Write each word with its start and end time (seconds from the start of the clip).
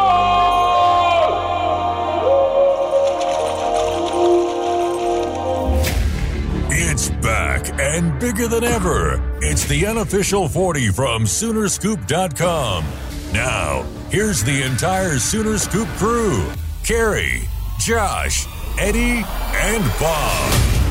It's 6.69 7.09
back 7.09 7.79
and 7.79 8.19
bigger 8.19 8.47
than 8.47 8.63
ever. 8.63 9.21
It's 9.41 9.65
the 9.65 9.85
unofficial 9.85 10.47
40 10.47 10.89
from 10.89 11.23
Soonerscoop.com. 11.25 12.85
Now, 13.33 13.83
here's 14.09 14.43
the 14.43 14.63
entire 14.63 15.19
Sooner 15.19 15.57
Scoop 15.57 15.87
crew 15.97 16.45
Carrie, 16.83 17.47
Josh, 17.79 18.47
Eddie, 18.79 19.25
and 19.53 19.83
Bob. 19.99 20.84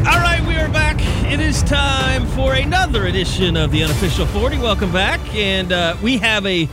All 0.00 0.18
right, 0.18 0.42
we 0.46 0.56
are 0.56 0.68
back. 0.68 0.96
It 1.30 1.40
is 1.40 1.62
time 1.62 2.26
for 2.28 2.54
another 2.54 3.06
edition 3.06 3.56
of 3.56 3.70
the 3.70 3.84
unofficial 3.84 4.26
40. 4.26 4.58
Welcome 4.58 4.90
back, 4.92 5.20
and 5.34 5.72
uh, 5.72 5.96
we 6.02 6.16
have 6.18 6.44
a 6.46 6.68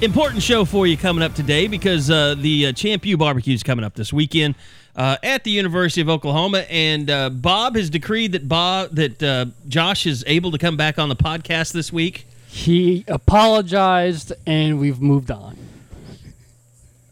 important 0.00 0.42
show 0.42 0.64
for 0.64 0.86
you 0.86 0.96
coming 0.96 1.22
up 1.24 1.34
today 1.34 1.66
because 1.66 2.10
uh, 2.10 2.34
the 2.38 2.68
uh, 2.68 2.72
Champ 2.72 3.04
U 3.04 3.16
barbecue 3.16 3.52
is 3.54 3.62
coming 3.62 3.84
up 3.84 3.94
this 3.94 4.12
weekend 4.12 4.54
uh, 4.94 5.16
at 5.22 5.42
the 5.44 5.50
University 5.50 6.00
of 6.00 6.08
Oklahoma, 6.08 6.60
and 6.70 7.10
uh, 7.10 7.30
Bob 7.30 7.74
has 7.76 7.90
decreed 7.90 8.32
that 8.32 8.48
Bob 8.48 8.90
that 8.92 9.20
uh, 9.22 9.46
Josh 9.68 10.06
is 10.06 10.22
able 10.28 10.52
to 10.52 10.58
come 10.58 10.76
back 10.76 10.98
on 10.98 11.08
the 11.08 11.16
podcast 11.16 11.72
this 11.72 11.92
week. 11.92 12.26
He 12.46 13.04
apologized, 13.08 14.32
and 14.46 14.78
we've 14.78 15.00
moved 15.00 15.30
on. 15.30 15.56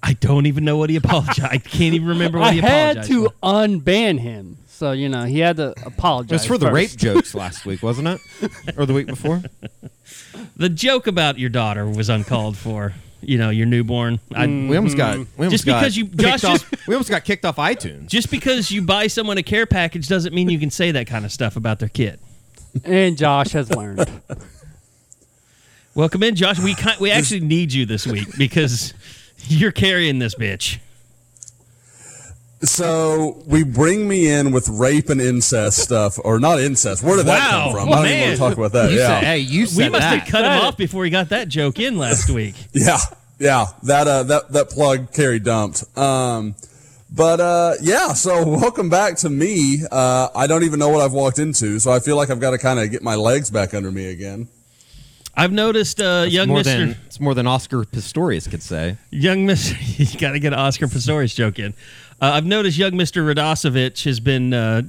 I 0.03 0.13
don't 0.15 0.47
even 0.47 0.65
know 0.65 0.77
what 0.77 0.91
he 0.91 0.97
apologized. 0.97 1.43
I 1.43 1.59
can't 1.59 1.95
even 1.95 2.09
remember 2.09 2.39
what 2.39 2.49
I 2.49 2.53
he 2.53 2.59
apologized. 2.61 2.99
I 2.99 3.03
had 3.03 3.07
to 3.09 3.25
for. 3.29 3.35
unban 3.43 4.19
him, 4.21 4.57
so 4.81 4.93
you 4.93 5.11
know 5.11 5.25
he 5.25 5.41
had 5.41 5.59
to 5.59 5.75
apologize. 5.85 6.31
It 6.31 6.35
was 6.35 6.47
for 6.47 6.57
the 6.59 6.73
rape 6.73 6.89
first. 6.89 6.99
jokes 7.07 7.35
last 7.35 7.67
week, 7.67 7.83
wasn't 7.83 8.09
it? 8.09 8.79
Or 8.79 8.87
the 8.87 8.95
week 8.95 9.07
before? 9.07 9.43
The 10.57 10.71
joke 10.71 11.07
about 11.07 11.39
your 11.39 11.51
daughter 11.51 11.87
was 11.87 12.09
uncalled 12.09 12.57
for. 12.57 12.95
You 13.23 13.37
know, 13.37 13.51
your 13.51 13.67
newborn. 13.67 14.19
I, 14.35 14.47
mm-hmm. 14.47 14.69
We 14.69 14.77
almost 14.79 14.97
got. 14.97 15.19
We 15.19 15.27
almost 15.37 15.51
Just 15.51 15.67
got 15.67 15.81
because 15.81 15.95
you- 15.95 16.07
kicked 16.07 16.21
Josh, 16.21 16.45
off- 16.45 16.71
just- 16.71 16.89
we 16.89 16.95
almost 16.95 17.11
got 17.11 17.23
kicked 17.27 17.45
off 17.45 17.57
iTunes. 17.57 18.07
Just 18.09 18.31
because 18.31 18.71
you 18.71 18.81
buy 18.81 19.09
someone 19.09 19.37
a 19.37 19.43
care 19.43 19.67
package 19.67 20.09
doesn't 20.09 20.35
mean 20.35 20.49
you 20.49 20.59
can 20.59 20.71
say 20.71 20.91
that 20.93 21.07
kind 21.07 21.27
of 21.27 21.31
stuff 21.31 21.55
about 21.57 21.81
their 21.81 21.91
kid. 21.91 22.19
And 22.83 23.19
Josh 23.19 23.51
has 23.51 23.71
learned. 23.71 24.11
Welcome 25.95 26.23
in, 26.23 26.35
Josh. 26.35 26.59
We 26.59 26.75
we 26.99 27.11
actually 27.11 27.41
need 27.41 27.75
you 27.75 27.85
this 27.85 28.07
week 28.07 28.29
because 28.39 28.95
you're 29.49 29.73
carrying 29.73 30.19
this 30.19 30.35
bitch. 30.35 30.79
So 32.63 33.43
we 33.47 33.65
bring 33.65 34.07
me 34.07 34.31
in 34.31 34.53
with 34.53 34.69
rape 34.69 35.09
and 35.09 35.21
incest 35.21 35.79
stuff, 35.79 36.19
or 36.23 36.39
not 36.39 36.61
incest. 36.61 37.03
Where 37.03 37.17
did 37.17 37.25
that 37.27 37.39
Wow. 37.51 37.63
come 37.65 37.73
from? 37.73 37.89
Oh, 37.89 37.93
I 37.93 37.97
don't 37.97 38.05
even 38.07 38.19
man. 38.19 38.29
want 38.29 38.33
to 38.33 38.39
talk 38.39 38.59
about 38.59 38.73
that. 38.73 38.91
You 38.93 38.99
yeah, 38.99 39.07
said, 39.07 39.25
hey, 39.25 39.39
you 39.39 39.67
said 39.67 39.85
we 39.85 39.89
must 39.91 40.03
that. 40.03 40.19
have 40.21 40.29
cut 40.29 40.45
him 40.45 40.53
off 40.67 40.77
before 40.77 41.05
he 41.05 41.11
got 41.11 41.31
that 41.31 41.49
joke 41.49 41.79
in 41.81 41.97
last 41.97 42.29
week. 42.35 42.55
yeah, 42.73 42.99
yeah. 43.39 43.65
That 43.85 44.07
uh, 44.07 44.23
that 44.25 44.53
that 44.53 44.69
plug 44.71 45.13
Carrie 45.15 45.39
dumped. 45.39 45.85
Um, 45.97 46.55
but 47.11 47.41
uh, 47.41 47.75
yeah. 47.81 48.13
So 48.13 48.47
welcome 48.47 48.91
back 48.91 49.17
to 49.19 49.31
me. 49.31 49.81
Uh, 49.91 50.29
I 50.35 50.47
don't 50.47 50.63
even 50.65 50.79
know 50.79 50.91
what 50.91 51.01
I've 51.01 51.15
walked 51.15 51.39
into, 51.39 51.79
so 51.81 51.91
I 51.91 51.99
feel 51.99 52.17
like 52.17 52.29
I've 52.29 52.41
got 52.41 52.51
to 52.51 52.59
kind 52.59 52.79
of 52.79 52.91
get 52.91 53.03
my 53.03 53.15
legs 53.15 53.51
back 53.51 53.73
under 53.73 53.91
me 53.91 54.11
again. 54.11 54.49
I've 55.35 55.53
noticed 55.53 56.03
uh, 56.03 56.27
young 56.29 56.49
more 56.49 56.59
Mister 56.59 56.79
than 56.79 56.97
it's 57.07 57.21
more 57.21 57.35
than 57.35 57.47
Oscar 57.47 57.85
Pistorius 57.85 58.51
could 58.51 58.63
say. 58.63 58.99
young 59.11 59.47
Mister. 59.47 59.77
you 59.81 60.19
got 60.19 60.33
to 60.33 60.39
get 60.41 60.53
an 60.53 60.59
Oscar 60.59 60.89
Pistorius 60.89 61.35
joke 61.35 61.59
in. 61.59 61.73
Uh, 62.21 62.33
I've 62.35 62.45
noticed 62.47 62.77
young 62.77 62.97
Mister 62.97 63.23
Radosevich 63.25 64.05
has 64.05 64.21
been 64.21 64.53
uh, 64.53 64.83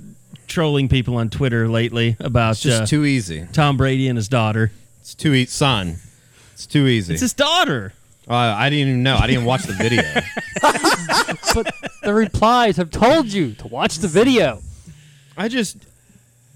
trolling 0.47 0.90
people 0.90 1.16
on 1.16 1.30
Twitter 1.30 1.68
lately 1.69 2.18
about 2.19 2.52
It's 2.52 2.62
just 2.62 2.81
uh, 2.81 2.86
too 2.86 3.06
easy. 3.06 3.47
Tom 3.53 3.78
Brady 3.78 4.08
and 4.09 4.18
his 4.18 4.28
daughter. 4.28 4.72
It's 5.00 5.16
too 5.16 5.34
easy, 5.34 5.50
son. 5.50 5.96
It's 6.53 6.66
too 6.66 6.88
easy. 6.88 7.14
It's 7.14 7.22
his 7.22 7.34
daughter. 7.34 7.94
Uh, 8.28 8.34
I 8.36 8.70
didn't 8.70 8.90
even 8.90 9.03
know. 9.03 9.16
I 9.16 9.28
didn't 9.28 9.46
watch 9.46 9.64
the 9.64 9.74
video. 9.74 10.03
but 11.56 11.74
the 12.03 12.14
replies 12.14 12.78
have 12.78 12.91
told 12.91 13.28
you 13.28 13.53
to 13.56 13.68
watch 13.68 13.97
the 13.97 14.08
video. 14.08 14.62
I 15.36 15.47
just, 15.47 15.78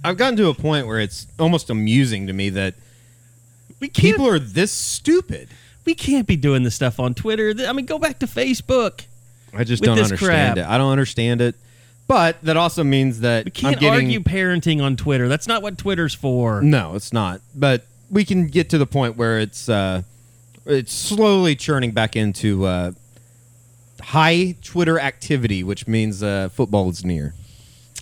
I've 0.03 0.17
gotten 0.17 0.37
to 0.37 0.49
a 0.49 0.53
point 0.53 0.87
where 0.87 0.99
it's 0.99 1.25
almost 1.39 1.69
amusing 1.69 2.27
to 2.27 2.33
me 2.33 2.49
that 2.51 2.75
We 3.79 3.89
people 3.89 4.27
are 4.27 4.39
this 4.39 4.71
stupid. 4.71 5.49
we 5.85 5.95
can't 5.95 6.27
be 6.27 6.35
doing 6.35 6.63
this 6.63 6.75
stuff 6.75 6.99
on 6.99 7.13
Twitter. 7.13 7.53
I 7.65 7.73
mean, 7.73 7.85
go 7.85 7.97
back 7.97 8.19
to 8.19 8.27
Facebook. 8.27 9.05
I 9.55 9.63
just 9.63 9.81
With 9.81 9.87
don't 9.87 9.97
this 9.97 10.11
understand 10.11 10.55
crap. 10.55 10.65
it. 10.67 10.69
I 10.69 10.77
don't 10.77 10.91
understand 10.91 11.41
it. 11.41 11.55
But 12.07 12.41
that 12.43 12.55
also 12.55 12.83
means 12.83 13.21
that 13.21 13.45
We 13.45 13.51
can't 13.51 13.75
I'm 13.77 13.79
getting, 13.79 14.05
argue 14.05 14.19
parenting 14.19 14.81
on 14.81 14.95
Twitter. 14.95 15.27
That's 15.27 15.47
not 15.47 15.63
what 15.63 15.77
Twitter's 15.77 16.13
for. 16.13 16.61
No, 16.61 16.93
it's 16.95 17.11
not. 17.11 17.41
But 17.55 17.85
we 18.11 18.23
can 18.23 18.47
get 18.47 18.69
to 18.69 18.77
the 18.77 18.85
point 18.85 19.17
where 19.17 19.39
it's 19.39 19.67
uh, 19.67 20.03
it's 20.65 20.93
slowly 20.93 21.55
churning 21.55 21.91
back 21.91 22.15
into 22.15 22.65
uh, 22.65 22.91
high 24.01 24.55
Twitter 24.63 24.99
activity, 24.99 25.63
which 25.63 25.87
means 25.87 26.21
uh, 26.21 26.49
football 26.49 26.89
is 26.89 27.03
near. 27.03 27.33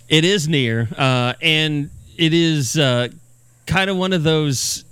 It 0.08 0.24
is 0.24 0.48
near, 0.48 0.88
uh, 0.98 1.32
and 1.40 1.88
it 2.18 2.34
is 2.34 2.76
uh, 2.76 3.08
kind 3.66 3.88
of 3.88 3.96
one 3.96 4.12
of 4.12 4.22
those 4.22 4.84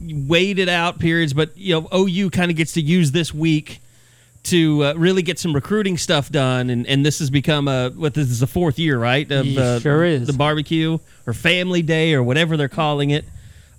waited 0.00 0.68
out 0.68 1.00
periods. 1.00 1.32
But 1.32 1.56
you 1.58 1.80
know, 1.80 1.88
OU 1.92 2.30
kind 2.30 2.52
of 2.52 2.56
gets 2.56 2.74
to 2.74 2.80
use 2.80 3.10
this 3.10 3.34
week 3.34 3.80
to 4.44 4.84
uh, 4.84 4.94
really 4.94 5.22
get 5.22 5.38
some 5.38 5.54
recruiting 5.54 5.96
stuff 5.98 6.30
done, 6.30 6.70
and, 6.70 6.86
and 6.86 7.04
this 7.04 7.18
has 7.18 7.30
become 7.30 7.66
a 7.68 7.90
what 7.90 8.14
this 8.14 8.30
is 8.30 8.40
the 8.40 8.46
fourth 8.46 8.78
year, 8.78 8.98
right? 8.98 9.30
Of 9.30 9.46
Yeah, 9.46 9.60
uh, 9.62 9.80
sure 9.80 10.04
is. 10.04 10.26
the 10.26 10.32
barbecue 10.32 10.98
or 11.26 11.32
family 11.32 11.82
day 11.82 12.14
or 12.14 12.22
whatever 12.22 12.56
they're 12.56 12.68
calling 12.68 13.10
it. 13.10 13.24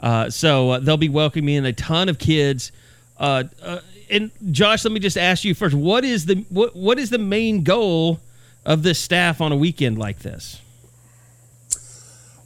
Uh, 0.02 0.30
so 0.30 0.72
uh, 0.72 0.80
they'll 0.80 0.98
be 0.98 1.10
welcoming 1.10 1.56
in 1.56 1.66
a 1.66 1.74
ton 1.74 2.10
of 2.10 2.20
kids. 2.20 2.72
Uh, 3.18 3.44
uh, 3.64 3.80
and 4.10 4.32
Josh, 4.52 4.84
let 4.84 4.92
me 4.92 5.00
just 5.00 5.18
ask 5.18 5.44
you 5.44 5.54
first: 5.56 5.76
what 5.76 6.04
is 6.04 6.26
the 6.26 6.46
what 6.50 6.76
what 6.76 7.00
is 7.00 7.10
the 7.10 7.18
main 7.18 7.64
goal 7.64 8.20
of 8.66 8.84
this 8.84 9.00
staff 9.00 9.42
on 9.42 9.52
a 9.52 9.56
weekend 9.56 9.98
like 9.98 10.20
this? 10.20 10.62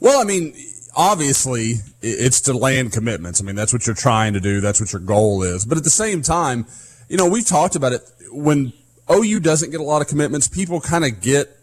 Well, 0.02 0.22
I 0.22 0.24
mean, 0.24 0.56
obviously, 0.96 1.76
it's 2.02 2.42
to 2.42 2.54
land 2.54 2.94
commitments. 2.94 3.42
I 3.42 3.46
mean, 3.46 3.56
that's 3.56 3.74
what 3.74 3.86
you're 3.86 3.96
trying 3.96 4.34
to 4.34 4.40
do. 4.40 4.62
That's 4.62 4.80
what 4.80 4.94
your 4.94 5.02
goal 5.02 5.44
is. 5.44 5.66
But 5.66 5.78
at 5.78 5.84
the 5.84 5.90
same 5.90 6.22
time, 6.22 6.66
you 7.10 7.18
know, 7.18 7.28
we've 7.28 7.46
talked 7.46 7.76
about 7.76 7.92
it. 7.92 8.02
When 8.32 8.72
OU 9.12 9.42
doesn't 9.42 9.72
get 9.72 9.80
a 9.80 9.84
lot 9.84 10.02
of 10.02 10.08
commitments, 10.08 10.48
people 10.48 10.80
kind 10.80 11.04
of 11.04 11.22
get 11.22 11.56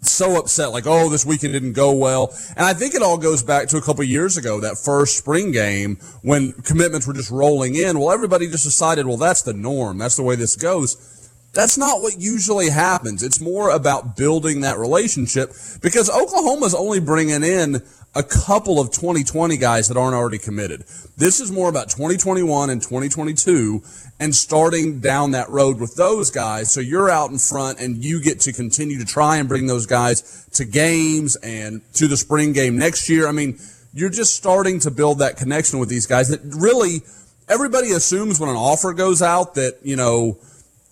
so 0.00 0.38
upset, 0.38 0.72
like, 0.72 0.84
oh, 0.86 1.08
this 1.08 1.26
weekend 1.26 1.52
didn't 1.52 1.72
go 1.72 1.92
well. 1.92 2.34
And 2.56 2.64
I 2.64 2.72
think 2.72 2.94
it 2.94 3.02
all 3.02 3.18
goes 3.18 3.42
back 3.42 3.68
to 3.68 3.76
a 3.76 3.82
couple 3.82 4.04
years 4.04 4.36
ago, 4.36 4.60
that 4.60 4.78
first 4.78 5.18
spring 5.18 5.52
game 5.52 5.96
when 6.22 6.52
commitments 6.52 7.06
were 7.06 7.12
just 7.12 7.30
rolling 7.30 7.74
in. 7.74 7.98
Well, 7.98 8.10
everybody 8.10 8.48
just 8.48 8.64
decided, 8.64 9.06
well, 9.06 9.16
that's 9.16 9.42
the 9.42 9.52
norm. 9.52 9.98
That's 9.98 10.16
the 10.16 10.22
way 10.22 10.36
this 10.36 10.56
goes. 10.56 11.12
That's 11.52 11.78
not 11.78 12.02
what 12.02 12.20
usually 12.20 12.68
happens. 12.68 13.22
It's 13.22 13.40
more 13.40 13.70
about 13.70 14.16
building 14.16 14.60
that 14.60 14.78
relationship 14.78 15.52
because 15.80 16.10
Oklahoma's 16.10 16.74
only 16.74 17.00
bringing 17.00 17.42
in 17.42 17.82
a 18.16 18.22
couple 18.22 18.80
of 18.80 18.90
2020 18.90 19.58
guys 19.58 19.88
that 19.88 19.96
aren't 19.98 20.14
already 20.14 20.38
committed. 20.38 20.84
This 21.18 21.38
is 21.38 21.52
more 21.52 21.68
about 21.68 21.90
2021 21.90 22.70
and 22.70 22.80
2022 22.80 23.82
and 24.18 24.34
starting 24.34 25.00
down 25.00 25.32
that 25.32 25.50
road 25.50 25.78
with 25.78 25.96
those 25.96 26.30
guys. 26.30 26.72
So 26.72 26.80
you're 26.80 27.10
out 27.10 27.30
in 27.30 27.38
front 27.38 27.78
and 27.78 28.02
you 28.02 28.22
get 28.22 28.40
to 28.40 28.54
continue 28.54 28.98
to 28.98 29.04
try 29.04 29.36
and 29.36 29.46
bring 29.46 29.66
those 29.66 29.84
guys 29.84 30.48
to 30.54 30.64
games 30.64 31.36
and 31.36 31.82
to 31.92 32.08
the 32.08 32.16
spring 32.16 32.54
game 32.54 32.78
next 32.78 33.10
year. 33.10 33.28
I 33.28 33.32
mean, 33.32 33.58
you're 33.92 34.08
just 34.08 34.34
starting 34.34 34.80
to 34.80 34.90
build 34.90 35.18
that 35.18 35.36
connection 35.36 35.78
with 35.78 35.90
these 35.90 36.06
guys 36.06 36.28
that 36.30 36.40
really 36.42 37.02
everybody 37.50 37.92
assumes 37.92 38.40
when 38.40 38.48
an 38.48 38.56
offer 38.56 38.94
goes 38.94 39.20
out 39.20 39.54
that, 39.56 39.78
you 39.82 39.94
know, 39.96 40.38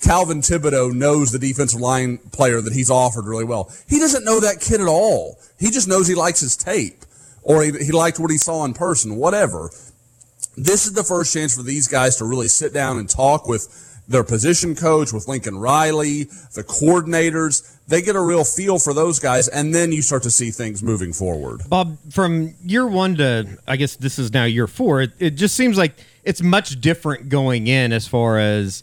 Calvin 0.02 0.42
Thibodeaux 0.42 0.92
knows 0.92 1.32
the 1.32 1.38
defensive 1.38 1.80
line 1.80 2.18
player 2.32 2.60
that 2.60 2.74
he's 2.74 2.90
offered 2.90 3.24
really 3.24 3.44
well. 3.44 3.72
He 3.88 3.98
doesn't 3.98 4.26
know 4.26 4.40
that 4.40 4.60
kid 4.60 4.82
at 4.82 4.88
all. 4.88 5.38
He 5.58 5.70
just 5.70 5.88
knows 5.88 6.06
he 6.06 6.14
likes 6.14 6.40
his 6.40 6.54
tape 6.54 7.04
or 7.44 7.62
he, 7.62 7.72
he 7.72 7.92
liked 7.92 8.18
what 8.18 8.30
he 8.30 8.38
saw 8.38 8.64
in 8.64 8.74
person, 8.74 9.16
whatever. 9.16 9.70
This 10.56 10.86
is 10.86 10.94
the 10.94 11.04
first 11.04 11.32
chance 11.32 11.54
for 11.54 11.62
these 11.62 11.86
guys 11.88 12.16
to 12.16 12.24
really 12.24 12.48
sit 12.48 12.72
down 12.72 12.98
and 12.98 13.08
talk 13.08 13.46
with 13.46 14.02
their 14.06 14.24
position 14.24 14.74
coach, 14.74 15.12
with 15.12 15.28
Lincoln 15.28 15.56
Riley, 15.58 16.24
the 16.54 16.64
coordinators. 16.64 17.70
They 17.86 18.02
get 18.02 18.16
a 18.16 18.20
real 18.20 18.44
feel 18.44 18.78
for 18.78 18.92
those 18.92 19.18
guys, 19.18 19.48
and 19.48 19.74
then 19.74 19.92
you 19.92 20.02
start 20.02 20.22
to 20.24 20.30
see 20.30 20.50
things 20.50 20.82
moving 20.82 21.12
forward. 21.12 21.62
Bob, 21.68 21.96
from 22.10 22.54
year 22.62 22.86
one 22.86 23.16
to 23.16 23.58
I 23.66 23.76
guess 23.76 23.96
this 23.96 24.18
is 24.18 24.32
now 24.32 24.44
year 24.44 24.66
four, 24.66 25.02
it, 25.02 25.12
it 25.18 25.30
just 25.30 25.54
seems 25.54 25.76
like 25.76 25.94
it's 26.22 26.42
much 26.42 26.80
different 26.80 27.28
going 27.28 27.66
in 27.66 27.92
as 27.92 28.06
far 28.06 28.38
as 28.38 28.82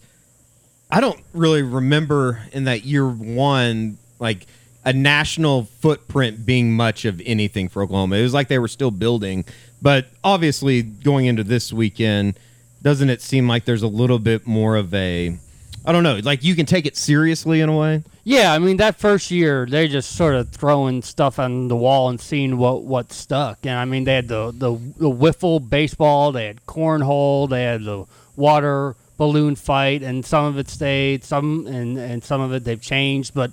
I 0.89 1.01
don't 1.01 1.19
really 1.33 1.61
remember 1.61 2.41
in 2.51 2.65
that 2.65 2.83
year 2.83 3.07
one 3.07 3.97
like 4.19 4.45
a 4.83 4.93
national 4.93 5.65
footprint 5.65 6.45
being 6.45 6.73
much 6.73 7.05
of 7.05 7.21
anything 7.25 7.69
for 7.69 7.83
Oklahoma. 7.83 8.15
It 8.15 8.23
was 8.23 8.33
like 8.33 8.47
they 8.47 8.59
were 8.59 8.67
still 8.67 8.91
building, 8.91 9.45
but 9.81 10.07
obviously 10.23 10.81
going 10.81 11.25
into 11.25 11.43
this 11.43 11.71
weekend, 11.71 12.39
doesn't 12.81 13.09
it 13.09 13.21
seem 13.21 13.47
like 13.47 13.65
there's 13.65 13.83
a 13.83 13.87
little 13.87 14.19
bit 14.19 14.47
more 14.47 14.75
of 14.75 14.93
a 14.93 15.37
I 15.83 15.91
don't 15.91 16.03
know, 16.03 16.19
like 16.23 16.43
you 16.43 16.53
can 16.53 16.67
take 16.67 16.85
it 16.85 16.95
seriously 16.95 17.61
in 17.61 17.69
a 17.69 17.75
way. 17.75 18.03
Yeah, 18.23 18.53
I 18.53 18.59
mean 18.59 18.77
that 18.77 18.97
first 18.97 19.31
year 19.31 19.65
they 19.65 19.87
just 19.87 20.15
sort 20.15 20.35
of 20.35 20.49
throwing 20.49 21.01
stuff 21.01 21.39
on 21.39 21.69
the 21.69 21.75
wall 21.75 22.09
and 22.09 22.21
seeing 22.21 22.57
what 22.57 22.83
what 22.83 23.11
stuck. 23.11 23.65
And 23.65 23.73
I 23.73 23.85
mean 23.85 24.03
they 24.03 24.15
had 24.15 24.27
the 24.27 24.51
the, 24.51 24.73
the 24.73 25.09
wiffle 25.09 25.67
baseball, 25.67 26.31
they 26.31 26.45
had 26.45 26.65
cornhole, 26.67 27.49
they 27.49 27.63
had 27.63 27.83
the 27.83 28.05
water 28.35 28.95
balloon 29.17 29.55
fight, 29.55 30.03
and 30.03 30.23
some 30.25 30.45
of 30.45 30.57
it 30.59 30.69
stayed, 30.69 31.23
some 31.23 31.65
and 31.65 31.97
and 31.97 32.23
some 32.23 32.41
of 32.41 32.53
it 32.53 32.63
they've 32.63 32.81
changed. 32.81 33.33
But 33.33 33.51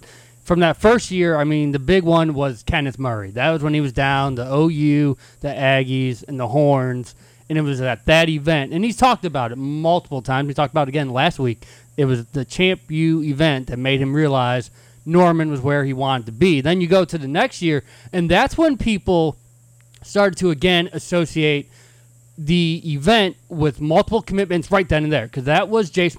from 0.49 0.61
that 0.61 0.77
first 0.77 1.13
year, 1.13 1.37
I 1.37 1.45
mean 1.45 1.71
the 1.71 1.79
big 1.79 2.03
one 2.03 2.35
was 2.35 2.65
Kenneth 2.65 2.99
Murray. 2.99 3.31
That 3.31 3.51
was 3.51 3.63
when 3.63 3.75
he 3.75 3.81
was 3.81 3.93
down 3.93 4.35
the 4.35 4.53
OU, 4.53 5.17
the 5.41 5.49
Aggies, 5.49 6.27
and 6.27 6.41
the 6.41 6.49
Horns. 6.49 7.15
And 7.49 7.57
it 7.57 7.63
was 7.63 7.81
at 7.81 8.05
that 8.05 8.29
event, 8.29 8.75
and 8.75 8.85
he's 8.85 8.99
talked 8.99 9.25
about 9.25 9.53
it 9.53 9.57
multiple 9.57 10.21
times. 10.21 10.49
He 10.49 10.55
talked 10.55 10.75
about 10.75 10.87
it 10.87 10.91
again 10.91 11.09
last 11.09 11.39
week 11.39 11.65
it 11.99 12.05
was 12.05 12.27
the 12.27 12.45
Champ 12.45 12.81
U 12.91 13.23
event 13.25 13.67
that 13.67 13.77
made 13.77 14.01
him 14.01 14.15
realize 14.15 14.71
Norman 15.05 15.51
was 15.51 15.61
where 15.61 15.85
he 15.85 15.93
wanted 15.93 16.27
to 16.27 16.33
be. 16.33 16.61
Then 16.61 16.81
you 16.81 16.87
go 16.87 17.05
to 17.05 17.19
the 17.19 17.27
next 17.27 17.61
year, 17.61 17.83
and 18.13 18.31
that's 18.31 18.57
when 18.57 18.79
people 18.79 19.37
started 20.05 20.39
to 20.39 20.51
again 20.51 20.89
associate 20.93 21.69
the 22.39 22.81
event 22.85 23.37
with 23.49 23.81
multiple 23.81 24.23
commitments 24.23 24.71
right 24.71 24.89
then 24.89 25.03
and 25.03 25.13
there, 25.13 25.27
because 25.27 25.45
that 25.45 25.69
was 25.69 25.91
Jace, 25.91 26.17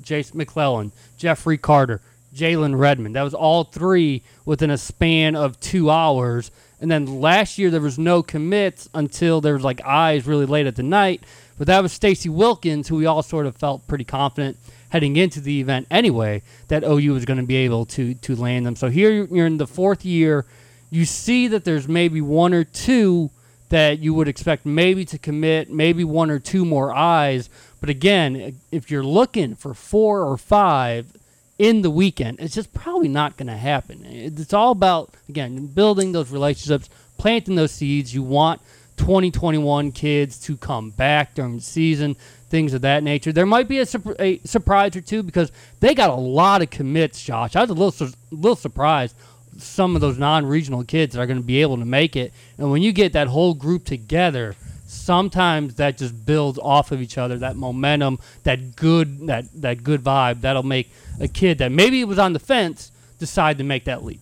Jace 0.00 0.34
McClellan, 0.34 0.92
Jeffrey 1.18 1.58
Carter, 1.58 2.00
Jalen 2.34 2.78
Redmond. 2.78 3.16
That 3.16 3.22
was 3.22 3.34
all 3.34 3.64
three 3.64 4.22
within 4.44 4.70
a 4.70 4.78
span 4.78 5.36
of 5.36 5.60
two 5.60 5.90
hours. 5.90 6.50
And 6.80 6.90
then 6.90 7.20
last 7.20 7.58
year 7.58 7.70
there 7.70 7.80
was 7.80 7.98
no 7.98 8.22
commits 8.22 8.88
until 8.94 9.40
there 9.40 9.54
was 9.54 9.64
like 9.64 9.80
eyes 9.84 10.26
really 10.26 10.46
late 10.46 10.66
at 10.66 10.76
the 10.76 10.82
night. 10.82 11.24
But 11.58 11.66
that 11.66 11.82
was 11.82 11.92
Stacy 11.92 12.28
Wilkins, 12.28 12.88
who 12.88 12.96
we 12.96 13.06
all 13.06 13.22
sort 13.22 13.46
of 13.46 13.56
felt 13.56 13.86
pretty 13.86 14.04
confident 14.04 14.56
heading 14.88 15.16
into 15.16 15.40
the 15.40 15.60
event 15.60 15.86
anyway 15.90 16.42
that 16.68 16.84
OU 16.84 17.14
was 17.14 17.24
going 17.24 17.38
to 17.38 17.46
be 17.46 17.56
able 17.56 17.86
to 17.86 18.14
to 18.14 18.36
land 18.36 18.66
them. 18.66 18.76
So 18.76 18.90
here 18.90 19.24
you're 19.24 19.46
in 19.46 19.56
the 19.56 19.66
fourth 19.66 20.04
year, 20.04 20.44
you 20.90 21.06
see 21.06 21.48
that 21.48 21.64
there's 21.64 21.88
maybe 21.88 22.20
one 22.20 22.52
or 22.52 22.64
two 22.64 23.30
that 23.70 24.00
you 24.00 24.12
would 24.12 24.28
expect 24.28 24.66
maybe 24.66 25.02
to 25.06 25.18
commit, 25.18 25.70
maybe 25.70 26.04
one 26.04 26.30
or 26.30 26.38
two 26.38 26.66
more 26.66 26.92
eyes. 26.92 27.48
But 27.80 27.88
again, 27.88 28.60
if 28.70 28.90
you're 28.90 29.02
looking 29.02 29.54
for 29.54 29.72
four 29.72 30.22
or 30.22 30.36
five 30.36 31.16
in 31.58 31.82
the 31.82 31.90
weekend, 31.90 32.40
it's 32.40 32.54
just 32.54 32.72
probably 32.72 33.08
not 33.08 33.36
going 33.36 33.48
to 33.48 33.56
happen. 33.56 34.04
It's 34.04 34.52
all 34.52 34.72
about 34.72 35.14
again 35.28 35.66
building 35.66 36.12
those 36.12 36.30
relationships, 36.30 36.88
planting 37.18 37.54
those 37.54 37.72
seeds. 37.72 38.14
You 38.14 38.22
want 38.22 38.60
2021 38.96 39.92
kids 39.92 40.38
to 40.40 40.56
come 40.56 40.90
back 40.90 41.34
during 41.34 41.56
the 41.56 41.62
season 41.62 42.16
things 42.48 42.74
of 42.74 42.82
that 42.82 43.02
nature. 43.02 43.32
There 43.32 43.46
might 43.46 43.66
be 43.66 43.78
a, 43.78 43.86
a, 44.18 44.38
surprise 44.44 44.94
or 44.94 45.00
two 45.00 45.22
because 45.22 45.50
they 45.80 45.94
got 45.94 46.10
a 46.10 46.14
lot 46.14 46.60
of 46.60 46.68
commits, 46.68 47.22
Josh. 47.22 47.56
I 47.56 47.62
was 47.62 47.70
a 47.70 47.74
little 47.74 47.90
su- 47.90 48.12
little 48.30 48.56
surprised 48.56 49.16
some 49.58 49.94
of 49.94 50.00
those 50.00 50.18
non-regional 50.18 50.84
kids 50.84 51.14
that 51.14 51.20
are 51.20 51.26
going 51.26 51.40
to 51.40 51.44
be 51.44 51.62
able 51.62 51.78
to 51.78 51.84
make 51.84 52.16
it. 52.16 52.32
And 52.58 52.70
when 52.70 52.82
you 52.82 52.92
get 52.92 53.14
that 53.14 53.28
whole 53.28 53.54
group 53.54 53.84
together, 53.84 54.54
sometimes 54.92 55.74
that 55.76 55.98
just 55.98 56.24
builds 56.26 56.58
off 56.58 56.92
of 56.92 57.00
each 57.00 57.18
other. 57.18 57.38
That 57.38 57.56
momentum, 57.56 58.18
that 58.44 58.76
good 58.76 59.26
that 59.26 59.46
that 59.60 59.82
good 59.82 60.02
vibe 60.02 60.42
that'll 60.42 60.62
make 60.62 60.90
a 61.20 61.28
kid 61.28 61.58
that 61.58 61.72
maybe 61.72 62.04
was 62.04 62.18
on 62.18 62.32
the 62.32 62.38
fence 62.38 62.92
decide 63.18 63.58
to 63.58 63.64
make 63.64 63.84
that 63.84 64.04
leap. 64.04 64.20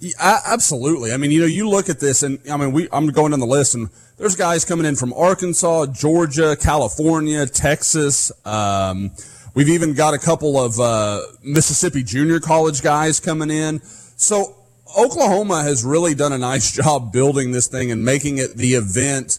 Yeah, 0.00 0.38
absolutely. 0.46 1.12
I 1.12 1.18
mean, 1.18 1.30
you 1.30 1.40
know, 1.40 1.46
you 1.46 1.68
look 1.68 1.90
at 1.90 2.00
this, 2.00 2.22
and 2.22 2.38
I 2.50 2.56
mean, 2.56 2.72
we 2.72 2.88
I'm 2.90 3.06
going 3.08 3.32
down 3.32 3.40
the 3.40 3.46
list, 3.46 3.74
and 3.74 3.90
there's 4.16 4.34
guys 4.34 4.64
coming 4.64 4.86
in 4.86 4.96
from 4.96 5.12
Arkansas, 5.12 5.86
Georgia, 5.86 6.56
California, 6.56 7.44
Texas. 7.46 8.32
Um, 8.46 9.10
we've 9.54 9.68
even 9.68 9.92
got 9.92 10.14
a 10.14 10.18
couple 10.18 10.58
of 10.58 10.80
uh, 10.80 11.20
Mississippi 11.42 12.02
junior 12.02 12.40
college 12.40 12.82
guys 12.82 13.20
coming 13.20 13.50
in. 13.50 13.80
So 13.82 14.56
Oklahoma 14.96 15.62
has 15.62 15.84
really 15.84 16.14
done 16.14 16.32
a 16.32 16.38
nice 16.38 16.72
job 16.76 17.12
building 17.12 17.52
this 17.52 17.66
thing 17.66 17.90
and 17.90 18.04
making 18.04 18.38
it 18.38 18.56
the 18.56 18.74
event 18.74 19.38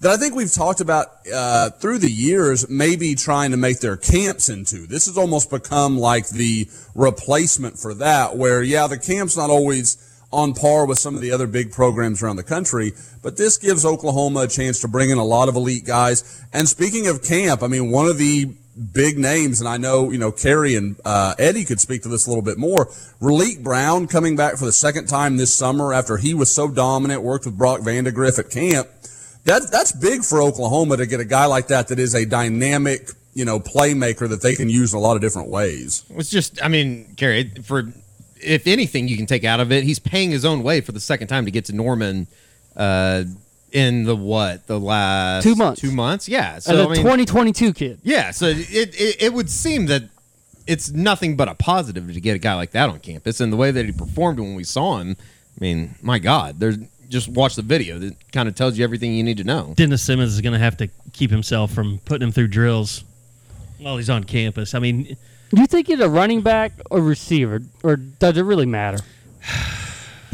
that 0.00 0.10
I 0.10 0.16
think 0.16 0.34
we've 0.34 0.52
talked 0.52 0.80
about 0.80 1.06
uh, 1.32 1.70
through 1.70 1.98
the 1.98 2.10
years, 2.10 2.68
maybe 2.68 3.14
trying 3.14 3.52
to 3.52 3.56
make 3.56 3.80
their 3.80 3.96
camps 3.96 4.48
into. 4.48 4.86
This 4.86 5.06
has 5.06 5.16
almost 5.16 5.50
become 5.50 5.98
like 5.98 6.28
the 6.28 6.68
replacement 6.94 7.78
for 7.78 7.94
that, 7.94 8.36
where, 8.36 8.62
yeah, 8.62 8.86
the 8.86 8.98
camp's 8.98 9.36
not 9.36 9.48
always 9.48 9.96
on 10.32 10.52
par 10.52 10.86
with 10.86 10.98
some 10.98 11.14
of 11.14 11.22
the 11.22 11.32
other 11.32 11.46
big 11.46 11.72
programs 11.72 12.22
around 12.22 12.36
the 12.36 12.42
country, 12.42 12.92
but 13.22 13.36
this 13.36 13.56
gives 13.56 13.84
Oklahoma 13.86 14.40
a 14.40 14.48
chance 14.48 14.80
to 14.80 14.88
bring 14.88 15.08
in 15.10 15.18
a 15.18 15.24
lot 15.24 15.48
of 15.48 15.56
elite 15.56 15.86
guys. 15.86 16.44
And 16.52 16.68
speaking 16.68 17.06
of 17.06 17.22
camp, 17.22 17.62
I 17.62 17.68
mean, 17.68 17.90
one 17.90 18.06
of 18.06 18.18
the 18.18 18.54
big 18.92 19.18
names, 19.18 19.60
and 19.60 19.68
I 19.68 19.76
know, 19.76 20.10
you 20.10 20.18
know, 20.18 20.30
Kerry 20.30 20.74
and 20.74 20.96
uh, 21.04 21.34
Eddie 21.38 21.64
could 21.64 21.80
speak 21.80 22.02
to 22.02 22.08
this 22.08 22.26
a 22.26 22.30
little 22.30 22.42
bit 22.42 22.58
more. 22.58 22.86
Raleek 23.20 23.62
Brown 23.62 24.06
coming 24.06 24.36
back 24.36 24.56
for 24.56 24.66
the 24.66 24.72
second 24.72 25.06
time 25.06 25.36
this 25.36 25.54
summer 25.54 25.94
after 25.94 26.16
he 26.16 26.34
was 26.34 26.52
so 26.52 26.68
dominant, 26.68 27.22
worked 27.22 27.46
with 27.46 27.56
Brock 27.56 27.80
Vandagriff 27.80 28.38
at 28.38 28.50
camp. 28.50 28.88
That, 29.44 29.70
that's 29.70 29.92
big 29.92 30.24
for 30.24 30.42
Oklahoma 30.42 30.96
to 30.96 31.06
get 31.06 31.20
a 31.20 31.24
guy 31.24 31.46
like 31.46 31.68
that 31.68 31.88
that 31.88 31.98
is 31.98 32.14
a 32.14 32.26
dynamic, 32.26 33.10
you 33.32 33.44
know, 33.44 33.60
playmaker 33.60 34.28
that 34.28 34.42
they 34.42 34.54
can 34.54 34.68
use 34.68 34.92
in 34.92 34.98
a 34.98 35.00
lot 35.00 35.16
of 35.16 35.22
different 35.22 35.48
ways. 35.48 36.04
It's 36.10 36.30
just, 36.30 36.62
I 36.62 36.68
mean, 36.68 37.14
Kerry, 37.16 37.52
for 37.62 37.92
if 38.40 38.66
anything 38.66 39.08
you 39.08 39.16
can 39.16 39.26
take 39.26 39.44
out 39.44 39.60
of 39.60 39.72
it, 39.72 39.84
he's 39.84 39.98
paying 39.98 40.30
his 40.30 40.44
own 40.44 40.62
way 40.62 40.80
for 40.80 40.92
the 40.92 41.00
second 41.00 41.28
time 41.28 41.44
to 41.44 41.50
get 41.50 41.64
to 41.66 41.72
Norman. 41.72 42.26
Uh, 42.76 43.24
in 43.72 44.04
the 44.04 44.16
what? 44.16 44.66
The 44.66 44.78
last 44.78 45.42
two 45.42 45.54
months. 45.54 45.80
two 45.80 45.90
months? 45.90 46.28
Yeah 46.28 46.58
so 46.58 46.74
a 46.76 46.84
I 46.84 46.86
mean, 46.86 46.96
2022 46.96 47.72
kid. 47.72 48.00
Yeah 48.02 48.30
so 48.30 48.46
it, 48.46 48.58
it 48.70 49.22
it 49.22 49.32
would 49.32 49.50
seem 49.50 49.86
that 49.86 50.04
it's 50.66 50.90
nothing 50.90 51.36
but 51.36 51.48
a 51.48 51.54
positive 51.54 52.12
to 52.12 52.20
get 52.20 52.34
a 52.34 52.38
guy 52.38 52.54
like 52.54 52.72
that 52.72 52.88
on 52.88 52.98
campus 53.00 53.40
and 53.40 53.52
the 53.52 53.56
way 53.56 53.70
that 53.70 53.86
he 53.86 53.92
performed 53.92 54.40
when 54.40 54.54
we 54.54 54.64
saw 54.64 54.98
him 54.98 55.16
i 55.20 55.58
mean 55.60 55.94
my 56.02 56.18
god 56.18 56.58
there's 56.58 56.76
just 57.08 57.28
watch 57.28 57.54
the 57.54 57.62
video 57.62 58.00
that 58.00 58.32
kind 58.32 58.48
of 58.48 58.56
tells 58.56 58.76
you 58.76 58.82
everything 58.82 59.14
you 59.14 59.22
need 59.22 59.36
to 59.36 59.44
know. 59.44 59.74
Dennis 59.76 60.02
simmons 60.02 60.34
is 60.34 60.40
going 60.40 60.54
to 60.54 60.58
have 60.58 60.76
to 60.78 60.88
keep 61.12 61.30
himself 61.30 61.72
from 61.72 62.00
putting 62.04 62.26
him 62.26 62.32
through 62.32 62.48
drills 62.48 63.04
while 63.78 63.96
he's 63.96 64.10
on 64.10 64.24
campus. 64.24 64.74
I 64.74 64.80
mean 64.80 65.16
do 65.50 65.60
you 65.60 65.68
think 65.68 65.86
he's 65.86 66.00
a 66.00 66.08
running 66.08 66.40
back 66.40 66.72
or 66.90 67.00
receiver, 67.00 67.62
or 67.84 67.94
does 67.96 68.36
it 68.36 68.42
really 68.42 68.66
matter? 68.66 68.98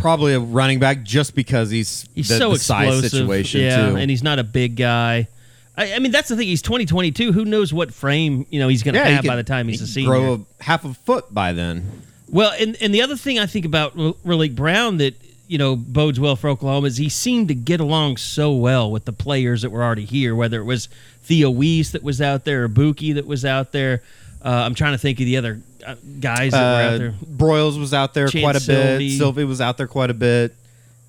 Probably 0.03 0.35
a 0.35 0.41
running 0.41 0.81
back, 0.81 1.05
just 1.05 1.35
because 1.35 1.71
he's 1.71 2.09
he's 2.15 2.29
the, 2.29 2.37
so 2.37 2.49
the 2.49 2.57
explosive, 2.57 3.11
situation 3.11 3.61
yeah, 3.61 3.91
too. 3.91 3.97
and 3.97 4.11
he's 4.11 4.23
not 4.23 4.39
a 4.39 4.45
big 4.45 4.77
guy. 4.77 5.29
I, 5.77 5.95
I, 5.95 5.99
mean, 6.01 6.13
that's 6.13 6.29
the 6.29 6.37
thing. 6.37 6.49
He's 6.49 6.61
2022. 6.61 7.33
Who 7.33 7.45
knows 7.45 7.73
what 7.73 7.95
frame 7.95 8.45
you 8.51 8.61
know 8.61 8.69
he's 8.69 8.83
going 8.83 8.95
to 8.95 9.01
yeah, 9.01 9.09
have 9.09 9.25
by 9.25 9.37
the 9.37 9.45
time 9.45 9.69
he's 9.69 9.81
he 9.81 9.85
a 9.85 9.87
senior? 9.87 10.11
Grow 10.11 10.47
a 10.61 10.63
half 10.63 10.85
a 10.85 10.93
foot 10.93 11.33
by 11.33 11.53
then. 11.53 12.03
Well, 12.29 12.53
and 12.59 12.77
and 12.81 12.95
the 12.95 13.03
other 13.03 13.17
thing 13.17 13.39
I 13.39 13.47
think 13.47 13.65
about 13.65 13.95
Raleek 13.97 14.57
Brown 14.57 14.99
that 14.99 15.15
you 15.47 15.59
know 15.59 15.77
bodes 15.77 16.19
well 16.19 16.35
for 16.35 16.51
Oklahoma 16.51 16.89
is 16.89 16.97
he 16.97 17.09
seemed 17.09 17.49
to 17.49 17.55
get 17.55 17.81
along 17.81 18.17
so 18.17 18.53
well 18.53 18.91
with 18.91 19.05
the 19.05 19.13
players 19.13 19.63
that 19.63 19.71
were 19.71 19.83
already 19.83 20.05
here. 20.05 20.35
Whether 20.35 20.61
it 20.61 20.65
was 20.65 20.89
Theo 21.23 21.49
Wease 21.49 21.93
that 21.93 22.03
was 22.03 22.21
out 22.21 22.45
there 22.45 22.65
or 22.65 22.69
Buki 22.69 23.15
that 23.15 23.27
was 23.27 23.45
out 23.45 23.73
there. 23.73 24.03
Uh, 24.45 24.49
I'm 24.49 24.75
trying 24.75 24.93
to 24.93 24.99
think 24.99 25.21
of 25.21 25.27
the 25.27 25.37
other 25.37 25.61
uh, 25.85 25.95
guys 26.21 26.53
that 26.53 26.59
uh, 26.59 26.61
were 26.61 26.95
out 26.95 26.99
there. 26.99 27.15
Broyles 27.37 27.79
was 27.79 27.93
out 27.95 28.15
there 28.15 28.29
quite 28.29 28.57
a 28.57 28.61
Sylvie. 28.61 29.09
bit. 29.09 29.19
Sylvie 29.19 29.45
was 29.45 29.61
out 29.61 29.77
there 29.77 29.87
quite 29.87 30.11
a 30.11 30.15
bit. 30.15 30.55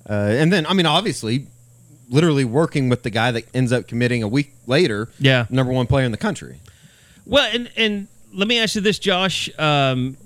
Uh, 0.08 0.12
and 0.12 0.52
then, 0.52 0.66
I 0.66 0.74
mean, 0.74 0.86
obviously, 0.86 1.46
literally 2.10 2.44
working 2.44 2.88
with 2.88 3.02
the 3.02 3.10
guy 3.10 3.30
that 3.30 3.44
ends 3.54 3.72
up 3.72 3.88
committing 3.88 4.22
a 4.22 4.28
week 4.28 4.52
later. 4.66 5.08
Yeah, 5.18 5.46
number 5.50 5.72
one 5.72 5.86
player 5.86 6.04
in 6.04 6.12
the 6.12 6.18
country. 6.18 6.60
Well, 7.26 7.48
and 7.52 7.70
and 7.76 8.08
let 8.32 8.48
me 8.48 8.58
ask 8.58 8.74
you 8.74 8.80
this, 8.80 8.98
Josh. 8.98 9.48
Um, 9.58 10.16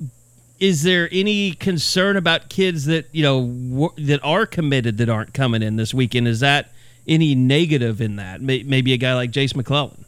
is 0.58 0.82
there 0.82 1.08
any 1.12 1.52
concern 1.52 2.16
about 2.16 2.48
kids 2.48 2.86
that 2.86 3.06
you 3.12 3.22
know 3.22 3.46
w- 3.46 4.06
that 4.08 4.20
are 4.24 4.46
committed 4.46 4.98
that 4.98 5.08
aren't 5.08 5.32
coming 5.32 5.62
in 5.62 5.76
this 5.76 5.94
weekend? 5.94 6.26
Is 6.26 6.40
that 6.40 6.72
any 7.06 7.34
negative 7.36 8.00
in 8.00 8.16
that? 8.16 8.40
Maybe 8.40 8.92
a 8.92 8.96
guy 8.96 9.14
like 9.14 9.30
Jace 9.30 9.54
McClellan. 9.54 10.04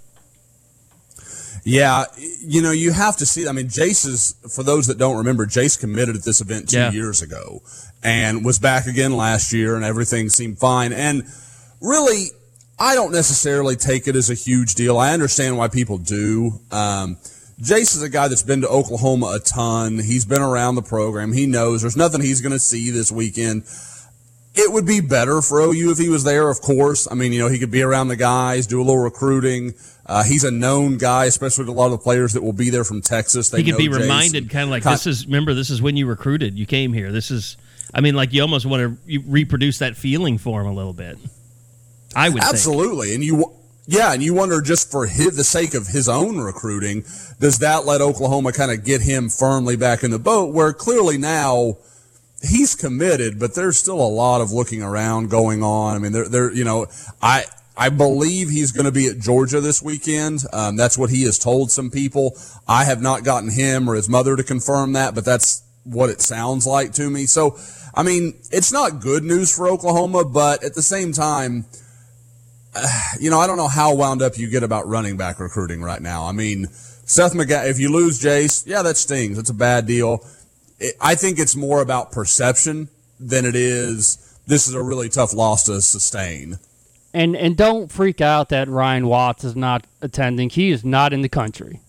Yeah, 1.65 2.05
you 2.17 2.63
know, 2.63 2.71
you 2.71 2.93
have 2.93 3.17
to 3.19 3.27
see. 3.27 3.47
I 3.47 3.53
mean, 3.53 3.67
Jace 3.67 4.07
is, 4.07 4.35
for 4.55 4.63
those 4.63 4.87
that 4.87 4.99
don't 4.99 5.19
remember, 5.19 5.47
Jace 5.47 5.79
committed 5.79 6.17
at 6.17 6.23
this 6.23 6.41
event 6.41 6.71
two 6.71 6.79
yeah. 6.79 6.91
years 6.91 7.23
ago 7.23 7.63
and 8.03 8.45
was 8.45 8.59
back 8.59 8.87
again 8.87 9.17
last 9.17 9.53
year, 9.53 9.77
and 9.77 9.85
everything 9.85 10.29
seemed 10.29 10.59
fine. 10.59 10.93
And 10.93 11.25
really, 11.81 12.29
I 12.79 12.95
don't 12.95 13.13
necessarily 13.13 13.77
take 13.77 14.09
it 14.09 14.17
as 14.17 14.31
a 14.31 14.35
huge 14.35 14.75
deal. 14.75 14.97
I 14.97 15.13
understand 15.13 15.59
why 15.59 15.69
people 15.69 15.99
do. 15.99 16.61
Um, 16.71 17.17
Jace 17.61 17.95
is 17.95 18.03
a 18.03 18.09
guy 18.09 18.29
that's 18.29 18.43
been 18.43 18.63
to 18.63 18.69
Oklahoma 18.69 19.35
a 19.37 19.39
ton. 19.39 19.99
He's 19.99 20.25
been 20.25 20.41
around 20.41 20.77
the 20.77 20.83
program. 20.83 21.33
He 21.33 21.45
knows 21.45 21.83
there's 21.83 21.97
nothing 21.97 22.23
he's 22.23 22.41
going 22.41 22.53
to 22.53 22.59
see 22.59 22.91
this 22.91 23.13
weekend. 23.13 23.65
It 24.55 24.73
would 24.73 24.87
be 24.87 25.01
better 25.01 25.43
for 25.43 25.61
OU 25.61 25.93
if 25.93 25.99
he 25.99 26.09
was 26.09 26.25
there, 26.25 26.49
of 26.49 26.63
course. 26.63 27.07
I 27.09 27.15
mean, 27.15 27.35
you 27.35 27.39
know, 27.39 27.49
he 27.49 27.59
could 27.59 27.71
be 27.71 27.83
around 27.83 28.09
the 28.09 28.17
guys, 28.17 28.67
do 28.67 28.81
a 28.81 28.83
little 28.83 29.03
recruiting. 29.03 29.75
Uh, 30.11 30.25
he's 30.25 30.43
a 30.43 30.51
known 30.51 30.99
guy, 30.99 31.27
especially 31.27 31.65
to 31.65 31.71
a 31.71 31.73
lot 31.73 31.87
of 31.87 31.93
the 31.93 31.99
players 31.99 32.33
that 32.33 32.43
will 32.43 32.53
be 32.53 32.69
there 32.69 32.83
from 32.83 33.01
Texas. 33.01 33.49
They 33.49 33.63
he 33.63 33.71
could 33.71 33.79
be 33.79 33.89
reminded, 33.89 34.51
kind 34.51 34.65
of 34.65 34.71
like 34.71 34.83
this 34.83 35.07
is. 35.07 35.25
Remember, 35.27 35.55
this 35.55 35.71
is 35.71 35.81
when 35.81 35.97
you 35.97 36.09
recruited. 36.09 36.59
You 36.59 36.67
came 36.67 36.93
here. 36.93 37.13
This 37.13 37.31
is. 37.31 37.57
I 37.95 38.01
mean, 38.01 38.17
like 38.17 38.33
you 38.33 38.43
almost 38.43 38.67
want 38.67 38.99
to 39.07 39.19
reproduce 39.21 39.79
that 39.79 39.97
feeling 39.97 40.37
for 40.37 40.63
him 40.63 40.67
a 40.67 40.73
little 40.73 40.93
bit. 40.93 41.17
I 42.17 42.29
would 42.29 42.43
think. 42.43 42.53
Absolutely, 42.53 43.15
and 43.15 43.23
you, 43.23 43.55
yeah, 43.87 44.13
and 44.13 44.21
you 44.21 44.35
wonder 44.35 44.61
just 44.61 44.91
for 44.91 45.07
his, 45.07 45.37
the 45.37 45.45
sake 45.45 45.75
of 45.75 45.87
his 45.87 46.09
own 46.09 46.39
recruiting, 46.39 47.05
does 47.39 47.59
that 47.59 47.87
let 47.87 48.01
Oklahoma 48.01 48.53
kind 48.53 48.73
of 48.73 48.85
get 48.85 49.03
him 49.03 49.29
firmly 49.29 49.77
back 49.77 50.03
in 50.03 50.11
the 50.11 50.19
boat? 50.19 50.53
Where 50.53 50.73
clearly 50.73 51.19
now 51.19 51.77
he's 52.43 52.75
committed, 52.75 53.39
but 53.39 53.55
there's 53.55 53.77
still 53.77 54.01
a 54.01 54.11
lot 54.11 54.41
of 54.41 54.51
looking 54.51 54.83
around 54.83 55.31
going 55.31 55.63
on. 55.63 55.95
I 55.95 55.99
mean, 56.01 56.11
there, 56.11 56.29
there, 56.29 56.53
you 56.53 56.65
know, 56.65 56.87
I. 57.23 57.45
I 57.77 57.89
believe 57.89 58.51
he's 58.51 58.73
going 58.73 58.87
to 58.87 58.93
be 58.93 59.07
at 59.07 59.19
Georgia 59.19 59.61
this 59.61 59.83
weekend. 59.83 60.41
Um, 60.53 60.77
that's 60.77 60.99
what 60.99 61.11
he 61.11 61.23
has 61.25 61.39
told 61.39 61.71
some 61.71 61.91
people. 61.91 62.37
I 62.69 62.85
have 62.85 63.01
not 63.01 63.25
gotten 63.25 63.51
him 63.51 63.89
or 63.89 63.95
his 63.95 64.09
mother 64.09 64.37
to 64.37 64.43
confirm 64.43 64.93
that, 64.95 65.15
but 65.15 65.25
that's 65.25 65.63
what 65.85 66.11
it 66.11 66.21
sounds 66.21 66.67
like 66.67 66.93
to 66.95 67.09
me. 67.09 67.27
So, 67.27 67.57
I 67.95 68.03
mean, 68.03 68.35
it's 68.51 68.73
not 68.73 69.01
good 69.01 69.25
news 69.25 69.55
for 69.55 69.69
Oklahoma, 69.69 70.25
but 70.25 70.63
at 70.63 70.75
the 70.75 70.83
same 70.83 71.13
time, 71.13 71.65
you 73.19 73.31
know, 73.31 73.41
I 73.41 73.47
don't 73.47 73.57
know 73.57 73.69
how 73.69 73.95
wound 73.95 74.23
up 74.23 74.39
you 74.39 74.51
get 74.51 74.63
about 74.63 74.87
running 74.87 75.17
back 75.17 75.41
recruiting 75.41 75.83
right 75.83 76.03
now. 76.03 76.27
I 76.27 76.33
mean, 76.33 76.67
Seth 76.67 77.35
McGa, 77.35 77.69
if 77.69 77.81
you 77.81 77.91
lose 77.91 78.21
Jace, 78.21 78.67
yeah, 78.67 78.83
that 78.83 78.97
stings. 78.97 79.39
It's 79.39 79.51
a 79.51 79.55
bad 79.55 79.87
deal. 79.87 80.25
It, 80.79 80.95
I 81.01 81.15
think 81.15 81.39
it's 81.39 81.57
more 81.57 81.81
about 81.81 82.13
perception 82.13 82.89
than 83.19 83.45
it 83.45 83.55
is 83.55 84.27
this 84.51 84.67
is 84.67 84.75
a 84.75 84.83
really 84.83 85.09
tough 85.09 85.33
loss 85.33 85.65
to 85.65 85.81
sustain. 85.81 86.59
And 87.13 87.35
and 87.37 87.57
don't 87.57 87.91
freak 87.91 88.21
out 88.21 88.51
that 88.51 88.69
Ryan 88.69 89.07
Watts 89.07 89.43
is 89.45 89.57
not 89.57 89.85
attending. 90.01 90.49
He 90.51 90.71
is 90.71 90.85
not 90.85 91.13
in 91.13 91.23
the 91.23 91.29
country, 91.29 91.81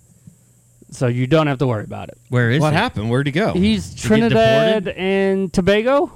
so 0.90 1.06
you 1.08 1.28
don't 1.28 1.46
have 1.48 1.60
to 1.60 1.68
worry 1.68 1.84
about 1.84 2.10
it. 2.10 2.18
Where 2.30 2.50
is 2.50 2.60
what 2.60 2.74
he? 2.74 2.78
happened? 2.80 3.10
Where'd 3.12 3.28
he 3.28 3.32
go? 3.32 3.54
He's 3.54 3.94
get 3.94 4.00
Trinidad 4.01 4.86
deported? 4.86 5.00
and 5.00 5.54
Tobago. 5.54 6.12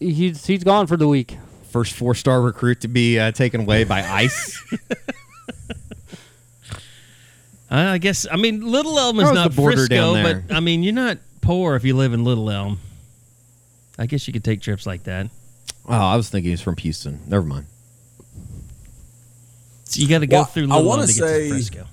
He's 0.00 0.46
he's 0.46 0.64
gone 0.64 0.88
for 0.88 0.96
the 0.96 1.06
week. 1.06 1.36
First 1.70 1.92
four 1.94 2.16
star 2.16 2.42
recruit 2.42 2.80
to 2.80 2.88
be 2.88 3.20
uh, 3.20 3.30
taken 3.30 3.60
away 3.60 3.84
by 3.84 4.02
ICE. 4.02 4.62
Uh, 7.72 7.92
I 7.92 7.98
guess. 7.98 8.26
I 8.28 8.34
mean, 8.34 8.62
Little 8.68 8.98
Elm 8.98 9.20
is 9.20 9.30
not 9.30 9.50
the 9.50 9.56
border 9.56 9.76
Frisco, 9.76 9.94
down 9.94 10.14
there? 10.14 10.44
but 10.48 10.56
I 10.56 10.58
mean, 10.58 10.82
you're 10.82 10.92
not 10.92 11.18
poor 11.40 11.76
if 11.76 11.84
you 11.84 11.96
live 11.96 12.12
in 12.12 12.24
Little 12.24 12.50
Elm. 12.50 12.80
I 13.96 14.06
guess 14.06 14.26
you 14.26 14.32
could 14.32 14.42
take 14.42 14.60
trips 14.60 14.86
like 14.86 15.04
that. 15.04 15.28
Oh, 15.90 15.94
I 15.94 16.16
was 16.16 16.30
thinking 16.30 16.50
he's 16.50 16.60
from 16.62 16.76
Houston. 16.78 17.20
Never 17.26 17.44
mind. 17.44 17.66
So 19.84 20.00
you 20.00 20.08
got 20.08 20.20
to 20.20 20.26
go 20.26 20.36
Well, 20.38 20.44
through 20.46 20.72
I 20.72 20.80
wanna 20.80 21.06
get 21.06 21.14
say- 21.16 21.48
to 21.48 21.54
Frisco. 21.54 21.86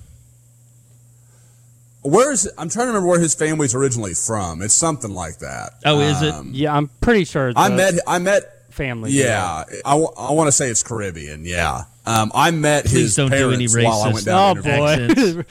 Where's 2.02 2.46
I'm 2.56 2.68
trying 2.68 2.84
to 2.84 2.88
remember 2.88 3.08
where 3.08 3.20
his 3.20 3.34
family's 3.34 3.74
originally 3.74 4.14
from. 4.14 4.62
It's 4.62 4.72
something 4.72 5.12
like 5.12 5.38
that. 5.40 5.72
Oh, 5.84 5.98
is 6.00 6.22
it? 6.22 6.32
Um, 6.32 6.52
Yeah, 6.54 6.74
I'm 6.74 6.88
pretty 7.00 7.24
sure. 7.24 7.52
I 7.56 7.68
met 7.68 7.94
I 8.06 8.18
met 8.18 8.72
family. 8.72 9.10
Yeah, 9.10 9.64
I, 9.84 9.94
want 9.96 10.46
to 10.46 10.52
say 10.52 10.68
it's 10.70 10.82
Caribbean. 10.84 11.44
Yeah, 11.44 11.82
um, 12.06 12.30
I 12.34 12.52
met 12.52 12.84
Please 12.84 12.92
his 12.92 13.16
don't 13.16 13.30
do 13.32 13.50
any 13.50 13.66
parents 13.66 13.84
while 13.84 14.02
I 14.02 14.12
went 14.12 14.24
down. 14.24 14.58
Oh 14.58 14.62
boy, 14.62 15.44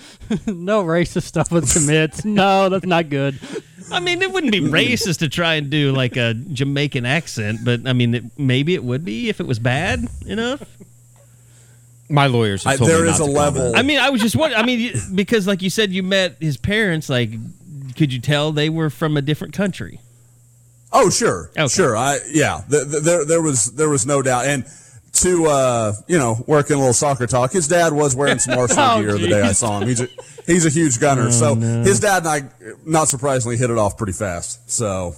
no 0.51 0.83
racist 0.85 1.23
stuff 1.23 1.51
with 1.51 1.71
commits. 1.71 2.23
No, 2.23 2.69
that's 2.69 2.85
not 2.85 3.09
good. 3.09 3.37
I 3.91 3.99
mean, 3.99 4.21
it 4.21 4.31
wouldn't 4.31 4.51
be 4.51 4.59
racist 4.61 5.19
to 5.19 5.29
try 5.29 5.55
and 5.55 5.69
do 5.69 5.91
like 5.91 6.17
a 6.17 6.33
Jamaican 6.33 7.05
accent, 7.05 7.59
but 7.63 7.87
I 7.87 7.93
mean, 7.93 8.15
it, 8.15 8.23
maybe 8.37 8.73
it 8.75 8.83
would 8.83 9.05
be 9.05 9.29
if 9.29 9.39
it 9.39 9.47
was 9.47 9.59
bad 9.59 10.07
enough. 10.25 10.61
My 12.09 12.27
lawyers 12.27 12.63
have 12.63 12.73
I- 12.73 12.77
told 12.77 12.89
there 12.89 13.03
me 13.03 13.09
is 13.09 13.19
not 13.19 13.25
a 13.29 13.31
to 13.31 13.35
comment. 13.37 13.55
level- 13.57 13.75
I 13.75 13.81
mean, 13.81 13.99
I 13.99 14.09
was 14.09 14.21
just 14.21 14.35
wondering. 14.35 14.61
I 14.61 14.65
mean, 14.65 14.93
because 15.15 15.45
like 15.47 15.61
you 15.61 15.69
said, 15.69 15.91
you 15.91 16.03
met 16.03 16.37
his 16.39 16.55
parents. 16.57 17.09
Like, 17.09 17.31
could 17.95 18.13
you 18.13 18.19
tell 18.21 18.51
they 18.51 18.69
were 18.69 18.89
from 18.89 19.17
a 19.17 19.21
different 19.21 19.53
country? 19.53 19.99
Oh, 20.93 21.09
sure, 21.09 21.51
Okay. 21.57 21.67
sure. 21.67 21.97
I 21.97 22.19
yeah. 22.31 22.61
The, 22.69 22.85
the, 22.85 22.99
there 23.01 23.25
there 23.25 23.41
was 23.41 23.65
there 23.73 23.89
was 23.89 24.05
no 24.05 24.21
doubt. 24.21 24.45
And 24.45 24.65
to 25.21 25.45
uh, 25.45 25.93
you 26.07 26.17
know, 26.17 26.43
working 26.47 26.75
a 26.75 26.79
little 26.79 26.93
soccer 26.93 27.27
talk, 27.27 27.51
his 27.51 27.67
dad 27.67 27.93
was 27.93 28.15
wearing 28.15 28.39
some 28.39 28.57
Arsenal 28.57 28.85
Oh, 28.97 29.01
gear 29.01 29.17
the 29.17 29.27
day 29.27 29.41
I 29.41 29.51
saw 29.53 29.79
him. 29.79 29.87
He's 29.87 30.01
a 30.01 30.07
he's 30.45 30.65
a 30.65 30.69
huge 30.69 30.99
gunner. 30.99 31.31
so 31.31 31.55
his 31.55 31.99
dad 31.99 32.25
and 32.25 32.27
I, 32.27 32.73
not 32.85 33.07
surprisingly, 33.07 33.57
hit 33.57 33.69
it 33.69 33.77
off 33.77 33.97
pretty 33.97 34.13
fast. 34.13 34.69
So 34.69 35.13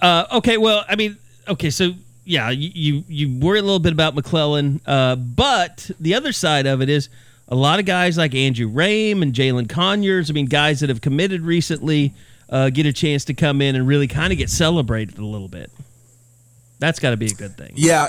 Uh, 0.00 0.26
okay, 0.32 0.56
well, 0.58 0.84
I 0.88 0.96
mean, 0.96 1.16
okay, 1.48 1.70
so 1.70 1.92
yeah, 2.24 2.50
you 2.50 2.70
you, 2.74 3.04
you 3.08 3.38
worry 3.38 3.58
a 3.58 3.62
little 3.62 3.78
bit 3.78 3.92
about 3.92 4.14
McClellan, 4.14 4.80
uh, 4.86 5.16
but 5.16 5.90
the 6.00 6.14
other 6.14 6.32
side 6.32 6.66
of 6.66 6.80
it 6.80 6.88
is 6.88 7.08
a 7.48 7.54
lot 7.54 7.78
of 7.78 7.84
guys 7.86 8.16
like 8.16 8.34
Andrew 8.34 8.70
Raym 8.70 9.20
and 9.22 9.32
Jalen 9.34 9.68
Conyers. 9.68 10.30
I 10.30 10.32
mean, 10.32 10.46
guys 10.46 10.80
that 10.80 10.88
have 10.88 11.00
committed 11.00 11.42
recently 11.42 12.14
uh, 12.48 12.70
get 12.70 12.86
a 12.86 12.92
chance 12.92 13.24
to 13.26 13.34
come 13.34 13.60
in 13.60 13.76
and 13.76 13.86
really 13.86 14.08
kind 14.08 14.32
of 14.32 14.38
get 14.38 14.48
celebrated 14.50 15.18
a 15.18 15.24
little 15.24 15.48
bit. 15.48 15.70
That's 16.78 16.98
got 16.98 17.10
to 17.10 17.16
be 17.16 17.26
a 17.26 17.34
good 17.34 17.56
thing. 17.56 17.72
Yeah. 17.76 18.08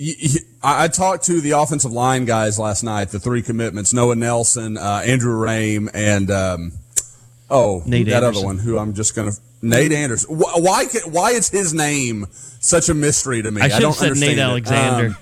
I 0.00 0.84
I 0.84 0.88
talked 0.88 1.24
to 1.26 1.40
the 1.40 1.52
offensive 1.52 1.92
line 1.92 2.24
guys 2.24 2.58
last 2.58 2.82
night, 2.82 3.10
the 3.10 3.20
three 3.20 3.42
commitments 3.42 3.92
Noah 3.92 4.16
Nelson, 4.16 4.76
uh, 4.76 5.02
Andrew 5.04 5.34
Raym, 5.34 5.88
and 5.94 6.30
um, 6.30 6.72
oh, 7.50 7.82
Nate 7.86 8.06
that 8.06 8.22
Anderson. 8.24 8.36
other 8.36 8.46
one 8.46 8.58
who 8.58 8.78
I'm 8.78 8.94
just 8.94 9.14
going 9.14 9.30
to. 9.30 9.38
Nate 9.62 9.92
Anderson. 9.92 10.36
Wh- 10.36 10.62
Why, 10.62 10.84
why 11.06 11.30
is 11.30 11.48
his 11.48 11.72
name 11.72 12.26
such 12.30 12.90
a 12.90 12.94
mystery 12.94 13.40
to 13.42 13.50
me? 13.50 13.62
I 13.62 13.68
should 13.68 13.80
don't 13.80 13.90
have 13.92 13.96
said 13.96 14.06
understand 14.08 14.36
Nate 14.36 14.38
it. 14.38 14.42
Alexander. 14.42 15.06
Um, 15.06 15.16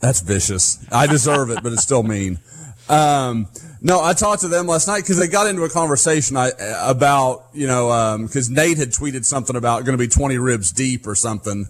that's 0.00 0.20
vicious. 0.20 0.84
I 0.90 1.06
deserve 1.06 1.50
it, 1.50 1.62
but 1.62 1.72
it's 1.72 1.82
still 1.82 2.02
mean. 2.02 2.40
Um, 2.88 3.48
no, 3.80 4.02
I 4.02 4.12
talked 4.12 4.42
to 4.42 4.48
them 4.48 4.66
last 4.66 4.86
night 4.86 5.02
because 5.02 5.18
they 5.18 5.28
got 5.28 5.46
into 5.46 5.62
a 5.62 5.70
conversation 5.70 6.36
I, 6.36 6.50
about, 6.84 7.46
you 7.54 7.66
know, 7.66 8.18
because 8.20 8.50
Nate 8.50 8.78
had 8.78 8.88
tweeted 8.90 9.24
something 9.24 9.56
about 9.56 9.84
going 9.84 9.96
to 9.96 10.02
be 10.02 10.08
20 10.08 10.36
ribs 10.38 10.72
deep 10.72 11.06
or 11.06 11.14
something. 11.14 11.66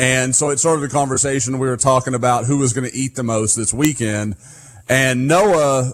And 0.00 0.34
so 0.34 0.48
it 0.48 0.58
started 0.58 0.82
a 0.82 0.88
conversation. 0.88 1.58
We 1.58 1.68
were 1.68 1.76
talking 1.76 2.14
about 2.14 2.46
who 2.46 2.56
was 2.56 2.72
going 2.72 2.90
to 2.90 2.96
eat 2.96 3.16
the 3.16 3.22
most 3.22 3.54
this 3.54 3.74
weekend. 3.74 4.36
And 4.88 5.28
Noah 5.28 5.92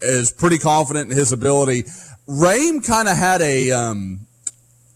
is 0.00 0.30
pretty 0.30 0.56
confident 0.56 1.10
in 1.10 1.16
his 1.16 1.32
ability. 1.32 1.82
Raym 2.28 2.86
kind 2.86 3.08
of 3.08 3.16
had 3.16 3.42
a, 3.42 3.72
um, 3.72 4.28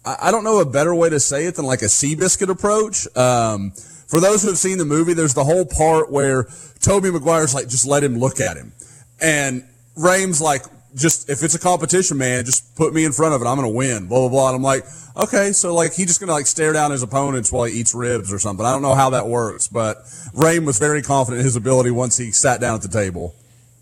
I 0.05 0.31
don't 0.31 0.45
know 0.45 0.61
a 0.61 0.65
better 0.65 0.95
way 0.95 1.11
to 1.11 1.19
say 1.19 1.47
it 1.47 1.57
than 1.57 1.65
like 1.65 1.83
a 1.83 1.87
Seabiscuit 1.87 2.49
approach. 2.49 3.09
Um, 3.17 3.73
for 4.07 4.21
those 4.21 4.43
who 4.43 4.49
have 4.51 4.59
seen 4.59 4.79
the 4.79 4.85
movie, 4.85 5.15
there's 5.15 5.35
the 5.35 5.43
whole 5.43 5.65
part 5.67 6.13
where 6.13 6.47
Tobey 6.81 7.11
Maguire's 7.11 7.55
like, 7.55 7.69
just 7.69 7.89
let 7.89 8.05
him 8.05 8.21
look 8.21 8.39
at 8.39 8.57
him. 8.57 8.73
And 9.21 9.69
Raym's 9.97 10.41
like, 10.41 10.63
just 10.95 11.29
if 11.29 11.43
it's 11.43 11.55
a 11.55 11.59
competition, 11.59 12.19
man, 12.19 12.45
just 12.45 12.75
put 12.77 12.95
me 12.95 13.05
in 13.05 13.13
front 13.13 13.35
of 13.35 13.43
it. 13.43 13.47
I'm 13.47 13.57
going 13.57 13.71
to 13.71 13.77
win, 13.77 14.07
blah, 14.07 14.21
blah, 14.21 14.29
blah. 14.29 14.49
And 14.49 14.57
I'm 14.57 14.63
like, 14.63 14.85
okay. 15.17 15.53
So 15.53 15.75
like, 15.75 15.95
he's 15.95 16.07
just 16.07 16.21
going 16.21 16.29
to 16.29 16.35
like 16.35 16.47
stare 16.47 16.73
down 16.73 16.91
his 16.91 17.03
opponents 17.03 17.51
while 17.51 17.65
he 17.65 17.79
eats 17.81 17.95
ribs 17.95 18.33
or 18.33 18.39
something. 18.39 18.65
I 18.65 18.73
don't 18.73 18.83
know 18.83 18.95
how 18.95 19.11
that 19.11 19.27
works, 19.27 19.69
but 19.69 19.99
Raym 20.35 20.65
was 20.67 20.79
very 20.79 21.03
confident 21.03 21.41
in 21.41 21.45
his 21.45 21.57
ability 21.57 21.91
once 21.91 22.17
he 22.17 22.31
sat 22.31 22.61
down 22.61 22.77
at 22.77 22.83
the 22.83 22.89
table. 22.89 23.35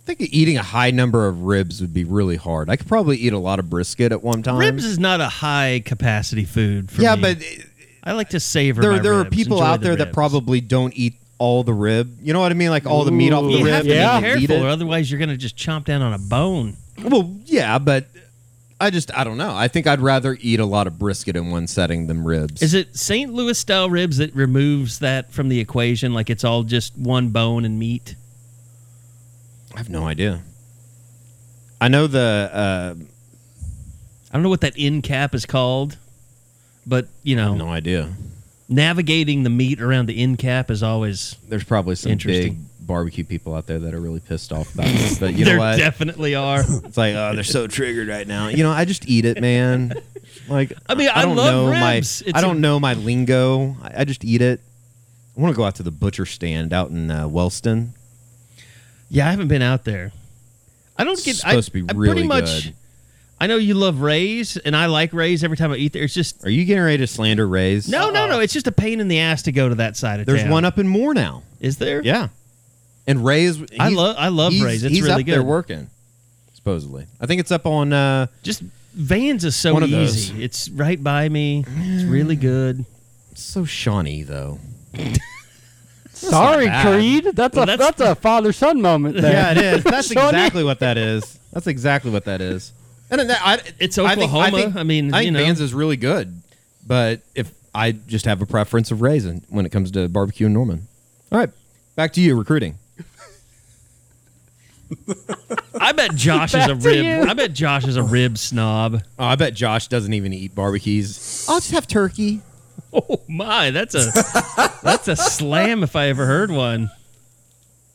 I 0.02 0.14
think 0.14 0.20
eating 0.32 0.56
a 0.56 0.62
high 0.62 0.90
number 0.90 1.28
of 1.28 1.42
ribs 1.42 1.80
would 1.80 1.94
be 1.94 2.02
really 2.02 2.36
hard. 2.36 2.68
I 2.68 2.74
could 2.76 2.88
probably 2.88 3.18
eat 3.18 3.32
a 3.32 3.38
lot 3.38 3.60
of 3.60 3.70
brisket 3.70 4.10
at 4.10 4.20
one 4.22 4.42
time. 4.42 4.58
Ribs 4.58 4.84
is 4.84 4.98
not 4.98 5.20
a 5.20 5.28
high 5.28 5.80
capacity 5.84 6.44
food 6.44 6.90
for 6.90 7.02
yeah, 7.02 7.14
me. 7.14 7.22
but 7.22 7.44
I 8.02 8.12
like 8.12 8.30
to 8.30 8.40
savor. 8.40 8.82
there 8.82 8.92
my 8.92 8.98
there 8.98 9.14
are 9.14 9.24
people 9.24 9.62
out 9.62 9.80
the 9.80 9.88
there 9.88 9.96
that 9.96 10.12
probably 10.12 10.60
don't 10.60 10.92
eat 10.96 11.14
all 11.38 11.62
the 11.62 11.72
rib. 11.72 12.18
You 12.20 12.32
know 12.32 12.40
what 12.40 12.50
I 12.50 12.54
mean? 12.54 12.70
Like 12.70 12.84
all 12.84 13.04
the 13.04 13.12
meat 13.12 13.32
off 13.32 13.44
the 13.44 13.50
You 13.50 13.64
rib. 13.64 13.74
have 13.74 13.84
to 13.84 13.94
and 13.94 14.40
be 14.40 14.46
careful, 14.46 14.66
or 14.66 14.70
otherwise 14.70 15.10
you're 15.10 15.18
going 15.18 15.28
to 15.28 15.36
just 15.36 15.56
chomp 15.56 15.84
down 15.84 16.02
on 16.02 16.12
a 16.12 16.18
bone. 16.18 16.76
Well, 17.02 17.34
yeah, 17.44 17.78
but 17.78 18.06
I 18.80 18.90
just 18.90 19.16
I 19.16 19.22
don't 19.24 19.38
know. 19.38 19.54
I 19.54 19.68
think 19.68 19.86
I'd 19.86 20.00
rather 20.00 20.36
eat 20.40 20.58
a 20.58 20.66
lot 20.66 20.86
of 20.86 20.98
brisket 20.98 21.36
in 21.36 21.50
one 21.50 21.66
setting 21.66 22.08
than 22.08 22.24
ribs. 22.24 22.62
Is 22.62 22.74
it 22.74 22.96
St. 22.96 23.32
Louis 23.32 23.56
style 23.56 23.88
ribs 23.88 24.18
that 24.18 24.34
removes 24.34 24.98
that 24.98 25.32
from 25.32 25.48
the 25.48 25.60
equation? 25.60 26.12
Like 26.12 26.30
it's 26.30 26.44
all 26.44 26.64
just 26.64 26.96
one 26.98 27.28
bone 27.28 27.64
and 27.64 27.78
meat? 27.78 28.16
I 29.74 29.78
have 29.78 29.88
no 29.88 30.04
idea. 30.04 30.42
I 31.80 31.88
know 31.88 32.06
the 32.06 32.50
uh, 32.52 32.94
I 32.96 34.32
don't 34.32 34.42
know 34.42 34.48
what 34.48 34.62
that 34.62 34.74
end 34.76 35.02
cap 35.02 35.34
is 35.34 35.46
called, 35.46 35.96
but 36.86 37.06
you 37.22 37.36
know, 37.36 37.54
no 37.54 37.68
idea. 37.68 38.10
navigating 38.68 39.44
the 39.44 39.50
meat 39.50 39.80
around 39.80 40.06
the 40.06 40.18
end 40.20 40.38
cap 40.38 40.70
is 40.70 40.82
always. 40.82 41.36
There's 41.48 41.64
probably 41.64 41.94
some 41.94 42.12
Interesting. 42.12 42.66
Barbecue 42.86 43.24
people 43.24 43.54
out 43.54 43.66
there 43.66 43.78
that 43.78 43.94
are 43.94 44.00
really 44.00 44.20
pissed 44.20 44.52
off 44.52 44.74
about 44.74 44.86
this. 44.86 45.18
But 45.18 45.34
you 45.34 45.44
there 45.44 45.56
know 45.56 45.60
what? 45.62 45.76
definitely 45.78 46.34
are. 46.34 46.60
it's 46.66 46.96
like 46.96 47.14
oh, 47.14 47.34
they're 47.34 47.44
so 47.44 47.66
triggered 47.66 48.08
right 48.08 48.26
now. 48.26 48.48
You 48.48 48.62
know, 48.62 48.70
I 48.70 48.84
just 48.84 49.08
eat 49.08 49.24
it, 49.24 49.40
man. 49.40 49.92
Like 50.48 50.72
I 50.88 50.94
mean, 50.94 51.08
I 51.14 51.22
don't 51.22 51.36
love 51.36 51.52
know 51.52 51.66
ribs. 51.68 51.80
my 51.80 51.94
It's 51.96 52.22
I 52.34 52.38
a- 52.38 52.42
don't 52.42 52.60
know 52.60 52.78
my 52.80 52.94
lingo. 52.94 53.76
I, 53.82 54.00
I 54.00 54.04
just 54.04 54.24
eat 54.24 54.42
it. 54.42 54.60
I 55.36 55.40
want 55.40 55.54
to 55.54 55.56
go 55.56 55.64
out 55.64 55.76
to 55.76 55.82
the 55.82 55.90
butcher 55.90 56.26
stand 56.26 56.72
out 56.72 56.90
in 56.90 57.10
uh, 57.10 57.26
Wellston. 57.26 57.94
Yeah, 59.08 59.26
I 59.28 59.30
haven't 59.30 59.48
been 59.48 59.62
out 59.62 59.84
there. 59.84 60.12
I 60.96 61.04
don't 61.04 61.22
get. 61.24 61.36
Supposed 61.36 61.70
I, 61.70 61.78
to 61.78 61.84
be 61.84 61.90
I 61.90 61.96
really 61.96 62.12
pretty 62.14 62.28
much. 62.28 62.64
good. 62.64 62.74
I 63.40 63.46
know 63.48 63.56
you 63.56 63.74
love 63.74 64.00
Rays, 64.02 64.56
and 64.56 64.76
I 64.76 64.86
like 64.86 65.12
Rays 65.12 65.42
every 65.42 65.56
time 65.56 65.72
I 65.72 65.76
eat 65.76 65.92
there. 65.92 66.04
It's 66.04 66.14
just 66.14 66.44
Are 66.46 66.50
you 66.50 66.64
getting 66.64 66.84
ready 66.84 66.98
to 66.98 67.06
slander 67.08 67.48
Rays? 67.48 67.88
no, 67.88 68.10
no, 68.10 68.28
no. 68.28 68.38
It's 68.38 68.52
just 68.52 68.68
a 68.68 68.72
pain 68.72 69.00
in 69.00 69.08
the 69.08 69.18
ass 69.18 69.42
to 69.42 69.52
go 69.52 69.68
to 69.68 69.74
that 69.76 69.96
side 69.96 70.20
of 70.20 70.26
There's 70.26 70.38
town. 70.40 70.44
There's 70.48 70.52
one 70.52 70.64
up 70.64 70.78
in 70.78 70.86
Moore 70.86 71.12
now. 71.12 71.42
Is 71.60 71.76
there? 71.78 72.02
Yeah, 72.02 72.28
and 73.06 73.24
Rays. 73.24 73.58
I 73.78 73.88
love- 73.88 74.16
I 74.18 74.28
love 74.28 74.52
he's- 74.52 74.64
Rays. 74.64 74.84
It's 74.84 74.94
he's 74.94 75.02
really 75.02 75.22
up 75.22 75.26
there 75.26 75.38
good. 75.38 75.46
working. 75.46 75.90
Supposedly, 76.54 77.06
I 77.20 77.26
think 77.26 77.40
it's 77.40 77.50
up 77.50 77.66
on. 77.66 77.92
Uh, 77.92 78.26
Just 78.42 78.62
Vans 78.94 79.44
is 79.44 79.56
so 79.56 79.72
One 79.74 79.82
of 79.82 79.90
those. 79.90 80.30
easy. 80.30 80.44
It's 80.44 80.68
right 80.68 81.02
by 81.02 81.28
me. 81.28 81.64
It's 81.66 82.04
really 82.04 82.36
good. 82.36 82.84
so 83.34 83.64
Shawnee 83.64 84.22
though. 84.22 84.60
Sorry, 86.12 86.66
bad. 86.66 86.86
Creed. 86.86 87.24
That's 87.34 87.56
Well, 87.56 87.64
a 87.64 87.66
that's- 87.66 87.94
that's, 87.96 88.00
a 88.00 88.14
father 88.14 88.52
son 88.52 88.80
moment 88.80 89.16
there. 89.20 89.32
Yeah, 89.32 89.50
it 89.52 89.58
is. 89.78 89.84
That's 89.84 90.08
Shawnee? 90.12 90.28
exactly 90.28 90.62
what 90.64 90.78
that 90.80 90.96
is. 90.98 91.38
That's 91.52 91.66
exactly 91.66 92.10
what 92.10 92.26
that 92.26 92.40
is. 92.40 92.72
And 93.10 93.20
then 93.20 93.30
I, 93.40 93.60
It's 93.78 93.98
I 93.98 94.14
think- 94.14 94.30
Oklahoma. 94.32 94.56
I, 94.56 94.60
think, 94.62 94.76
I 94.76 94.82
mean, 94.84 95.12
I 95.14 95.18
think 95.18 95.26
you 95.26 95.30
know. 95.32 95.40
Vans 95.44 95.60
is 95.60 95.74
really 95.74 95.96
good, 95.96 96.42
but 96.86 97.22
if 97.34 97.50
I 97.74 97.92
just 97.92 98.26
have 98.26 98.40
a 98.42 98.46
preference 98.46 98.90
of 98.90 99.00
raisin 99.02 99.42
when 99.48 99.66
it 99.66 99.70
comes 99.72 99.90
to 99.92 100.08
barbecue 100.08 100.46
in 100.46 100.52
Norman. 100.52 100.86
All 101.32 101.38
right, 101.38 101.50
back 101.96 102.12
to 102.14 102.20
you 102.20 102.36
recruiting. 102.38 102.78
I 105.80 105.92
bet 105.92 106.14
Josh 106.16 106.54
is 106.54 106.64
a 106.66 106.74
Back 106.74 106.82
to 106.82 106.88
rib. 106.88 107.04
you. 107.04 107.30
I 107.30 107.34
bet 107.34 107.52
Josh 107.52 107.86
is 107.86 107.96
a 107.96 108.02
rib 108.02 108.38
snob. 108.38 109.02
Oh, 109.18 109.24
I 109.24 109.36
bet 109.36 109.54
Josh 109.54 109.88
doesn't 109.88 110.12
even 110.12 110.32
eat 110.32 110.54
barbecues. 110.54 111.46
I'll 111.48 111.58
just 111.60 111.72
have 111.72 111.86
turkey. 111.86 112.40
Oh 112.94 113.22
my, 113.26 113.70
that's 113.70 113.94
a 113.94 114.10
that's 114.82 115.08
a 115.08 115.16
slam 115.16 115.82
if 115.82 115.96
I 115.96 116.08
ever 116.08 116.26
heard 116.26 116.50
one. 116.50 116.90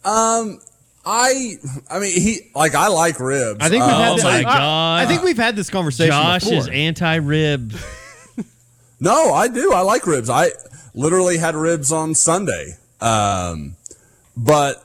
Um 0.04 0.60
I, 1.06 1.54
I 1.90 2.00
mean, 2.00 2.20
he 2.20 2.40
like 2.56 2.74
I 2.74 2.88
like 2.88 3.20
ribs. 3.20 3.60
I 3.64 3.70
think 3.70 3.84
we've 3.84 3.94
Uh, 3.94 3.98
had 4.00 4.12
Oh 4.14 4.16
this, 4.16 4.24
my 4.24 4.38
I, 4.40 4.44
God. 4.44 5.02
I 5.02 5.06
think 5.06 5.22
we've 5.22 5.38
had 5.38 5.56
this 5.56 5.70
conversation. 5.70 6.12
Josh 6.12 6.44
before. 6.46 6.58
is 6.58 6.68
anti-rib. 6.68 7.74
No, 9.00 9.32
I 9.34 9.48
do. 9.48 9.72
I 9.72 9.82
like 9.82 10.08
ribs. 10.08 10.30
I 10.32 10.48
literally 10.96 11.38
had 11.38 11.54
ribs 11.56 11.92
on 11.92 12.16
Sunday. 12.16 12.76
Um, 13.00 13.76
but 14.36 14.84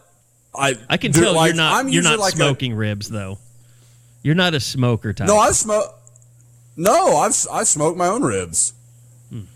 I 0.54 0.74
I 0.88 0.96
can 0.96 1.12
tell 1.12 1.34
like, 1.34 1.48
you're 1.48 1.56
not 1.56 1.72
I'm 1.80 1.88
you're 1.88 2.02
not 2.02 2.18
like 2.18 2.34
a- 2.34 2.36
smoking 2.36 2.74
ribs 2.74 3.08
though. 3.08 3.38
You're 4.22 4.34
not 4.34 4.54
a 4.54 4.60
smoker 4.60 5.12
type. 5.12 5.26
no, 5.28 5.38
I 5.38 5.50
smoke. 5.52 5.86
No, 6.76 7.16
I've 7.16 7.34
I 7.50 7.64
smoked 7.64 7.98
my 7.98 8.06
own 8.08 8.22
ribs, 8.22 8.72
big, 9.30 9.46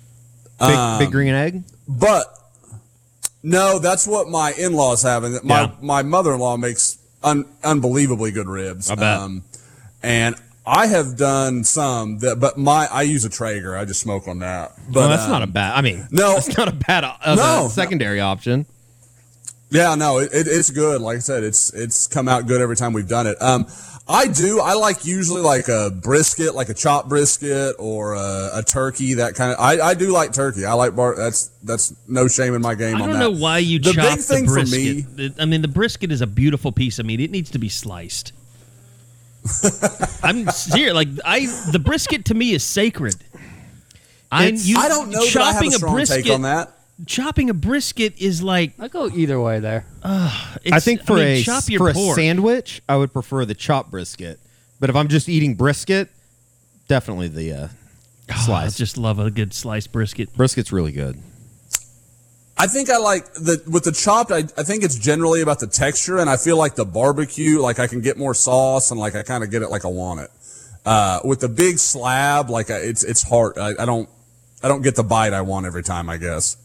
um, 0.61 0.99
big 0.99 1.11
green 1.11 1.35
egg. 1.35 1.63
but 1.89 2.25
no, 3.43 3.79
that's 3.79 4.07
what 4.07 4.29
my 4.29 4.53
in-laws 4.59 5.03
have, 5.03 5.23
and 5.25 5.43
my 5.45 5.63
Yeah. 5.63 5.71
my 5.81 6.03
mother-in-law 6.03 6.57
makes 6.57 6.99
un, 7.23 7.45
unbelievably 7.63 8.33
good 8.33 8.49
ribs. 8.49 8.91
Um, 8.91 8.99
I 8.99 9.01
bet. 9.01 9.31
and 10.03 10.35
I 10.67 10.87
have 10.89 11.17
done 11.17 11.63
some 11.65 12.19
that, 12.19 12.41
but 12.41 12.59
my 12.59 12.89
I 12.91 13.03
use 13.03 13.25
a 13.25 13.29
Traeger. 13.29 13.77
I 13.77 13.85
just 13.85 14.01
smoke 14.01 14.27
on 14.27 14.41
that. 14.41 14.73
But 14.89 14.95
well, 15.01 15.09
that's 15.09 15.25
um, 15.25 15.31
not 15.31 15.43
a 15.43 15.47
bad. 15.47 15.77
I 15.77 15.81
mean, 15.81 16.09
no. 16.11 16.35
that's 16.35 16.57
not 16.59 16.69
a 16.69 16.73
bad 16.73 17.05
uh, 17.05 17.35
No. 17.37 17.69
secondary 17.69 18.21
option. 18.21 18.67
Yeah, 19.71 19.95
no, 19.97 20.19
it, 20.19 20.33
it, 20.33 20.47
it's 20.47 20.71
good. 20.71 21.01
Like 21.01 21.17
I 21.17 21.21
said, 21.21 21.43
it's 21.43 21.73
it's 21.75 22.07
come 22.07 22.29
out 22.29 22.47
good 22.47 22.61
every 22.61 22.77
time 22.77 22.93
we've 22.93 23.09
done 23.09 23.27
it. 23.27 23.41
Um, 23.43 23.67
I 24.09 24.29
do. 24.29 24.61
I 24.61 24.75
like 24.75 25.05
usually 25.05 25.43
like 25.43 25.67
a 25.67 25.91
brisket, 25.91 26.55
like 26.55 26.69
a 26.69 26.75
chopped 26.75 27.09
brisket 27.09 27.75
or 27.79 28.15
a, 28.15 28.51
a 28.55 28.63
turkey. 28.63 29.15
That 29.15 29.35
kind 29.35 29.53
of. 29.53 29.59
I, 29.59 29.81
I 29.81 29.95
do 29.95 30.13
like 30.13 30.33
turkey. 30.33 30.65
I 30.65 30.75
like 30.75 30.95
bar. 30.95 31.17
That's 31.17 31.49
that's 31.65 31.93
no 32.07 32.29
shame 32.29 32.55
in 32.55 32.63
my 32.63 32.77
game 32.77 32.95
on 32.95 33.01
that. 33.01 33.05
I 33.05 33.07
don't 33.07 33.19
that. 33.19 33.37
know 33.37 33.43
why 33.43 33.59
you 33.59 33.81
the 33.81 33.93
chop 33.93 34.17
big 34.17 34.25
thing 34.25 34.45
the 34.45 34.49
for 34.49 34.55
brisket. 34.55 35.19
me. 35.19 35.35
I 35.41 35.45
mean, 35.47 35.63
the 35.63 35.69
brisket 35.69 36.13
is 36.13 36.21
a 36.21 36.27
beautiful 36.29 36.71
piece 36.71 37.01
of 37.01 37.07
meat. 37.07 37.21
It 37.21 37.33
needs 37.33 37.51
to 37.51 37.59
be 37.59 37.69
sliced. 37.69 38.33
I'm 40.23 40.49
serious. 40.51 40.95
Like 40.95 41.09
I, 41.25 41.47
the 41.73 41.81
brisket 41.81 42.27
to 42.27 42.35
me 42.35 42.53
is 42.53 42.63
sacred. 42.63 43.17
I, 44.31 44.49
you, 44.49 44.77
I 44.77 44.89
don't 44.89 45.11
know 45.11 45.25
that 45.25 45.37
I 45.37 45.47
have 45.47 45.55
chopping 45.55 45.69
a 45.69 45.77
strong 45.77 45.95
brisket, 45.95 46.25
take 46.25 46.33
on 46.33 46.43
that. 46.43 46.76
Chopping 47.05 47.51
a 47.51 47.55
brisket 47.55 48.19
is 48.19 48.43
like 48.43 48.73
I 48.79 48.89
go 48.89 49.09
either 49.11 49.39
way 49.39 49.61
there. 49.61 49.85
it's, 50.65 50.73
I 50.73 50.81
think 50.81 51.03
for 51.05 51.17
mean, 51.17 51.27
a 51.27 51.43
chop 51.43 51.69
your 51.69 51.81
for 51.81 51.89
a 51.91 52.15
sandwich, 52.15 52.81
I 52.89 52.97
would 52.97 53.13
prefer 53.13 53.45
the 53.45 53.55
chopped 53.55 53.91
brisket. 53.91 54.41
But 54.81 54.89
if 54.89 54.97
I'm 54.97 55.09
just 55.09 55.29
eating 55.29 55.55
brisket, 55.57 56.09
definitely 56.89 57.29
the 57.29 57.53
uh, 57.53 57.69
Oh, 58.29 58.35
I 58.35 58.37
slice. 58.45 58.77
just 58.77 58.97
love 58.97 59.19
a 59.19 59.31
good 59.31 59.53
sliced 59.55 59.93
brisket. 59.93 60.33
Brisket's 60.35 60.73
really 60.73 60.91
good. 60.93 61.19
I 62.59 62.67
think 62.67 62.89
I 62.89 62.97
like 62.97 63.33
the 63.35 63.63
with 63.71 63.85
the 63.85 63.93
chopped. 63.93 64.33
I, 64.33 64.39
I 64.39 64.63
think 64.63 64.83
it's 64.83 64.99
generally 64.99 65.43
about 65.43 65.61
the 65.61 65.67
texture, 65.67 66.19
and 66.19 66.31
I 66.31 66.39
feel 66.39 66.57
like 66.57 66.75
the 66.75 66.87
barbecue, 66.87 67.61
like 67.61 67.79
I 67.79 67.87
can 67.87 68.01
get 68.01 68.17
more 68.17 68.33
sauce, 68.35 68.91
and 68.91 68.99
like 68.99 69.15
I 69.15 69.23
kind 69.23 69.45
of 69.45 69.51
get 69.51 69.61
it 69.63 69.69
like 69.71 69.85
I 69.85 69.89
want 69.89 70.21
it. 70.21 70.31
Uh, 70.87 71.21
with 71.25 71.41
the 71.41 71.49
big 71.49 71.79
slab, 71.79 72.49
like 72.49 72.71
I, 72.71 72.77
it's 72.79 73.05
it's 73.05 73.23
hard. 73.29 73.59
I, 73.59 73.73
I 73.79 73.85
don't 73.85 74.09
I 74.63 74.69
don't 74.69 74.81
get 74.83 74.97
the 74.97 75.03
bite 75.03 75.35
I 75.35 75.43
want 75.43 75.67
every 75.67 75.83
time. 75.83 76.09
I 76.09 76.17
guess. 76.17 76.57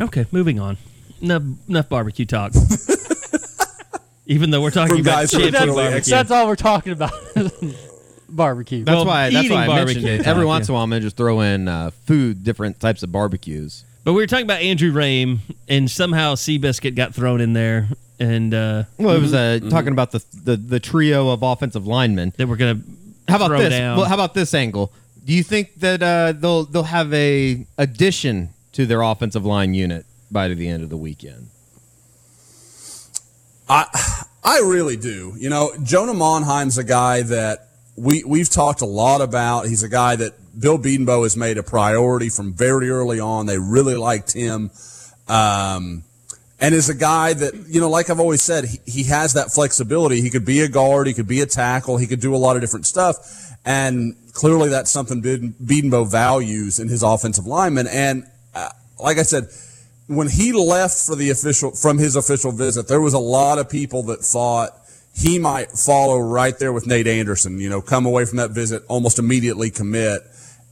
Okay, 0.00 0.26
moving 0.32 0.58
on. 0.58 0.76
Enough, 1.20 1.42
enough 1.68 1.88
barbecue 1.88 2.24
talk. 2.26 2.52
Even 4.26 4.50
though 4.50 4.62
we're 4.62 4.70
talking 4.70 4.96
From 4.96 5.00
about 5.02 5.10
guys 5.20 5.32
who 5.32 5.38
are 5.38 5.42
champion 5.42 5.60
totally 5.62 5.84
barbecue. 5.84 6.10
That's 6.10 6.30
all 6.30 6.46
we're 6.46 6.56
talking 6.56 6.92
about. 6.92 7.12
Barbecue. 8.28 8.84
That's 8.84 8.94
Well, 8.94 9.06
why. 9.06 9.30
That's 9.30 9.46
eating 9.46 9.56
why 9.56 9.64
I 9.64 9.66
mentioned 9.84 10.04
barbecue 10.04 10.20
it. 10.20 10.26
Every 10.26 10.44
once 10.46 10.68
in 10.68 10.72
a 10.72 10.74
while, 10.74 10.84
I'm 10.84 10.90
gonna 10.90 11.00
just 11.00 11.16
throw 11.16 11.40
in 11.40 11.66
uh, 11.66 11.90
food, 12.06 12.44
different 12.44 12.78
types 12.78 13.02
of 13.02 13.10
barbecues. 13.10 13.84
But 14.04 14.12
we 14.12 14.22
were 14.22 14.28
talking 14.28 14.44
about 14.46 14.60
Andrew 14.60 14.92
Raym, 14.92 15.38
and 15.68 15.90
somehow 15.90 16.36
Seabiscuit 16.36 16.94
got 16.94 17.12
thrown 17.12 17.40
in 17.40 17.54
there, 17.54 17.88
and 18.20 18.54
uh, 18.54 18.84
Well, 18.98 19.16
it 19.16 19.20
was 19.20 19.34
uh, 19.34 19.58
Mm-hmm. 19.60 19.68
talking 19.70 19.92
about 19.92 20.12
the, 20.12 20.24
the 20.44 20.56
the 20.56 20.78
trio 20.78 21.30
of 21.30 21.42
offensive 21.42 21.88
linemen. 21.88 22.32
they 22.36 22.44
were 22.44 22.56
gonna 22.56 22.80
How 23.28 23.34
about 23.36 23.48
throw 23.48 23.58
this? 23.58 23.70
down. 23.70 23.96
Well, 23.98 24.06
how 24.06 24.14
about 24.14 24.34
this 24.34 24.54
angle? 24.54 24.92
Do 25.24 25.32
you 25.32 25.42
think 25.42 25.74
that 25.80 26.00
uh, 26.00 26.32
they'll 26.32 26.64
they'll 26.66 26.84
have 26.84 27.12
a 27.12 27.66
addition 27.78 28.50
to 28.72 28.86
their 28.86 29.02
offensive 29.02 29.44
line 29.44 29.74
unit 29.74 30.06
by 30.30 30.48
the 30.48 30.68
end 30.68 30.82
of 30.82 30.90
the 30.90 30.96
weekend? 30.96 31.48
I 33.68 33.86
I 34.42 34.58
really 34.58 34.96
do. 34.96 35.34
You 35.38 35.50
know, 35.50 35.72
Jonah 35.82 36.14
Monheim's 36.14 36.78
a 36.78 36.84
guy 36.84 37.22
that 37.22 37.68
we 37.96 38.24
we've 38.24 38.50
talked 38.50 38.80
a 38.80 38.86
lot 38.86 39.20
about. 39.20 39.66
He's 39.66 39.82
a 39.82 39.88
guy 39.88 40.16
that 40.16 40.34
Bill 40.58 40.78
Bedenbaugh 40.78 41.22
has 41.22 41.36
made 41.36 41.58
a 41.58 41.62
priority 41.62 42.28
from 42.28 42.52
very 42.52 42.90
early 42.90 43.20
on. 43.20 43.46
They 43.46 43.58
really 43.58 43.94
liked 43.94 44.32
him. 44.32 44.70
Um, 45.28 46.02
and 46.60 46.74
is 46.74 46.90
a 46.90 46.94
guy 46.94 47.32
that, 47.32 47.54
you 47.68 47.80
know, 47.80 47.88
like 47.88 48.10
I've 48.10 48.20
always 48.20 48.42
said, 48.42 48.64
he, 48.64 48.80
he 48.84 49.02
has 49.04 49.32
that 49.32 49.50
flexibility. 49.50 50.20
He 50.20 50.28
could 50.28 50.44
be 50.44 50.60
a 50.60 50.68
guard, 50.68 51.06
he 51.06 51.14
could 51.14 51.28
be 51.28 51.40
a 51.40 51.46
tackle, 51.46 51.96
he 51.96 52.06
could 52.06 52.20
do 52.20 52.34
a 52.34 52.36
lot 52.36 52.56
of 52.56 52.62
different 52.62 52.86
stuff. 52.86 53.16
And 53.64 54.14
clearly 54.32 54.68
that's 54.68 54.90
something 54.90 55.22
Bedenbaugh 55.22 56.10
values 56.10 56.78
in 56.78 56.88
his 56.88 57.02
offensive 57.02 57.46
lineman. 57.46 57.86
And 57.86 58.26
like 59.02 59.18
I 59.18 59.22
said, 59.22 59.48
when 60.06 60.28
he 60.28 60.52
left 60.52 61.06
for 61.06 61.14
the 61.14 61.30
official 61.30 61.70
from 61.70 61.98
his 61.98 62.16
official 62.16 62.52
visit, 62.52 62.88
there 62.88 63.00
was 63.00 63.14
a 63.14 63.18
lot 63.18 63.58
of 63.58 63.68
people 63.68 64.02
that 64.04 64.20
thought 64.20 64.70
he 65.14 65.38
might 65.38 65.70
follow 65.70 66.18
right 66.18 66.58
there 66.58 66.72
with 66.72 66.86
Nate 66.86 67.06
Anderson. 67.06 67.60
You 67.60 67.68
know, 67.68 67.80
come 67.80 68.06
away 68.06 68.24
from 68.24 68.38
that 68.38 68.50
visit 68.50 68.82
almost 68.88 69.18
immediately 69.18 69.70
commit, 69.70 70.22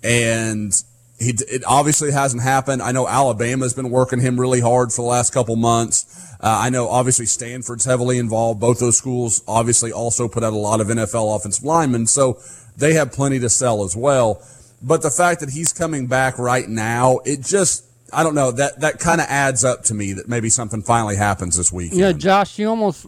and 0.03 0.73
he 1.19 1.35
it 1.49 1.63
obviously 1.67 2.13
hasn't 2.13 2.43
happened. 2.43 2.83
I 2.83 2.93
know 2.93 3.07
Alabama's 3.07 3.75
been 3.75 3.91
working 3.91 4.21
him 4.21 4.39
really 4.39 4.61
hard 4.61 4.93
for 4.93 5.03
the 5.03 5.09
last 5.09 5.33
couple 5.33 5.57
months. 5.57 6.27
Uh, 6.41 6.59
I 6.63 6.71
know 6.71 6.89
obviously 6.89 7.27
Stanford's 7.27 7.85
heavily 7.85 8.19
involved. 8.19 8.61
Both 8.61 8.79
those 8.79 8.97
schools 8.97 9.43
obviously 9.49 9.93
also 9.93 10.29
put 10.29 10.45
out 10.45 10.53
a 10.53 10.57
lot 10.57 10.81
of 10.81 10.87
NFL 10.87 11.37
offensive 11.37 11.65
linemen, 11.65 12.07
so 12.07 12.39
they 12.77 12.95
have 12.95 13.13
plenty 13.13 13.41
to 13.41 13.49
sell 13.49 13.85
as 13.85 13.97
well. 13.97 14.43
But 14.81 15.03
the 15.03 15.11
fact 15.11 15.41
that 15.41 15.51
he's 15.51 15.73
coming 15.73 16.07
back 16.07 16.39
right 16.39 16.69
now, 16.69 17.19
it 17.25 17.43
just 17.43 17.88
I 18.13 18.23
don't 18.23 18.35
know 18.35 18.51
that 18.53 18.81
that 18.81 18.99
kind 18.99 19.21
of 19.21 19.27
adds 19.29 19.65
up 19.65 19.83
to 19.85 19.95
me 19.95 20.15
that 20.15 20.29
maybe 20.29 20.49
something 20.49 20.83
finally 20.83 21.17
happens 21.17 21.57
this 21.57 21.73
week. 21.73 21.93
Yeah, 21.93 22.13
Josh, 22.13 22.59
you 22.59 22.69
almost 22.69 23.07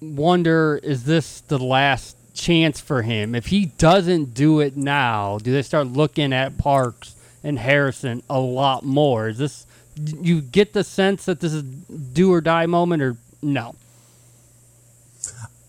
wonder 0.00 0.80
is 0.82 1.04
this 1.04 1.40
the 1.42 1.58
last 1.58 2.16
chance 2.34 2.80
for 2.80 3.02
him? 3.02 3.34
If 3.34 3.46
he 3.46 3.66
doesn't 3.66 4.34
do 4.34 4.60
it 4.60 4.76
now, 4.76 5.38
do 5.38 5.52
they 5.52 5.62
start 5.62 5.86
looking 5.86 6.32
at 6.32 6.58
Parks 6.58 7.14
and 7.44 7.58
Harrison 7.58 8.22
a 8.28 8.40
lot 8.40 8.84
more? 8.84 9.28
Is 9.28 9.38
this 9.38 9.66
you 9.96 10.40
get 10.40 10.72
the 10.72 10.84
sense 10.84 11.26
that 11.26 11.40
this 11.40 11.52
is 11.52 11.62
do 11.62 12.32
or 12.32 12.40
die 12.40 12.66
moment 12.66 13.02
or 13.02 13.16
no? 13.42 13.74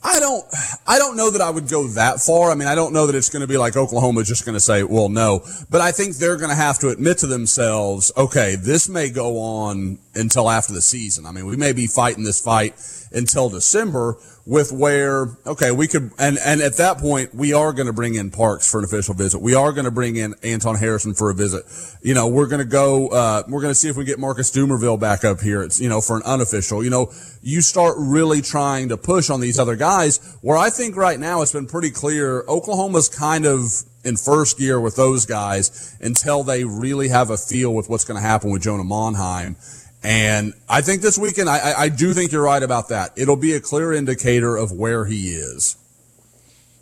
I 0.03 0.19
don't 0.19 0.43
I 0.85 0.97
don't 0.97 1.15
know 1.15 1.31
that 1.31 1.41
I 1.41 1.49
would 1.49 1.69
go 1.69 1.87
that 1.87 2.19
far. 2.19 2.51
I 2.51 2.55
mean, 2.55 2.67
I 2.67 2.75
don't 2.75 2.93
know 2.93 3.07
that 3.07 3.15
it's 3.15 3.29
going 3.29 3.41
to 3.41 3.47
be 3.47 3.57
like 3.57 3.77
Oklahoma 3.77 4.23
just 4.23 4.45
going 4.45 4.55
to 4.55 4.59
say, 4.59 4.83
"Well, 4.83 5.09
no." 5.09 5.45
But 5.69 5.81
I 5.81 5.91
think 5.91 6.17
they're 6.17 6.37
going 6.37 6.49
to 6.49 6.55
have 6.55 6.79
to 6.79 6.89
admit 6.89 7.19
to 7.19 7.27
themselves, 7.27 8.11
"Okay, 8.17 8.55
this 8.55 8.89
may 8.89 9.09
go 9.09 9.39
on 9.39 9.97
until 10.13 10.49
after 10.49 10.73
the 10.73 10.81
season." 10.81 11.25
I 11.25 11.31
mean, 11.31 11.45
we 11.45 11.55
may 11.55 11.71
be 11.71 11.87
fighting 11.87 12.23
this 12.23 12.41
fight 12.41 12.75
until 13.13 13.49
December 13.49 14.17
with 14.45 14.71
where, 14.71 15.37
okay, 15.45 15.71
we 15.71 15.87
could, 15.87 16.11
and, 16.19 16.37
and 16.43 16.61
at 16.61 16.75
that 16.77 16.97
point, 16.97 17.33
we 17.33 17.53
are 17.53 17.71
going 17.71 17.87
to 17.87 17.93
bring 17.93 18.15
in 18.15 18.29
Parks 18.29 18.69
for 18.69 18.79
an 18.79 18.83
official 18.83 19.13
visit. 19.13 19.39
We 19.39 19.55
are 19.55 19.71
going 19.71 19.85
to 19.85 19.91
bring 19.91 20.17
in 20.17 20.35
Anton 20.43 20.75
Harrison 20.75 21.13
for 21.13 21.29
a 21.29 21.33
visit. 21.33 21.63
You 22.01 22.13
know, 22.13 22.27
we're 22.27 22.47
going 22.47 22.59
to 22.59 22.69
go, 22.69 23.07
uh, 23.07 23.43
we're 23.47 23.61
going 23.61 23.71
to 23.71 23.75
see 23.75 23.87
if 23.87 23.95
we 23.95 24.03
get 24.03 24.19
Marcus 24.19 24.51
Dumervil 24.51 24.99
back 24.99 25.23
up 25.23 25.39
here. 25.39 25.63
It's, 25.63 25.79
you 25.79 25.87
know, 25.87 26.01
for 26.01 26.17
an 26.17 26.23
unofficial, 26.23 26.83
you 26.83 26.89
know, 26.89 27.11
you 27.41 27.61
start 27.61 27.95
really 27.97 28.41
trying 28.41 28.89
to 28.89 28.97
push 28.97 29.29
on 29.29 29.39
these 29.39 29.59
other 29.59 29.77
guys 29.77 30.37
where 30.41 30.57
I 30.57 30.69
think 30.69 30.97
right 30.97 31.19
now 31.19 31.41
it's 31.41 31.53
been 31.53 31.67
pretty 31.67 31.91
clear 31.91 32.43
Oklahoma's 32.47 33.07
kind 33.07 33.45
of 33.45 33.83
in 34.03 34.17
first 34.17 34.57
gear 34.57 34.79
with 34.79 34.95
those 34.97 35.25
guys 35.25 35.95
until 36.01 36.43
they 36.43 36.65
really 36.65 37.07
have 37.07 37.29
a 37.29 37.37
feel 37.37 37.73
with 37.73 37.89
what's 37.89 38.03
going 38.03 38.21
to 38.21 38.27
happen 38.27 38.51
with 38.51 38.61
Jonah 38.61 38.83
Monheim. 38.83 39.55
And 40.03 40.53
I 40.67 40.81
think 40.81 41.01
this 41.01 41.17
weekend, 41.17 41.49
I, 41.49 41.73
I 41.83 41.89
do 41.89 42.13
think 42.13 42.31
you're 42.31 42.43
right 42.43 42.61
about 42.61 42.89
that. 42.89 43.11
It'll 43.15 43.37
be 43.37 43.53
a 43.53 43.61
clear 43.61 43.93
indicator 43.93 44.57
of 44.57 44.71
where 44.71 45.05
he 45.05 45.29
is. 45.29 45.77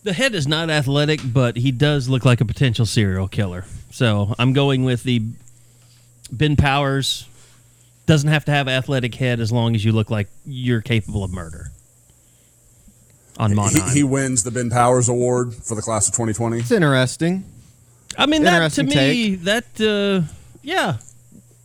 The 0.04 0.14
head 0.14 0.34
is 0.34 0.48
not 0.48 0.72
athletic, 0.72 1.20
but 1.24 1.56
he 1.58 1.72
does 1.72 2.10
look 2.10 2.26
like 2.26 2.42
a 2.42 2.46
potential 2.46 2.88
serial 2.88 3.28
killer. 3.28 3.66
So 3.92 4.34
I'm 4.40 4.54
going 4.54 4.84
with 4.84 5.04
the 5.04 5.22
Ben 6.32 6.56
Powers. 6.56 7.28
Doesn't 8.08 8.30
have 8.30 8.46
to 8.46 8.52
have 8.52 8.68
athletic 8.68 9.14
head 9.14 9.40
as 9.40 9.52
long 9.52 9.76
as 9.76 9.86
you 9.86 9.92
look 9.92 10.10
like 10.10 10.28
you're 10.44 10.82
capable 10.82 11.24
of 11.24 11.32
murder. 11.32 11.68
On 13.38 13.52
He, 13.52 13.56
Monheim. 13.56 13.94
he 13.94 14.04
wins 14.04 14.44
the 14.44 14.50
Ben 14.52 14.72
Powers 14.72 15.08
Award 15.08 15.54
for 15.54 15.76
the 15.76 15.82
class 15.84 16.08
of 16.08 16.14
2020. 16.16 16.58
It's 16.60 16.72
interesting. 16.72 17.46
I 18.18 18.26
mean, 18.26 18.44
that 18.44 18.72
to 18.72 18.82
Interesting 18.82 18.88
me, 18.88 19.36
that, 19.36 19.66
uh, 19.80 20.28
yeah. 20.64 20.98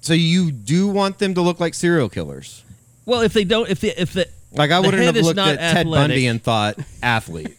So 0.07 0.15
you 0.15 0.53
do 0.53 0.87
want 0.89 1.19
them 1.19 1.35
to 1.35 1.41
look 1.43 1.59
like 1.59 1.75
serial 1.75 2.09
killers? 2.09 2.63
Well, 3.05 3.23
if 3.23 3.33
they 3.33 3.45
don't, 3.45 3.69
if 3.69 3.81
the, 3.81 4.01
if 4.01 4.13
the, 4.13 4.29
Like 4.53 4.71
I 4.71 4.77
The 4.81 4.87
wouldn't 4.87 5.03
head 5.03 5.07
have 5.07 5.17
is 5.17 5.27
looked 5.27 5.37
not 5.37 5.49
at 5.57 5.73
Ted. 5.73 5.87
Bundy 5.91 6.27
and 6.29 6.43
thought 6.43 6.79
athlete. 7.03 7.57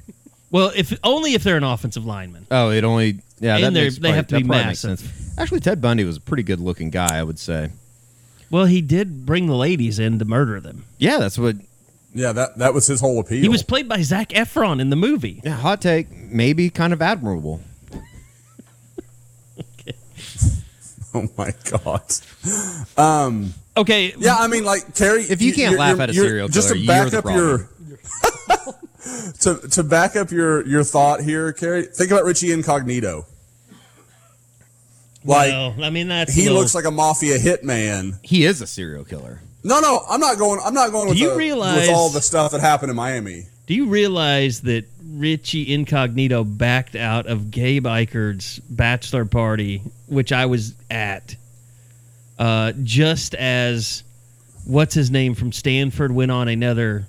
well, 0.50 0.72
if 0.74 0.98
only 1.04 1.34
if 1.34 1.42
they're 1.44 1.56
an 1.56 1.64
offensive 1.64 2.04
lineman. 2.06 2.46
Oh, 2.50 2.70
it 2.70 2.84
only 2.84 3.20
yeah. 3.38 3.56
And 3.56 3.64
that 3.64 3.70
they're- 3.74 3.84
makes 3.84 3.96
they 3.96 4.00
probably- 4.00 4.16
have 4.16 4.26
to 4.28 4.34
that 4.36 4.40
be 4.42 4.46
probably 4.48 4.64
massive. 4.64 4.98
sense. 5.00 5.38
Actually, 5.38 5.60
Ted 5.60 5.80
Bundy 5.80 6.04
was 6.04 6.16
a 6.16 6.20
pretty 6.20 6.42
good 6.42 6.60
looking 6.60 6.90
guy, 6.90 7.18
I 7.18 7.22
would 7.22 7.38
say. 7.38 7.70
Well, 8.50 8.64
he 8.64 8.80
did 8.80 9.24
bring 9.26 9.46
the 9.46 9.54
ladies 9.54 9.98
in 9.98 10.18
to 10.18 10.24
murder 10.24 10.58
them. 10.60 10.84
Yeah, 10.98 11.18
that's 11.18 11.38
what. 11.38 11.56
Yeah, 12.12 12.32
that, 12.32 12.58
that 12.58 12.74
was 12.74 12.86
his 12.88 13.00
whole 13.00 13.20
appeal. 13.20 13.40
He 13.40 13.48
was 13.48 13.62
played 13.62 13.88
by 13.88 14.02
Zac 14.02 14.30
Efron 14.30 14.80
in 14.80 14.90
the 14.90 14.96
movie. 14.96 15.40
Yeah, 15.44 15.52
hot 15.54 15.80
take. 15.80 16.10
Maybe 16.10 16.68
kind 16.68 16.92
of 16.92 17.00
admirable. 17.00 17.60
oh 21.14 21.28
my 21.36 21.52
God. 21.70 22.02
Um, 22.96 23.54
okay, 23.76 24.14
Yeah, 24.18 24.36
I 24.36 24.46
mean, 24.46 24.64
like 24.64 24.94
Terry. 24.94 25.22
If 25.22 25.42
you 25.42 25.52
can't 25.52 25.78
laugh 25.78 25.98
at 26.00 26.10
a 26.10 26.14
serial 26.14 26.48
killer, 26.48 26.54
just 26.54 26.68
to 26.68 26.74
killer, 26.74 26.86
back 26.86 27.14
up 27.14 27.24
your 27.26 27.68
to 29.40 29.68
to 29.70 29.82
back 29.82 30.16
up 30.16 30.30
your 30.30 30.66
your 30.66 30.84
thought 30.84 31.20
here, 31.22 31.52
Kerry. 31.52 31.84
Think 31.84 32.10
about 32.10 32.24
Richie 32.24 32.52
Incognito. 32.52 33.26
Like 35.24 35.50
well, 35.52 35.74
I 35.84 35.90
mean 35.90 36.08
that's 36.08 36.34
he 36.34 36.44
little- 36.44 36.58
looks 36.58 36.74
like 36.74 36.84
a 36.86 36.90
mafia 36.90 37.38
hitman. 37.38 38.18
He 38.22 38.44
is 38.44 38.62
a 38.62 38.66
serial 38.66 39.04
killer. 39.04 39.40
No, 39.62 39.80
no, 39.80 40.00
I'm 40.08 40.20
not 40.20 40.38
going. 40.38 40.60
I'm 40.64 40.72
not 40.72 40.90
going 40.90 41.08
with, 41.10 41.18
you 41.18 41.30
the- 41.30 41.36
realize- 41.36 41.88
with 41.88 41.90
all 41.96 42.08
the 42.08 42.22
stuff 42.22 42.52
that 42.52 42.60
happened 42.62 42.90
in 42.90 42.96
Miami. 42.96 43.46
Do 43.70 43.76
you 43.76 43.86
realize 43.86 44.62
that 44.62 44.84
Richie 45.12 45.72
Incognito 45.72 46.42
backed 46.42 46.96
out 46.96 47.28
of 47.28 47.52
Gabe 47.52 47.86
Eichard's 47.86 48.58
bachelor 48.58 49.24
party, 49.24 49.80
which 50.08 50.32
I 50.32 50.46
was 50.46 50.74
at, 50.90 51.36
uh, 52.36 52.72
just 52.82 53.36
as 53.36 54.02
what's 54.66 54.92
his 54.92 55.12
name 55.12 55.36
from 55.36 55.52
Stanford 55.52 56.10
went 56.10 56.32
on 56.32 56.48
another 56.48 57.06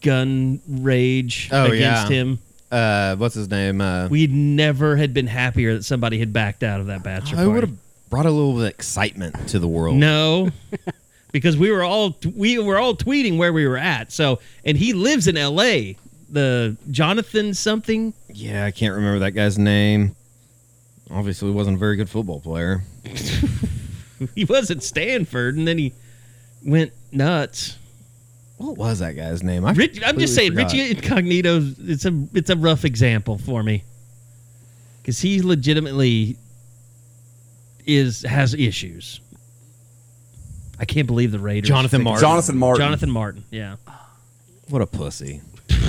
gun 0.00 0.62
rage 0.66 1.50
Oh, 1.52 1.66
against 1.66 2.10
yeah. 2.10 2.16
him. 2.16 2.38
Uh, 2.70 3.16
what's 3.16 3.34
his 3.34 3.50
name? 3.50 3.82
Uh, 3.82 4.08
We 4.08 4.28
never 4.28 4.96
had 4.96 5.12
been 5.12 5.26
happier 5.26 5.74
that 5.74 5.82
somebody 5.84 6.18
had 6.18 6.32
backed 6.32 6.62
out 6.62 6.80
of 6.80 6.86
that 6.86 7.02
bachelor 7.02 7.42
I 7.42 7.46
would 7.46 7.62
have 7.64 7.76
brought 8.08 8.24
a 8.24 8.30
little 8.30 8.54
bit 8.54 8.62
of 8.62 8.68
excitement 8.70 9.48
to 9.48 9.58
the 9.58 9.68
world. 9.68 9.96
No, 9.96 10.48
because 11.32 11.56
we 11.56 11.70
were 11.70 11.82
all 11.82 12.16
we 12.36 12.58
were 12.58 12.78
all 12.78 12.94
tweeting 12.94 13.38
where 13.38 13.52
we 13.52 13.66
were 13.66 13.78
at. 13.78 14.12
So, 14.12 14.38
and 14.64 14.76
he 14.78 14.92
lives 14.92 15.26
in 15.26 15.36
L.A. 15.36 15.96
The 16.30 16.76
Jonathan 16.90 17.52
something. 17.54 18.14
Yeah, 18.32 18.64
I 18.64 18.70
can't 18.70 18.94
remember 18.94 19.18
that 19.20 19.32
guy's 19.32 19.58
name. 19.58 20.14
Obviously, 21.10 21.48
he 21.48 21.54
wasn't 21.54 21.76
a 21.76 21.78
very 21.78 21.96
good 21.96 22.08
football 22.08 22.40
player. 22.40 22.82
He 24.34 24.44
was 24.44 24.70
at 24.70 24.82
Stanford, 24.82 25.56
and 25.56 25.66
then 25.66 25.78
he 25.78 25.92
went 26.64 26.92
nuts. 27.10 27.78
What 28.56 28.76
was 28.76 29.00
that 29.00 29.12
guy's 29.16 29.42
name? 29.42 29.64
I 29.64 29.72
Rich, 29.72 30.00
I'm 30.04 30.18
just 30.18 30.34
saying, 30.34 30.54
completely 30.54 30.80
Richie 30.80 30.96
Incognito. 30.96 31.60
It's 31.80 32.04
a 32.04 32.26
it's 32.32 32.50
a 32.50 32.56
rough 32.56 32.84
example 32.84 33.38
for 33.38 33.62
me 33.62 33.82
because 35.00 35.20
he 35.20 35.42
legitimately 35.42 36.36
is 37.84 38.22
has 38.22 38.54
issues. 38.54 39.20
I 40.82 40.84
can't 40.84 41.06
believe 41.06 41.30
the 41.30 41.38
Raiders. 41.38 41.68
Jonathan 41.68 42.02
Martin. 42.02 42.20
Jonathan 42.20 42.58
Martin. 42.58 42.84
Jonathan 42.84 43.10
Martin. 43.10 43.44
Yeah. 43.52 43.76
What 44.68 44.82
a 44.82 44.86
pussy. 44.86 45.40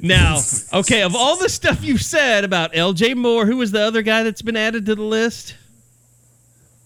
Now, 0.00 0.40
okay, 0.72 1.02
of 1.02 1.14
all 1.14 1.36
the 1.36 1.48
stuff 1.48 1.84
you've 1.84 2.02
said 2.02 2.44
about 2.44 2.74
L.J. 2.74 3.14
Moore, 3.14 3.46
who 3.46 3.58
was 3.58 3.70
the 3.70 3.82
other 3.82 4.02
guy 4.02 4.24
that's 4.24 4.42
been 4.42 4.56
added 4.56 4.86
to 4.86 4.96
the 4.96 5.02
list? 5.02 5.54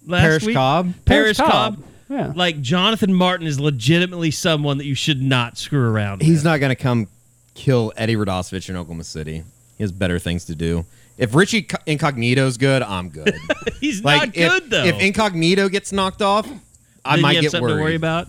Last 0.05 0.23
Parrish 0.23 0.45
week? 0.45 0.57
Cobb? 0.57 0.93
Paris 1.07 1.39
Paris 1.39 1.39
Cobb. 1.39 1.77
Cobb. 1.77 1.85
Yeah. 2.11 2.33
Like 2.35 2.61
Jonathan 2.61 3.15
Martin 3.15 3.47
is 3.47 3.59
legitimately 3.59 4.33
someone 4.33 4.79
that 4.79 4.85
you 4.85 4.95
should 4.95 5.23
not 5.23 5.57
screw 5.57 5.89
around 5.89 6.19
with. 6.19 6.27
He's 6.27 6.39
with. 6.39 6.45
not 6.45 6.61
going 6.61 6.71
to 6.71 6.83
come 6.83 7.09
kill 7.55 7.93
Eddie 7.97 8.17
Radosevich 8.17 8.69
in 8.69 8.77
Oklahoma 8.77 9.05
City. 9.05 9.45
He 9.79 9.85
has 9.85 9.93
better 9.93 10.19
things 10.19 10.45
to 10.47 10.55
do. 10.55 10.85
If 11.19 11.35
Richie 11.35 11.67
Incognito's 11.87 12.57
good, 12.59 12.83
I'm 12.83 13.09
good. 13.09 13.35
He's 13.81 14.05
like 14.05 14.19
not 14.29 14.37
if, 14.37 14.51
good 14.51 14.71
though. 14.71 14.85
if 14.85 15.01
Incognito 15.01 15.69
gets 15.69 15.91
knocked 15.93 16.21
off, 16.23 16.47
I 17.05 17.17
Then 17.17 17.23
might 17.23 17.31
you 17.33 17.37
have 17.37 17.43
get 17.45 17.51
something 17.53 17.69
worried. 17.69 17.77
to 17.79 17.83
worry 17.85 17.95
about. 17.95 18.29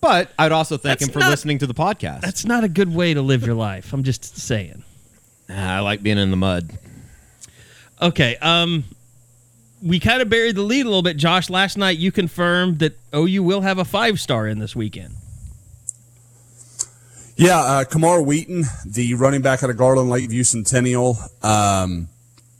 But 0.00 0.32
I'd 0.38 0.52
also 0.52 0.76
thank 0.76 0.98
That's 0.98 1.08
him 1.08 1.12
for 1.12 1.18
not- 1.20 1.30
listening 1.30 1.58
to 1.58 1.66
the 1.66 1.74
podcast. 1.74 2.20
That's 2.20 2.44
not 2.44 2.64
a 2.64 2.68
good 2.68 2.92
way 2.94 3.14
to 3.14 3.22
live 3.22 3.44
your 3.46 3.54
life. 3.54 3.92
I'm 3.92 4.02
just 4.04 4.36
saying. 4.36 4.84
I 5.48 5.80
like 5.80 6.02
being 6.02 6.18
in 6.18 6.30
the 6.30 6.36
mud. 6.36 6.70
Okay. 8.00 8.36
Um, 8.36 8.84
we 9.82 9.98
kind 10.00 10.22
of 10.22 10.28
buried 10.28 10.54
the 10.56 10.62
lead 10.62 10.82
a 10.86 10.88
little 10.88 11.02
bit, 11.02 11.16
Josh. 11.16 11.50
Last 11.50 11.76
night 11.76 11.98
you 11.98 12.10
confirmed 12.12 12.78
that 12.80 12.98
OU 13.14 13.42
will 13.42 13.60
have 13.62 13.78
a 13.78 13.84
five 13.84 14.20
star 14.20 14.46
in 14.46 14.58
this 14.60 14.74
weekend. 14.76 15.14
Yeah, 17.36 17.58
uh, 17.58 17.84
Camar 17.84 18.22
Wheaton, 18.22 18.64
the 18.86 19.14
running 19.14 19.42
back 19.42 19.62
out 19.62 19.70
of 19.70 19.76
Garland 19.76 20.10
Lakeview 20.10 20.44
Centennial. 20.44 21.16
Um, 21.42 22.08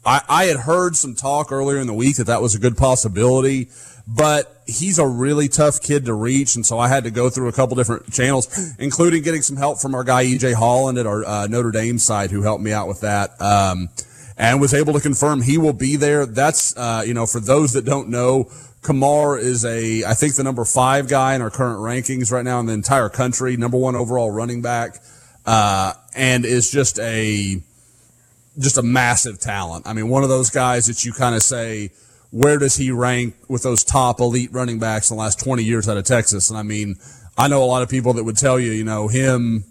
I, 0.05 0.21
I 0.29 0.45
had 0.45 0.57
heard 0.57 0.97
some 0.97 1.15
talk 1.15 1.53
earlier 1.53 1.79
in 1.79 1.87
the 1.87 1.95
week 1.95 2.17
that 2.17 2.27
that 2.27 2.43
was 2.43 2.55
a 2.55 2.59
good 2.59 2.77
possibility, 2.77 3.69
but 4.07 4.63
he's 4.67 4.99
a 4.99 5.07
really 5.07 5.49
tough 5.49 5.81
kid 5.81 6.07
to 6.07 6.15
reach, 6.15 6.57
and 6.57 6.67
so 6.67 6.79
I 6.79 6.89
had 6.89 7.05
to 7.05 7.11
go 7.11 7.31
through 7.31 7.49
a 7.49 7.53
couple 7.53 7.77
different 7.77 8.13
channels, 8.13 8.75
including 8.79 9.23
getting 9.23 9.43
some 9.43 9.57
help 9.57 9.81
from 9.81 9.95
our 9.95 10.05
guy 10.05 10.25
EJ 10.25 10.55
Holland 10.55 10.99
at 10.99 11.07
our 11.07 11.25
uh, 11.25 11.47
Notre 11.47 11.71
Dame 11.71 11.99
side, 11.99 12.31
who 12.31 12.43
helped 12.43 12.63
me 12.63 12.73
out 12.73 12.89
with 12.89 13.01
that. 13.01 13.41
Um, 13.41 13.89
and 14.37 14.61
was 14.61 14.75
able 14.75 14.95
to 14.95 15.01
confirm 15.01 15.43
he 15.43 15.59
will 15.59 15.75
be 15.75 15.97
there. 15.97 16.27
That's 16.27 16.77
uh, 16.77 17.05
you 17.07 17.15
know, 17.15 17.27
for 17.27 17.39
those 17.39 17.75
that 17.75 17.85
don't 17.85 18.09
know, 18.09 18.51
Camar 18.83 19.39
is 19.39 19.65
a 19.65 20.05
I 20.05 20.15
think 20.15 20.35
the 20.35 20.43
number 20.43 20.65
five 20.65 21.09
guy 21.09 21.35
in 21.35 21.43
our 21.43 21.51
current 21.51 21.79
rankings 21.79 22.33
right 22.33 22.45
now 22.45 22.59
in 22.59 22.67
the 22.67 22.73
entire 22.73 23.09
country, 23.09 23.57
number 23.57 23.77
one 23.77 23.95
overall 23.95 24.31
running 24.31 24.63
back, 24.63 24.97
uh, 25.47 25.93
and 26.15 26.45
is 26.45 26.71
just 26.71 26.99
a 26.99 27.63
just 28.59 28.79
a 28.79 28.83
massive 28.83 29.39
talent. 29.39 29.87
I 29.87 29.93
mean, 29.93 30.09
one 30.09 30.23
of 30.23 30.29
those 30.29 30.51
guys 30.51 30.87
that 30.87 31.05
you 31.05 31.13
kind 31.13 31.35
of 31.35 31.43
say, 31.43 31.91
where 32.31 32.59
does 32.59 32.77
he 32.77 32.91
rank 32.91 33.35
with 33.49 33.63
those 33.63 33.85
top 33.85 34.21
elite 34.21 34.51
running 34.53 34.79
backs 34.79 35.11
in 35.11 35.17
the 35.17 35.23
last 35.23 35.41
20 35.41 35.63
years 35.63 35.89
out 35.89 35.97
of 35.97 36.05
Texas? 36.05 36.51
And 36.51 36.59
I 36.59 36.63
mean, 36.63 36.97
I 37.37 37.49
know 37.49 37.63
a 37.63 37.67
lot 37.67 37.83
of 37.83 37.89
people 37.89 38.15
that 38.15 38.25
would 38.25 38.37
tell 38.37 38.59
you, 38.59 38.73
you 38.73 38.85
know, 38.85 39.09
him, 39.09 39.65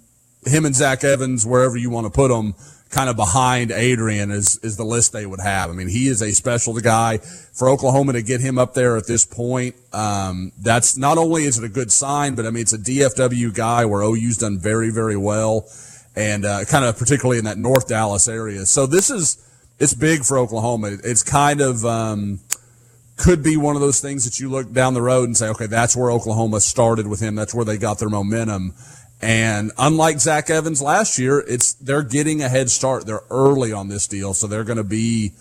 him 0.46 0.66
and 0.66 0.76
Zach 0.76 1.04
Evans, 1.04 1.46
wherever 1.46 1.78
you 1.78 1.90
want 1.90 2.06
to 2.06 2.12
put 2.12 2.30
them, 2.30 2.56
kind 2.90 3.10
of 3.10 3.16
behind 3.16 3.72
Adrian 3.72 4.32
is, 4.32 4.60
is 4.64 4.78
the 4.78 4.84
list 4.84 5.14
they 5.14 5.26
would 5.26 5.40
have. 5.40 5.70
I 5.70 5.74
mean, 5.74 5.88
he 5.88 6.08
is 6.08 6.22
a 6.22 6.32
special 6.32 6.74
guy 6.80 7.18
for 7.18 7.70
Oklahoma 7.70 8.14
to 8.14 8.22
get 8.22 8.42
him 8.42 8.60
up 8.60 8.74
there 8.74 8.98
at 8.98 9.08
this 9.08 9.26
point. 9.26 9.76
Um, 9.94 10.52
that's 10.60 10.98
not 10.98 11.18
only 11.18 11.46
is 11.46 11.58
it 11.58 11.64
a 11.64 11.70
good 11.70 11.92
sign, 11.92 12.36
but 12.36 12.46
I 12.46 12.52
mean, 12.52 12.64
it's 12.64 12.74
a 12.74 12.78
DFW 12.78 13.54
guy 13.54 13.86
where 13.86 14.02
OU's 14.02 14.38
done 14.38 14.60
very, 14.60 14.90
very 14.90 15.16
well 15.16 15.68
and 16.16 16.46
uh, 16.46 16.66
kind 16.66 16.86
of 16.86 16.98
particularly 16.98 17.38
in 17.38 17.46
that 17.46 17.58
North 17.58 17.88
Dallas 17.88 18.28
area. 18.28 18.66
So 18.66 18.86
this 18.86 19.10
is 19.10 19.46
it's 19.80 19.94
big 19.94 20.24
for 20.24 20.38
Oklahoma. 20.38 20.98
It's 21.04 21.24
kind 21.24 21.62
of 21.62 21.86
um, 21.86 22.40
could 23.18 23.44
be 23.44 23.58
one 23.58 23.76
of 23.76 23.82
those 23.82 24.00
things 24.00 24.26
that 24.26 24.40
you 24.40 24.50
look 24.50 24.72
down 24.72 24.94
the 24.94 25.02
road 25.02 25.26
and 25.26 25.38
say, 25.38 25.48
okay, 25.50 25.68
that's 25.68 25.96
where 25.96 26.12
Oklahoma 26.12 26.60
started 26.60 27.08
with 27.08 27.20
him. 27.20 27.36
That's 27.36 27.54
where 27.54 27.66
they 27.66 27.78
got 27.78 28.00
their 28.00 28.10
momentum. 28.10 28.74
And 29.22 29.72
unlike 29.78 30.20
Zach 30.20 30.50
Evans 30.50 30.82
last 30.82 31.20
year, 31.20 31.44
it's 31.48 31.74
they're 31.74 32.04
getting 32.04 32.42
a 32.42 32.50
head 32.50 32.70
start. 32.70 33.06
They're 33.06 33.24
early 33.30 33.72
on 33.72 33.88
this 33.88 34.08
deal, 34.08 34.34
so 34.34 34.48
they're 34.48 34.64
going 34.64 34.78
to 34.78 34.84
be 34.84 35.34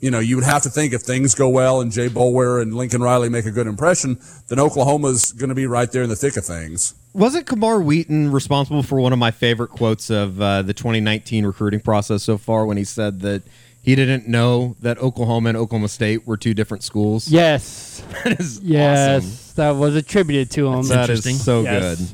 you 0.00 0.10
know, 0.10 0.18
you 0.18 0.36
would 0.36 0.44
have 0.44 0.62
to 0.62 0.70
think 0.70 0.92
if 0.92 1.02
things 1.02 1.34
go 1.34 1.48
well 1.48 1.80
and 1.80 1.90
Jay 1.90 2.08
Boulware 2.08 2.60
and 2.60 2.74
Lincoln 2.74 3.02
Riley 3.02 3.28
make 3.28 3.46
a 3.46 3.50
good 3.50 3.66
impression, 3.66 4.18
then 4.48 4.60
Oklahoma's 4.60 5.32
going 5.32 5.48
to 5.48 5.54
be 5.54 5.66
right 5.66 5.90
there 5.90 6.02
in 6.02 6.10
the 6.10 6.16
thick 6.16 6.36
of 6.36 6.44
things. 6.44 6.94
Wasn't 7.16 7.46
Camar 7.46 7.80
Wheaton 7.80 8.30
responsible 8.30 8.82
for 8.82 9.00
one 9.00 9.12
of 9.14 9.18
my 9.18 9.30
favorite 9.30 9.68
quotes 9.70 10.10
of 10.10 10.38
uh, 10.38 10.60
the 10.60 10.74
2019 10.74 11.46
recruiting 11.46 11.80
process 11.80 12.22
so 12.22 12.36
far 12.36 12.66
when 12.66 12.76
he 12.76 12.84
said 12.84 13.20
that 13.20 13.42
he 13.80 13.94
didn't 13.94 14.28
know 14.28 14.76
that 14.82 14.98
Oklahoma 14.98 15.48
and 15.48 15.56
Oklahoma 15.56 15.88
State 15.88 16.26
were 16.26 16.36
two 16.36 16.52
different 16.52 16.82
schools? 16.84 17.26
Yes. 17.30 18.02
That 18.24 18.38
is 18.38 18.60
Yes. 18.60 19.24
awesome. 19.24 19.52
That 19.56 19.70
was 19.80 19.96
attributed 19.96 20.50
to 20.52 20.66
him. 20.66 20.82
That 20.88 21.08
is 21.08 21.24
interesting. 21.26 21.36
so 21.36 21.62
Yes. 21.62 21.98
good. 21.98 22.08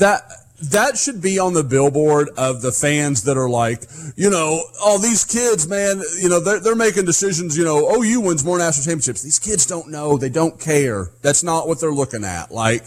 that 0.00 0.22
that 0.62 0.96
should 0.96 1.20
be 1.22 1.38
on 1.38 1.52
the 1.52 1.62
billboard 1.62 2.30
of 2.36 2.62
the 2.62 2.72
fans 2.72 3.24
that 3.24 3.36
are 3.36 3.48
like, 3.50 3.84
you 4.16 4.28
know, 4.30 4.62
all 4.82 4.98
these 4.98 5.24
kids, 5.24 5.68
man, 5.68 6.02
you 6.20 6.28
know, 6.30 6.40
they're, 6.40 6.58
they're 6.60 6.74
making 6.74 7.04
decisions, 7.04 7.56
you 7.58 7.62
know, 7.64 7.94
OU 7.94 8.20
wins 8.22 8.44
more 8.44 8.58
national 8.58 8.84
championships. 8.84 9.22
These 9.22 9.38
kids 9.38 9.66
don't 9.66 9.88
know. 9.90 10.16
They 10.16 10.30
don't 10.30 10.58
care. 10.58 11.10
That's 11.22 11.44
not 11.44 11.68
what 11.68 11.78
they're 11.80 11.92
looking 11.92 12.24
at. 12.24 12.50
Like, 12.50 12.84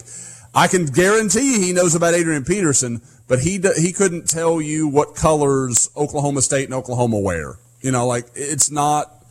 I 0.53 0.67
can 0.67 0.85
guarantee 0.85 1.53
you 1.53 1.61
he 1.61 1.71
knows 1.73 1.95
about 1.95 2.13
Adrian 2.13 2.43
Peterson, 2.43 3.01
but 3.27 3.39
he, 3.39 3.59
he 3.77 3.93
couldn't 3.93 4.27
tell 4.27 4.61
you 4.61 4.87
what 4.87 5.15
colors 5.15 5.89
Oklahoma 5.95 6.41
State 6.41 6.65
and 6.65 6.73
Oklahoma 6.73 7.19
wear. 7.19 7.55
You 7.81 7.91
know, 7.91 8.05
like, 8.05 8.25
it's 8.35 8.69
not, 8.69 9.23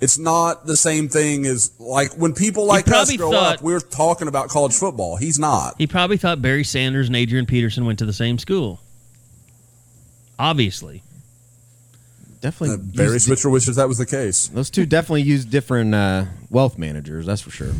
it's 0.00 0.18
not 0.18 0.66
the 0.66 0.76
same 0.76 1.08
thing 1.08 1.44
as 1.46 1.70
like 1.78 2.14
when 2.14 2.32
people 2.32 2.66
like 2.66 2.88
us 2.88 3.14
grow 3.16 3.30
thought- 3.30 3.56
up, 3.58 3.62
we're 3.62 3.80
talking 3.80 4.28
about 4.28 4.48
college 4.48 4.74
football. 4.74 5.16
He's 5.16 5.38
not. 5.38 5.74
He 5.78 5.86
probably 5.86 6.16
thought 6.16 6.40
Barry 6.42 6.64
Sanders 6.64 7.06
and 7.06 7.16
Adrian 7.16 7.46
Peterson 7.46 7.84
went 7.84 7.98
to 8.00 8.06
the 8.06 8.12
same 8.12 8.38
school. 8.38 8.80
Obviously. 10.38 11.02
Definitely. 12.40 12.74
Uh, 12.76 12.96
Barry 12.96 13.12
used- 13.12 13.26
Switzer 13.26 13.50
wishes 13.50 13.76
that 13.76 13.86
was 13.86 13.98
the 13.98 14.06
case. 14.06 14.48
Those 14.48 14.70
two 14.70 14.86
definitely 14.86 15.22
use 15.22 15.44
different 15.44 15.94
uh, 15.94 16.24
wealth 16.50 16.78
managers. 16.78 17.26
That's 17.26 17.42
for 17.42 17.50
sure. 17.50 17.72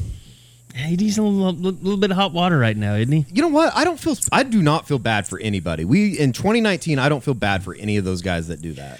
He's 0.74 1.18
in 1.18 1.24
a 1.24 1.28
little, 1.28 1.52
little 1.52 1.98
bit 1.98 2.10
of 2.10 2.16
hot 2.16 2.32
water 2.32 2.58
right 2.58 2.76
now, 2.76 2.94
isn't 2.94 3.12
he? 3.12 3.26
You 3.32 3.42
know 3.42 3.48
what? 3.48 3.74
I 3.76 3.84
don't 3.84 4.00
feel. 4.00 4.16
I 4.30 4.42
do 4.42 4.62
not 4.62 4.88
feel 4.88 4.98
bad 4.98 5.26
for 5.26 5.38
anybody. 5.38 5.84
We 5.84 6.18
in 6.18 6.32
2019. 6.32 6.98
I 6.98 7.08
don't 7.08 7.22
feel 7.22 7.34
bad 7.34 7.62
for 7.62 7.74
any 7.74 7.96
of 7.96 8.04
those 8.04 8.22
guys 8.22 8.48
that 8.48 8.62
do 8.62 8.72
that. 8.72 8.98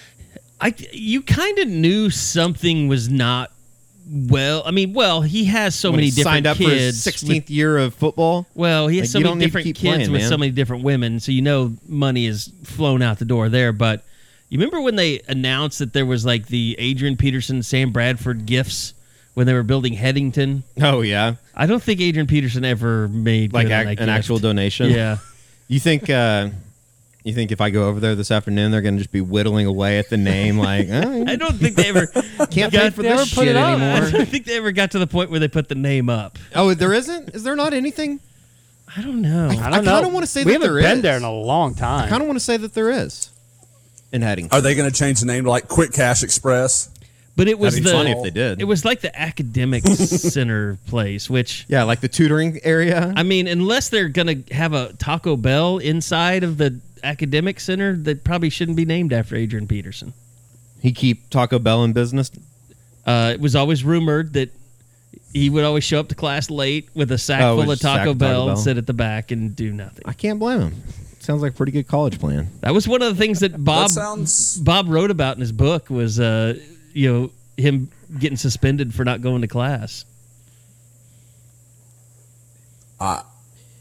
I 0.61 0.75
you 0.93 1.23
kind 1.23 1.59
of 1.59 1.69
knew 1.69 2.11
something 2.11 2.89
was 2.89 3.09
not 3.09 3.51
well. 4.11 4.63
I 4.67 4.71
mean, 4.71 4.93
well, 4.93 5.23
he 5.23 5.47
has 5.47 5.75
so 5.75 5.91
When 5.91 5.97
many 5.99 6.11
different 6.11 6.25
signed 6.25 6.47
up 6.47 6.57
for 6.57 6.65
his 6.65 7.03
kids. 7.03 7.23
16th 7.23 7.51
year 7.51 7.79
of 7.79 7.95
football. 7.95 8.47
Well, 8.55 8.89
he 8.89 8.99
has 8.99 9.09
Like, 9.09 9.13
so 9.13 9.19
many 9.19 9.29
don't 9.31 9.39
need 9.39 9.45
to 9.45 9.49
different 9.49 9.65
kids 9.67 9.81
playing, 9.81 10.13
with 10.13 10.21
man. 10.23 10.29
so 10.29 10.37
many 10.39 10.53
different 10.53 10.85
women, 10.85 11.21
so 11.21 11.33
you 11.33 11.43
know 11.43 11.75
money 11.89 12.27
is 12.27 12.53
flown 12.65 13.03
out 13.03 13.19
the 13.19 13.25
door 13.25 13.49
there. 13.49 13.73
But 13.73 14.05
you 14.49 14.59
remember 14.59 14.81
when 14.83 14.97
they 14.97 15.21
announced 15.29 15.79
that 15.79 15.95
there 15.95 16.07
was 16.07 16.27
like 16.27 16.49
the 16.49 16.77
Adrian 16.79 17.17
Peterson, 17.17 17.63
Sam 17.63 17.91
Bradford 17.91 18.45
gifts 18.45 18.95
when 19.35 19.47
they 19.47 19.55
were 19.55 19.63
building 19.63 19.95
Headington? 19.95 20.63
Oh 20.81 21.01
yeah, 21.03 21.35
I 21.55 21.67
don't 21.67 21.83
think 21.83 22.01
Adrian 22.01 22.27
Peterson 22.27 22.65
ever 22.65 23.09
made 23.09 23.53
like 23.53 23.67
good 23.69 23.73
on 23.73 23.79
ac- 23.81 23.85
that 23.97 24.03
an 24.03 24.07
gift. 24.07 24.19
actual 24.19 24.39
donation. 24.39 24.91
Yeah. 24.91 25.19
You 25.69 25.81
think? 25.81 26.11
Uh, 26.11 26.51
you 27.25 27.33
think 27.33 27.53
if 27.53 27.61
I 27.61 27.71
go 27.71 27.87
over 27.89 28.01
there 28.01 28.17
this 28.17 28.33
afternoon, 28.33 28.73
they're 28.73 28.81
going 28.83 28.95
to 28.97 28.99
just 29.01 29.13
be 29.13 29.21
whittling 29.21 29.65
away 29.67 29.99
at 30.01 30.11
the 30.11 30.17
name? 30.17 30.59
Like, 30.59 30.89
oh, 30.91 31.25
I 31.27 31.37
don't 31.37 31.55
think 31.55 31.77
they 31.77 31.89
ever 31.89 32.07
can't 32.51 32.73
pay 32.73 32.79
got- 32.91 32.95
for 32.95 33.03
this 33.03 33.33
put 33.33 33.45
shit 33.45 33.49
it 33.49 33.57
up. 33.57 33.79
I 33.81 34.11
don't 34.11 34.29
think 34.29 34.45
they 34.45 34.57
ever 34.57 34.73
got 34.73 34.91
to 34.91 34.99
the 34.99 35.07
point 35.07 35.31
where 35.31 35.39
they 35.39 35.47
put 35.49 35.69
the 35.69 35.77
name 35.77 36.11
up. 36.11 36.37
oh, 36.57 36.75
there 36.75 36.93
isn't. 36.93 37.31
Is 37.31 37.45
there 37.45 37.55
not 37.55 37.73
anything? 37.75 38.19
I 38.95 39.03
don't 39.03 39.23
know. 39.23 39.49
I 39.49 39.55
don't 39.55 39.63
I 39.73 39.81
know. 39.81 39.95
kinda 40.01 40.09
wanna 40.13 40.27
say 40.27 40.41
we 40.45 40.53
that 40.53 40.61
haven't 40.61 40.75
there 40.75 40.83
been 40.83 40.97
is. 40.99 41.03
there 41.03 41.17
in 41.17 41.23
a 41.23 41.33
long 41.33 41.75
time. 41.75 42.05
I 42.07 42.09
kind 42.09 42.23
of 42.23 42.27
want 42.29 42.37
to 42.39 42.45
say 42.45 42.57
that 42.59 42.75
there 42.75 42.91
is. 42.91 43.31
In 44.13 44.21
Headington. 44.21 44.55
Are 44.59 44.61
they 44.61 44.75
going 44.75 44.91
to 44.91 44.95
change 44.95 45.21
the 45.21 45.27
name 45.27 45.45
to 45.45 45.51
like 45.51 45.69
Quick 45.69 45.93
Cash 45.93 46.23
Express? 46.23 46.91
But 47.35 47.49
it 47.49 47.59
was 47.59 47.75
That'd 47.75 47.85
be 47.85 47.91
the 47.91 47.97
funny 47.97 48.11
if 48.13 48.23
they 48.23 48.31
did. 48.31 48.61
It 48.61 48.65
was 48.65 48.85
like 48.85 49.01
the 49.01 49.19
academic 49.19 49.85
center 49.87 50.79
place, 50.87 51.31
which 51.31 51.65
Yeah, 51.69 51.85
like 51.85 52.01
the 52.01 52.09
tutoring 52.09 52.61
area. 52.63 53.13
I 53.17 53.23
mean, 53.23 53.47
unless 53.49 53.89
they're 53.89 54.09
gonna 54.11 54.37
have 54.51 54.75
a 54.75 54.93
Taco 54.95 55.37
Bell 55.37 55.79
inside 55.79 56.45
of 56.45 56.59
the 56.59 56.79
academic 57.03 57.59
center, 57.59 57.97
that 57.97 58.23
probably 58.23 58.51
shouldn't 58.51 58.77
be 58.77 58.85
named 58.85 59.13
after 59.13 59.35
Adrian 59.35 59.67
Peterson. 59.67 60.13
he 60.83 60.93
keep 60.93 61.31
Taco 61.31 61.59
Bell 61.59 61.85
in 61.85 61.93
business. 61.95 62.31
Uh, 63.07 63.31
it 63.35 63.41
was 63.41 63.57
always 63.57 63.83
rumored 63.83 64.35
that 64.35 64.51
he 65.33 65.49
would 65.49 65.65
always 65.65 65.83
show 65.85 65.99
up 66.01 66.09
to 66.09 66.15
class 66.15 66.51
late 66.51 66.91
with 66.95 67.11
a 67.11 67.19
sack 67.19 67.41
Oh, 67.41 67.57
full 67.57 67.67
with 67.67 67.69
of 67.69 67.73
a 67.73 67.77
sack 67.79 67.99
Taco 68.01 68.11
of 68.11 68.19
Taco 68.19 68.31
Bell, 68.33 68.43
and 68.43 68.49
Bell. 68.51 68.57
sit 68.57 68.77
at 68.77 68.87
the 68.87 68.93
back 68.93 69.31
and 69.31 69.57
do 69.57 69.73
nothing. 69.73 70.03
I 70.05 70.13
can't 70.13 70.39
blame 70.39 70.61
him. 70.61 70.75
Sounds 71.21 71.41
like 71.41 71.53
a 71.53 71.57
pretty 71.57 71.73
good 71.73 71.89
college 71.89 72.19
plan. 72.21 72.49
That 72.61 72.75
was 72.75 72.87
one 72.87 73.01
of 73.01 73.09
the 73.09 73.19
things 73.19 73.41
that 73.41 73.53
Bob 73.65 73.89
that 73.89 73.95
sounds. 73.95 74.59
Bob 74.59 74.89
wrote 74.89 75.11
about 75.11 75.37
in 75.37 75.41
his 75.41 75.53
book 75.53 75.89
was 75.89 76.21
uh, 76.21 76.59
you 76.93 77.13
know 77.13 77.31
him 77.57 77.91
getting 78.19 78.37
suspended 78.37 78.95
for 78.95 79.05
not 79.05 79.21
going 79.21 79.43
to 79.43 79.49
class. 79.49 80.05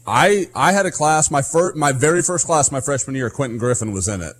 I 0.06 0.46
I 0.54 0.72
had 0.72 0.86
a 0.86 0.90
class. 0.90 1.30
My 1.30 1.42
first, 1.42 1.76
my 1.76 1.92
very 1.92 2.22
first 2.22 2.46
class, 2.46 2.72
my 2.72 2.80
freshman 2.80 3.14
year. 3.14 3.30
Quentin 3.30 3.58
Griffin 3.58 3.92
was 3.92 4.08
in 4.08 4.20
it, 4.20 4.34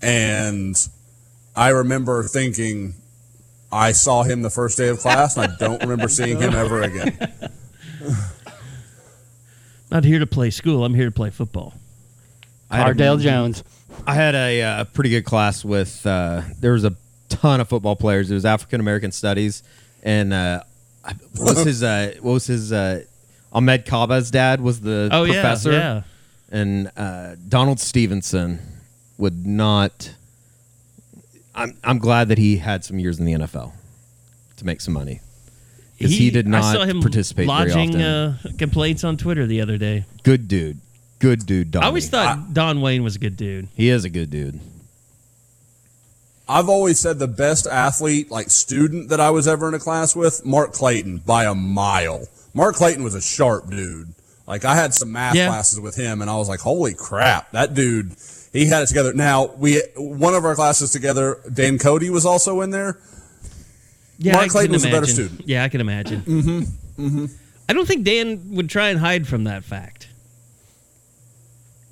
and 0.00 0.76
I 1.54 1.68
remember 1.70 2.22
thinking, 2.22 2.94
I 3.70 3.92
saw 3.92 4.22
him 4.22 4.42
the 4.42 4.50
first 4.50 4.78
day 4.78 4.88
of 4.88 4.98
class, 5.00 5.36
and 5.36 5.52
I 5.52 5.56
don't 5.58 5.82
remember 5.82 6.08
seeing 6.08 6.40
him 6.40 6.54
ever 6.54 6.82
again. 6.82 7.18
Not 9.90 10.04
here 10.04 10.18
to 10.18 10.26
play 10.26 10.50
school. 10.50 10.84
I'm 10.84 10.94
here 10.94 11.04
to 11.06 11.12
play 11.12 11.30
football. 11.30 11.74
I 12.70 12.78
had 12.78 12.98
a- 13.00 13.16
Jones. 13.18 13.62
I 14.06 14.14
had 14.14 14.34
a 14.34 14.62
uh, 14.62 14.84
pretty 14.84 15.10
good 15.10 15.24
class 15.24 15.64
with. 15.64 16.04
Uh, 16.06 16.42
there 16.60 16.72
was 16.72 16.84
a 16.84 16.96
ton 17.36 17.60
of 17.60 17.68
football 17.68 17.96
players. 17.96 18.30
It 18.30 18.34
was 18.34 18.44
African 18.44 18.80
American 18.80 19.12
studies, 19.12 19.62
and 20.02 20.32
uh, 20.32 20.62
what 21.36 21.56
was 21.56 21.64
his? 21.64 21.82
Uh, 21.82 22.14
what 22.20 22.32
was 22.32 22.46
his? 22.46 22.72
Uh, 22.72 23.04
Ahmed 23.52 23.86
Kaba's 23.86 24.30
dad 24.30 24.60
was 24.60 24.80
the 24.80 25.08
Oh 25.12 25.24
professor, 25.24 25.72
yeah, 25.72 25.78
yeah. 25.78 26.02
and 26.50 26.90
uh, 26.96 27.36
Donald 27.48 27.78
Stephenson 27.80 28.58
would 29.18 29.46
not. 29.46 30.14
I'm 31.54 31.76
I'm 31.84 31.98
glad 31.98 32.28
that 32.28 32.38
he 32.38 32.56
had 32.56 32.84
some 32.84 32.98
years 32.98 33.18
in 33.20 33.26
the 33.26 33.32
NFL 33.34 33.72
to 34.56 34.66
make 34.66 34.80
some 34.80 34.94
money 34.94 35.20
because 35.96 36.12
he 36.12 36.30
did 36.30 36.46
I 36.46 36.50
not 36.50 36.72
saw 36.74 36.84
him 36.84 37.00
participate 37.00 37.46
lodging. 37.46 37.94
Uh, 37.94 38.38
complaints 38.58 39.04
on 39.04 39.16
Twitter 39.16 39.46
the 39.46 39.60
other 39.60 39.78
day. 39.78 40.04
Good 40.24 40.48
dude, 40.48 40.78
good 41.20 41.46
dude. 41.46 41.70
Donnie. 41.70 41.84
I 41.84 41.86
always 41.88 42.08
thought 42.10 42.52
Don 42.52 42.80
Wayne 42.80 43.04
was 43.04 43.14
a 43.14 43.18
good 43.20 43.36
dude. 43.36 43.68
he 43.76 43.88
is 43.88 44.04
a 44.04 44.10
good 44.10 44.30
dude. 44.30 44.58
I've 46.48 46.68
always 46.68 46.98
said 46.98 47.18
the 47.18 47.28
best 47.28 47.66
athlete, 47.66 48.30
like 48.30 48.50
student 48.50 49.08
that 49.08 49.20
I 49.20 49.30
was 49.30 49.48
ever 49.48 49.66
in 49.68 49.74
a 49.74 49.78
class 49.78 50.14
with, 50.14 50.44
Mark 50.44 50.72
Clayton 50.72 51.18
by 51.24 51.44
a 51.44 51.54
mile. 51.54 52.26
Mark 52.52 52.76
Clayton 52.76 53.02
was 53.02 53.14
a 53.14 53.20
sharp 53.22 53.70
dude. 53.70 54.14
Like 54.46 54.64
I 54.64 54.74
had 54.74 54.92
some 54.92 55.10
math 55.12 55.34
Yeah. 55.34 55.48
classes 55.48 55.80
with 55.80 55.96
him, 55.96 56.20
and 56.20 56.30
I 56.30 56.36
was 56.36 56.48
like, 56.48 56.60
"Holy 56.60 56.92
crap, 56.94 57.50
that 57.52 57.72
dude!" 57.74 58.14
He 58.52 58.66
had 58.66 58.82
it 58.82 58.86
together. 58.88 59.12
Now 59.14 59.46
we 59.56 59.80
one 59.96 60.34
of 60.34 60.44
our 60.44 60.54
classes 60.54 60.90
together, 60.90 61.38
Dan 61.52 61.78
Cody 61.78 62.10
was 62.10 62.26
also 62.26 62.60
in 62.60 62.70
there. 62.70 62.98
Yeah, 64.18 64.34
Mark 64.34 64.44
I 64.44 64.48
Clayton 64.48 64.72
was 64.72 64.84
a 64.84 64.90
better 64.90 65.06
student. 65.06 65.42
Yeah, 65.46 65.64
I 65.64 65.68
can 65.68 65.80
imagine. 65.80 66.20
Mm-hmm. 66.22 67.06
Mm-hmm. 67.06 67.26
I 67.68 67.72
don't 67.72 67.88
think 67.88 68.04
Dan 68.04 68.50
would 68.54 68.68
try 68.68 68.88
and 68.90 69.00
hide 69.00 69.26
from 69.26 69.44
that 69.44 69.64
fact. 69.64 70.08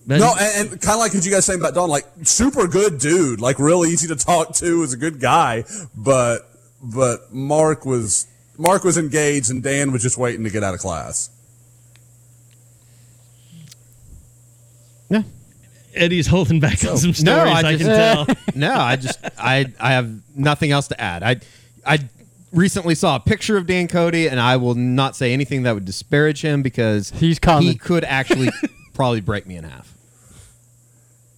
But 0.07 0.19
No, 0.19 0.35
and, 0.38 0.71
and 0.71 0.81
kind 0.81 0.95
of 0.95 0.99
like 1.01 1.15
what 1.15 1.25
you 1.25 1.31
guys 1.31 1.45
saying 1.45 1.61
about 1.61 1.75
Don, 1.75 1.88
like 1.88 2.07
super 2.25 2.67
good 2.67 2.99
dude, 2.99 3.41
like 3.41 3.59
real 3.59 3.85
easy 3.85 4.09
to 4.09 4.17
talk 4.17 4.55
to, 4.57 4.81
was 4.81 4.93
a 4.93 4.97
good 4.97 5.21
guy, 5.21 5.65
but 5.97 6.41
but 6.83 7.33
Mark 7.33 7.87
was 7.87 8.27
Mark 8.59 8.85
was 8.85 8.99
engaged, 8.99 9.51
and 9.51 9.62
Dan 9.62 9.93
was 9.93 10.03
just 10.03 10.19
waiting 10.19 10.45
to 10.45 10.51
get 10.51 10.65
out 10.65 10.75
of 10.75 10.81
class. 10.81 11.31
Yeah. 15.11 15.23
Eddie's 15.95 16.27
holding 16.27 16.59
back 16.59 16.85
on 16.85 16.97
some 16.97 17.12
stories. 17.12 17.23
No, 17.25 17.37
I, 17.37 17.59
I 17.59 17.62
can 17.77 17.79
just- 17.79 17.91
tell. 17.91 18.27
no, 18.55 18.75
I 18.75 18.97
just 18.97 19.19
I 19.38 19.67
I 19.79 19.93
have 19.93 20.11
nothing 20.35 20.71
else 20.73 20.88
to 20.88 21.01
add. 21.01 21.23
I 21.23 21.37
I 21.87 21.99
recently 22.51 22.95
saw 22.95 23.17
a 23.17 23.21
picture 23.21 23.57
of 23.57 23.67
Dan 23.67 23.88
Cody, 23.88 24.29
and 24.29 24.41
I 24.41 24.57
will 24.57 24.75
not 24.75 25.17
say 25.17 25.33
anything 25.33 25.65
that 25.65 25.75
would 25.75 25.85
disparage 25.85 26.43
him 26.43 26.62
because 26.62 27.11
He's 27.11 27.38
coming. 27.38 27.69
He 27.69 27.75
could 27.77 28.05
actually 28.05 28.49
probably 28.94 29.20
break 29.20 29.46
me 29.46 29.57
in 29.57 29.64
half. 29.64 29.92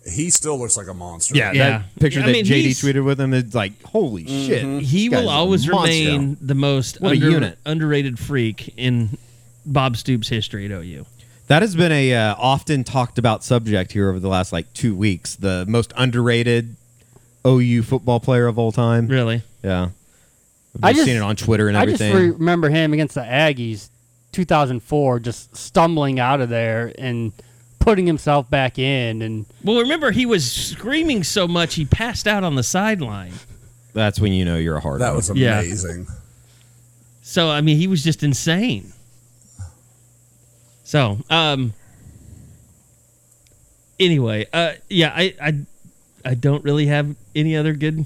He 0.06 0.28
still 0.28 0.58
looks 0.58 0.76
like 0.76 0.86
a 0.88 0.92
monster. 0.94 1.34
Yeah, 1.34 1.52
Yeah. 1.52 1.68
that 1.78 1.96
picture 1.98 2.20
I 2.20 2.26
that 2.26 2.32
mean, 2.32 2.44
JD 2.44 2.62
he's- 2.62 2.82
tweeted 2.82 3.04
with 3.04 3.18
him 3.18 3.32
is 3.32 3.54
like, 3.54 3.82
holy 3.84 4.26
shit. 4.26 4.82
He 4.82 5.08
this 5.08 5.16
guy's 5.16 5.24
will 5.24 5.30
a 5.30 5.32
always 5.32 5.66
monster. 5.66 5.88
remain 5.94 6.36
the 6.42 6.54
most 6.54 7.00
What 7.00 7.12
a 7.12 7.14
under- 7.16 7.30
unit. 7.30 7.58
underrated 7.64 8.18
freak 8.18 8.74
in 8.76 9.16
Bob 9.64 9.96
Stoops' 9.96 10.28
history 10.28 10.66
at 10.66 10.72
OU. 10.72 11.06
That 11.46 11.62
has 11.62 11.74
been 11.74 11.92
a 11.92 12.14
uh, 12.14 12.34
often 12.38 12.84
talked 12.84 13.18
about 13.18 13.44
subject 13.44 13.92
here 13.92 14.10
over 14.10 14.20
the 14.20 14.28
last 14.28 14.52
like 14.52 14.70
two 14.74 14.94
weeks. 14.94 15.36
The 15.36 15.64
most 15.66 15.92
underrated 15.96 16.76
OU 17.46 17.82
football 17.82 18.20
player 18.20 18.46
of 18.46 18.58
all 18.58 18.72
time. 18.72 19.06
Really? 19.08 19.42
Yeah, 19.62 19.88
I 20.82 20.88
I've 20.90 20.96
just- 20.96 21.06
seen 21.06 21.16
it 21.16 21.22
on 21.22 21.36
Twitter 21.36 21.68
and 21.68 21.78
I 21.78 21.86
just 21.86 22.02
everything. 22.02 22.32
remember 22.38 22.68
him 22.68 22.92
against 22.92 23.14
the 23.14 23.22
Aggies, 23.22 23.88
2004, 24.34 25.20
just 25.20 25.56
stumbling 25.56 26.20
out 26.20 26.40
of 26.42 26.48
there 26.50 26.92
and 26.98 27.32
putting 27.78 28.06
himself 28.06 28.50
back 28.50 28.78
in. 28.78 29.22
And 29.22 29.46
Well, 29.62 29.80
remember 29.80 30.10
he 30.10 30.26
was 30.26 30.50
screaming 30.50 31.22
so 31.24 31.48
much 31.48 31.74
he 31.76 31.84
passed 31.86 32.26
out 32.26 32.44
on 32.44 32.54
the 32.54 32.62
sideline. 32.62 33.32
That's 33.94 34.20
when 34.20 34.32
you 34.32 34.44
know 34.44 34.56
you're 34.56 34.76
a 34.76 34.80
hard. 34.80 35.00
That 35.00 35.08
one. 35.10 35.16
was 35.16 35.30
Yeah. 35.34 35.60
amazing. 35.60 36.06
So 37.22 37.48
I 37.48 37.60
mean, 37.62 37.76
he 37.78 37.86
was 37.86 38.02
just 38.04 38.22
insane. 38.22 38.92
So, 40.86 41.18
um, 41.30 41.72
anyway, 43.98 44.46
uh, 44.52 44.72
yeah, 44.90 45.12
I, 45.14 45.34
I, 45.40 45.54
I 46.24 46.34
don't 46.34 46.62
really 46.64 46.86
have 46.86 47.14
any 47.34 47.56
other 47.56 47.72
good. 47.72 48.04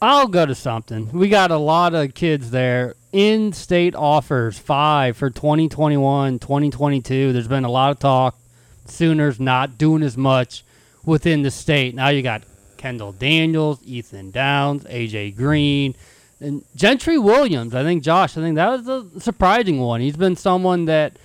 I'll 0.00 0.28
go 0.28 0.46
to 0.46 0.54
something. 0.54 1.10
We 1.12 1.28
got 1.28 1.50
a 1.50 1.56
lot 1.56 1.94
of 1.94 2.14
kids 2.14 2.50
there. 2.50 2.94
In 3.12 3.52
state 3.52 3.94
offers, 3.96 4.58
five 4.58 5.16
for 5.16 5.30
2021, 5.30 6.38
2022. 6.38 7.32
There's 7.32 7.48
been 7.48 7.64
a 7.64 7.70
lot 7.70 7.90
of 7.90 7.98
talk. 7.98 8.38
Sooners 8.84 9.40
not 9.40 9.76
doing 9.76 10.02
as 10.02 10.16
much 10.16 10.64
within 11.04 11.42
the 11.42 11.50
state. 11.50 11.94
Now 11.94 12.08
you 12.08 12.22
got 12.22 12.42
Kendall 12.76 13.12
Daniels, 13.12 13.80
Ethan 13.82 14.30
Downs, 14.30 14.84
AJ 14.84 15.36
Green, 15.36 15.94
and 16.40 16.64
Gentry 16.76 17.18
Williams. 17.18 17.74
I 17.74 17.82
think, 17.82 18.04
Josh, 18.04 18.36
I 18.36 18.40
think 18.40 18.54
that 18.54 18.84
was 18.84 18.88
a 18.88 19.20
surprising 19.20 19.80
one. 19.80 20.00
He's 20.00 20.16
been 20.16 20.36
someone 20.36 20.84
that 20.84 21.18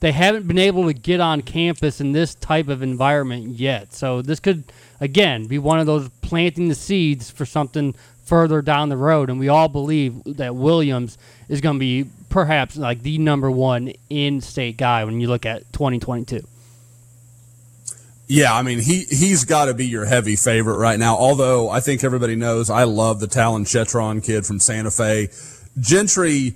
they 0.00 0.12
haven't 0.12 0.48
been 0.48 0.58
able 0.58 0.86
to 0.86 0.94
get 0.94 1.20
on 1.20 1.42
campus 1.42 2.00
in 2.00 2.12
this 2.12 2.34
type 2.34 2.68
of 2.68 2.82
environment 2.82 3.58
yet. 3.58 3.92
So 3.92 4.22
this 4.22 4.40
could, 4.40 4.64
again, 5.00 5.46
be 5.46 5.58
one 5.58 5.78
of 5.78 5.86
those 5.86 6.08
planting 6.22 6.68
the 6.68 6.74
seeds 6.74 7.30
for 7.30 7.44
something 7.44 7.94
further 8.30 8.62
down 8.62 8.88
the 8.88 8.96
road. 8.96 9.28
And 9.28 9.40
we 9.40 9.48
all 9.48 9.68
believe 9.68 10.22
that 10.24 10.54
Williams 10.54 11.18
is 11.48 11.60
going 11.60 11.74
to 11.74 11.80
be 11.80 12.06
perhaps 12.28 12.76
like 12.76 13.02
the 13.02 13.18
number 13.18 13.50
one 13.50 13.92
in-state 14.08 14.76
guy 14.76 15.04
when 15.04 15.20
you 15.20 15.26
look 15.26 15.44
at 15.44 15.70
2022. 15.72 16.40
Yeah, 18.28 18.54
I 18.54 18.62
mean 18.62 18.78
he 18.78 19.02
he's 19.10 19.44
got 19.44 19.64
to 19.64 19.74
be 19.74 19.88
your 19.88 20.04
heavy 20.04 20.36
favorite 20.36 20.76
right 20.76 21.00
now. 21.00 21.16
Although 21.16 21.68
I 21.68 21.80
think 21.80 22.04
everybody 22.04 22.36
knows 22.36 22.70
I 22.70 22.84
love 22.84 23.18
the 23.18 23.26
Talyn 23.26 23.62
Shettron 23.62 24.24
kid 24.24 24.46
from 24.46 24.60
Santa 24.60 24.92
Fe, 24.92 25.30
Gentry. 25.80 26.54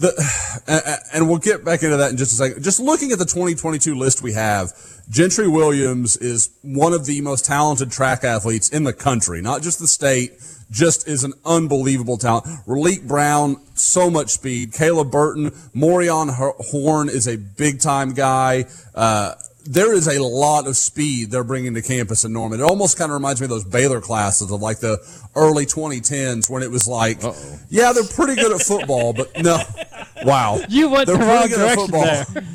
The 0.00 1.04
and 1.12 1.28
we'll 1.28 1.38
get 1.38 1.64
back 1.64 1.82
into 1.82 1.98
that 1.98 2.10
in 2.10 2.16
just 2.16 2.32
a 2.32 2.36
second. 2.36 2.62
Just 2.62 2.80
looking 2.80 3.12
at 3.12 3.18
the 3.18 3.24
2022 3.24 3.94
list 3.94 4.22
we 4.22 4.32
have, 4.32 4.72
Gentry 5.10 5.46
Williams 5.46 6.16
is 6.16 6.50
one 6.62 6.92
of 6.92 7.06
the 7.06 7.20
most 7.20 7.44
talented 7.44 7.92
track 7.92 8.24
athletes 8.24 8.70
in 8.70 8.84
the 8.84 8.92
country, 8.92 9.40
not 9.40 9.62
just 9.62 9.78
the 9.78 9.88
state. 9.88 10.32
Just 10.70 11.08
is 11.08 11.24
an 11.24 11.32
unbelievable 11.44 12.16
talent. 12.16 12.44
Raleek 12.64 13.06
Brown, 13.08 13.56
so 13.74 14.08
much 14.08 14.30
speed. 14.30 14.72
Caleb 14.72 15.10
Burton, 15.10 15.50
Morion 15.74 16.32
Horn 16.32 17.08
is 17.08 17.26
a 17.26 17.36
big 17.36 17.80
time 17.80 18.14
guy. 18.14 18.66
Uh, 18.94 19.34
there 19.66 19.92
is 19.92 20.06
a 20.06 20.22
lot 20.22 20.66
of 20.66 20.76
speed 20.76 21.30
they're 21.30 21.44
bringing 21.44 21.74
to 21.74 21.82
campus 21.82 22.24
in 22.24 22.32
Norman. 22.32 22.60
It 22.60 22.62
almost 22.62 22.98
kind 22.98 23.10
of 23.10 23.14
reminds 23.14 23.40
me 23.40 23.46
of 23.46 23.50
those 23.50 23.64
Baylor 23.64 24.00
classes 24.00 24.50
of 24.50 24.60
like 24.60 24.78
the 24.78 24.98
early 25.34 25.66
2010s 25.66 26.48
when 26.48 26.62
it 26.62 26.70
was 26.70 26.88
like, 26.88 27.22
Uh-oh. 27.22 27.58
yeah, 27.68 27.92
they're 27.92 28.04
pretty 28.04 28.34
good 28.34 28.52
at 28.52 28.60
football, 28.60 29.12
but 29.12 29.30
no, 29.42 29.58
wow, 30.24 30.60
you 30.68 30.90
went 30.90 31.06
they're 31.06 31.16
the 31.16 31.24
wrong 31.24 31.48
direction 31.48 31.90
there. 31.90 32.26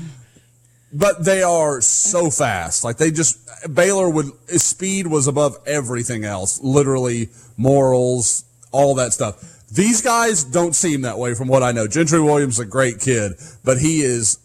But 0.97 1.25
they 1.25 1.43
are 1.43 1.81
so 1.81 2.29
fast. 2.29 2.85
Like 2.85 2.95
they 2.95 3.11
just 3.11 3.37
Baylor 3.73 4.09
would 4.09 4.27
speed 4.61 5.07
was 5.07 5.27
above 5.27 5.57
everything 5.67 6.23
else. 6.23 6.61
Literally 6.61 7.27
morals, 7.57 8.45
all 8.71 8.95
that 8.95 9.11
stuff. 9.11 9.67
These 9.69 10.01
guys 10.01 10.45
don't 10.45 10.73
seem 10.73 11.01
that 11.01 11.17
way 11.17 11.33
from 11.33 11.49
what 11.49 11.63
I 11.63 11.73
know. 11.73 11.85
Gentry 11.85 12.21
Williams 12.21 12.53
is 12.55 12.59
a 12.59 12.65
great 12.65 13.01
kid, 13.01 13.33
but 13.65 13.77
he 13.77 14.03
is 14.03 14.39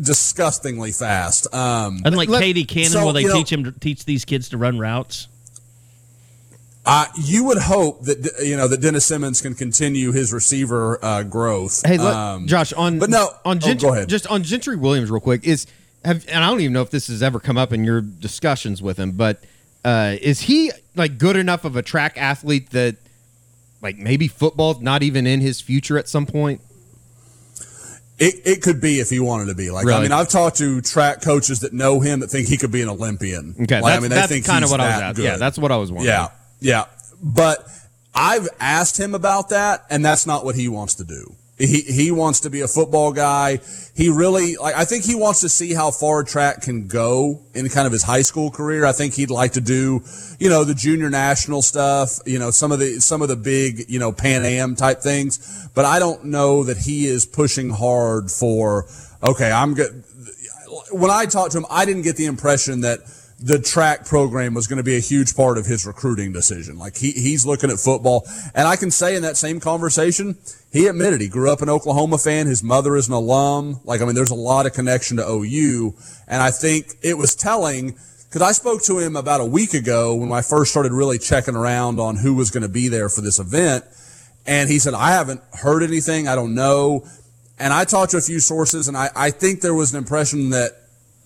disgustingly 0.00 0.92
fast. 0.92 1.52
Um, 1.54 2.00
Unlike 2.04 2.28
let- 2.30 2.42
KD 2.42 2.66
Cannon, 2.66 2.90
so, 2.90 3.04
will 3.04 3.12
they 3.12 3.22
you 3.22 3.28
know, 3.28 3.34
teach 3.34 3.52
him 3.52 3.64
to 3.64 3.72
teach 3.72 4.06
these 4.06 4.24
kids 4.24 4.48
to 4.50 4.56
run 4.56 4.78
routes? 4.78 5.28
Uh, 6.86 7.06
you 7.16 7.44
would 7.44 7.58
hope 7.58 8.02
that 8.02 8.40
you 8.42 8.56
know 8.56 8.68
that 8.68 8.80
Dennis 8.82 9.06
Simmons 9.06 9.40
can 9.40 9.54
continue 9.54 10.12
his 10.12 10.32
receiver 10.32 11.02
uh, 11.02 11.22
growth. 11.22 11.80
Hey, 11.86 11.96
look, 11.96 12.14
Um, 12.14 12.46
Josh, 12.46 12.72
on 12.74 12.98
but 12.98 13.08
no, 13.08 13.30
on 13.44 13.56
oh, 13.56 13.60
Gentry, 13.60 13.88
go 13.88 13.94
ahead. 13.94 14.08
just 14.08 14.26
on 14.26 14.42
Gentry 14.42 14.76
Williams, 14.76 15.10
real 15.10 15.20
quick 15.20 15.44
is 15.44 15.66
have, 16.04 16.26
and 16.28 16.44
I 16.44 16.48
don't 16.48 16.60
even 16.60 16.74
know 16.74 16.82
if 16.82 16.90
this 16.90 17.06
has 17.08 17.22
ever 17.22 17.40
come 17.40 17.56
up 17.56 17.72
in 17.72 17.84
your 17.84 18.02
discussions 18.02 18.82
with 18.82 18.98
him, 18.98 19.12
but 19.12 19.42
uh, 19.84 20.16
is 20.20 20.42
he 20.42 20.72
like 20.94 21.16
good 21.16 21.36
enough 21.36 21.64
of 21.64 21.74
a 21.76 21.82
track 21.82 22.18
athlete 22.18 22.70
that 22.70 22.96
like 23.80 23.96
maybe 23.96 24.28
football's 24.28 24.80
not 24.80 25.02
even 25.02 25.26
in 25.26 25.40
his 25.40 25.62
future 25.62 25.96
at 25.96 26.06
some 26.08 26.26
point? 26.26 26.60
It, 28.18 28.34
it 28.44 28.62
could 28.62 28.80
be 28.80 29.00
if 29.00 29.10
he 29.10 29.18
wanted 29.18 29.46
to 29.46 29.54
be. 29.54 29.70
Like 29.70 29.86
I 29.86 30.00
mean, 30.00 30.12
I've 30.12 30.28
talked 30.28 30.58
to 30.58 30.80
track 30.80 31.20
coaches 31.20 31.60
that 31.60 31.72
know 31.72 31.98
him 32.00 32.20
that 32.20 32.28
think 32.28 32.46
he 32.46 32.56
could 32.56 32.70
be 32.70 32.80
an 32.80 32.88
Olympian. 32.88 33.56
Okay, 33.60 33.80
like, 33.80 33.84
that's, 33.90 33.98
I 33.98 34.00
mean, 34.00 34.10
they 34.10 34.16
that's 34.16 34.28
think 34.28 34.44
kind 34.46 34.64
of 34.64 34.70
what 34.70 34.80
I 34.80 34.86
was 34.86 35.02
at. 35.02 35.16
good. 35.16 35.24
Yeah, 35.24 35.36
that's 35.36 35.58
what 35.58 35.72
I 35.72 35.76
was 35.78 35.90
wondering. 35.90 36.14
yeah, 36.14 36.28
yeah. 36.64 36.86
But 37.22 37.66
I've 38.14 38.48
asked 38.58 38.98
him 38.98 39.14
about 39.14 39.50
that, 39.50 39.84
and 39.90 40.04
that's 40.04 40.26
not 40.26 40.44
what 40.44 40.54
he 40.54 40.68
wants 40.68 40.94
to 40.96 41.04
do. 41.04 41.34
He 41.56 41.82
he 41.82 42.10
wants 42.10 42.40
to 42.40 42.50
be 42.50 42.62
a 42.62 42.68
football 42.68 43.12
guy. 43.12 43.60
He 43.94 44.08
really 44.08 44.56
like. 44.56 44.74
I 44.74 44.84
think 44.84 45.04
he 45.04 45.14
wants 45.14 45.40
to 45.42 45.48
see 45.48 45.72
how 45.72 45.92
far 45.92 46.24
track 46.24 46.62
can 46.62 46.88
go 46.88 47.42
in 47.54 47.68
kind 47.68 47.86
of 47.86 47.92
his 47.92 48.02
high 48.02 48.22
school 48.22 48.50
career. 48.50 48.84
I 48.84 48.90
think 48.90 49.14
he'd 49.14 49.30
like 49.30 49.52
to 49.52 49.60
do, 49.60 50.02
you 50.40 50.48
know, 50.48 50.64
the 50.64 50.74
junior 50.74 51.10
national 51.10 51.62
stuff. 51.62 52.18
You 52.26 52.40
know, 52.40 52.50
some 52.50 52.72
of 52.72 52.80
the 52.80 53.00
some 53.00 53.22
of 53.22 53.28
the 53.28 53.36
big, 53.36 53.88
you 53.88 54.00
know, 54.00 54.10
Pan 54.10 54.44
Am 54.44 54.74
type 54.74 55.00
things. 55.00 55.68
But 55.74 55.84
I 55.84 56.00
don't 56.00 56.24
know 56.24 56.64
that 56.64 56.78
he 56.78 57.06
is 57.06 57.24
pushing 57.24 57.70
hard 57.70 58.32
for. 58.32 58.86
Okay, 59.22 59.52
I'm 59.52 59.74
good. 59.74 60.02
When 60.90 61.10
I 61.10 61.26
talked 61.26 61.52
to 61.52 61.58
him, 61.58 61.66
I 61.70 61.84
didn't 61.84 62.02
get 62.02 62.16
the 62.16 62.26
impression 62.26 62.80
that 62.80 62.98
the 63.44 63.58
track 63.58 64.06
program 64.06 64.54
was 64.54 64.66
going 64.66 64.78
to 64.78 64.82
be 64.82 64.96
a 64.96 65.00
huge 65.00 65.36
part 65.36 65.58
of 65.58 65.66
his 65.66 65.84
recruiting 65.84 66.32
decision. 66.32 66.78
Like 66.78 66.96
he, 66.96 67.10
he's 67.10 67.44
looking 67.44 67.70
at 67.70 67.78
football. 67.78 68.26
And 68.54 68.66
I 68.66 68.76
can 68.76 68.90
say 68.90 69.16
in 69.16 69.22
that 69.22 69.36
same 69.36 69.60
conversation, 69.60 70.38
he 70.72 70.86
admitted 70.86 71.20
he 71.20 71.28
grew 71.28 71.52
up 71.52 71.60
an 71.60 71.68
Oklahoma 71.68 72.16
fan. 72.16 72.46
His 72.46 72.62
mother 72.62 72.96
is 72.96 73.06
an 73.06 73.12
alum. 73.12 73.80
Like, 73.84 74.00
I 74.00 74.06
mean, 74.06 74.14
there's 74.14 74.30
a 74.30 74.34
lot 74.34 74.64
of 74.64 74.72
connection 74.72 75.18
to 75.18 75.28
OU. 75.28 75.94
And 76.26 76.42
I 76.42 76.50
think 76.50 76.94
it 77.02 77.18
was 77.18 77.34
telling 77.34 77.98
because 78.28 78.40
I 78.40 78.52
spoke 78.52 78.82
to 78.84 78.98
him 78.98 79.14
about 79.14 79.42
a 79.42 79.44
week 79.44 79.74
ago 79.74 80.14
when 80.14 80.32
I 80.32 80.40
first 80.40 80.70
started 80.70 80.92
really 80.92 81.18
checking 81.18 81.54
around 81.54 82.00
on 82.00 82.16
who 82.16 82.32
was 82.32 82.50
going 82.50 82.62
to 82.62 82.68
be 82.70 82.88
there 82.88 83.10
for 83.10 83.20
this 83.20 83.38
event. 83.38 83.84
And 84.46 84.70
he 84.70 84.78
said, 84.78 84.94
I 84.94 85.10
haven't 85.10 85.42
heard 85.52 85.82
anything. 85.82 86.28
I 86.28 86.34
don't 86.34 86.54
know. 86.54 87.06
And 87.58 87.74
I 87.74 87.84
talked 87.84 88.12
to 88.12 88.16
a 88.16 88.22
few 88.22 88.40
sources 88.40 88.88
and 88.88 88.96
I, 88.96 89.10
I 89.14 89.30
think 89.30 89.60
there 89.60 89.74
was 89.74 89.92
an 89.92 89.98
impression 89.98 90.48
that 90.50 90.70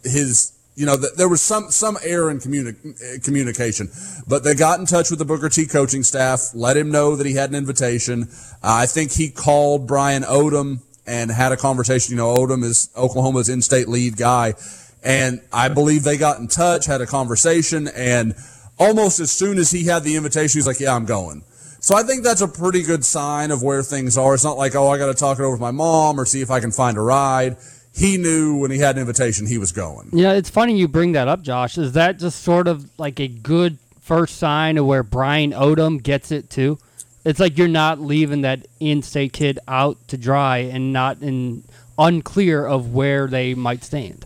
his, 0.03 0.58
you 0.79 0.87
know, 0.87 0.97
that 0.97 1.17
there 1.17 1.29
was 1.29 1.43
some, 1.43 1.73
some 1.73 1.99
error 2.05 2.31
in 2.31 2.39
communi- 2.39 3.25
communication, 3.25 3.89
but 4.29 4.45
they 4.45 4.55
got 4.55 4.79
in 4.79 4.87
touch 4.87 5.11
with 5.11 5.19
the 5.19 5.25
Booker 5.25 5.49
T 5.49 5.67
coaching 5.67 6.05
staff, 6.05 6.51
let 6.55 6.77
him 6.77 6.93
know 6.93 7.17
that 7.17 7.27
he 7.27 7.35
had 7.35 7.51
an 7.51 7.57
invitation. 7.57 8.29
Uh, 8.63 8.83
I 8.83 8.87
think 8.87 9.11
he 9.11 9.29
called 9.29 9.89
Brian 9.89 10.23
Odom 10.23 10.83
and 11.05 11.33
had 11.33 11.51
a 11.51 11.57
conversation. 11.57 12.13
You 12.13 12.19
know, 12.19 12.33
Odom 12.37 12.63
is 12.63 12.91
Oklahoma's 12.97 13.49
in-state 13.49 13.89
lead 13.89 14.17
guy. 14.17 14.55
And 15.03 15.41
I 15.53 15.69
believe 15.69 16.05
they 16.05 16.17
got 16.17 16.39
in 16.39 16.47
touch, 16.47 16.87
had 16.87 17.01
a 17.01 17.07
conversation, 17.07 17.89
and 17.89 18.35
almost 18.79 19.19
as 19.19 19.33
soon 19.33 19.59
as 19.59 19.73
he 19.73 19.85
had 19.85 20.05
the 20.05 20.15
invitation, 20.15 20.59
he's 20.59 20.67
like, 20.67 20.79
yeah, 20.79 20.95
I'm 20.95 21.07
going. 21.07 21.43
So 21.81 21.97
I 21.97 22.05
think 22.05 22.23
that's 22.23 22.41
a 22.41 22.49
pretty 22.49 22.83
good 22.83 23.05
sign 23.05 23.51
of 23.51 23.63
where 23.63 23.83
things 23.83 24.17
are. 24.17 24.35
It's 24.35 24.45
not 24.45 24.57
like, 24.57 24.77
oh, 24.77 24.89
I 24.89 24.99
got 24.99 25.07
to 25.07 25.15
talk 25.15 25.39
it 25.39 25.43
over 25.43 25.53
with 25.53 25.61
my 25.61 25.71
mom 25.73 26.21
or 26.21 26.25
see 26.25 26.41
if 26.41 26.51
I 26.51 26.61
can 26.61 26.71
find 26.71 26.97
a 26.97 27.01
ride. 27.01 27.57
He 27.99 28.17
knew 28.17 28.57
when 28.57 28.71
he 28.71 28.79
had 28.79 28.95
an 28.95 29.01
invitation, 29.01 29.47
he 29.47 29.59
was 29.59 29.73
going. 29.73 30.11
Yeah, 30.13 30.33
it's 30.35 30.49
funny 30.49 30.79
you 30.79 30.87
bring 30.87 31.13
that 31.13 31.27
up, 31.27 31.43
Josh. 31.43 31.77
Is 31.77 31.93
that 31.95 32.21
just 32.21 32.43
sort 32.43 32.69
of 32.69 32.89
like 32.97 33.19
a 33.19 33.27
good 33.27 33.79
first 34.01 34.37
sign 34.37 34.79
of 34.79 34.87
where 34.87 35.03
Brian 35.03 35.51
Odom 35.51 36.01
gets 36.01 36.31
it 36.31 36.49
too? 36.49 36.79
It's 37.25 37.41
like 37.41 37.59
you're 37.59 37.67
not 37.67 38.01
leaving 38.01 38.43
that 38.43 38.69
in-state 38.79 39.33
kid 39.33 39.59
out 39.67 39.97
to 40.09 40.17
dry 40.17 40.59
and 40.59 40.93
not 40.93 41.21
in 41.23 41.65
unclear 41.99 42.65
of 42.65 42.95
where 42.95 43.27
they 43.27 43.55
might 43.55 43.83
stand. 43.83 44.25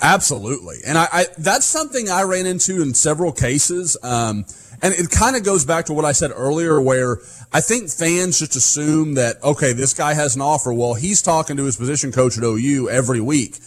Absolutely, 0.00 0.78
and 0.86 0.96
I, 0.96 1.08
I 1.12 1.26
that's 1.36 1.66
something 1.66 2.08
I 2.08 2.22
ran 2.22 2.46
into 2.46 2.80
in 2.80 2.94
several 2.94 3.32
cases. 3.32 3.98
Um, 4.02 4.46
and 4.82 4.92
it 4.92 5.10
kind 5.10 5.36
of 5.36 5.44
goes 5.44 5.64
back 5.64 5.86
to 5.86 5.92
what 5.92 6.04
I 6.04 6.10
said 6.10 6.32
earlier, 6.34 6.80
where 6.80 7.18
I 7.52 7.60
think 7.60 7.88
fans 7.88 8.40
just 8.40 8.56
assume 8.56 9.14
that 9.14 9.42
okay, 9.44 9.72
this 9.72 9.94
guy 9.94 10.14
has 10.14 10.34
an 10.34 10.42
offer. 10.42 10.72
Well, 10.72 10.94
he's 10.94 11.22
talking 11.22 11.56
to 11.56 11.64
his 11.64 11.76
position 11.76 12.10
coach 12.10 12.36
at 12.36 12.42
OU 12.42 12.90
every 12.90 13.20
week. 13.20 13.58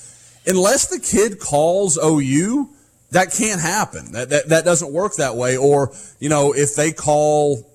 Unless 0.45 0.87
the 0.87 0.99
kid 0.99 1.39
calls 1.39 1.97
OU, 1.97 2.69
that 3.11 3.31
can't 3.31 3.61
happen. 3.61 4.11
That 4.11 4.29
that, 4.29 4.49
that 4.49 4.65
doesn't 4.65 4.91
work 4.91 5.15
that 5.15 5.37
way. 5.37 5.55
Or 5.55 5.93
you 6.19 6.27
know, 6.27 6.53
if 6.53 6.75
they 6.75 6.91
call, 6.91 7.65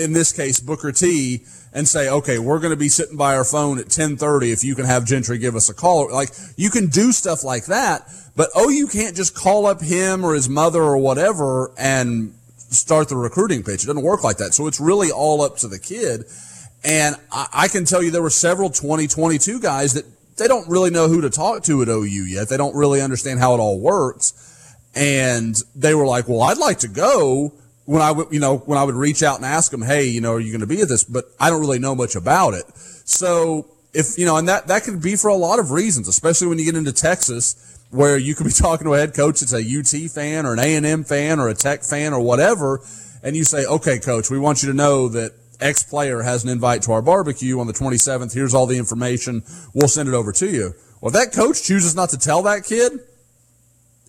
in 0.00 0.12
this 0.12 0.32
case, 0.32 0.60
Booker 0.60 0.92
T. 0.92 1.44
And 1.72 1.86
say, 1.86 2.08
okay, 2.08 2.38
we're 2.38 2.58
going 2.58 2.70
to 2.70 2.76
be 2.76 2.88
sitting 2.88 3.18
by 3.18 3.36
our 3.36 3.44
phone 3.44 3.76
at 3.76 3.84
1030 3.84 4.50
if 4.50 4.64
you 4.64 4.74
can 4.74 4.86
have 4.86 5.04
Gentry 5.04 5.36
give 5.36 5.54
us 5.54 5.68
a 5.68 5.74
call. 5.74 6.10
Like, 6.10 6.30
you 6.56 6.70
can 6.70 6.86
do 6.86 7.12
stuff 7.12 7.44
like 7.44 7.66
that, 7.66 8.10
but 8.34 8.48
OU 8.58 8.86
can't 8.86 9.14
just 9.14 9.34
call 9.34 9.66
up 9.66 9.82
him 9.82 10.24
or 10.24 10.32
his 10.32 10.48
mother 10.48 10.82
or 10.82 10.96
whatever 10.96 11.72
and 11.76 12.32
start 12.74 13.08
the 13.08 13.16
recruiting 13.16 13.62
pitch. 13.62 13.84
It 13.84 13.86
doesn't 13.86 14.02
work 14.02 14.24
like 14.24 14.38
that. 14.38 14.54
So 14.54 14.66
it's 14.66 14.80
really 14.80 15.10
all 15.10 15.42
up 15.42 15.56
to 15.58 15.68
the 15.68 15.78
kid. 15.78 16.24
And 16.84 17.16
I, 17.32 17.46
I 17.52 17.68
can 17.68 17.84
tell 17.84 18.02
you 18.02 18.10
there 18.10 18.22
were 18.22 18.30
several 18.30 18.70
2022 18.70 19.60
guys 19.60 19.94
that 19.94 20.04
they 20.36 20.46
don't 20.46 20.68
really 20.68 20.90
know 20.90 21.08
who 21.08 21.20
to 21.22 21.30
talk 21.30 21.62
to 21.64 21.82
at 21.82 21.88
OU 21.88 22.04
yet. 22.04 22.48
They 22.48 22.56
don't 22.56 22.76
really 22.76 23.00
understand 23.00 23.40
how 23.40 23.54
it 23.54 23.58
all 23.58 23.80
works. 23.80 24.74
And 24.94 25.60
they 25.74 25.94
were 25.94 26.06
like, 26.06 26.28
well, 26.28 26.42
I'd 26.42 26.58
like 26.58 26.78
to 26.80 26.88
go, 26.88 27.52
when 27.86 28.02
I 28.02 28.10
would, 28.12 28.28
you 28.30 28.40
know, 28.40 28.58
when 28.58 28.78
I 28.78 28.84
would 28.84 28.94
reach 28.94 29.22
out 29.22 29.36
and 29.36 29.44
ask 29.44 29.70
them, 29.70 29.82
hey, 29.82 30.04
you 30.04 30.20
know, 30.20 30.32
are 30.32 30.40
you 30.40 30.50
going 30.50 30.60
to 30.60 30.66
be 30.66 30.80
at 30.80 30.88
this? 30.88 31.04
But 31.04 31.26
I 31.40 31.50
don't 31.50 31.60
really 31.60 31.78
know 31.78 31.94
much 31.94 32.16
about 32.16 32.54
it. 32.54 32.64
So 33.04 33.66
if, 33.94 34.18
you 34.18 34.26
know, 34.26 34.36
and 34.36 34.48
that, 34.48 34.66
that 34.66 34.82
could 34.82 35.00
be 35.00 35.16
for 35.16 35.28
a 35.28 35.34
lot 35.34 35.58
of 35.58 35.70
reasons, 35.70 36.08
especially 36.08 36.48
when 36.48 36.58
you 36.58 36.64
get 36.64 36.74
into 36.74 36.92
Texas, 36.92 37.75
where 37.90 38.18
you 38.18 38.34
could 38.34 38.46
be 38.46 38.52
talking 38.56 38.84
to 38.86 38.94
a 38.94 38.98
head 38.98 39.14
coach 39.14 39.40
that's 39.40 39.52
a 39.52 39.58
UT 39.58 40.10
fan 40.10 40.46
or 40.46 40.52
an 40.52 40.58
A&M 40.58 41.04
fan 41.04 41.40
or 41.40 41.48
a 41.48 41.54
Tech 41.54 41.82
fan 41.82 42.12
or 42.12 42.20
whatever. 42.20 42.80
And 43.22 43.36
you 43.36 43.44
say, 43.44 43.64
okay, 43.64 43.98
coach, 43.98 44.30
we 44.30 44.38
want 44.38 44.62
you 44.62 44.68
to 44.68 44.74
know 44.74 45.08
that 45.08 45.32
X 45.60 45.82
player 45.82 46.22
has 46.22 46.44
an 46.44 46.50
invite 46.50 46.82
to 46.82 46.92
our 46.92 47.02
barbecue 47.02 47.58
on 47.58 47.66
the 47.66 47.72
27th. 47.72 48.34
Here's 48.34 48.54
all 48.54 48.66
the 48.66 48.78
information. 48.78 49.42
We'll 49.74 49.88
send 49.88 50.08
it 50.08 50.14
over 50.14 50.32
to 50.32 50.46
you. 50.46 50.74
Well, 51.00 51.08
if 51.08 51.14
that 51.14 51.32
coach 51.32 51.62
chooses 51.62 51.94
not 51.94 52.10
to 52.10 52.18
tell 52.18 52.42
that 52.42 52.64
kid, 52.64 52.92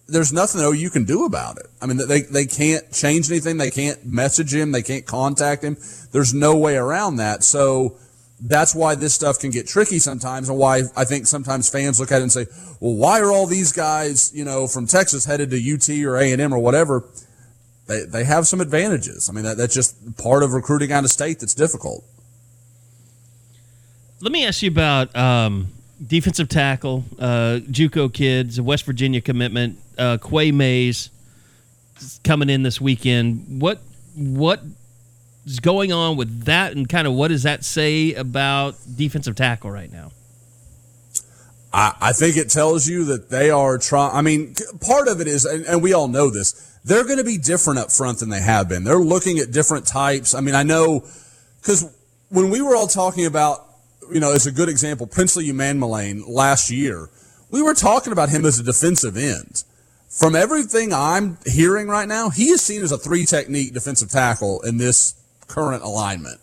there's 0.07 0.31
nothing 0.31 0.61
though 0.61 0.71
you 0.71 0.89
can 0.89 1.03
do 1.03 1.25
about 1.25 1.57
it. 1.57 1.67
I 1.81 1.85
mean, 1.85 1.99
they, 2.07 2.21
they 2.21 2.45
can't 2.45 2.91
change 2.91 3.29
anything. 3.29 3.57
They 3.57 3.71
can't 3.71 4.05
message 4.05 4.53
him. 4.53 4.71
They 4.71 4.81
can't 4.81 5.05
contact 5.05 5.63
him. 5.63 5.77
There's 6.11 6.33
no 6.33 6.55
way 6.57 6.77
around 6.77 7.17
that. 7.17 7.43
So 7.43 7.97
that's 8.39 8.75
why 8.75 8.95
this 8.95 9.15
stuff 9.15 9.39
can 9.39 9.49
get 9.49 9.67
tricky 9.67 9.99
sometimes 9.99 10.49
and 10.49 10.57
why 10.57 10.83
I 10.95 11.05
think 11.05 11.25
sometimes 11.25 11.69
fans 11.69 11.99
look 11.99 12.11
at 12.11 12.19
it 12.19 12.23
and 12.23 12.31
say, 12.31 12.45
well, 12.79 12.93
why 12.93 13.19
are 13.19 13.31
all 13.31 13.47
these 13.47 13.71
guys, 13.71 14.31
you 14.33 14.45
know, 14.45 14.67
from 14.67 14.85
Texas 14.85 15.25
headed 15.25 15.49
to 15.49 15.73
UT 15.73 15.89
or 16.05 16.17
A&M 16.17 16.53
or 16.53 16.59
whatever? 16.59 17.03
They, 17.87 18.03
they 18.03 18.23
have 18.25 18.47
some 18.47 18.61
advantages. 18.61 19.29
I 19.29 19.33
mean, 19.33 19.43
that, 19.43 19.57
that's 19.57 19.73
just 19.73 20.17
part 20.17 20.43
of 20.43 20.53
recruiting 20.53 20.91
out 20.91 21.03
of 21.03 21.09
state 21.09 21.39
that's 21.39 21.55
difficult. 21.55 22.03
Let 24.19 24.31
me 24.31 24.45
ask 24.45 24.61
you 24.61 24.69
about 24.69 25.15
um, 25.15 25.69
defensive 26.05 26.49
tackle, 26.49 27.05
uh, 27.17 27.59
JUCO 27.69 28.13
kids, 28.13 28.59
West 28.59 28.85
Virginia 28.85 29.21
commitment, 29.21 29.79
uh, 29.97 30.17
Quay 30.17 30.51
Mays 30.51 31.09
coming 32.23 32.49
in 32.49 32.63
this 32.63 32.79
weekend. 32.81 33.61
What 33.61 33.81
what 34.15 34.61
is 35.47 35.59
going 35.59 35.91
on 35.91 36.17
with 36.17 36.45
that, 36.45 36.75
and 36.75 36.87
kind 36.87 37.07
of 37.07 37.13
what 37.13 37.29
does 37.29 37.43
that 37.43 37.63
say 37.63 38.13
about 38.13 38.75
defensive 38.95 39.35
tackle 39.35 39.71
right 39.71 39.91
now? 39.91 40.11
I, 41.73 41.95
I 41.99 42.13
think 42.13 42.37
it 42.37 42.49
tells 42.49 42.87
you 42.87 43.05
that 43.05 43.29
they 43.29 43.49
are 43.49 43.77
trying. 43.77 44.15
I 44.15 44.21
mean, 44.21 44.55
part 44.81 45.07
of 45.07 45.21
it 45.21 45.27
is, 45.27 45.45
and, 45.45 45.65
and 45.65 45.81
we 45.81 45.93
all 45.93 46.07
know 46.07 46.29
this, 46.29 46.79
they're 46.83 47.03
going 47.03 47.17
to 47.17 47.23
be 47.23 47.37
different 47.37 47.79
up 47.79 47.91
front 47.91 48.19
than 48.19 48.29
they 48.29 48.41
have 48.41 48.69
been. 48.69 48.83
They're 48.83 48.99
looking 48.99 49.39
at 49.39 49.51
different 49.51 49.85
types. 49.85 50.33
I 50.33 50.41
mean, 50.41 50.55
I 50.55 50.63
know 50.63 51.05
because 51.61 51.93
when 52.29 52.49
we 52.49 52.61
were 52.61 52.75
all 52.75 52.87
talking 52.87 53.25
about, 53.25 53.65
you 54.11 54.19
know, 54.19 54.31
as 54.31 54.47
a 54.47 54.51
good 54.51 54.69
example, 54.69 55.07
Princely 55.07 55.45
Umanmielen 55.47 56.23
last 56.27 56.71
year, 56.71 57.09
we 57.51 57.61
were 57.61 57.73
talking 57.73 58.13
about 58.13 58.29
him 58.29 58.45
as 58.45 58.59
a 58.59 58.63
defensive 58.63 59.17
end. 59.17 59.63
From 60.09 60.35
everything 60.35 60.93
I'm 60.93 61.37
hearing 61.45 61.87
right 61.87 62.07
now, 62.07 62.29
he 62.29 62.45
is 62.45 62.61
seen 62.61 62.81
as 62.81 62.91
a 62.91 62.97
three 62.97 63.25
technique 63.25 63.73
defensive 63.73 64.09
tackle 64.09 64.61
in 64.61 64.77
this 64.77 65.13
current 65.47 65.83
alignment. 65.83 66.39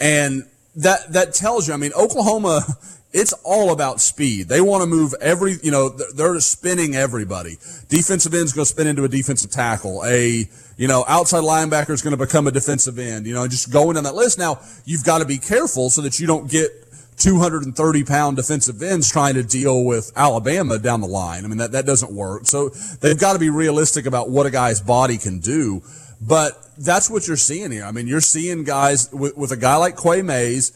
And 0.00 0.44
that, 0.76 1.12
that 1.12 1.34
tells 1.34 1.68
you, 1.68 1.74
I 1.74 1.76
mean, 1.76 1.92
Oklahoma, 1.94 2.62
it's 3.12 3.32
all 3.44 3.72
about 3.72 4.00
speed. 4.00 4.48
They 4.48 4.60
want 4.60 4.82
to 4.82 4.86
move 4.86 5.14
every, 5.20 5.56
you 5.62 5.70
know, 5.70 5.90
they're 5.90 6.40
spinning 6.40 6.94
everybody. 6.96 7.58
Defensive 7.88 8.32
end's 8.34 8.52
going 8.52 8.64
to 8.64 8.70
spin 8.70 8.86
into 8.86 9.04
a 9.04 9.08
defensive 9.08 9.50
tackle. 9.50 10.02
A, 10.04 10.48
you 10.76 10.88
know, 10.88 11.04
outside 11.06 11.42
linebacker 11.42 11.90
is 11.90 12.02
going 12.02 12.16
to 12.16 12.24
become 12.24 12.46
a 12.46 12.50
defensive 12.50 12.98
end, 12.98 13.26
you 13.26 13.34
know, 13.34 13.46
just 13.46 13.70
going 13.70 13.94
down 13.94 14.04
that 14.04 14.14
list. 14.14 14.38
Now, 14.38 14.60
you've 14.84 15.04
got 15.04 15.18
to 15.18 15.26
be 15.26 15.38
careful 15.38 15.90
so 15.90 16.00
that 16.02 16.18
you 16.18 16.26
don't 16.26 16.50
get 16.50 16.70
230 17.18 18.04
pound 18.04 18.36
defensive 18.36 18.82
ends 18.82 19.10
trying 19.10 19.34
to 19.34 19.42
deal 19.42 19.84
with 19.84 20.10
Alabama 20.16 20.78
down 20.78 21.00
the 21.00 21.06
line. 21.06 21.44
I 21.44 21.48
mean, 21.48 21.58
that, 21.58 21.72
that 21.72 21.86
doesn't 21.86 22.12
work. 22.12 22.46
So 22.46 22.70
they've 23.00 23.18
got 23.18 23.34
to 23.34 23.38
be 23.38 23.50
realistic 23.50 24.06
about 24.06 24.30
what 24.30 24.46
a 24.46 24.50
guy's 24.50 24.80
body 24.80 25.18
can 25.18 25.38
do. 25.38 25.82
But 26.24 26.52
that's 26.78 27.10
what 27.10 27.26
you're 27.26 27.36
seeing 27.36 27.72
here. 27.72 27.84
I 27.84 27.90
mean, 27.90 28.06
you're 28.06 28.20
seeing 28.20 28.64
guys 28.64 29.12
with, 29.12 29.36
with 29.36 29.50
a 29.50 29.56
guy 29.56 29.76
like 29.76 29.96
Quay 29.96 30.22
Mays, 30.22 30.70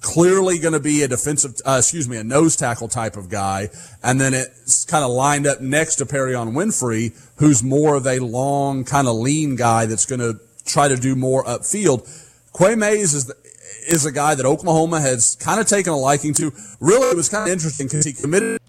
clearly 0.00 0.58
going 0.58 0.72
to 0.72 0.80
be 0.80 1.02
a 1.02 1.08
defensive, 1.08 1.56
uh, 1.66 1.76
excuse 1.78 2.08
me, 2.08 2.16
a 2.16 2.24
nose 2.24 2.56
tackle 2.56 2.88
type 2.88 3.16
of 3.16 3.28
guy. 3.28 3.68
And 4.02 4.20
then 4.20 4.32
it's 4.32 4.84
kind 4.86 5.04
of 5.04 5.10
lined 5.10 5.46
up 5.46 5.60
next 5.60 5.96
to 5.96 6.06
Perrion 6.06 6.52
Winfrey, 6.52 7.12
who's 7.36 7.62
more 7.62 7.96
of 7.96 8.06
a 8.06 8.20
long, 8.20 8.84
kind 8.84 9.06
of 9.06 9.16
lean 9.16 9.56
guy 9.56 9.84
that's 9.86 10.06
going 10.06 10.20
to 10.20 10.40
try 10.64 10.88
to 10.88 10.96
do 10.96 11.14
more 11.14 11.44
upfield. 11.44 12.08
Quay 12.58 12.74
Mays 12.74 13.12
is 13.12 13.26
the, 13.26 13.34
is 13.86 14.06
a 14.06 14.12
guy 14.12 14.34
that 14.34 14.46
Oklahoma 14.46 15.00
has 15.00 15.36
kind 15.36 15.60
of 15.60 15.66
taken 15.66 15.92
a 15.92 15.96
liking 15.96 16.32
to. 16.34 16.52
Really, 16.80 17.08
it 17.08 17.16
was 17.16 17.28
kind 17.28 17.46
of 17.46 17.52
interesting 17.52 17.86
because 17.86 18.04
he 18.04 18.12
committed 18.14 18.60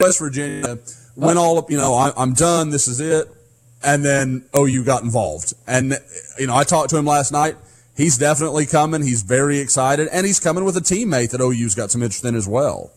West 0.00 0.18
Virginia, 0.20 0.78
went 1.16 1.38
all 1.38 1.58
up, 1.58 1.70
you 1.70 1.76
know, 1.76 1.94
I, 1.94 2.12
I'm 2.16 2.32
done, 2.32 2.70
this 2.70 2.88
is 2.88 3.00
it. 3.00 3.28
And 3.82 4.04
then 4.04 4.44
OU 4.56 4.84
got 4.84 5.02
involved. 5.02 5.54
And, 5.66 5.94
you 6.38 6.46
know, 6.46 6.56
I 6.56 6.64
talked 6.64 6.90
to 6.90 6.98
him 6.98 7.06
last 7.06 7.30
night. 7.30 7.56
He's 7.96 8.18
definitely 8.18 8.66
coming. 8.66 9.02
He's 9.02 9.22
very 9.22 9.58
excited. 9.58 10.08
And 10.12 10.26
he's 10.26 10.40
coming 10.40 10.64
with 10.64 10.76
a 10.76 10.80
teammate 10.80 11.30
that 11.30 11.40
OU's 11.40 11.74
got 11.74 11.90
some 11.90 12.02
interest 12.02 12.24
in 12.24 12.34
as 12.34 12.48
well. 12.48 12.92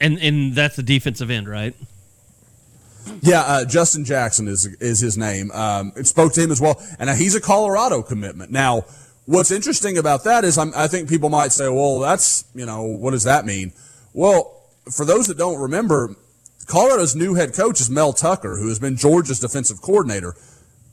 And 0.00 0.18
and 0.18 0.54
that's 0.54 0.76
the 0.76 0.82
defensive 0.82 1.30
end, 1.30 1.48
right? 1.48 1.74
Yeah, 3.20 3.40
uh, 3.40 3.64
Justin 3.64 4.04
Jackson 4.04 4.46
is 4.46 4.64
is 4.80 5.00
his 5.00 5.18
name. 5.18 5.50
Um, 5.52 5.92
spoke 6.04 6.32
to 6.34 6.40
him 6.40 6.52
as 6.52 6.60
well, 6.60 6.80
and 6.98 7.10
he's 7.10 7.34
a 7.34 7.40
Colorado 7.40 8.02
commitment. 8.02 8.52
Now, 8.52 8.84
what's 9.28 9.50
interesting 9.50 9.98
about 9.98 10.24
that 10.24 10.44
is 10.44 10.56
I'm, 10.56 10.72
I 10.74 10.86
think 10.88 11.08
people 11.08 11.28
might 11.28 11.52
say, 11.52 11.68
well, 11.68 11.98
that's, 12.00 12.44
you 12.54 12.64
know, 12.64 12.82
what 12.82 13.10
does 13.10 13.24
that 13.24 13.44
mean? 13.44 13.72
Well, 14.12 14.62
for 14.90 15.04
those 15.04 15.26
that 15.26 15.36
don't 15.36 15.60
remember, 15.60 16.16
Colorado's 16.68 17.16
new 17.16 17.34
head 17.34 17.54
coach 17.54 17.80
is 17.80 17.88
Mel 17.88 18.12
Tucker, 18.12 18.58
who 18.58 18.68
has 18.68 18.78
been 18.78 18.96
Georgia's 18.96 19.40
defensive 19.40 19.80
coordinator. 19.80 20.36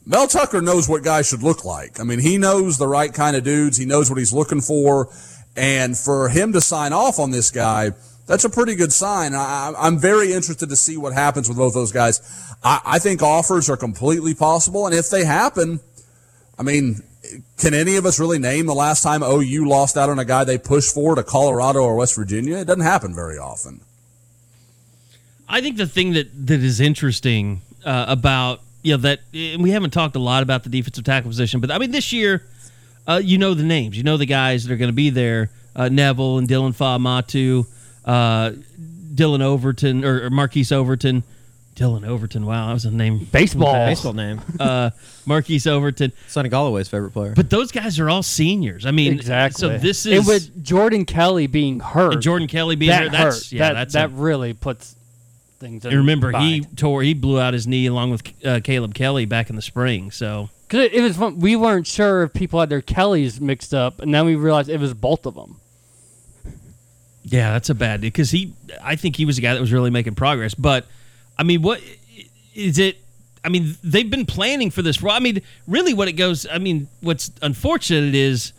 Mel 0.06 0.26
Tucker 0.26 0.62
knows 0.62 0.88
what 0.88 1.04
guys 1.04 1.28
should 1.28 1.44
look 1.44 1.66
like. 1.66 2.00
I 2.00 2.04
mean, 2.04 2.20
he 2.20 2.38
knows 2.38 2.78
the 2.78 2.88
right 2.88 3.14
kind 3.14 3.36
of 3.36 3.44
dudes. 3.44 3.76
He 3.76 3.86
knows 3.86 4.10
what 4.10 4.18
he's 4.18 4.32
looking 4.32 4.62
for. 4.62 5.10
And 5.58 5.98
for 5.98 6.30
him 6.30 6.54
to 6.54 6.62
sign 6.62 6.94
off 6.94 7.20
on 7.20 7.32
this 7.32 7.52
guy, 7.52 7.92
that's 8.26 8.46
a 8.46 8.50
pretty 8.50 8.76
good 8.76 8.94
sign. 8.94 9.36
I, 9.36 9.74
am 9.78 10.00
very 10.00 10.32
interested 10.32 10.70
to 10.70 10.78
see 10.78 10.96
what 10.96 11.12
happens 11.12 11.50
with 11.50 11.58
both 11.58 11.74
those 11.74 11.92
guys. 11.92 12.22
I, 12.64 12.80
I 12.86 13.00
think 13.00 13.22
offers 13.22 13.70
are 13.70 13.78
completely 13.78 14.34
possible. 14.34 14.86
And 14.86 14.96
if 14.96 15.10
they 15.10 15.26
happen, 15.26 15.82
I 16.58 16.64
mean, 16.64 17.04
can 17.58 17.74
any 17.74 17.98
of 17.98 18.06
us 18.06 18.18
really 18.18 18.40
name 18.40 18.66
the 18.66 18.74
last 18.74 19.04
time 19.04 19.24
OU 19.24 19.68
lost 19.68 19.98
out 19.98 20.10
on 20.10 20.20
a 20.20 20.26
guy 20.26 20.46
they 20.46 20.58
pushed 20.58 20.94
for 20.94 21.16
to 21.16 21.24
Colorado 21.24 21.80
or 21.80 21.96
West 21.96 22.16
Virginia? 22.16 22.60
It 22.60 22.66
doesn't 22.66 22.84
happen 22.84 23.14
very 23.14 23.38
often. 23.38 23.82
I 25.48 25.62
think 25.62 25.78
the 25.78 25.88
thing 25.88 26.14
that 26.14 26.48
that 26.48 26.62
is 26.62 26.80
interesting 26.80 27.62
uh, 27.86 28.06
about 28.08 28.62
you 28.82 28.94
know 28.94 28.98
that 28.98 29.20
we 29.34 29.72
haven't 29.72 29.92
talked 29.92 30.16
a 30.16 30.20
lot 30.20 30.44
about 30.44 30.64
the 30.64 30.70
defensive 30.70 31.04
tackle 31.04 31.30
position, 31.30 31.60
but 31.60 31.72
I 31.72 31.78
mean 31.78 31.92
this 31.92 32.12
year, 32.14 32.44
uh, 33.08 33.22
you 33.24 33.38
know 33.38 33.54
the 33.54 33.64
names, 33.64 33.98
you 33.98 34.04
know 34.04 34.18
the 34.18 34.26
guys 34.26 34.66
that 34.66 34.74
are 34.74 34.78
going 34.78 34.90
to 34.90 34.94
be 34.94 35.10
there: 35.10 35.50
uh, 35.76 35.90
Neville 35.90 36.38
and 36.38 36.48
Dylan 36.48 36.76
Fa'amatu, 36.76 37.66
uh, 38.06 38.52
Dylan 39.14 39.42
Overton 39.42 40.04
or, 40.04 40.26
or 40.26 40.30
Marquise 40.30 40.72
Overton. 40.72 41.24
Dylan 41.76 42.08
Overton. 42.08 42.46
Wow, 42.46 42.68
that 42.68 42.74
was 42.74 42.86
a 42.86 42.92
name. 42.92 43.26
Baseball. 43.32 43.74
Baseball 43.74 44.14
name. 44.14 44.42
Uh, 44.60 44.92
Marquise 45.26 45.68
Overton. 45.68 46.14
Sonny 46.28 46.48
Galloway's 46.48 46.88
favorite 46.88 47.12
player. 47.12 47.34
But 47.36 47.50
those 47.50 47.74
guys 47.74 48.00
are 48.00 48.10
all 48.10 48.24
seniors. 48.24 48.86
I 48.86 48.92
mean, 48.92 49.12
Exactly. 49.12 49.60
So 49.60 49.78
this 49.78 50.06
and 50.06 50.16
is 50.16 50.28
with 50.28 50.64
Jordan 50.64 51.04
Kelly 51.04 51.48
being 51.48 51.82
hurt, 51.82 52.14
and 52.14 52.22
Jordan 52.22 52.48
Kelly 52.48 52.78
being 52.78 52.92
that 52.92 53.12
there. 53.12 53.24
That's 53.24 53.50
hurt. 53.50 53.52
yeah. 53.52 53.68
that 53.68 53.74
that's 53.74 53.94
that 53.94 54.06
a- 54.06 54.14
really 54.14 54.54
puts 54.54 54.96
things. 55.60 55.86
In 55.86 55.92
and 55.92 56.00
remember 56.00 56.32
he 56.38 56.62
tore 56.62 57.02
he 57.04 57.14
blew 57.14 57.40
out 57.40 57.54
his 57.54 57.66
knee 57.68 57.86
along 57.86 58.12
with 58.12 58.46
uh, 58.46 58.60
Caleb 58.64 58.94
Kelly 58.94 59.26
back 59.26 59.50
in 59.50 59.56
the 59.56 59.62
spring. 59.62 60.12
So 60.12 60.50
Cause 60.70 60.82
it, 60.82 60.94
it 60.94 61.02
was 61.02 61.18
fun. 61.18 61.40
we 61.40 61.56
weren't 61.56 61.88
sure 61.88 62.24
if 62.24 62.34
people 62.34 62.60
had 62.60 62.70
their 62.70 62.82
Kellys 62.82 63.40
mixed 63.40 63.74
up, 63.74 64.02
and 64.02 64.14
then 64.14 64.26
we 64.26 64.36
realized 64.36 64.70
it 64.70 64.80
was 64.80 64.94
both 64.94 65.26
of 65.26 65.36
them. 65.36 65.60
yeah, 67.24 67.54
that's 67.54 67.70
a 67.70 67.76
bad 67.76 68.02
because 68.02 68.32
he. 68.32 68.54
I 68.84 68.96
think 68.96 69.16
he 69.16 69.26
was 69.26 69.38
a 69.38 69.42
guy 69.42 69.54
that 69.54 69.60
was 69.62 69.72
really 69.74 69.90
making 69.92 70.16
progress. 70.16 70.54
But 70.54 70.86
I 71.38 71.44
mean, 71.44 71.62
what 71.62 71.82
is 72.54 72.80
it? 72.80 72.98
I 73.44 73.50
mean, 73.50 73.76
they've 73.84 74.10
been 74.10 74.26
planning 74.26 74.72
for 74.72 74.82
this. 74.82 75.04
I 75.04 75.20
mean, 75.20 75.42
really, 75.68 75.94
what 75.94 76.08
it 76.08 76.14
goes. 76.14 76.48
I 76.48 76.58
mean, 76.58 76.88
what's 77.02 77.32
unfortunate 77.44 78.16
is, 78.16 78.54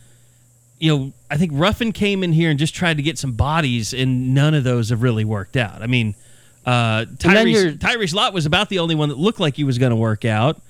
you 0.79 0.97
know, 0.97 1.13
I 1.29 1.37
think 1.37 1.53
Ruffin 1.55 1.91
came 1.93 2.23
in 2.23 2.33
here 2.33 2.51
and 2.51 2.59
just 2.59 2.75
tried 2.75 2.97
to 2.99 3.03
get 3.03 3.19
some 3.19 3.33
bodies, 3.33 3.93
and 3.93 4.33
none 4.33 4.55
of 4.55 4.63
those 4.63 4.91
have 4.91 5.03
really 5.03 5.25
worked 5.25 5.57
out. 5.57 5.83
I 5.83 5.89
mean, 5.89 6.15
uh, 6.67 7.05
Tyrese, 7.05 7.79
Tyrese 7.79 8.13
Lott 8.15 8.33
was 8.35 8.45
about 8.45 8.69
the 8.69 8.81
only 8.81 8.95
one 8.95 9.09
that 9.09 9.19
looked 9.19 9.41
like 9.41 9.55
he 9.57 9.65
was 9.65 9.79
going 9.79 9.91
to 9.91 9.97
work 9.97 10.25
out, 10.25 10.61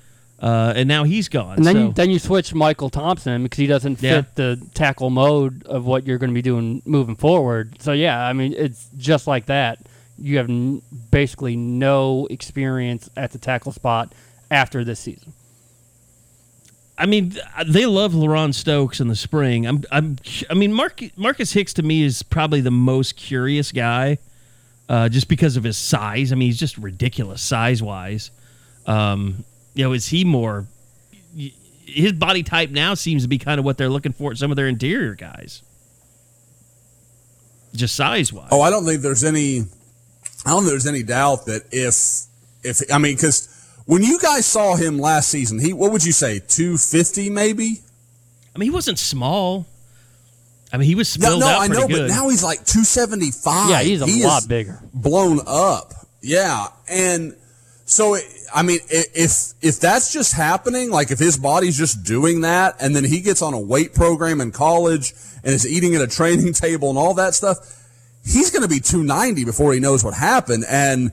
uh, 0.40 0.74
and 0.76 0.86
now 0.88 1.04
he's 1.04 1.28
gone. 1.28 1.56
And 1.56 1.66
then 1.66 1.74
so. 1.74 1.86
you, 1.86 1.92
then 1.92 2.10
you 2.10 2.18
switch 2.18 2.52
Michael 2.54 2.90
Thompson 2.90 3.42
because 3.42 3.58
he 3.58 3.66
doesn't 3.66 3.96
fit 3.96 4.04
Yeah. 4.10 4.22
the 4.34 4.60
tackle 4.74 5.10
mode 5.10 5.64
of 5.66 5.86
what 5.86 6.06
you're 6.06 6.18
going 6.18 6.30
to 6.30 6.34
be 6.34 6.42
doing 6.42 6.82
moving 6.84 7.16
forward. 7.16 7.80
So 7.80 7.92
yeah, 7.92 8.24
I 8.24 8.32
mean 8.34 8.52
it's 8.52 8.88
just 8.98 9.26
like 9.26 9.46
that. 9.46 9.78
You 10.18 10.36
have 10.38 10.48
n- 10.48 10.82
basically 11.10 11.56
no 11.56 12.26
experience 12.30 13.08
at 13.16 13.32
the 13.32 13.38
tackle 13.38 13.72
spot 13.72 14.14
after 14.50 14.84
this 14.84 15.00
season. 15.00 15.32
I 16.98 17.04
mean, 17.04 17.34
they 17.66 17.84
love 17.84 18.12
LaRon 18.14 18.54
Stokes 18.54 19.00
in 19.00 19.08
the 19.08 19.16
spring. 19.16 19.66
I'm, 19.66 19.82
I'm, 19.92 20.16
I 20.48 20.54
mean, 20.54 20.72
Mark, 20.72 21.02
Marcus 21.14 21.52
Hicks 21.52 21.74
to 21.74 21.82
me 21.82 22.02
is 22.02 22.22
probably 22.22 22.62
the 22.62 22.70
most 22.70 23.16
curious 23.16 23.70
guy, 23.70 24.16
uh, 24.88 25.08
just 25.08 25.28
because 25.28 25.56
of 25.56 25.64
his 25.64 25.76
size. 25.76 26.32
I 26.32 26.34
mean, 26.36 26.48
he's 26.48 26.58
just 26.58 26.78
ridiculous 26.78 27.42
size 27.42 27.82
wise. 27.82 28.30
Um, 28.86 29.44
you 29.74 29.84
know, 29.84 29.92
is 29.92 30.08
he 30.08 30.24
more 30.24 30.66
his 31.86 32.12
body 32.12 32.42
type 32.42 32.70
now 32.70 32.94
seems 32.94 33.22
to 33.22 33.28
be 33.28 33.38
kind 33.38 33.58
of 33.58 33.64
what 33.64 33.78
they're 33.78 33.88
looking 33.88 34.12
for 34.12 34.32
at 34.32 34.38
some 34.38 34.50
of 34.50 34.56
their 34.56 34.68
interior 34.68 35.14
guys. 35.14 35.62
Just 37.74 37.94
size 37.94 38.32
wise. 38.32 38.48
Oh, 38.50 38.60
I 38.60 38.70
don't 38.70 38.84
think 38.84 39.02
there's 39.02 39.24
any. 39.24 39.60
I 40.44 40.50
don't 40.50 40.62
think 40.62 40.70
there's 40.70 40.86
any 40.86 41.02
doubt 41.02 41.46
that 41.46 41.62
if 41.70 42.24
if 42.62 42.80
I 42.92 42.98
mean 42.98 43.16
because 43.16 43.48
when 43.86 44.02
you 44.02 44.18
guys 44.18 44.46
saw 44.46 44.76
him 44.76 44.98
last 44.98 45.28
season, 45.28 45.58
he 45.58 45.72
what 45.72 45.92
would 45.92 46.04
you 46.04 46.12
say 46.12 46.40
two 46.40 46.78
fifty 46.78 47.30
maybe? 47.30 47.82
I 48.54 48.58
mean, 48.58 48.70
he 48.70 48.74
wasn't 48.74 48.98
small. 48.98 49.66
I 50.72 50.78
mean, 50.78 50.88
he 50.88 50.94
was 50.94 51.16
No, 51.18 51.26
spilled 51.26 51.40
no, 51.40 51.46
out 51.46 51.60
I 51.60 51.66
pretty 51.68 51.82
know, 51.82 51.88
good. 51.88 52.08
but 52.08 52.14
now 52.14 52.28
he's 52.28 52.42
like 52.44 52.64
two 52.64 52.84
seventy 52.84 53.30
five. 53.30 53.70
Yeah, 53.70 53.82
he's 53.82 54.02
a 54.02 54.06
he 54.06 54.24
lot 54.24 54.46
bigger. 54.48 54.80
blown 54.92 55.40
up. 55.46 55.92
Yeah, 56.22 56.66
and 56.88 57.36
so 57.84 58.14
it, 58.14 58.24
I 58.54 58.62
mean, 58.62 58.80
if 58.90 59.52
if 59.62 59.78
that's 59.80 60.12
just 60.12 60.32
happening, 60.34 60.90
like 60.90 61.10
if 61.10 61.18
his 61.18 61.36
body's 61.36 61.76
just 61.78 62.02
doing 62.04 62.40
that, 62.40 62.76
and 62.80 62.96
then 62.96 63.04
he 63.04 63.20
gets 63.20 63.42
on 63.42 63.54
a 63.54 63.60
weight 63.60 63.94
program 63.94 64.40
in 64.40 64.50
college 64.50 65.14
and 65.44 65.54
is 65.54 65.66
eating 65.66 65.94
at 65.94 66.00
a 66.02 66.06
training 66.18 66.52
table 66.52 66.90
and 66.90 66.98
all 66.98 67.14
that 67.14 67.34
stuff, 67.34 67.58
he's 68.24 68.50
going 68.50 68.62
to 68.62 68.68
be 68.68 68.80
290 68.80 69.44
before 69.44 69.72
he 69.72 69.78
knows 69.78 70.02
what 70.02 70.14
happened. 70.14 70.64
And 70.68 71.12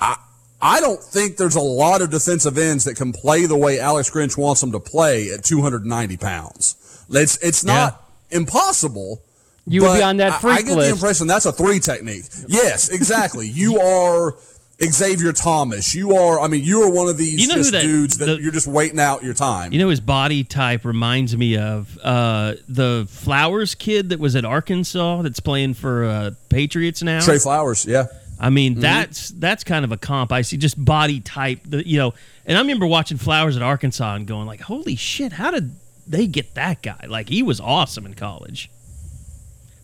I 0.00 0.16
I 0.60 0.80
don't 0.80 1.00
think 1.00 1.36
there's 1.36 1.54
a 1.56 1.60
lot 1.60 2.02
of 2.02 2.10
defensive 2.10 2.58
ends 2.58 2.84
that 2.84 2.96
can 2.96 3.12
play 3.12 3.46
the 3.46 3.56
way 3.56 3.78
Alex 3.78 4.10
Grinch 4.10 4.36
wants 4.36 4.60
them 4.62 4.72
to 4.72 4.80
play 4.80 5.30
at 5.30 5.44
290 5.44 6.16
pounds. 6.16 6.76
It's 7.10 7.36
it's 7.38 7.62
not 7.64 8.00
impossible. 8.34 9.22
You 9.66 9.82
would 9.82 9.96
be 9.96 10.02
on 10.02 10.18
that 10.18 10.32
I- 10.32 10.38
freak 10.38 10.58
I, 10.58 10.62
get 10.62 10.74
the 10.76 10.88
impression 10.90 11.26
that's 11.26 11.46
a 11.46 11.52
three 11.52 11.80
technique. 11.80 12.24
Yes, 12.48 12.90
exactly. 12.90 13.48
you 13.48 13.80
are 13.80 14.34
Xavier 14.82 15.32
Thomas. 15.32 15.94
You 15.94 16.14
are. 16.16 16.38
I 16.40 16.48
mean, 16.48 16.64
you 16.64 16.82
are 16.82 16.90
one 16.90 17.08
of 17.08 17.16
these 17.16 17.40
You 17.40 17.48
know 17.48 17.54
who 17.54 17.60
just 17.60 17.72
that- 17.72 17.82
dudes 17.82 18.18
that 18.18 18.26
the- 18.26 18.42
you're 18.42 18.52
just 18.52 18.66
waiting 18.66 19.00
out 19.00 19.22
your 19.22 19.32
time. 19.32 19.72
You 19.72 19.78
know, 19.78 19.88
his 19.88 20.00
body 20.00 20.44
type 20.44 20.84
reminds 20.84 21.34
me 21.36 21.56
of 21.56 21.96
uh, 22.02 22.54
the 22.68 23.06
Flowers 23.08 23.74
kid 23.74 24.10
that 24.10 24.18
was 24.20 24.36
at 24.36 24.44
Arkansas 24.44 25.22
that's 25.22 25.40
playing 25.40 25.74
for 25.74 26.04
uh, 26.04 26.30
Patriots 26.50 27.02
now. 27.02 27.20
Trey 27.20 27.38
Flowers. 27.38 27.86
Yeah. 27.86 28.06
I 28.38 28.50
mean, 28.50 28.74
that's 28.80 29.30
that's 29.30 29.62
kind 29.64 29.84
of 29.84 29.92
a 29.92 29.96
comp. 29.96 30.32
I 30.32 30.42
see 30.42 30.56
just 30.56 30.82
body 30.84 31.20
type, 31.20 31.60
the, 31.64 31.86
you 31.88 31.96
know. 31.96 32.12
And 32.44 32.58
I 32.58 32.60
remember 32.60 32.84
watching 32.86 33.16
Flowers 33.16 33.56
at 33.56 33.62
Arkansas 33.62 34.16
and 34.16 34.26
going 34.26 34.46
like, 34.46 34.60
"Holy 34.60 34.96
shit! 34.96 35.32
How 35.32 35.52
did 35.52 35.74
they 36.06 36.26
get 36.26 36.54
that 36.54 36.82
guy? 36.82 37.06
Like, 37.08 37.28
he 37.28 37.42
was 37.42 37.60
awesome 37.60 38.06
in 38.06 38.14
college." 38.14 38.70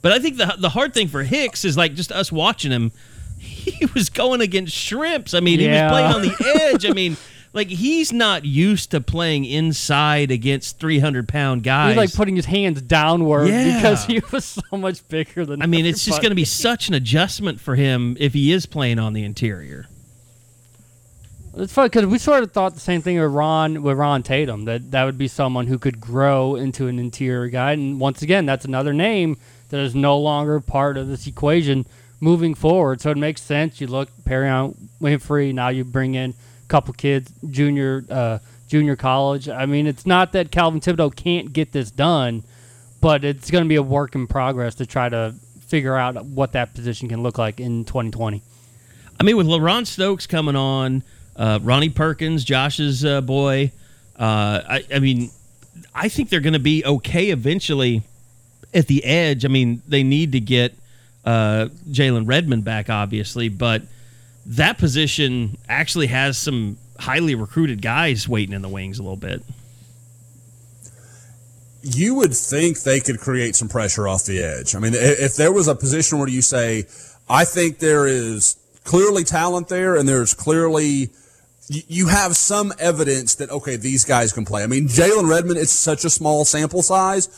But 0.02 0.12
I 0.12 0.18
think 0.18 0.36
the 0.38 0.54
the 0.58 0.70
hard 0.70 0.94
thing 0.94 1.08
for 1.08 1.22
Hicks 1.22 1.64
is 1.64 1.76
like 1.76 1.94
just 1.94 2.10
us 2.12 2.32
watching 2.32 2.70
him. 2.70 2.92
He 3.38 3.86
was 3.94 4.08
going 4.10 4.40
against 4.40 4.74
shrimps. 4.74 5.34
I 5.34 5.40
mean, 5.40 5.60
he 5.60 5.68
was 5.68 5.90
playing 5.90 6.12
on 6.14 6.22
the 6.22 6.60
edge. 6.72 6.86
I 6.86 6.92
mean, 6.92 7.16
like 7.52 7.68
he's 7.68 8.12
not 8.12 8.44
used 8.46 8.92
to 8.92 9.00
playing 9.02 9.44
inside 9.44 10.30
against 10.30 10.78
three 10.78 10.98
hundred 11.00 11.28
pound 11.28 11.62
guys. 11.64 11.96
was 11.96 12.10
like 12.10 12.14
putting 12.14 12.36
his 12.36 12.46
hands 12.46 12.80
downward 12.80 13.48
Yeah. 13.48 13.74
because 13.76 14.04
he 14.06 14.22
was 14.32 14.44
so 14.44 14.76
much 14.76 15.06
bigger 15.08 15.44
than. 15.44 15.60
I 15.60 15.66
mean, 15.66 15.84
it's 15.86 16.04
just 16.04 16.22
going 16.22 16.30
to 16.30 16.36
be 16.36 16.44
such 16.46 16.88
an 16.88 16.94
adjustment 16.94 17.60
for 17.60 17.74
him 17.74 18.16
if 18.18 18.32
he 18.32 18.52
is 18.52 18.64
playing 18.66 18.98
on 18.98 19.12
the 19.12 19.24
interior. 19.24 19.86
It's 21.60 21.72
funny 21.74 21.90
because 21.90 22.06
we 22.06 22.18
sort 22.18 22.42
of 22.42 22.52
thought 22.52 22.72
the 22.72 22.80
same 22.80 23.02
thing 23.02 23.20
with 23.20 23.30
Ron 23.30 23.82
with 23.82 23.98
Ron 23.98 24.22
Tatum 24.22 24.64
that 24.64 24.90
that 24.92 25.04
would 25.04 25.18
be 25.18 25.28
someone 25.28 25.66
who 25.66 25.78
could 25.78 26.00
grow 26.00 26.54
into 26.54 26.86
an 26.86 26.98
interior 26.98 27.48
guy, 27.48 27.72
and 27.72 28.00
once 28.00 28.22
again, 28.22 28.46
that's 28.46 28.64
another 28.64 28.94
name 28.94 29.36
that 29.68 29.78
is 29.78 29.94
no 29.94 30.18
longer 30.18 30.60
part 30.60 30.96
of 30.96 31.08
this 31.08 31.26
equation 31.26 31.86
moving 32.18 32.54
forward. 32.54 33.00
So 33.02 33.10
it 33.10 33.18
makes 33.18 33.42
sense. 33.42 33.80
You 33.80 33.88
look 33.88 34.08
Perrion 34.24 34.74
Winfrey. 35.02 35.52
Now 35.52 35.68
you 35.68 35.84
bring 35.84 36.14
in 36.14 36.30
a 36.30 36.68
couple 36.68 36.94
kids, 36.94 37.32
junior 37.50 38.04
uh, 38.08 38.38
junior 38.66 38.96
college. 38.96 39.48
I 39.48 39.66
mean, 39.66 39.86
it's 39.86 40.06
not 40.06 40.32
that 40.32 40.50
Calvin 40.50 40.80
Thibodeaux 40.80 41.14
can't 41.14 41.52
get 41.52 41.72
this 41.72 41.90
done, 41.90 42.42
but 43.02 43.22
it's 43.22 43.50
going 43.50 43.64
to 43.64 43.68
be 43.68 43.76
a 43.76 43.82
work 43.82 44.14
in 44.14 44.26
progress 44.26 44.76
to 44.76 44.86
try 44.86 45.10
to 45.10 45.34
figure 45.66 45.96
out 45.96 46.24
what 46.24 46.52
that 46.52 46.72
position 46.74 47.08
can 47.08 47.22
look 47.22 47.36
like 47.36 47.60
in 47.60 47.84
2020. 47.84 48.42
I 49.18 49.22
mean, 49.22 49.36
with 49.36 49.46
LaRon 49.46 49.86
Stokes 49.86 50.26
coming 50.26 50.56
on, 50.56 51.04
uh, 51.36 51.58
Ronnie 51.62 51.90
Perkins, 51.90 52.44
Josh's 52.44 53.04
uh, 53.04 53.20
boy, 53.20 53.72
uh, 54.16 54.62
I, 54.68 54.84
I 54.94 54.98
mean, 54.98 55.30
I 55.94 56.08
think 56.08 56.28
they're 56.28 56.40
going 56.40 56.52
to 56.52 56.58
be 56.58 56.84
okay 56.84 57.30
eventually 57.30 58.02
at 58.74 58.86
the 58.86 59.04
edge. 59.04 59.44
I 59.44 59.48
mean, 59.48 59.82
they 59.88 60.02
need 60.02 60.32
to 60.32 60.40
get 60.40 60.74
uh, 61.24 61.68
Jalen 61.90 62.28
Redmond 62.28 62.64
back, 62.64 62.90
obviously, 62.90 63.48
but 63.48 63.82
that 64.46 64.78
position 64.78 65.56
actually 65.68 66.08
has 66.08 66.38
some 66.38 66.76
highly 66.98 67.34
recruited 67.34 67.80
guys 67.80 68.28
waiting 68.28 68.54
in 68.54 68.62
the 68.62 68.68
wings 68.68 68.98
a 68.98 69.02
little 69.02 69.16
bit. 69.16 69.42
you 71.82 72.14
would 72.14 72.34
think 72.34 72.80
they 72.80 73.00
could 73.00 73.18
create 73.18 73.56
some 73.56 73.68
pressure 73.68 74.06
off 74.06 74.24
the 74.24 74.42
edge. 74.42 74.74
I 74.74 74.78
mean, 74.78 74.92
if 74.94 75.36
there 75.36 75.52
was 75.52 75.68
a 75.68 75.74
position 75.74 76.18
where 76.18 76.28
you 76.28 76.42
say, 76.42 76.84
I 77.28 77.44
think 77.44 77.78
there 77.78 78.06
is 78.06 78.56
clearly 78.84 79.24
talent 79.24 79.68
there 79.68 79.96
and 79.96 80.08
there's 80.08 80.34
clearly, 80.34 81.10
you 81.70 82.08
have 82.08 82.34
some 82.34 82.72
evidence 82.80 83.36
that, 83.36 83.48
okay, 83.50 83.76
these 83.76 84.04
guys 84.04 84.32
can 84.32 84.44
play. 84.44 84.64
I 84.64 84.66
mean, 84.66 84.88
Jalen 84.88 85.30
Redmond, 85.30 85.58
it's 85.58 85.70
such 85.70 86.04
a 86.04 86.10
small 86.10 86.44
sample 86.44 86.82
size, 86.82 87.28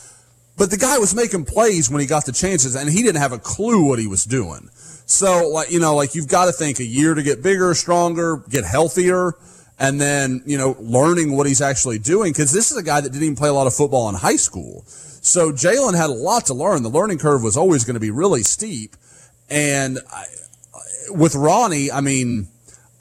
but 0.57 0.71
the 0.71 0.77
guy 0.77 0.97
was 0.97 1.13
making 1.13 1.45
plays 1.45 1.89
when 1.89 2.01
he 2.01 2.07
got 2.07 2.25
the 2.25 2.31
chances 2.31 2.75
and 2.75 2.89
he 2.89 3.03
didn't 3.03 3.21
have 3.21 3.31
a 3.31 3.37
clue 3.37 3.85
what 3.85 3.99
he 3.99 4.07
was 4.07 4.23
doing. 4.23 4.69
So, 5.05 5.49
like, 5.49 5.69
you 5.69 5.79
know, 5.79 5.95
like 5.95 6.15
you've 6.15 6.27
got 6.27 6.45
to 6.45 6.51
think 6.51 6.79
a 6.79 6.83
year 6.83 7.13
to 7.13 7.21
get 7.21 7.43
bigger, 7.43 7.75
stronger, 7.75 8.37
get 8.49 8.65
healthier 8.65 9.35
and 9.79 9.99
then 9.99 10.41
you 10.45 10.57
know 10.57 10.75
learning 10.79 11.35
what 11.35 11.47
he's 11.47 11.61
actually 11.61 11.99
doing 11.99 12.31
because 12.31 12.51
this 12.51 12.71
is 12.71 12.77
a 12.77 12.83
guy 12.83 13.01
that 13.01 13.09
didn't 13.09 13.23
even 13.23 13.35
play 13.35 13.49
a 13.49 13.53
lot 13.53 13.67
of 13.67 13.73
football 13.73 14.07
in 14.09 14.15
high 14.15 14.35
school 14.35 14.83
so 14.85 15.51
jalen 15.51 15.95
had 15.95 16.09
a 16.09 16.13
lot 16.13 16.45
to 16.45 16.53
learn 16.53 16.83
the 16.83 16.89
learning 16.89 17.17
curve 17.17 17.43
was 17.43 17.57
always 17.57 17.83
going 17.83 17.95
to 17.95 17.99
be 17.99 18.11
really 18.11 18.43
steep 18.43 18.95
and 19.49 19.99
I, 20.11 20.25
with 21.09 21.35
ronnie 21.35 21.91
i 21.91 22.01
mean 22.01 22.47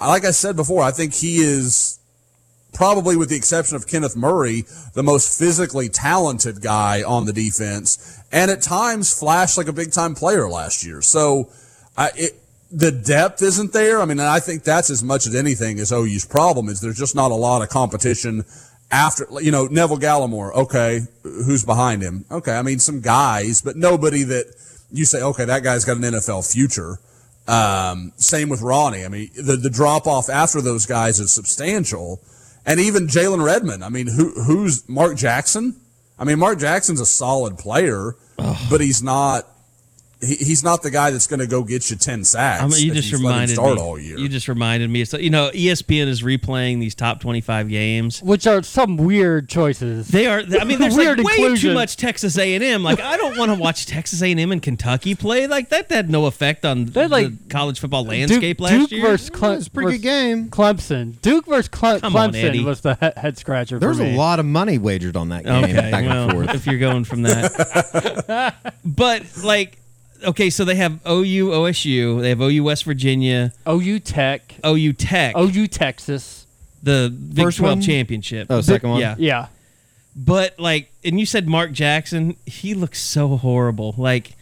like 0.08 0.24
i 0.24 0.30
said 0.30 0.56
before 0.56 0.82
i 0.82 0.90
think 0.90 1.14
he 1.14 1.38
is 1.38 1.98
probably 2.72 3.16
with 3.16 3.28
the 3.28 3.36
exception 3.36 3.76
of 3.76 3.86
kenneth 3.86 4.16
murray 4.16 4.64
the 4.94 5.02
most 5.02 5.38
physically 5.38 5.88
talented 5.88 6.60
guy 6.60 7.02
on 7.02 7.26
the 7.26 7.32
defense 7.32 8.20
and 8.32 8.50
at 8.50 8.62
times 8.62 9.12
flashed 9.18 9.58
like 9.58 9.68
a 9.68 9.72
big 9.72 9.92
time 9.92 10.14
player 10.14 10.48
last 10.48 10.84
year 10.84 11.02
so 11.02 11.50
I, 11.96 12.10
it, 12.16 12.42
the 12.72 12.90
depth 12.90 13.42
isn't 13.42 13.72
there. 13.72 14.00
I 14.00 14.06
mean, 14.06 14.18
I 14.18 14.40
think 14.40 14.64
that's 14.64 14.90
as 14.90 15.04
much 15.04 15.26
as 15.26 15.34
anything 15.34 15.78
is 15.78 15.92
OU's 15.92 16.24
problem 16.24 16.68
is 16.68 16.80
there's 16.80 16.98
just 16.98 17.14
not 17.14 17.30
a 17.30 17.34
lot 17.34 17.62
of 17.62 17.68
competition 17.68 18.44
after, 18.90 19.26
you 19.40 19.50
know, 19.50 19.66
Neville 19.66 19.98
Gallimore. 19.98 20.54
Okay. 20.54 21.00
Who's 21.22 21.64
behind 21.64 22.02
him? 22.02 22.24
Okay. 22.30 22.52
I 22.52 22.62
mean, 22.62 22.78
some 22.78 23.00
guys, 23.00 23.60
but 23.60 23.76
nobody 23.76 24.22
that 24.24 24.54
you 24.90 25.04
say, 25.04 25.22
okay, 25.22 25.44
that 25.44 25.62
guy's 25.62 25.84
got 25.84 25.98
an 25.98 26.02
NFL 26.02 26.50
future. 26.50 26.98
Um, 27.48 28.12
same 28.16 28.48
with 28.48 28.62
Ronnie. 28.62 29.04
I 29.04 29.08
mean, 29.08 29.30
the, 29.34 29.56
the 29.56 29.70
drop 29.70 30.06
off 30.06 30.28
after 30.28 30.60
those 30.60 30.86
guys 30.86 31.18
is 31.20 31.32
substantial. 31.32 32.20
And 32.64 32.78
even 32.78 33.08
Jalen 33.08 33.44
Redmond. 33.44 33.84
I 33.84 33.88
mean, 33.88 34.06
who, 34.06 34.30
who's 34.44 34.88
Mark 34.88 35.16
Jackson? 35.16 35.76
I 36.18 36.24
mean, 36.24 36.38
Mark 36.38 36.60
Jackson's 36.60 37.00
a 37.00 37.06
solid 37.06 37.58
player, 37.58 38.14
but 38.70 38.80
he's 38.80 39.02
not, 39.02 39.48
he, 40.22 40.36
he's 40.36 40.62
not 40.64 40.82
the 40.82 40.90
guy 40.90 41.10
that's 41.10 41.26
going 41.26 41.40
to 41.40 41.46
go 41.46 41.62
get 41.64 41.90
you 41.90 41.96
10 41.96 42.24
sacks. 42.24 42.62
I 42.62 42.66
mean, 42.68 42.86
you 42.86 42.94
just 42.94 43.10
you 43.10 43.18
reminded 43.18 43.54
start 43.54 43.74
me. 43.76 43.82
all 43.82 43.98
year. 43.98 44.16
You 44.18 44.28
just 44.28 44.48
reminded 44.48 44.88
me. 44.88 45.04
So 45.04 45.18
you 45.18 45.30
know, 45.30 45.50
ESPN 45.52 46.06
is 46.06 46.22
replaying 46.22 46.80
these 46.80 46.94
top 46.94 47.20
twenty-five 47.20 47.68
games. 47.68 48.22
Which 48.22 48.46
are 48.46 48.62
some 48.62 48.96
weird 48.96 49.48
choices. 49.48 50.08
They 50.08 50.26
are. 50.26 50.42
I 50.60 50.64
mean, 50.64 50.78
there's 50.78 50.96
Weird 51.02 51.18
like 51.18 51.38
way 51.38 51.56
too 51.56 51.74
much 51.74 51.96
Texas 51.96 52.38
A&M. 52.38 52.82
Like, 52.82 53.00
I 53.00 53.16
don't 53.16 53.36
want 53.36 53.50
to 53.52 53.58
watch 53.58 53.86
Texas 53.86 54.22
A&M 54.22 54.52
and 54.52 54.62
Kentucky 54.62 55.14
play. 55.14 55.46
Like 55.46 55.70
that 55.70 55.90
had 55.90 56.08
no 56.08 56.26
effect 56.26 56.64
on 56.64 56.84
They're 56.86 57.08
the 57.08 57.12
like- 57.12 57.48
college 57.48 57.80
football 57.80 58.04
landscape 58.04 58.58
Duke, 58.58 58.60
last 58.64 58.78
Duke 58.78 58.90
year. 58.92 59.02
versus 59.08 59.30
Cle- 59.30 59.52
It's 59.52 59.66
a 59.66 59.70
pretty 59.70 59.86
versus 59.98 60.02
good 60.02 60.08
game. 60.08 60.48
Clemson. 60.50 61.20
Duke 61.20 61.46
versus 61.46 61.68
Cle- 61.68 62.00
Come 62.00 62.14
on, 62.16 62.30
Clemson 62.32 62.44
Eddie. 62.44 62.64
was 62.64 62.80
the 62.82 62.94
he- 62.94 63.20
head 63.20 63.36
scratcher. 63.38 63.78
There 63.78 63.88
was 63.88 63.98
for 63.98 64.04
me. 64.04 64.14
a 64.14 64.18
lot 64.18 64.38
of 64.38 64.46
money 64.46 64.78
wagered 64.78 65.16
on 65.16 65.30
that 65.30 65.44
game, 65.44 65.64
Okay, 65.64 65.72
back 65.90 66.04
well, 66.04 66.24
and 66.24 66.32
forth. 66.32 66.54
if 66.54 66.66
you're 66.66 66.78
going 66.78 67.04
from 67.04 67.22
that, 67.22 68.54
but 68.84 69.24
like, 69.42 69.78
okay, 70.24 70.50
so 70.50 70.64
they 70.64 70.76
have 70.76 71.00
OU, 71.06 71.48
OSU, 71.50 72.20
they 72.20 72.30
have 72.30 72.40
OU, 72.40 72.64
West 72.64 72.84
Virginia, 72.84 73.52
OU 73.68 73.98
Tech, 74.00 74.54
OU 74.64 74.92
Tech, 74.94 75.36
OU 75.36 75.66
Texas. 75.68 76.46
the 76.82 77.14
Big 77.34 77.44
First 77.44 77.58
12 77.58 77.78
one? 77.78 77.82
championship. 77.82 78.46
Oh, 78.50 78.60
second 78.60 78.90
one? 78.90 79.00
Yeah, 79.00 79.14
Yeah, 79.18 79.46
But 80.16 80.58
like, 80.58 80.90
and 81.04 81.18
you 81.18 81.26
said 81.26 81.48
Mark 81.48 81.72
Jackson, 81.72 82.36
he 82.46 82.74
looks 82.74 83.00
so 83.00 83.36
horrible. 83.36 83.94
Like 83.96 84.32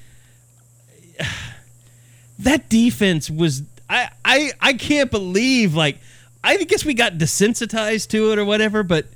that 2.38 2.68
defense 2.68 3.30
was 3.30 3.62
I 3.88 4.10
I 4.24 4.52
I 4.60 4.72
can't 4.74 5.10
believe 5.10 5.74
like 5.74 5.98
I 6.42 6.56
guess 6.64 6.84
we 6.84 6.94
got 6.94 7.14
desensitized 7.14 8.08
to 8.10 8.32
it 8.32 8.38
or 8.38 8.44
whatever, 8.44 8.82
but 8.82 9.06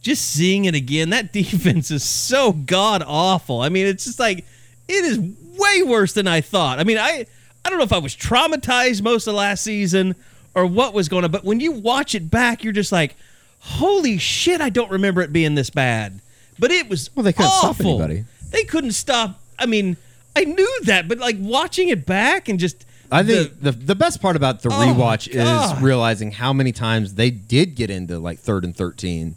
just 0.00 0.24
seeing 0.30 0.64
it 0.64 0.74
again, 0.74 1.10
that 1.10 1.32
defense 1.32 1.90
is 1.90 2.02
so 2.04 2.52
god 2.52 3.02
awful. 3.06 3.60
I 3.60 3.68
mean, 3.68 3.86
it's 3.86 4.04
just 4.04 4.18
like 4.18 4.44
it 4.92 5.04
is 5.04 5.18
way 5.58 5.82
worse 5.82 6.12
than 6.12 6.26
I 6.26 6.40
thought. 6.40 6.78
I 6.78 6.84
mean, 6.84 6.98
I 6.98 7.26
I 7.64 7.70
don't 7.70 7.78
know 7.78 7.84
if 7.84 7.92
I 7.92 7.98
was 7.98 8.14
traumatized 8.16 9.02
most 9.02 9.26
of 9.26 9.34
last 9.34 9.62
season 9.64 10.14
or 10.54 10.66
what 10.66 10.92
was 10.94 11.08
going 11.08 11.24
on, 11.24 11.30
but 11.30 11.44
when 11.44 11.60
you 11.60 11.72
watch 11.72 12.14
it 12.14 12.30
back, 12.30 12.62
you're 12.64 12.72
just 12.72 12.92
like, 12.92 13.14
holy 13.60 14.18
shit, 14.18 14.60
I 14.60 14.68
don't 14.68 14.90
remember 14.90 15.22
it 15.22 15.32
being 15.32 15.54
this 15.54 15.70
bad. 15.70 16.20
But 16.58 16.70
it 16.70 16.88
was 16.88 17.10
Well, 17.14 17.24
they 17.24 17.32
couldn't 17.32 17.52
stop 17.52 17.80
anybody. 17.80 18.24
They 18.50 18.64
couldn't 18.64 18.92
stop. 18.92 19.40
I 19.58 19.66
mean, 19.66 19.96
I 20.36 20.44
knew 20.44 20.80
that, 20.84 21.08
but 21.08 21.18
like 21.18 21.36
watching 21.38 21.88
it 21.88 22.04
back 22.04 22.48
and 22.48 22.58
just 22.58 22.84
I 23.10 23.22
think 23.22 23.60
the, 23.60 23.72
the 23.72 23.94
best 23.94 24.20
part 24.22 24.36
about 24.36 24.62
the 24.62 24.70
Oh, 24.70 24.72
rewatch 24.72 25.28
is 25.28 25.82
realizing 25.82 26.30
how 26.32 26.52
many 26.52 26.72
times 26.72 27.14
they 27.14 27.30
did 27.30 27.74
get 27.74 27.90
into 27.90 28.18
like 28.18 28.38
third 28.38 28.64
and 28.64 28.74
thirteen, 28.74 29.36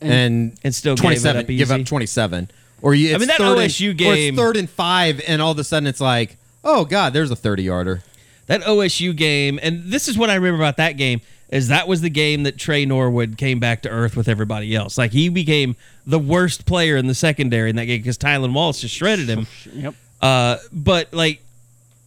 and 0.00 0.58
And 0.64 0.74
still 0.74 0.96
27, 0.96 1.40
up 1.42 1.46
give 1.46 1.70
up 1.70 1.84
twenty 1.84 2.06
seven, 2.06 2.50
or 2.82 2.94
you. 2.94 3.14
I 3.14 3.18
mean, 3.18 3.28
that 3.28 3.38
third 3.38 3.58
OSU 3.58 3.90
and, 3.90 4.00
or 4.00 4.14
it's 4.14 4.36
third 4.36 4.56
and 4.56 4.68
five, 4.68 5.20
and 5.26 5.40
all 5.40 5.52
of 5.52 5.58
a 5.58 5.64
sudden 5.64 5.86
it's 5.86 6.00
like, 6.00 6.36
oh 6.64 6.84
god, 6.84 7.12
there's 7.12 7.30
a 7.30 7.36
thirty 7.36 7.64
yarder. 7.64 8.02
that 8.46 8.62
OSU 8.62 9.14
game, 9.14 9.58
and 9.62 9.84
this 9.84 10.08
is 10.08 10.18
what 10.18 10.30
I 10.30 10.34
remember 10.34 10.62
about 10.62 10.76
that 10.78 10.96
game 10.96 11.20
is 11.50 11.68
that 11.68 11.88
was 11.88 12.00
the 12.00 12.10
game 12.10 12.44
that 12.44 12.56
Tre 12.56 12.84
Norwood 12.84 13.36
came 13.36 13.58
back 13.58 13.82
to 13.82 13.88
earth 13.88 14.16
with 14.16 14.28
everybody 14.28 14.74
else. 14.74 14.96
Like 14.96 15.10
he 15.12 15.28
became 15.28 15.76
the 16.06 16.18
worst 16.18 16.64
player 16.64 16.96
in 16.96 17.06
the 17.06 17.14
secondary 17.14 17.70
in 17.70 17.76
that 17.76 17.86
game 17.86 18.00
because 18.00 18.16
Tylen 18.16 18.52
Wallace 18.52 18.80
just 18.80 18.94
shredded 18.94 19.28
him. 19.28 19.46
Yep. 19.72 19.94
Uh, 20.22 20.56
but 20.72 21.12
like, 21.12 21.42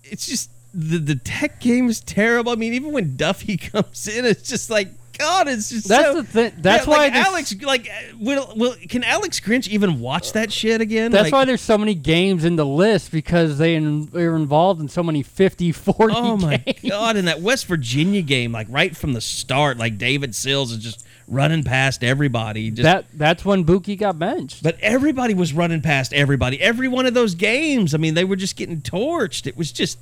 it's 0.03 0.25
just 0.27 0.49
the 0.73 0.97
the 0.97 1.15
tech 1.15 1.59
game 1.59 1.89
is 1.89 1.99
terrible. 1.99 2.51
I 2.51 2.55
mean, 2.55 2.73
even 2.73 2.93
when 2.93 3.15
Duffy 3.15 3.57
comes 3.71 4.07
in, 4.07 4.25
it's 4.25 4.47
just 4.47 4.69
like 4.69 4.89
God. 5.17 5.47
It's 5.47 5.69
just 5.69 5.87
That's 5.87 6.07
so- 6.07 6.21
the 6.21 6.23
thi- 6.23 6.55
that's 6.61 6.85
Yeah, 6.85 6.89
why 6.91 6.97
like 7.09 7.13
Alex. 7.13 7.55
Like, 7.61 7.89
will 8.19 8.51
will 8.55 8.75
can 8.89 9.03
Alex 9.03 9.39
Grinch 9.39 9.67
even 9.67 9.99
watch 9.99 10.33
that 10.33 10.51
shit 10.51 10.81
again? 10.81 11.11
That's 11.11 11.25
Like, 11.25 11.33
why 11.33 11.45
there's 11.45 11.61
so 11.61 11.77
many 11.77 11.95
games 11.95 12.43
in 12.45 12.55
the 12.55 12.65
list 12.65 13.11
because 13.11 13.57
they 13.57 13.75
in, 13.75 14.05
they're 14.07 14.35
involved 14.35 14.81
in 14.81 14.87
so 14.89 15.03
many 15.03 15.23
50, 15.23 15.71
40 15.71 16.13
Oh 16.15 16.37
my 16.37 16.57
games. 16.57 16.79
god! 16.89 17.15
In 17.17 17.25
that 17.25 17.41
West 17.41 17.65
Virginia 17.67 18.21
game, 18.21 18.51
like 18.51 18.67
right 18.69 18.95
from 18.95 19.13
the 19.13 19.21
start, 19.21 19.77
like 19.77 19.97
David 19.97 20.33
Sills 20.35 20.71
is 20.71 20.77
just 20.79 21.05
running 21.27 21.63
past 21.63 22.03
everybody. 22.03 22.69
Just, 22.69 22.83
That 22.83 23.05
that's 23.13 23.45
when 23.45 23.63
Bookie 23.63 23.95
got 23.95 24.19
benched. 24.19 24.61
but 24.61 24.77
everybody 24.81 25.33
was 25.33 25.53
running 25.53 25.81
past 25.81 26.11
everybody. 26.13 26.59
Every 26.61 26.87
one 26.89 27.05
of 27.05 27.13
those 27.13 27.33
games, 27.35 27.93
I 27.93 27.97
mean, 27.97 28.13
they 28.13 28.25
were 28.25 28.35
just 28.35 28.55
getting 28.57 28.81
torched. 28.81 29.47
It 29.47 29.55
was 29.55 29.71
just, 29.71 29.97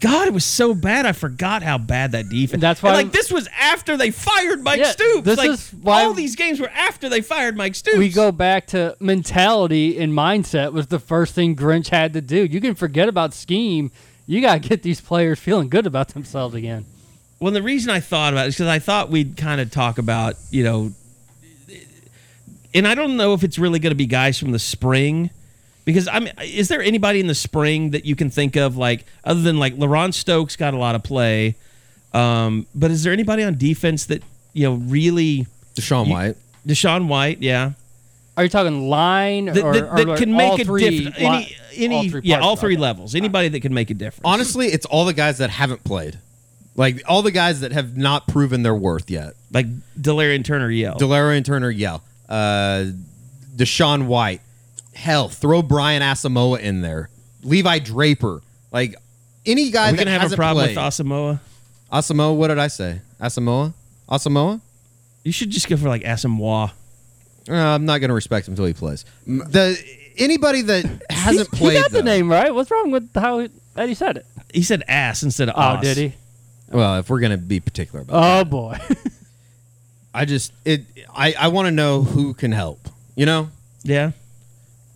God, 0.00 0.28
it 0.28 0.34
was 0.34 0.44
so 0.44 0.74
bad. 0.74 1.06
I 1.06 1.12
forgot 1.12 1.62
how 1.62 1.78
bad 1.78 2.12
that 2.12 2.28
defense. 2.28 2.60
That's 2.60 2.80
And, 2.80 2.88
why- 2.90 2.94
like 2.94 3.12
this 3.12 3.30
was 3.32 3.48
after 3.58 3.96
they 3.96 4.10
fired 4.10 4.62
Mike 4.62 4.78
Yeah, 4.78 4.90
Stoops. 4.90 5.24
this 5.24 5.38
like 5.38 5.50
is 5.50 5.70
why- 5.80 6.04
all 6.04 6.12
these 6.12 6.36
games 6.36 6.60
were 6.60 6.68
after 6.70 7.08
they 7.08 7.22
fired 7.22 7.56
Mike 7.56 7.74
Stoops. 7.74 7.96
we 7.96 8.10
go 8.10 8.30
back 8.30 8.66
to 8.68 8.94
mentality 9.00 9.98
and 9.98 10.12
mindset 10.12 10.72
was 10.72 10.88
the 10.88 10.98
first 10.98 11.34
thing 11.34 11.56
Grinch 11.56 11.88
had 11.88 12.12
to 12.12 12.20
do. 12.20 12.44
You 12.44 12.60
can 12.60 12.74
forget 12.74 13.08
about 13.08 13.32
scheme. 13.32 13.90
You 14.26 14.40
got 14.42 14.62
to 14.62 14.68
get 14.68 14.82
these 14.82 15.00
players 15.00 15.38
feeling 15.38 15.68
good 15.70 15.86
about 15.86 16.08
themselves 16.08 16.54
again. 16.54 16.84
Well, 17.40 17.52
the 17.52 17.62
reason 17.62 17.90
I 17.90 18.00
thought 18.00 18.32
about 18.34 18.46
it 18.46 18.48
is 18.48 18.54
because 18.56 18.68
I 18.68 18.78
thought 18.78 19.10
we'd 19.10 19.36
kind 19.36 19.60
of 19.60 19.70
talk 19.70 19.98
about, 19.98 20.34
you 20.50 20.62
know, 20.64 20.92
and 22.74 22.86
I 22.86 22.94
don't 22.94 23.16
know 23.16 23.32
if 23.34 23.42
it's 23.44 23.58
really 23.58 23.78
going 23.78 23.90
to 23.92 23.96
be 23.96 24.06
guys 24.06 24.38
from 24.38 24.52
the 24.52 24.58
spring, 24.58 25.30
because 25.86 26.06
I 26.08 26.18
mean, 26.18 26.34
is 26.42 26.68
there 26.68 26.82
anybody 26.82 27.20
in 27.20 27.26
the 27.28 27.34
spring 27.34 27.92
that 27.92 28.04
you 28.04 28.14
can 28.14 28.28
think 28.28 28.56
of, 28.56 28.76
like 28.76 29.06
other 29.24 29.40
than 29.40 29.58
like 29.58 29.74
LaRon 29.76 30.12
Stokes 30.12 30.54
got 30.56 30.74
a 30.74 30.76
lot 30.76 30.94
of 30.94 31.02
play, 31.02 31.54
um, 32.12 32.66
but 32.74 32.90
is 32.90 33.02
there 33.04 33.12
anybody 33.14 33.42
on 33.42 33.56
defense 33.56 34.04
that 34.06 34.22
you 34.52 34.64
know 34.68 34.74
really 34.74 35.46
Deshaun 35.74 36.06
You- 36.08 36.12
White. 36.12 36.36
Deshaun 36.66 37.06
White, 37.06 37.40
yeah, 37.42 37.72
Are 38.36 38.42
you 38.42 38.48
talking 38.50 38.88
line 38.90 39.44
that, 39.46 39.58
or, 39.62 39.72
that, 39.72 39.84
or 39.84 39.96
that 39.96 40.08
like 40.08 40.18
can 40.18 40.32
all 40.32 40.36
make 40.36 40.60
a 40.60 40.64
three 40.64 40.90
difference? 41.06 41.16
Any, 41.18 41.56
any, 41.76 41.94
all 41.96 42.08
three 42.10 42.20
yeah, 42.24 42.40
all 42.40 42.56
three 42.56 42.74
Okay. 42.74 42.82
levels. 42.82 43.14
Anybody 43.14 43.48
that 43.50 43.60
can 43.60 43.72
make 43.72 43.88
a 43.90 43.94
difference. 43.94 44.22
Honestly, 44.24 44.66
it's 44.66 44.84
all 44.84 45.04
the 45.04 45.12
guys 45.14 45.38
that 45.38 45.50
haven't 45.50 45.84
played, 45.84 46.18
like 46.74 47.02
all 47.06 47.22
the 47.22 47.30
guys 47.30 47.60
that 47.60 47.70
have 47.70 47.96
not 47.96 48.26
proven 48.26 48.62
their 48.64 48.74
worth 48.74 49.08
yet. 49.10 49.34
like 49.52 49.66
Delarian 49.98 50.44
Turner, 50.44 50.68
yell. 50.68 50.96
Delarian 50.98 51.44
Turner, 51.44 51.70
yeah. 51.70 51.98
Uh, 52.28 52.86
Deshaun 53.54 54.06
White. 54.06 54.40
Hell, 54.96 55.28
throw 55.28 55.62
Brian 55.62 56.02
Asamoah 56.02 56.58
in 56.60 56.80
there. 56.80 57.10
Levi 57.42 57.78
Draper. 57.80 58.40
Like 58.72 58.96
any 59.44 59.70
guy 59.70 59.88
Are 59.88 59.92
we 59.92 59.98
that 59.98 60.04
gonna 60.04 60.10
have 60.12 60.20
a 60.20 60.22
hasn't 60.24 60.38
problem 60.38 60.64
played. 60.66 60.76
with 60.76 60.84
Asamoah? 60.84 61.40
Asamoah, 61.92 62.36
what 62.36 62.48
did 62.48 62.58
I 62.58 62.66
say? 62.68 63.00
Asamoah? 63.20 63.72
Asamoah? 64.08 64.60
You 65.22 65.32
should 65.32 65.50
just 65.50 65.68
go 65.68 65.76
for 65.76 65.88
like 65.88 66.02
Asamoah. 66.02 66.72
Uh, 67.48 67.52
I'm 67.54 67.84
not 67.84 67.98
going 67.98 68.08
to 68.08 68.14
respect 68.14 68.48
him 68.48 68.52
until 68.52 68.64
he 68.64 68.72
plays. 68.72 69.04
The 69.26 69.78
anybody 70.16 70.62
that 70.62 71.02
hasn't 71.10 71.48
he, 71.54 71.56
played 71.56 71.76
He 71.76 71.82
got 71.82 71.92
the 71.92 72.02
name 72.02 72.28
right. 72.28 72.52
What's 72.52 72.70
wrong 72.72 72.90
with 72.90 73.14
how 73.14 73.38
he, 73.40 73.50
Eddie 73.76 73.94
said 73.94 74.16
it? 74.16 74.26
He 74.52 74.62
said 74.62 74.82
ass 74.88 75.22
instead 75.22 75.48
of 75.48 75.54
Oh, 75.56 75.60
os. 75.60 75.80
did 75.82 75.96
he? 75.96 76.14
Well, 76.70 76.96
if 76.98 77.08
we're 77.08 77.20
going 77.20 77.30
to 77.32 77.38
be 77.38 77.60
particular 77.60 78.00
about 78.02 78.16
Oh 78.16 78.38
that, 78.38 78.50
boy. 78.50 78.78
I 80.14 80.24
just 80.24 80.52
it 80.64 80.84
I 81.14 81.34
I 81.38 81.48
want 81.48 81.66
to 81.66 81.70
know 81.72 82.02
who 82.02 82.34
can 82.34 82.50
help. 82.50 82.88
You 83.14 83.26
know, 83.26 83.50
Yeah. 83.84 84.10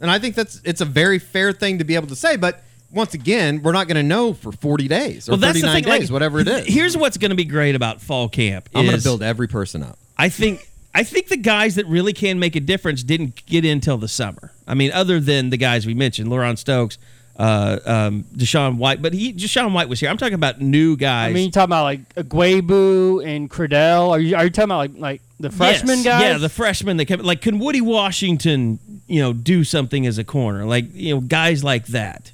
And 0.01 0.11
I 0.11 0.19
think 0.19 0.35
that's 0.35 0.61
it's 0.65 0.81
a 0.81 0.85
very 0.87 1.19
fair 1.19 1.53
thing 1.53 1.79
to 1.79 1.85
be 1.85 1.95
able 1.95 2.09
to 2.09 2.17
say. 2.17 2.37
But 2.37 2.63
once 2.91 3.15
again, 3.15 3.63
we're 3.63 3.73
not 3.73 3.87
going 3.87 3.97
to 3.97 4.03
know 4.03 4.33
for 4.35 4.51
40 4.53 4.89
days 4.89 5.29
or 5.29 5.33
Well, 5.33 5.39
that's 5.41 5.61
the 5.61 5.67
39 5.67 5.83
thing. 5.85 5.93
days, 5.93 6.11
like, 6.11 6.13
whatever 6.13 6.41
it 6.41 6.49
is. 6.49 6.67
Here's 6.67 6.97
what's 6.97 7.17
going 7.19 7.31
to 7.31 7.37
be 7.37 7.45
great 7.45 7.75
about 7.75 8.01
fall 8.01 8.29
camp. 8.29 8.69
I'm 8.75 8.85
going 8.87 8.97
to 8.97 9.03
build 9.03 9.23
every 9.23 9.47
person 9.47 9.83
up. 9.83 9.99
I 10.19 10.29
think 10.29 10.67
I 10.95 11.05
think 11.05 11.29
the 11.29 11.37
guys 11.37 11.77
that 11.77 11.87
really 11.87 12.13
can 12.13 12.39
make 12.39 12.57
a 12.57 12.61
difference 12.61 13.03
didn't 13.05 13.47
get 13.47 13.65
in 13.65 13.81
till 13.81 13.97
the 13.99 14.09
summer. 14.09 14.53
I 14.67 14.75
mean, 14.75 14.91
other 14.93 15.21
than 15.21 15.51
the 15.51 15.57
guys 15.57 15.87
we 15.87 15.95
mentioned, 15.95 16.29
LaRon 16.31 16.59
Stokes, 16.59 16.99
uh, 17.37 17.79
um, 17.87 18.25
Deshaun 18.35 18.77
White, 18.77 19.01
but 19.01 19.13
he 19.15 19.33
Deshaun 19.33 19.73
White 19.73 19.89
was 19.89 20.01
here. 20.01 20.11
I'm 20.11 20.19
talking 20.19 20.35
about 20.35 20.61
new 20.61 20.97
guys. 20.97 21.31
I 21.31 21.33
mean, 21.33 21.47
you 21.47 21.51
talking 21.51 21.71
about 21.71 21.85
like 21.85 22.15
Guebu 22.15 23.27
and 23.27 23.51
Cradell? 23.51 24.11
Are 24.11 24.21
you 24.21 24.37
are 24.37 24.45
you 24.45 24.51
talking 24.51 24.65
about 24.65 24.79
like 24.79 24.93
like 24.97 25.23
the 25.41 25.51
freshman 25.51 25.99
Yes, 25.99 26.05
guys? 26.05 26.23
Yeah, 26.23 26.39
the 26.39 26.49
freshmen 26.49 26.99
that 26.99 27.07
came. 27.07 27.21
Like, 27.21 27.41
can 27.41 27.59
Woodi 27.59 27.81
Washington, 27.81 28.79
you 29.07 29.21
know, 29.21 29.33
do 29.33 29.65
something 29.65 30.07
as 30.07 30.19
a 30.19 30.25
corner? 30.25 30.65
Like, 30.67 30.87
you 30.93 31.15
know, 31.15 31.21
guys 31.23 31.65
like 31.65 31.87
that. 31.87 32.33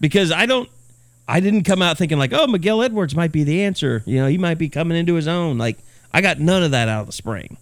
Because 0.00 0.32
I 0.32 0.46
don't, 0.46 0.68
I 1.28 1.40
didn't 1.40 1.64
come 1.64 1.82
out 1.82 1.98
thinking 1.98 2.18
like, 2.18 2.32
oh, 2.32 2.46
Miguel 2.46 2.82
Edwards 2.82 3.14
might 3.14 3.30
be 3.30 3.44
the 3.44 3.62
answer. 3.62 4.02
You 4.06 4.20
know, 4.20 4.26
he 4.26 4.38
might 4.38 4.58
be 4.58 4.68
coming 4.68 4.96
into 4.96 5.14
his 5.14 5.28
own. 5.28 5.58
Like, 5.58 5.78
I 6.12 6.20
got 6.20 6.40
none 6.40 6.62
of 6.62 6.70
that 6.72 6.88
out 6.88 7.02
of 7.02 7.06
the 7.06 7.12
spring. 7.12 7.58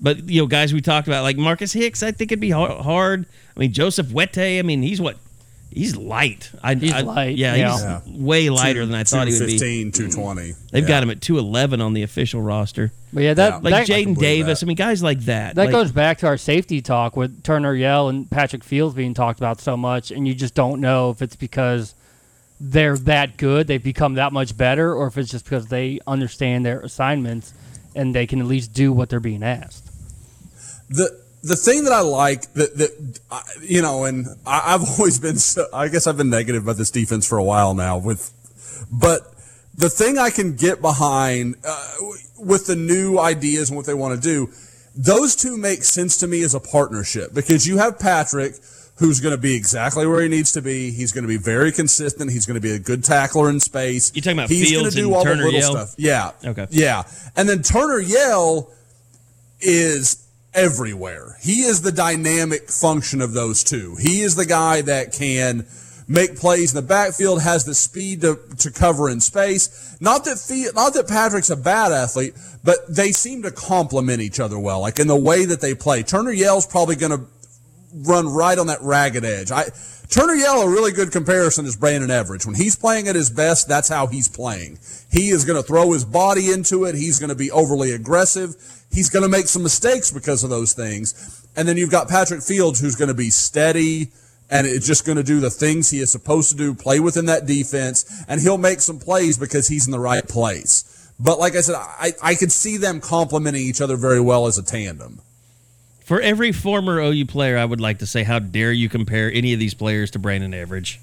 But 0.00 0.28
you 0.28 0.42
know, 0.42 0.46
guys 0.46 0.74
we 0.74 0.80
talked 0.80 1.06
about 1.06 1.22
like 1.22 1.36
Marcus 1.36 1.72
Hicks, 1.72 2.02
I 2.02 2.10
think 2.10 2.32
it'd 2.32 2.40
be 2.40 2.50
hard. 2.50 3.26
I 3.56 3.60
mean, 3.60 3.72
Joseph 3.72 4.12
Wette. 4.12 4.58
I 4.58 4.62
mean, 4.62 4.82
he's 4.82 5.00
what. 5.00 5.16
He's 5.72 5.94
light. 5.96 6.50
I, 6.62 6.74
He's 6.74 6.92
I- 6.92 7.00
light, 7.00 7.36
Yeah, 7.36 7.54
yeah. 7.54 8.00
he's 8.06 8.16
way 8.18 8.48
lighter 8.48 8.86
than 8.86 8.94
I 8.94 9.04
thought 9.04 9.26
he 9.28 9.34
would 9.34 9.46
be. 9.46 9.58
215, 9.58 9.92
220. 9.92 10.52
They've 10.70 10.82
Yeah. 10.84 10.88
got 10.88 11.02
him 11.02 11.10
at 11.10 11.20
211 11.20 11.80
on 11.82 11.92
the 11.92 12.02
official 12.02 12.40
roster. 12.40 12.92
but 13.12 13.22
yeah, 13.24 13.34
that 13.34 13.48
Yeah. 13.48 13.58
Like 13.70 13.86
that, 13.86 13.86
Jaden 13.86 14.16
Davis. 14.16 14.60
that. 14.60 14.66
I 14.66 14.68
mean, 14.68 14.76
guys 14.76 15.02
like 15.02 15.20
that. 15.26 15.54
that 15.56 15.64
Like, 15.64 15.72
goes 15.72 15.92
back 15.92 16.18
to 16.18 16.26
our 16.28 16.38
safety 16.38 16.80
talk 16.80 17.14
with 17.16 17.42
Turner 17.42 17.74
Yell 17.74 18.08
and 18.08 18.30
Patrick 18.30 18.62
Fields 18.64 18.94
being 18.94 19.12
talked 19.12 19.38
about 19.40 19.60
so 19.60 19.76
much, 19.76 20.10
and 20.10 20.26
you 20.26 20.34
just 20.34 20.54
don't 20.54 20.80
know 20.80 21.10
if 21.10 21.20
it's 21.20 21.36
because 21.36 21.94
they're 22.58 22.96
that 22.98 23.36
good, 23.36 23.66
they've 23.66 23.82
become 23.82 24.14
that 24.14 24.32
much 24.32 24.56
better, 24.56 24.94
or 24.94 25.08
if 25.08 25.18
it's 25.18 25.30
just 25.30 25.44
because 25.44 25.66
they 25.66 25.98
understand 26.06 26.64
their 26.64 26.80
assignments 26.80 27.52
and 27.94 28.14
they 28.14 28.26
can 28.26 28.40
at 28.40 28.46
least 28.46 28.72
do 28.72 28.92
what 28.92 29.10
they're 29.10 29.20
being 29.20 29.42
asked. 29.42 29.90
the 30.88 31.10
the 31.46 31.56
thing 31.56 31.84
that 31.84 31.92
I 31.92 32.00
like 32.00 32.52
that 32.54 32.76
that 32.78 33.20
I- 33.30 33.42
you 33.62 33.82
know, 33.82 34.04
and 34.04 34.26
I, 34.46 34.74
I've 34.74 34.82
always 34.98 35.18
been, 35.18 35.36
so, 35.38 35.66
I 35.72 35.88
guess 35.88 36.06
I've 36.06 36.16
been 36.16 36.30
negative 36.30 36.62
about 36.64 36.76
this 36.76 36.90
defense 36.90 37.26
for 37.28 37.38
a 37.38 37.44
while 37.44 37.74
now. 37.74 37.98
With, 37.98 38.32
but 38.90 39.20
the 39.76 39.88
thing 39.90 40.18
I 40.18 40.30
can 40.30 40.56
get 40.56 40.80
behind 40.80 41.56
uh, 41.66 41.96
with 42.38 42.66
the 42.66 42.76
new 42.76 43.18
ideas 43.18 43.70
and 43.70 43.76
what 43.76 43.86
they 43.86 43.94
want 43.94 44.14
to 44.14 44.20
do, 44.20 44.50
those 44.96 45.36
two 45.36 45.56
make 45.58 45.82
sense 45.84 46.16
to 46.18 46.26
me 46.26 46.42
as 46.42 46.54
a 46.54 46.60
partnership 46.60 47.34
because 47.34 47.66
you 47.66 47.78
have 47.78 47.98
Patrick. 47.98 48.54
Who's 48.98 49.20
going 49.20 49.34
to 49.36 49.40
be 49.40 49.54
exactly 49.54 50.06
where 50.06 50.22
he 50.22 50.28
needs 50.30 50.52
to 50.52 50.62
be? 50.62 50.90
He's 50.90 51.12
going 51.12 51.20
to 51.24 51.28
be 51.28 51.36
very 51.36 51.70
consistent. 51.70 52.30
He's 52.30 52.46
going 52.46 52.54
to 52.54 52.62
be 52.62 52.70
a 52.72 52.78
good 52.78 53.04
tackler 53.04 53.50
in 53.50 53.60
space. 53.60 54.10
You're 54.14 54.22
talking 54.22 54.38
about 54.38 54.48
He's 54.48 54.70
Fields 54.70 54.94
gonna 54.94 55.02
do 55.02 55.08
and 55.08 55.16
all 55.16 55.22
Turner 55.22 55.36
the 55.36 55.44
little 55.44 55.60
Yell? 55.60 55.70
stuff. 55.72 55.94
Yeah. 55.98 56.30
Okay. 56.42 56.66
Yeah. 56.70 57.02
And 57.36 57.46
then 57.46 57.60
Turner 57.62 57.98
Yell 58.00 58.70
is 59.60 60.25
everywhere. 60.56 61.36
He 61.40 61.60
is 61.60 61.82
the 61.82 61.92
dynamic 61.92 62.68
function 62.70 63.20
of 63.20 63.32
those 63.32 63.62
two. 63.62 63.96
He 64.00 64.22
is 64.22 64.34
the 64.34 64.46
guy 64.46 64.80
that 64.82 65.12
can 65.12 65.66
make 66.08 66.36
plays 66.36 66.72
in 66.72 66.76
the 66.76 66.86
backfield, 66.86 67.42
has 67.42 67.64
the 67.64 67.74
speed 67.74 68.22
to, 68.22 68.38
to 68.58 68.70
cover 68.70 69.08
in 69.08 69.20
space. 69.20 69.96
Not 70.00 70.24
that 70.24 70.38
Fe- 70.38 70.70
not 70.74 70.94
that 70.94 71.08
Patrick's 71.08 71.50
a 71.50 71.56
bad 71.56 71.92
athlete, 71.92 72.34
but 72.64 72.78
they 72.88 73.12
seem 73.12 73.42
to 73.42 73.50
complement 73.50 74.20
each 74.20 74.40
other 74.40 74.58
well, 74.58 74.80
like 74.80 74.98
in 74.98 75.06
the 75.06 75.16
way 75.16 75.44
that 75.44 75.60
they 75.60 75.74
play. 75.74 76.02
Turner 76.02 76.32
Yell's 76.32 76.66
probably 76.66 76.96
going 76.96 77.12
to 77.12 77.24
run 77.96 78.28
right 78.28 78.58
on 78.58 78.66
that 78.68 78.82
ragged 78.82 79.24
edge. 79.24 79.50
I 79.50 79.64
Turner 80.08 80.34
Yell, 80.34 80.62
a 80.62 80.70
really 80.70 80.92
good 80.92 81.10
comparison 81.10 81.66
is 81.66 81.76
Brandon 81.76 82.10
Everage. 82.10 82.46
When 82.46 82.54
he's 82.54 82.76
playing 82.76 83.08
at 83.08 83.16
his 83.16 83.28
best, 83.28 83.66
that's 83.66 83.88
how 83.88 84.06
he's 84.06 84.28
playing. 84.28 84.78
He 85.10 85.30
is 85.30 85.44
going 85.44 85.60
to 85.60 85.66
throw 85.66 85.92
his 85.92 86.04
body 86.04 86.52
into 86.52 86.84
it. 86.84 86.94
He's 86.94 87.18
going 87.18 87.30
to 87.30 87.34
be 87.34 87.50
overly 87.50 87.90
aggressive. 87.90 88.54
He's 88.92 89.10
going 89.10 89.24
to 89.24 89.28
make 89.28 89.46
some 89.46 89.64
mistakes 89.64 90.12
because 90.12 90.44
of 90.44 90.50
those 90.50 90.74
things. 90.74 91.44
And 91.56 91.66
then 91.66 91.76
you've 91.76 91.90
got 91.90 92.08
Patrick 92.08 92.42
Fields, 92.42 92.78
who's 92.78 92.94
going 92.94 93.08
to 93.08 93.14
be 93.14 93.30
steady 93.30 94.12
and 94.50 94.66
it's 94.66 94.86
just 94.86 95.04
going 95.04 95.16
to 95.16 95.24
do 95.24 95.40
the 95.40 95.50
things 95.50 95.90
he 95.90 95.98
is 95.98 96.10
supposed 96.10 96.50
to 96.50 96.56
do, 96.56 96.74
play 96.74 97.00
within 97.00 97.26
that 97.26 97.46
defense, 97.46 98.24
and 98.28 98.40
he'll 98.40 98.58
make 98.58 98.80
some 98.80 98.98
plays 98.98 99.36
because 99.38 99.68
he's 99.68 99.86
in 99.86 99.92
the 99.92 99.98
right 99.98 100.26
place. 100.26 101.12
But 101.18 101.38
like 101.38 101.56
I 101.56 101.62
said, 101.62 101.74
I, 101.76 102.12
I 102.22 102.34
could 102.34 102.52
see 102.52 102.76
them 102.76 103.00
complementing 103.00 103.62
each 103.62 103.80
other 103.80 103.96
very 103.96 104.20
well 104.20 104.46
as 104.46 104.58
a 104.58 104.62
tandem. 104.62 105.20
For 106.06 106.20
every 106.20 106.52
former 106.52 107.00
OU 107.00 107.26
player, 107.26 107.58
I 107.58 107.64
would 107.64 107.80
like 107.80 107.98
to 107.98 108.06
say, 108.06 108.22
how 108.22 108.38
dare 108.38 108.70
you 108.70 108.88
compare 108.88 109.28
any 109.32 109.52
of 109.54 109.58
these 109.58 109.74
players 109.74 110.12
to 110.12 110.20
Brandon 110.20 110.52
Everage? 110.52 110.98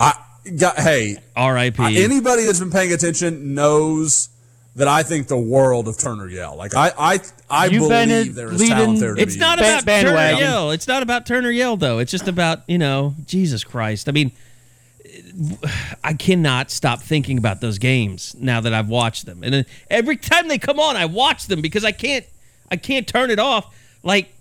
I 0.00 0.14
got 0.58 0.78
hey, 0.78 1.18
R.I.P. 1.36 2.02
Anybody 2.02 2.44
that's 2.46 2.58
been 2.58 2.70
paying 2.70 2.94
attention 2.94 3.54
knows 3.54 4.30
that 4.76 4.88
I 4.88 5.02
think 5.02 5.28
the 5.28 5.36
world 5.36 5.88
of 5.88 5.98
Turner 5.98 6.26
Yell. 6.26 6.56
Like 6.56 6.74
I, 6.74 6.90
I, 6.98 7.18
I 7.50 7.66
You've 7.66 7.90
been 7.90 8.08
believe 8.08 8.28
in 8.28 8.34
there 8.34 8.50
is 8.50 8.58
leading- 8.60 8.76
talent 8.76 9.00
there. 9.00 9.14
To 9.14 9.20
It's 9.20 9.34
be 9.34 9.40
not 9.40 9.58
about 9.58 9.84
bandwagon. 9.84 10.38
Turner 10.38 10.50
Yell. 10.50 10.70
It's 10.70 10.88
not 10.88 11.02
about 11.02 11.26
Turner 11.26 11.50
Yell, 11.50 11.76
though. 11.76 11.98
It's 11.98 12.10
just 12.10 12.28
about, 12.28 12.60
you 12.66 12.78
know, 12.78 13.14
Jesus 13.26 13.62
Christ. 13.62 14.08
I 14.08 14.12
mean, 14.12 14.32
I 16.02 16.14
cannot 16.14 16.70
stop 16.70 17.02
thinking 17.02 17.36
about 17.36 17.60
those 17.60 17.76
games 17.76 18.34
now 18.38 18.62
that 18.62 18.72
I've 18.72 18.88
watched 18.88 19.26
them. 19.26 19.42
And 19.44 19.52
then 19.52 19.66
every 19.90 20.16
time 20.16 20.48
they 20.48 20.56
come 20.56 20.80
on, 20.80 20.96
I 20.96 21.04
watch 21.04 21.46
them 21.46 21.60
because 21.60 21.84
I 21.84 21.92
can't 21.92 22.24
I 22.70 22.76
can't 22.76 23.06
turn 23.06 23.30
it 23.30 23.38
off. 23.38 23.74
Like 24.02 24.32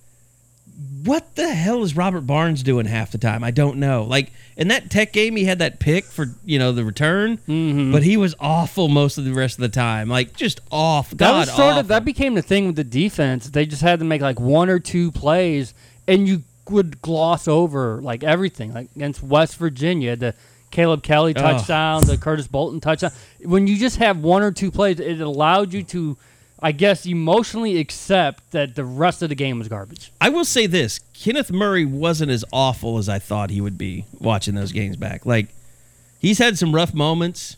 what 1.06 1.36
the 1.36 1.54
hell 1.54 1.84
is 1.84 1.96
Robert 1.96 2.22
Barnes 2.22 2.62
doing 2.64 2.86
half 2.86 3.12
the 3.12 3.18
time? 3.18 3.44
I 3.44 3.52
don't 3.52 3.78
know. 3.78 4.04
Like 4.04 4.32
in 4.58 4.68
that 4.70 4.90
tech 4.90 5.14
game, 5.14 5.36
he 5.36 5.46
had 5.46 5.60
that 5.60 5.80
pick 5.80 6.04
for 6.06 6.28
you 6.44 6.60
know 6.60 6.72
the 6.72 6.84
return, 6.84 7.38
Mm-hmm. 7.48 7.92
but 7.92 8.04
he 8.04 8.18
was 8.18 8.36
awful 8.40 8.88
most 8.88 9.18
of 9.18 9.24
the 9.26 9.34
rest 9.34 9.58
of 9.58 9.62
the 9.62 9.70
time. 9.70 10.10
Like 10.10 10.36
just 10.36 10.60
off. 10.72 11.12
That 11.12 11.18
God 11.20 11.38
was 11.40 11.48
sort 11.50 11.60
awful. 11.70 11.80
of 11.82 11.88
that 11.90 12.04
became 12.04 12.34
the 12.34 12.42
thing 12.42 12.68
with 12.68 12.76
the 12.76 12.84
defense. 12.84 13.50
They 13.50 13.66
just 13.66 13.82
had 13.82 14.00
to 14.00 14.06
make 14.06 14.22
like 14.22 14.40
one 14.40 14.70
or 14.70 14.80
two 14.80 15.12
plays, 15.12 15.74
and 16.08 16.28
you 16.28 16.44
would 16.70 17.02
gloss 17.02 17.48
over 17.48 18.02
like 18.02 18.24
everything. 18.24 18.74
Like 18.74 18.90
against 18.96 19.24
West 19.24 19.56
Virginia, 19.58 20.16
the 20.16 20.34
Caleb 20.72 21.04
Kelly 21.04 21.34
touchdown, 21.34 22.02
the 22.06 22.18
Curtis 22.18 22.48
Bolton 22.48 22.82
touchdown. 22.82 23.12
When 23.46 23.66
you 23.68 23.78
just 23.78 23.98
have 23.98 24.18
one 24.18 24.42
or 24.44 24.52
two 24.52 24.72
plays, 24.72 25.00
it 25.00 25.22
allowed 25.22 25.72
you 25.74 25.84
to, 25.84 26.18
I 26.66 26.72
guess, 26.72 27.06
emotionally 27.06 27.78
accept 27.78 28.50
that 28.50 28.74
the 28.74 28.84
rest 28.84 29.22
of 29.22 29.30
the 29.30 29.36
game 29.36 29.60
was 29.60 29.68
garbage. 29.68 30.12
I 30.20 30.30
will 30.30 30.44
say 30.44 30.66
this: 30.66 31.00
Kenneth 31.14 31.52
Murray 31.52 31.86
wasn't 31.86 32.32
as 32.32 32.44
awful 32.52 32.98
as 32.98 33.08
I 33.08 33.20
thought 33.20 33.52
he 33.52 33.62
would 33.62 33.78
be 33.78 34.06
watching 34.20 34.56
those 34.56 34.72
games 34.72 34.98
back. 34.98 35.28
Like 35.28 35.50
he's 36.18 36.40
had 36.40 36.58
some 36.58 36.74
rough 36.74 36.92
moments, 36.92 37.58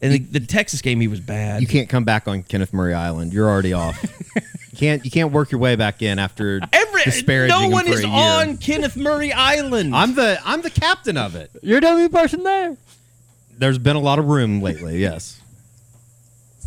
and 0.00 0.12
the, 0.12 0.18
the 0.20 0.38
Texas 0.38 0.82
game 0.82 1.00
he 1.00 1.08
was 1.08 1.18
bad. 1.18 1.62
You 1.62 1.66
can't 1.66 1.88
come 1.88 2.04
back 2.04 2.28
on 2.28 2.44
Kenneth 2.44 2.72
Murray 2.72 2.94
Island. 2.94 3.32
You're 3.32 3.48
already 3.48 3.72
off. 3.72 4.00
you 4.36 4.78
can't 4.78 5.04
you 5.04 5.10
can't 5.10 5.32
work 5.32 5.50
your 5.50 5.60
way 5.60 5.74
back 5.74 6.00
in 6.00 6.20
after 6.20 6.60
Every 6.72 7.02
disparaging 7.02 7.58
no 7.58 7.64
him 7.64 7.72
one 7.72 7.86
for 7.86 7.92
is 7.94 8.04
a 8.04 8.06
year. 8.06 8.16
on 8.16 8.56
Kenneth 8.58 8.96
Murray 8.96 9.32
Island. 9.32 9.96
I'm 9.96 10.14
the 10.14 10.38
I'm 10.44 10.62
the 10.62 10.70
captain 10.70 11.16
of 11.16 11.34
it. 11.34 11.50
You're 11.60 11.80
the 11.80 11.88
only 11.88 12.08
person 12.08 12.44
there. 12.44 12.76
There's 13.58 13.78
been 13.78 13.96
a 13.96 14.00
lot 14.00 14.20
of 14.20 14.26
room 14.26 14.62
lately. 14.62 14.98
Yes. 14.98 15.40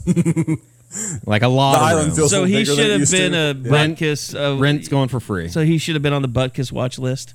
like 1.25 1.41
a 1.41 1.47
lot 1.47 1.73
The 1.73 1.77
of 1.77 1.83
island 1.83 2.15
feels- 2.15 2.31
so 2.31 2.43
he 2.43 2.65
should 2.65 2.77
have 3.01 3.09
been 3.11 3.31
to. 3.31 3.37
a 3.37 3.47
Yeah. 3.53 3.53
Butkus. 3.87 4.35
Uh, 4.35 4.57
Rent's 4.59 4.87
going 4.87 5.07
for 5.09 5.19
free. 5.19 5.47
So 5.49 5.63
he 5.63 5.77
should 5.77 5.95
have 5.95 6.01
been 6.01 6.13
on 6.13 6.21
the 6.21 6.27
Butkus 6.29 6.71
watch 6.71 6.97
list. 6.99 7.33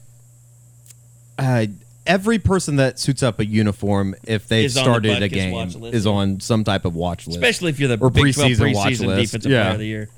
uh, 1.38 1.66
every 2.06 2.38
person 2.38 2.76
that 2.76 2.98
suits 2.98 3.22
up 3.22 3.40
a 3.40 3.46
uniform, 3.46 4.14
if 4.26 4.46
they've 4.48 4.64
Is 4.66 4.76
on 4.76 4.84
the 4.84 4.84
started 4.84 5.22
a 5.22 5.28
game, 5.28 5.54
is 5.92 6.06
on 6.06 6.40
some 6.40 6.64
type 6.64 6.84
of 6.84 6.94
watch 6.94 7.26
list. 7.26 7.38
Especially 7.38 7.70
if 7.70 7.78
you're 7.80 7.88
the 7.94 7.98
Or 7.98 8.10
Big 8.10 8.32
12 8.34 8.50
preseason 8.52 8.74
watch 8.74 8.92
preseason 8.92 9.06
list. 9.06 9.32
defensive 9.32 9.52
Yeah. 9.52 9.62
player 9.64 9.72
of 9.74 9.78
the 9.80 9.86
year. 9.86 10.08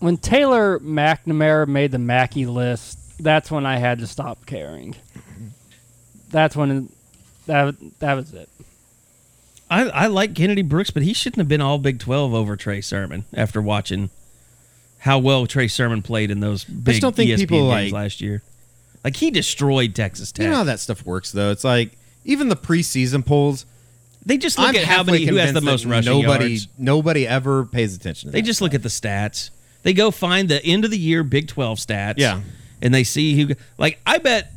When 0.00 0.16
Taylor 0.16 0.78
McNamara 0.80 1.66
made 1.68 1.92
the 1.92 1.98
Mackey 1.98 2.46
list, 2.46 2.98
that's 3.22 3.50
when 3.50 3.66
I 3.66 3.76
had 3.78 3.98
to 4.00 4.06
stop 4.06 4.46
caring. 4.46 4.96
That's 6.30 6.56
when 6.56 6.88
that 7.46 7.74
that 8.00 8.14
was 8.14 8.32
it. 8.32 8.48
I, 9.70 9.88
I 9.88 10.06
like 10.08 10.34
Kennedy 10.34 10.62
Brooks, 10.62 10.90
but 10.90 11.02
he 11.04 11.12
shouldn't 11.14 11.38
have 11.38 11.48
been 11.48 11.60
all 11.60 11.78
Big 11.78 12.00
12 12.00 12.34
over 12.34 12.56
Trey 12.56 12.80
Sermon 12.80 13.24
after 13.32 13.62
watching 13.62 14.10
how 14.98 15.18
well 15.18 15.46
Trey 15.46 15.68
Sermon 15.68 16.02
played 16.02 16.30
in 16.30 16.40
those 16.40 16.64
big 16.64 17.00
don't 17.00 17.14
think 17.14 17.30
ESPN 17.30 17.38
people, 17.38 17.70
games 17.70 17.92
like- 17.92 18.02
last 18.02 18.20
year. 18.20 18.42
Like 19.02 19.16
he 19.16 19.30
destroyed 19.30 19.94
Texas 19.94 20.30
Tech. 20.30 20.44
You 20.44 20.50
know 20.50 20.56
how 20.58 20.64
that 20.64 20.78
stuff 20.80 21.06
works, 21.06 21.32
though. 21.32 21.50
It's 21.52 21.64
like 21.64 21.92
even 22.26 22.48
the 22.48 22.56
preseason 22.56 23.24
polls. 23.24 23.64
they 24.26 24.36
just 24.36 24.58
look 24.58 24.68
I'm 24.68 24.76
at 24.76 24.84
how 24.84 25.02
many 25.02 25.24
who 25.24 25.36
has 25.36 25.54
the 25.54 25.62
most 25.62 25.86
rushing 25.86 26.20
nobody, 26.20 26.48
yards. 26.48 26.68
Nobody 26.76 27.26
ever 27.26 27.64
pays 27.64 27.96
attention. 27.96 28.28
to 28.28 28.32
They 28.32 28.42
just 28.42 28.60
look 28.60 28.74
at 28.74 28.82
the 28.82 28.90
stats. 28.90 29.50
They 29.84 29.94
go 29.94 30.10
find 30.10 30.50
the 30.50 30.62
end 30.62 30.84
of 30.84 30.90
the 30.90 30.98
year 30.98 31.22
Big 31.24 31.48
12 31.48 31.78
stats. 31.78 32.14
Yeah. 32.18 32.42
And 32.82 32.92
they 32.92 33.04
see 33.04 33.40
who 33.40 33.54
like 33.78 33.98
I 34.04 34.18
bet 34.18 34.52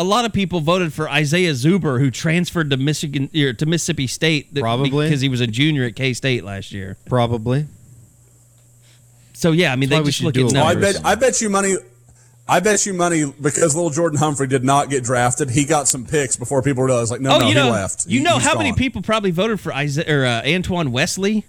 a 0.00 0.04
lot 0.04 0.24
of 0.24 0.32
people 0.32 0.60
voted 0.60 0.92
for 0.94 1.10
Isaiah 1.10 1.52
Zuber 1.52 2.00
who 2.00 2.10
transferred 2.10 2.70
to 2.70 2.76
Michigan 2.76 3.28
or 3.36 3.52
to 3.52 3.66
Mississippi 3.66 4.06
State 4.06 4.54
that- 4.54 4.60
Probably. 4.62 5.06
because 5.06 5.20
he 5.20 5.28
was 5.28 5.40
a 5.42 5.46
junior 5.46 5.84
at 5.84 5.94
K-State 5.96 6.42
last 6.44 6.72
year. 6.72 6.96
probably. 7.06 7.66
So 9.34 9.52
yeah, 9.52 9.72
I 9.72 9.76
mean 9.76 9.88
That's 9.88 9.98
why 9.98 10.00
they 10.00 10.02
we 10.02 10.06
just 10.08 10.18
should 10.18 10.24
look 10.26 10.34
do 10.34 10.46
at 10.46 10.52
a 10.54 10.58
Oh, 10.58 10.64
I 10.64 10.72
numbers. 10.74 10.92
bet 10.94 11.04
I 11.06 11.14
bet 11.14 11.40
you 11.40 11.50
money. 11.50 11.74
I 12.48 12.60
bet 12.60 12.84
you 12.84 12.92
money 12.94 13.24
because 13.40 13.74
little 13.76 13.90
Jordan 13.90 14.18
Humphrey 14.18 14.48
did 14.48 14.64
not 14.64 14.90
get 14.90 15.04
drafted. 15.04 15.50
He 15.50 15.64
got 15.64 15.86
some 15.86 16.04
picks 16.04 16.36
before 16.36 16.62
people 16.62 16.82
realized, 16.82 17.10
like, 17.10 17.20
no, 17.20 17.36
oh, 17.36 17.38
no, 17.40 17.46
you 17.48 17.54
know, 17.54 17.66
he 17.66 17.70
left. 17.70 18.06
you 18.06 18.18
He- 18.18 18.24
know 18.24 18.34
he's 18.38 18.44
how 18.46 18.56
many 18.58 18.70
gone. 18.70 18.78
people 18.78 19.02
probably 19.02 19.30
voted 19.30 19.60
for 19.60 19.72
Isaiah 19.72 20.18
or 20.22 20.26
uh, 20.26 20.42
Antoine 20.44 20.90
Wesley? 20.92 21.44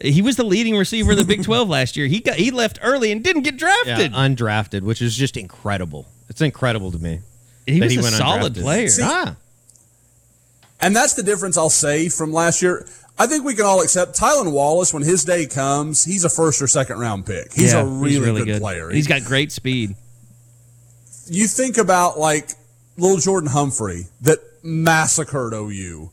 He 0.00 0.22
was 0.22 0.36
the 0.36 0.44
leading 0.44 0.76
receiver 0.76 1.12
of 1.12 1.18
the 1.18 1.24
Big 1.24 1.42
12 1.44 1.68
last 1.68 1.96
year. 1.96 2.06
He 2.06 2.20
got 2.20 2.36
he 2.36 2.50
left 2.50 2.78
early 2.82 3.12
and 3.12 3.22
didn't 3.22 3.42
get 3.42 3.54
Yeah, 3.60 3.84
drafted. 3.84 4.12
undrafted, 4.12 4.82
which 4.82 5.02
is 5.02 5.16
just 5.16 5.36
incredible. 5.36 6.06
It's 6.28 6.40
incredible 6.40 6.92
to 6.92 6.98
me. 6.98 7.20
He 7.68 7.80
that 7.80 7.86
was 7.86 7.96
a 7.96 8.02
went 8.02 8.14
solid 8.14 8.54
undrafted. 8.54 8.62
player. 8.62 8.88
See, 8.88 9.02
ah, 9.04 9.36
And 10.80 10.94
that's 10.94 11.14
the 11.14 11.22
difference 11.22 11.56
I'll 11.56 11.70
say 11.70 12.08
from 12.08 12.32
last 12.32 12.62
year. 12.62 12.86
I 13.18 13.26
think 13.26 13.44
we 13.44 13.54
can 13.56 13.64
all 13.66 13.82
accept 13.82 14.16
Tylen 14.18 14.52
Wallace 14.52 14.94
when 14.94 15.02
his 15.02 15.24
day 15.24 15.46
comes. 15.46 16.04
He's 16.04 16.24
a 16.24 16.28
first 16.30 16.62
or 16.62 16.68
second 16.68 16.98
round 17.00 17.26
pick. 17.26 17.52
He's 17.52 17.72
Yeah, 17.72 17.80
a 17.80 17.84
really, 17.84 18.44
good, 18.44 18.60
player. 18.60 18.90
He's 18.90 19.08
got 19.08 19.24
great 19.24 19.50
speed. 19.50 19.96
you 21.26 21.46
think 21.48 21.76
about 21.78 22.18
like 22.18 22.50
little 22.96 23.18
Jordan 23.18 23.50
Humphrey 23.50 24.06
that 24.22 24.38
massacred 24.62 25.52
OU 25.52 26.10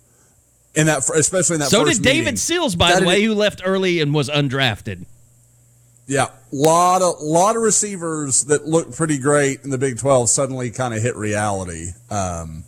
in 0.74 0.88
that, 0.88 1.08
especially 1.16 1.56
in 1.56 1.60
that. 1.62 1.70
So 1.70 1.86
first 1.86 2.02
did 2.02 2.04
David 2.10 2.20
meeting. 2.26 2.38
Seals, 2.38 2.76
by 2.76 2.94
That 2.94 3.02
the 3.02 3.06
way, 3.08 3.22
is- 3.22 3.28
who 3.28 3.34
left 3.36 3.62
early 3.64 4.02
and 4.02 4.14
was 4.14 4.30
undrafted. 4.30 5.06
Yeah, 6.08 6.28
lot 6.52 7.02
of 7.02 7.16
lot 7.22 7.56
of 7.56 7.64
receivers 7.64 8.44
that 8.46 8.68
looked 8.68 8.96
pretty 8.96 9.18
great 9.18 9.64
in 9.64 9.72
the 9.72 9.78
Big 9.78 9.98
Twelve 9.98 10.30
suddenly 10.30 10.70
kind 10.70 10.94
of 10.94 11.02
hit 11.02 11.16
reality. 11.16 11.88
Um, 12.12 12.64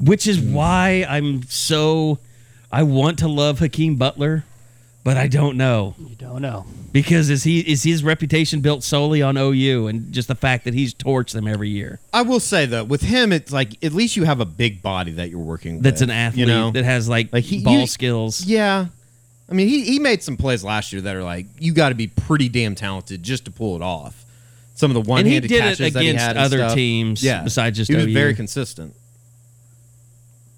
Which 0.00 0.24
Hmm. 0.24 0.30
is 0.30 0.40
why 0.40 1.06
I'm 1.08 1.42
so 1.48 2.18
I 2.70 2.82
want 2.82 3.18
to 3.20 3.28
love 3.28 3.58
Hakeem 3.60 3.96
Butler, 3.96 4.44
but 5.04 5.16
I 5.16 5.28
don't 5.28 5.56
know. 5.56 5.94
You 5.98 6.16
don't 6.16 6.42
know. 6.42 6.66
Because 6.92 7.28
is 7.28 7.42
he 7.42 7.58
is 7.60 7.82
his 7.82 8.04
reputation 8.04 8.60
built 8.60 8.84
solely 8.84 9.20
on 9.20 9.36
OU 9.36 9.88
and 9.88 10.12
just 10.12 10.28
the 10.28 10.34
fact 10.36 10.64
that 10.64 10.74
he's 10.74 10.94
torched 10.94 11.32
them 11.32 11.48
every 11.48 11.68
year? 11.70 11.98
I 12.12 12.22
will 12.22 12.38
say 12.40 12.66
though, 12.66 12.84
with 12.84 13.02
him, 13.02 13.32
it's 13.32 13.50
like 13.52 13.82
at 13.84 13.92
least 13.92 14.16
you 14.16 14.24
have 14.24 14.38
a 14.40 14.44
big 14.44 14.80
body 14.80 15.10
that 15.12 15.28
you're 15.30 15.40
working. 15.40 15.80
That's 15.80 16.00
with, 16.00 16.10
an 16.10 16.14
athlete 16.16 16.38
you 16.40 16.46
know? 16.46 16.70
that 16.70 16.84
has 16.84 17.08
like, 17.08 17.32
Like, 17.32 17.42
he- 17.44 17.62
ball 17.64 17.80
you- 17.80 17.86
skills. 17.88 18.44
Yeah. 18.44 18.86
I 19.50 19.54
mean, 19.54 19.68
he, 19.68 19.84
he 19.84 19.98
made 19.98 20.22
some 20.22 20.36
plays 20.36 20.64
last 20.64 20.92
year 20.92 21.02
that 21.02 21.14
are 21.16 21.22
like, 21.22 21.46
you 21.58 21.72
got 21.74 21.90
to 21.90 21.94
be 21.94 22.06
pretty 22.06 22.48
damn 22.48 22.74
talented 22.74 23.22
just 23.22 23.44
to 23.44 23.50
pull 23.50 23.76
it 23.76 23.82
off. 23.82 24.24
Some 24.74 24.90
of 24.90 24.94
the 25.04 25.08
one 25.08 25.20
And 25.20 25.26
he 25.28 25.34
handed 25.34 25.48
did 25.48 25.56
it 25.56 25.60
catches 25.60 25.92
that 25.92 26.00
he 26.02 26.08
against 26.08 26.24
had 26.24 26.36
and 26.36 26.44
other 26.46 26.58
stuff. 26.58 26.74
teams 26.74 27.22
yeah. 27.22 27.42
besides 27.44 27.76
just 27.76 27.90
He 27.90 27.96
was 27.96 28.06
OU. 28.06 28.12
very 28.14 28.34
consistent. 28.34 28.94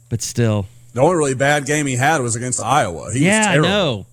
But 0.08 0.22
still. 0.22 0.66
the 0.94 1.00
only 1.02 1.16
really 1.16 1.34
bad 1.34 1.66
game 1.66 1.86
he 1.86 1.96
had 1.96 2.20
was 2.20 2.36
against 2.36 2.60
Iowa. 2.62 3.12
He 3.12 3.24
yeah, 3.26 3.38
was 3.38 3.46
I 3.46 3.50
terrible. 3.52 3.68
know. 3.68 4.06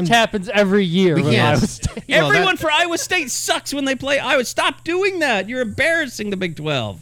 Which 0.00 0.08
happens 0.08 0.48
every 0.48 0.84
year 0.84 1.14
We 1.14 1.22
with 1.22 1.34
Iowa 1.36 1.56
State. 1.66 2.04
Well, 2.08 2.28
that- 2.28 2.34
Everyone 2.34 2.56
for 2.56 2.70
Iowa 2.72 2.98
State 2.98 3.30
sucks 3.30 3.72
when 3.72 3.84
they 3.84 3.94
play 3.94 4.18
Iowa. 4.18 4.44
Stop 4.44 4.82
doing 4.82 5.20
that. 5.20 5.48
You're 5.48 5.60
embarrassing 5.60 6.30
the 6.30 6.36
Big 6.36 6.56
12. 6.56 7.00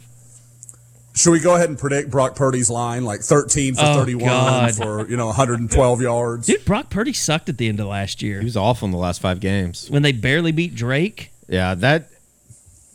Should 1.15 1.31
we 1.31 1.39
go 1.39 1.55
ahead 1.55 1.69
and 1.69 1.77
predict 1.79 2.11
Brock 2.11 2.35
Purdy's 2.35 2.69
line 2.69 3.05
like 3.05 3.21
thirteen 3.21 3.73
for 3.75 3.81
thirty 3.83 4.15
one 4.15 4.25
God. 4.27 4.75
for 4.75 5.07
you 5.09 5.15
know 5.15 5.27
112 5.27 6.01
yards? 6.01 6.47
Dude, 6.47 6.65
Brock 6.65 6.89
Purdy 6.89 7.13
sucked 7.13 7.47
at 7.49 7.57
the 7.57 7.69
end 7.69 7.79
of 7.79 7.87
last 7.87 8.21
year 8.21 8.39
He 8.39 8.45
was 8.45 8.57
awful 8.57 8.85
in 8.85 8.91
the 8.91 8.97
last 8.97 9.21
five 9.21 9.39
games. 9.39 9.89
when 9.89 10.01
they 10.01 10.11
barely 10.11 10.51
beat 10.51 10.75
Drake. 10.75 11.31
Yeah, 11.47 11.73
that 11.75 12.09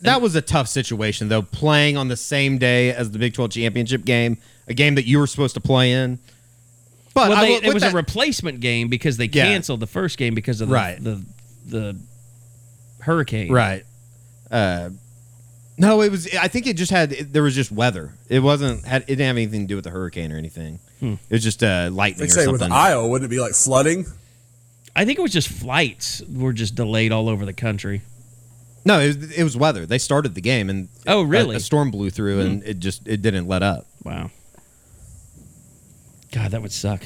that 0.01 0.21
was 0.21 0.35
a 0.35 0.41
tough 0.41 0.67
situation 0.67 1.29
though. 1.29 1.41
Playing 1.41 1.97
on 1.97 2.09
the 2.09 2.17
same 2.17 2.57
day 2.59 2.93
as 2.93 3.09
the 3.11 3.17
Big 3.19 3.33
12 3.33 3.51
championship 3.51 4.05
game, 4.05 4.37
a 4.67 4.73
game 4.75 4.95
that 4.95 5.05
you 5.07 5.17
were 5.19 5.27
supposed 5.27 5.55
to 5.55 5.61
play 5.61 5.91
in. 5.91 6.19
But 7.13 7.29
Well, 7.29 7.41
they, 7.41 7.49
will- 7.53 7.63
it 7.69 7.73
was 7.73 7.83
that- 7.83 7.91
a 7.93 7.95
replacement 7.95 8.59
game 8.61 8.87
because 8.87 9.17
they 9.17 9.25
Yeah. 9.25 9.45
canceled 9.45 9.79
the 9.79 9.87
first 9.87 10.17
game 10.17 10.33
because 10.35 10.61
of 10.61 10.69
the 10.69 10.73
Right. 10.75 11.03
the, 11.03 11.23
the 11.67 11.97
hurricane. 12.99 13.51
Right. 13.51 13.83
Uh, 14.49 14.91
no, 15.81 16.01
it 16.01 16.09
was. 16.11 16.33
I 16.35 16.47
think 16.47 16.67
it 16.67 16.77
just 16.77 16.91
had. 16.91 17.11
It, 17.11 17.33
there 17.33 17.43
was 17.43 17.55
just 17.55 17.71
weather. 17.71 18.13
It 18.29 18.39
wasn't. 18.39 18.85
Had, 18.85 19.01
it 19.03 19.07
didn't 19.07 19.25
have 19.27 19.35
anything 19.37 19.61
to 19.61 19.67
do 19.67 19.75
with 19.75 19.83
the 19.83 19.89
hurricane 19.91 20.31
or 20.31 20.37
anything. 20.37 20.79
Hmm. 20.99 21.13
It 21.29 21.33
was 21.33 21.43
just 21.43 21.63
uh, 21.63 21.89
lightning 21.91 22.19
They 22.27 22.31
or 22.31 22.35
say 22.35 22.47
with 22.47 22.61
something. 22.61 22.71
Iowa, 22.71 23.07
wouldn't 23.07 23.29
it 23.29 23.33
be 23.35 23.41
like 23.41 23.53
flooding? 23.53 24.05
I 24.95 25.05
think 25.05 25.19
it 25.19 25.21
was 25.21 25.31
just 25.33 25.47
flights 25.49 26.21
were 26.31 26.53
just 26.53 26.75
delayed 26.75 27.11
all 27.11 27.27
over 27.29 27.45
the 27.45 27.53
country. 27.53 28.01
no, 28.85 28.99
it 28.99 29.07
was, 29.07 29.37
it 29.39 29.43
was 29.43 29.55
weather. 29.57 29.85
They 29.85 29.97
started 29.97 30.35
the 30.35 30.41
game 30.41 30.69
and 30.69 30.89
Oh, 31.07 31.21
a- 31.21 31.25
really? 31.25 31.55
A, 31.55 31.59
storm 31.59 31.91
blew 31.91 32.09
through 32.09 32.35
Hmm. 32.41 32.47
and 32.47 32.63
it 32.63 32.79
just 32.79 33.07
it 33.07 33.21
didn't 33.21 33.47
let 33.47 33.63
up. 33.63 33.87
Wow. 34.03 34.31
God, 36.31 36.51
that 36.51 36.61
would 36.61 36.71
suck. 36.71 37.03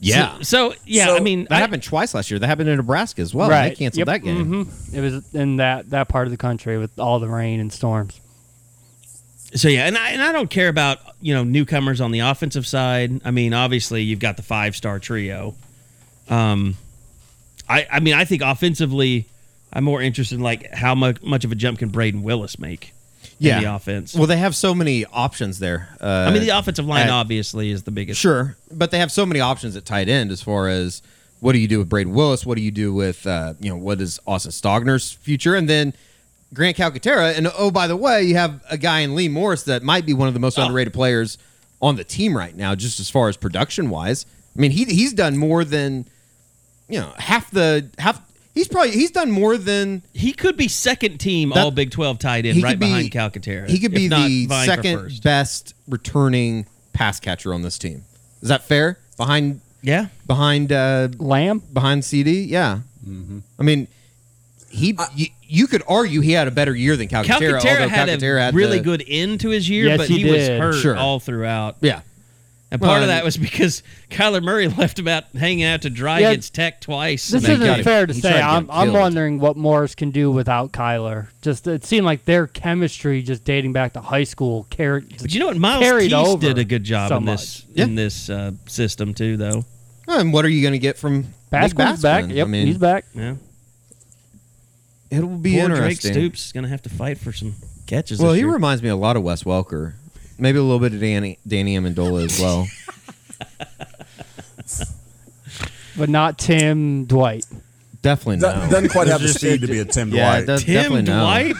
Yeah. 0.00 0.36
So, 0.38 0.42
so, 0.42 0.74
yeah, 0.84 1.06
So 1.06 1.16
I 1.16 1.20
mean, 1.20 1.44
that 1.44 1.52
I- 1.52 1.58
happened 1.58 1.82
twice 1.82 2.14
last 2.14 2.30
year. 2.30 2.38
That 2.38 2.46
happened 2.46 2.68
in 2.68 2.76
Nebraska 2.76 3.22
as 3.22 3.34
well. 3.34 3.48
right. 3.48 3.70
They 3.70 3.74
canceled 3.76 3.98
Yep. 4.00 4.06
that 4.08 4.18
game. 4.22 4.66
Mhm. 4.66 4.94
It 4.94 5.00
was 5.00 5.34
in 5.34 5.56
that 5.56 5.90
that 5.90 6.08
part 6.08 6.26
of 6.26 6.30
the 6.30 6.36
country 6.36 6.76
with 6.78 6.98
all 6.98 7.18
the 7.18 7.28
rain 7.28 7.60
and 7.60 7.72
storms. 7.72 8.20
So 9.54 9.68
yeah, 9.68 9.86
and 9.86 9.96
I, 9.96 10.10
and 10.10 10.22
I 10.22 10.32
don't 10.32 10.50
care 10.50 10.68
about 10.68 10.98
you 11.22 11.32
know 11.32 11.44
newcomers 11.44 12.00
on 12.00 12.10
the 12.10 12.20
offensive 12.20 12.66
side. 12.66 13.20
I 13.24 13.30
mean, 13.30 13.54
obviously 13.54 14.02
you've 14.02 14.18
got 14.18 14.36
the 14.36 14.42
five 14.42 14.76
star 14.76 14.98
trio. 14.98 15.54
Um, 16.28 16.76
I 17.68 17.86
I 17.90 18.00
mean 18.00 18.14
I 18.14 18.24
think 18.26 18.42
offensively, 18.42 19.26
I'm 19.72 19.84
more 19.84 20.02
interested 20.02 20.34
in 20.34 20.40
like 20.42 20.72
how 20.74 20.94
much 20.94 21.22
much 21.22 21.44
of 21.44 21.52
a 21.52 21.54
jump 21.54 21.78
can 21.78 21.90
Brayden 21.90 22.22
Willis 22.22 22.58
make 22.58 22.92
Yeah. 23.38 23.58
in 23.58 23.64
the 23.64 23.74
offense. 23.74 24.14
Well, 24.14 24.26
they 24.26 24.38
have 24.38 24.56
so 24.56 24.74
many 24.74 25.04
options 25.06 25.58
there. 25.58 25.88
Uh, 26.00 26.26
I 26.28 26.32
mean 26.32 26.42
the 26.42 26.50
offensive 26.50 26.86
line 26.86 27.06
at- 27.06 27.10
obviously 27.10 27.70
is 27.70 27.82
the 27.82 27.90
biggest. 27.90 28.20
Sure, 28.20 28.56
but 28.72 28.90
they 28.90 28.98
have 28.98 29.12
so 29.12 29.26
many 29.26 29.40
options 29.40 29.76
at 29.76 29.84
tight 29.84 30.08
end 30.08 30.30
as 30.30 30.42
far 30.42 30.68
as 30.68 31.02
what 31.40 31.52
do 31.52 31.58
you 31.58 31.68
do 31.68 31.78
with 31.78 31.88
Brayden 31.90 32.12
Willis? 32.12 32.46
What 32.46 32.56
do 32.56 32.62
you 32.62 32.70
do 32.70 32.94
with 32.94 33.26
uh, 33.26 33.54
you 33.60 33.68
know 33.70 33.76
what 33.76 34.00
is 34.00 34.18
Austin 34.26 34.52
Stogner's 34.52 35.12
future? 35.12 35.54
And 35.54 35.68
then 35.68 35.92
Grant 36.54 36.76
Calcaterra. 36.76 37.36
And 37.36 37.48
oh, 37.58 37.70
by 37.70 37.86
the 37.86 37.96
way, 37.96 38.22
you 38.22 38.36
have 38.36 38.62
a 38.70 38.78
guy 38.78 39.00
in 39.00 39.14
Lee 39.14 39.28
Morris 39.28 39.64
that 39.64 39.82
might 39.82 40.06
be 40.06 40.14
one 40.14 40.28
of 40.28 40.34
the 40.34 40.40
most 40.40 40.58
underrated 40.58 40.92
players 40.94 41.38
on 41.82 41.96
the 41.96 42.04
team 42.04 42.36
right 42.36 42.56
now, 42.56 42.74
just 42.74 43.00
as 43.00 43.10
far 43.10 43.28
as 43.28 43.36
production 43.36 43.90
wise. 43.90 44.24
I 44.56 44.60
mean, 44.60 44.70
he 44.70 44.84
he's 44.86 45.12
done 45.12 45.36
more 45.36 45.64
than 45.64 46.06
you 46.88 47.00
know 47.00 47.12
half 47.18 47.50
the 47.50 47.90
half. 47.98 48.20
He's 48.56 48.66
probably 48.68 48.90
he's 48.92 49.10
done 49.12 49.30
more 49.30 49.56
than 49.56 50.02
He 50.14 50.32
could 50.32 50.56
be 50.56 50.66
second 50.66 51.18
team 51.18 51.50
That- 51.50 51.58
All 51.62 51.70
Big 51.70 51.90
Twelve 51.92 52.18
tight 52.18 52.44
end 52.46 52.56
he 52.56 52.62
right 52.62 52.70
could 52.70 52.80
be 52.80 52.86
behind 52.86 53.10
Calcaterra. 53.12 53.68
He 53.68 53.78
could 53.78 53.92
be 53.92 54.08
the 54.08 54.46
second 54.64 55.20
best 55.22 55.74
returning 55.86 56.66
pass 56.94 57.20
catcher 57.20 57.52
on 57.54 57.60
this 57.62 57.78
team. 57.78 58.04
Is 58.42 58.48
that 58.48 58.64
fair? 58.64 58.98
Behind 59.18 59.60
Yeah, 59.82 60.06
behind 60.26 60.72
uh, 60.72 61.08
Lamb. 61.18 61.62
behind 61.72 62.04
CD. 62.04 62.40
Yeah, 62.44 62.80
I 63.58 63.62
mean, 63.62 63.88
he 64.70 64.96
you, 65.14 65.26
you 65.42 65.66
could 65.66 65.82
argue 65.86 66.20
he 66.22 66.32
had 66.32 66.48
a 66.48 66.50
better 66.50 66.74
year 66.74 66.96
than 66.96 67.08
Calcaterra. 67.08 67.24
Calcaterra 67.24 67.54
although 67.82 67.88
had 67.88 68.08
Calcaterra 68.08 68.38
a 68.38 68.40
had 68.42 68.54
really 68.54 68.78
the- 68.78 68.84
good 68.84 69.04
end 69.06 69.40
to 69.40 69.50
his 69.50 69.68
year, 69.68 69.86
Yes, 69.86 69.98
but 69.98 70.08
he 70.08 70.22
he, 70.22 70.30
was 70.30 70.48
hurt 70.48 70.80
Sure. 70.80 70.96
all 70.96 71.20
throughout. 71.20 71.76
Yeah, 71.82 72.00
And 72.68 72.80
part 72.80 72.94
Well, 72.94 73.02
of 73.02 73.08
that 73.08 73.24
was 73.24 73.36
because 73.36 73.84
Kyler 74.10 74.42
Murray 74.42 74.66
left 74.78 74.98
about 74.98 75.24
hanging 75.36 75.62
out 75.64 75.82
to 75.82 75.90
dry 75.90 76.18
Yeah, 76.18 76.30
against 76.30 76.52
Tech 76.52 76.80
twice. 76.80 77.28
This 77.28 77.44
I 77.44 77.48
mean, 77.50 77.58
got 77.58 77.64
isn't 77.64 77.78
him- 77.78 77.84
fair 77.84 78.06
to 78.06 78.12
he 78.12 78.20
say. 78.20 78.32
to 78.32 78.40
I'm, 78.42 78.64
him 78.64 78.70
I'm 78.72 78.92
wondering 78.92 79.38
what 79.38 79.56
Morris 79.56 79.94
can 79.94 80.10
do 80.10 80.32
without 80.32 80.72
Kyler. 80.72 81.28
Just 81.42 81.66
it 81.68 81.84
seemed 81.84 82.06
like 82.06 82.24
their 82.24 82.48
chemistry, 82.48 83.22
just 83.22 83.44
dating 83.44 83.72
back 83.72 83.92
to 83.92 84.00
high 84.00 84.24
school, 84.24 84.66
carried. 84.68 85.16
But 85.22 85.32
you 85.32 85.38
know 85.38 85.46
what? 85.46 85.56
Miles 85.58 85.82
carried 85.84 86.10
Tease 86.10 86.36
did 86.36 86.58
a 86.58 86.64
good 86.64 86.82
job 86.82 87.10
so 87.10 87.18
in 87.18 87.24
this 87.24 87.64
much. 87.68 87.78
in 87.78 87.94
this 87.94 88.28
uh, 88.28 88.50
system 88.66 89.14
too, 89.14 89.36
though. 89.36 89.64
and 90.08 90.32
what 90.32 90.44
are 90.44 90.48
you 90.48 90.60
going 90.62 90.72
to 90.72 90.78
get 90.80 90.98
from 90.98 91.26
Nick 91.52 91.74
back. 91.76 92.28
Yep, 92.28 92.46
I 92.46 92.50
mean, 92.50 92.66
he's 92.66 92.78
back. 92.78 93.04
Yeah, 93.14 93.36
It'll 95.10 95.28
be 95.38 95.58
poor 95.60 95.68
Drake. 95.68 96.00
Stoops 96.00 96.46
is 96.46 96.52
going 96.52 96.64
to 96.64 96.70
have 96.70 96.82
to 96.82 96.88
fight 96.90 97.18
for 97.18 97.32
some 97.32 97.54
catches. 97.86 98.18
Well, 98.18 98.32
this 98.32 98.38
he 98.38 98.44
year. 98.44 98.52
reminds 98.52 98.82
me 98.82 98.88
a 98.88 98.96
lot 98.96 99.16
of 99.16 99.22
Wes 99.22 99.44
Welker. 99.44 99.94
Maybe 100.38 100.58
a 100.58 100.62
little 100.62 100.78
bit 100.80 100.92
of 100.94 101.00
Danny 101.00 101.38
Danny 101.46 101.76
Amendola 101.76 102.24
as 102.24 102.38
well. 102.40 102.66
but 105.96 106.08
not 106.08 106.38
Tim 106.38 107.04
Dwight. 107.06 107.44
Definitely 108.02 108.36
Do- 108.36 108.46
no. 108.46 108.70
Doesn't 108.70 108.90
quite 108.90 109.08
have 109.08 109.20
the 109.22 109.28
speed 109.28 109.62
to 109.62 109.66
be 109.66 109.78
a 109.78 109.84
Tim 109.84 110.10
yeah, 110.10 110.32
Dwight. 110.36 110.46
does- 110.46 110.64
Tim 110.64 110.74
definitely 110.74 111.02
no. 111.02 111.20
Dwight. 111.20 111.56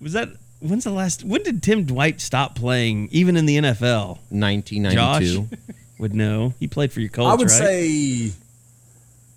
Was 0.00 0.12
that 0.14 0.30
when's 0.60 0.84
the 0.84 0.90
last? 0.90 1.24
When 1.24 1.42
did 1.42 1.62
Tim 1.62 1.84
Dwight 1.84 2.20
stop 2.20 2.54
playing, 2.56 3.08
even 3.12 3.36
in 3.36 3.46
the 3.46 3.58
NFL? 3.58 4.18
1992. 4.30 4.94
Josh 4.94 5.58
would 5.98 6.14
know. 6.14 6.54
He 6.58 6.66
played 6.68 6.92
for 6.92 7.00
your 7.00 7.10
Colts, 7.10 7.32
I 7.32 7.34
would 7.36 7.50
right? 7.50 7.56
say, 7.58 8.32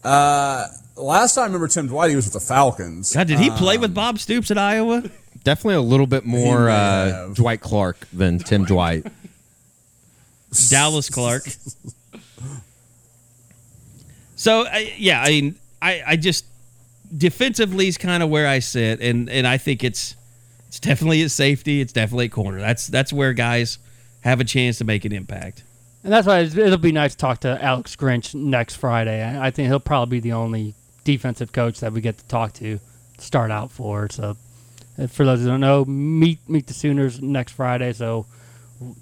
uh, 0.04 0.66
last 0.96 1.36
time 1.36 1.44
I 1.44 1.46
remember 1.48 1.68
Tim 1.68 1.88
Dwight, 1.88 2.10
he 2.10 2.16
was 2.16 2.26
with 2.26 2.34
the 2.34 2.40
Falcons. 2.40 3.14
God, 3.14 3.28
did 3.28 3.40
he 3.40 3.50
play 3.52 3.76
Um, 3.76 3.82
with 3.82 3.94
Bob 3.94 4.20
Stoops 4.20 4.50
at 4.52 4.58
Iowa? 4.58 5.04
Definitely 5.48 5.76
a 5.76 5.82
little 5.82 6.08
bit 6.08 6.26
more 6.26 6.70
uh. 6.70 7.30
Dwight 7.30 7.62
Clark 7.62 8.06
than 8.12 8.38
Tim 8.38 8.66
Dwight. 8.66 9.08
Dallas 10.70 11.10
Clark. 11.10 11.44
So 14.40 14.68
I 14.68 14.94
yeah, 14.98 15.24
I 15.24 15.30
mean, 15.30 15.56
I 15.82 16.04
I 16.06 16.16
just 16.16 16.46
defensively 17.18 17.88
is 17.88 17.98
kind 17.98 18.22
of 18.22 18.30
where 18.30 18.46
I 18.46 18.60
sit, 18.60 19.02
and 19.02 19.32
and 19.32 19.48
I 19.48 19.58
think 19.58 19.84
it's 19.84 20.16
it's 20.68 20.80
definitely 20.80 21.24
at 21.24 21.32
safety, 21.32 21.82
it's 21.82 21.92
definitely 21.92 22.26
at 22.26 22.34
corner. 22.34 22.60
That's 22.60 22.86
that's 22.86 23.12
where 23.12 23.34
guys 23.34 23.80
have 24.22 24.40
a 24.40 24.44
chance 24.44 24.78
to 24.78 24.84
make 24.84 25.06
an 25.06 25.12
impact. 25.12 25.64
And 26.04 26.14
that's 26.14 26.28
why 26.28 26.42
it'll 26.42 26.78
be 26.78 26.92
nice 26.92 27.14
to 27.14 27.18
talk 27.18 27.40
to 27.40 27.64
Alex 27.64 27.96
Grinch 27.96 28.36
next 28.36 28.76
Friday. 28.76 29.24
I 29.24 29.48
I 29.48 29.50
think 29.52 29.70
he'll 29.70 29.80
probably 29.80 30.20
be 30.20 30.30
the 30.30 30.34
only 30.34 30.76
defensive 31.04 31.52
coach 31.52 31.80
that 31.80 31.92
we 31.92 32.02
get 32.02 32.20
to 32.20 32.28
talk 32.28 32.54
to, 32.54 32.80
start 33.18 33.50
out 33.50 33.72
for. 33.72 34.08
So, 34.12 34.38
for 35.10 35.26
those 35.26 35.42
who 35.42 35.48
don't 35.48 35.60
know, 35.62 35.86
meet 35.86 36.40
meet 36.50 36.68
the 36.68 36.74
Sooners 36.74 37.22
next 37.22 37.52
Friday. 37.54 37.94
So, 37.94 38.26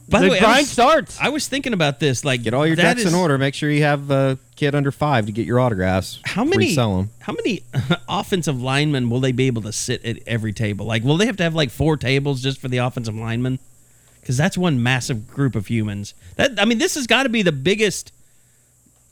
By 0.09 0.19
the 0.21 0.29
way, 0.29 0.37
I 0.37 0.41
grind 0.41 0.57
was- 0.63 0.69
starts. 0.71 1.17
I 1.21 1.29
was 1.29 1.47
thinking 1.47 1.73
about 1.73 1.99
this. 1.99 2.23
Like, 2.25 2.43
Get 2.43 2.53
all 2.53 2.67
your 2.67 2.75
that 2.75 2.83
decks 2.95 3.01
is- 3.01 3.13
in 3.13 3.17
order. 3.17 3.37
Make 3.37 3.53
sure 3.55 3.69
you 3.71 3.83
have 3.83 4.11
a 4.11 4.37
kid 4.55 4.75
under 4.75 4.91
five 4.91 5.25
to 5.27 5.31
get 5.31 5.45
your 5.45 5.59
autographs. 5.59 6.19
How 6.25 6.43
many? 6.43 6.67
Resell 6.67 6.97
them. 6.97 7.09
How 7.19 7.33
many 7.33 7.63
offensive 8.09 8.61
linemen 8.61 9.09
will 9.09 9.19
they 9.21 9.31
be 9.31 9.47
able 9.47 9.61
to 9.63 9.71
sit 9.71 10.03
at 10.05 10.19
every 10.27 10.53
table? 10.53 10.85
Like, 10.85 11.03
will 11.03 11.17
they 11.17 11.25
have 11.25 11.37
to 11.37 11.43
have 11.43 11.55
like 11.55 11.69
four 11.71 11.97
tables 11.97 12.41
just 12.41 12.59
for 12.59 12.67
the 12.67 12.77
offensive 12.77 13.15
linemen? 13.15 13.59
Because 14.21 14.37
that's 14.37 14.57
one 14.57 14.81
massive 14.81 15.27
group 15.27 15.55
of 15.55 15.67
humans. 15.67 16.13
That 16.35 16.59
I 16.59 16.65
mean, 16.65 16.77
this 16.79 16.95
has 16.95 17.05
got 17.07 17.23
to 17.23 17.29
be 17.29 17.41
the 17.43 17.51
biggest 17.51 18.11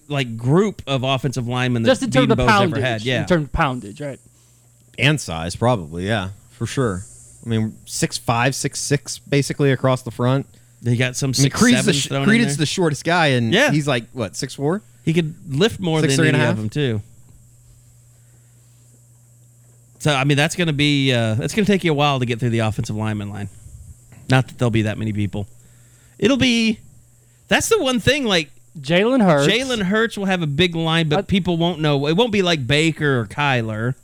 like 0.10 0.36
group 0.38 0.82
of 0.86 1.04
offensive 1.04 1.48
linemen 1.48 1.84
that 1.84 1.90
just 1.90 2.04
in 2.04 2.12
terms 2.12 2.30
of 2.32 2.38
poundage. 2.38 2.72
ever 2.78 2.82
had. 2.82 3.02
Yeah, 3.04 3.22
In 3.22 3.28
terms 3.28 3.46
of 3.46 3.52
poundage, 3.54 4.02
right? 4.02 4.20
And 5.00 5.20
size, 5.22 5.56
probably. 5.56 6.06
Yeah, 6.08 6.30
for 6.66 6.72
sure. 6.72 7.03
I 7.45 7.49
mean, 7.49 7.76
six 7.86 8.18
five, 8.18 8.55
six 8.55 8.80
six, 8.80 9.20
basically 9.20 9.72
across 9.72 10.01
the 10.03 10.11
front. 10.11 10.45
they 10.82 10.95
got 10.95 11.16
some 11.18 11.34
I 11.38 11.41
mean, 11.41 11.51
Creed's, 11.51 11.86
the, 11.86 11.93
sh- 11.93 12.07
thrown 12.07 12.22
in 12.24 12.28
Creed 12.30 12.47
the 12.49 12.66
shortest 12.66 13.03
guy, 13.03 13.28
and 13.28 13.53
Yeah. 13.53 13.72
he's 13.72 13.88
like 13.88 14.05
what 14.14 14.36
six 14.36 14.53
four. 14.55 14.82
He 15.03 15.14
could 15.14 15.36
lift 15.53 15.80
more 15.82 15.99
Six, 15.99 16.16
than 16.16 16.28
and 16.28 16.36
any 16.38 16.45
a 16.45 16.49
of 16.49 16.57
them 16.57 16.70
too. 16.70 17.01
So 19.99 20.14
I 20.14 20.24
mean, 20.24 20.38
that's 20.38 20.55
going 20.55 20.68
to 20.68 20.74
be 20.74 21.14
uh, 21.14 21.36
that's 21.36 21.53
going 21.53 21.66
to 21.66 21.72
take 21.72 21.84
you 21.84 21.91
a 21.91 21.95
while 21.95 22.20
to 22.20 22.26
get 22.26 22.39
through 22.39 22.49
the 22.49 22.59
offensive 22.59 22.95
lineman 22.95 23.30
line. 23.30 23.49
Not 24.30 24.47
that 24.47 24.57
there'll 24.57 24.72
be 24.72 24.84
that 24.84 24.97
many 24.97 25.14
people. 25.14 25.47
It'll 26.20 26.38
be. 26.38 26.80
That's 27.47 27.70
the 27.70 27.82
one 27.82 27.99
thing. 27.99 28.26
Like 28.26 28.49
Jalen 28.80 29.22
Hurts. 29.22 29.51
Jalen 29.53 29.82
Hurts 29.84 30.18
will 30.18 30.26
have 30.26 30.41
a 30.41 30.47
big 30.47 30.76
line, 30.76 31.09
but 31.09 31.20
Uh, 31.20 31.22
people 31.24 31.57
won't 31.57 31.80
know. 31.80 32.07
It 32.07 32.16
won't 32.18 32.32
be 32.32 32.41
like 32.41 32.66
Baker 32.66 33.20
or 33.20 33.26
Kyler. 33.28 33.95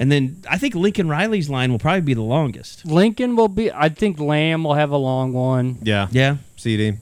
And 0.00 0.10
then 0.10 0.42
I 0.48 0.56
think 0.56 0.74
Lincoln 0.74 1.08
Riley's 1.08 1.48
line 1.50 1.70
will 1.70 1.78
probably 1.78 2.00
be 2.00 2.14
the 2.14 2.22
longest. 2.22 2.86
Lincoln 2.86 3.36
will 3.36 3.48
be. 3.48 3.70
I 3.70 3.90
think 3.90 4.18
Lamb 4.18 4.64
will 4.64 4.74
have 4.74 4.90
a 4.90 4.96
long 4.96 5.32
one. 5.34 5.76
Yeah, 5.82 6.08
Yeah, 6.10 6.38
CD. 6.56 6.94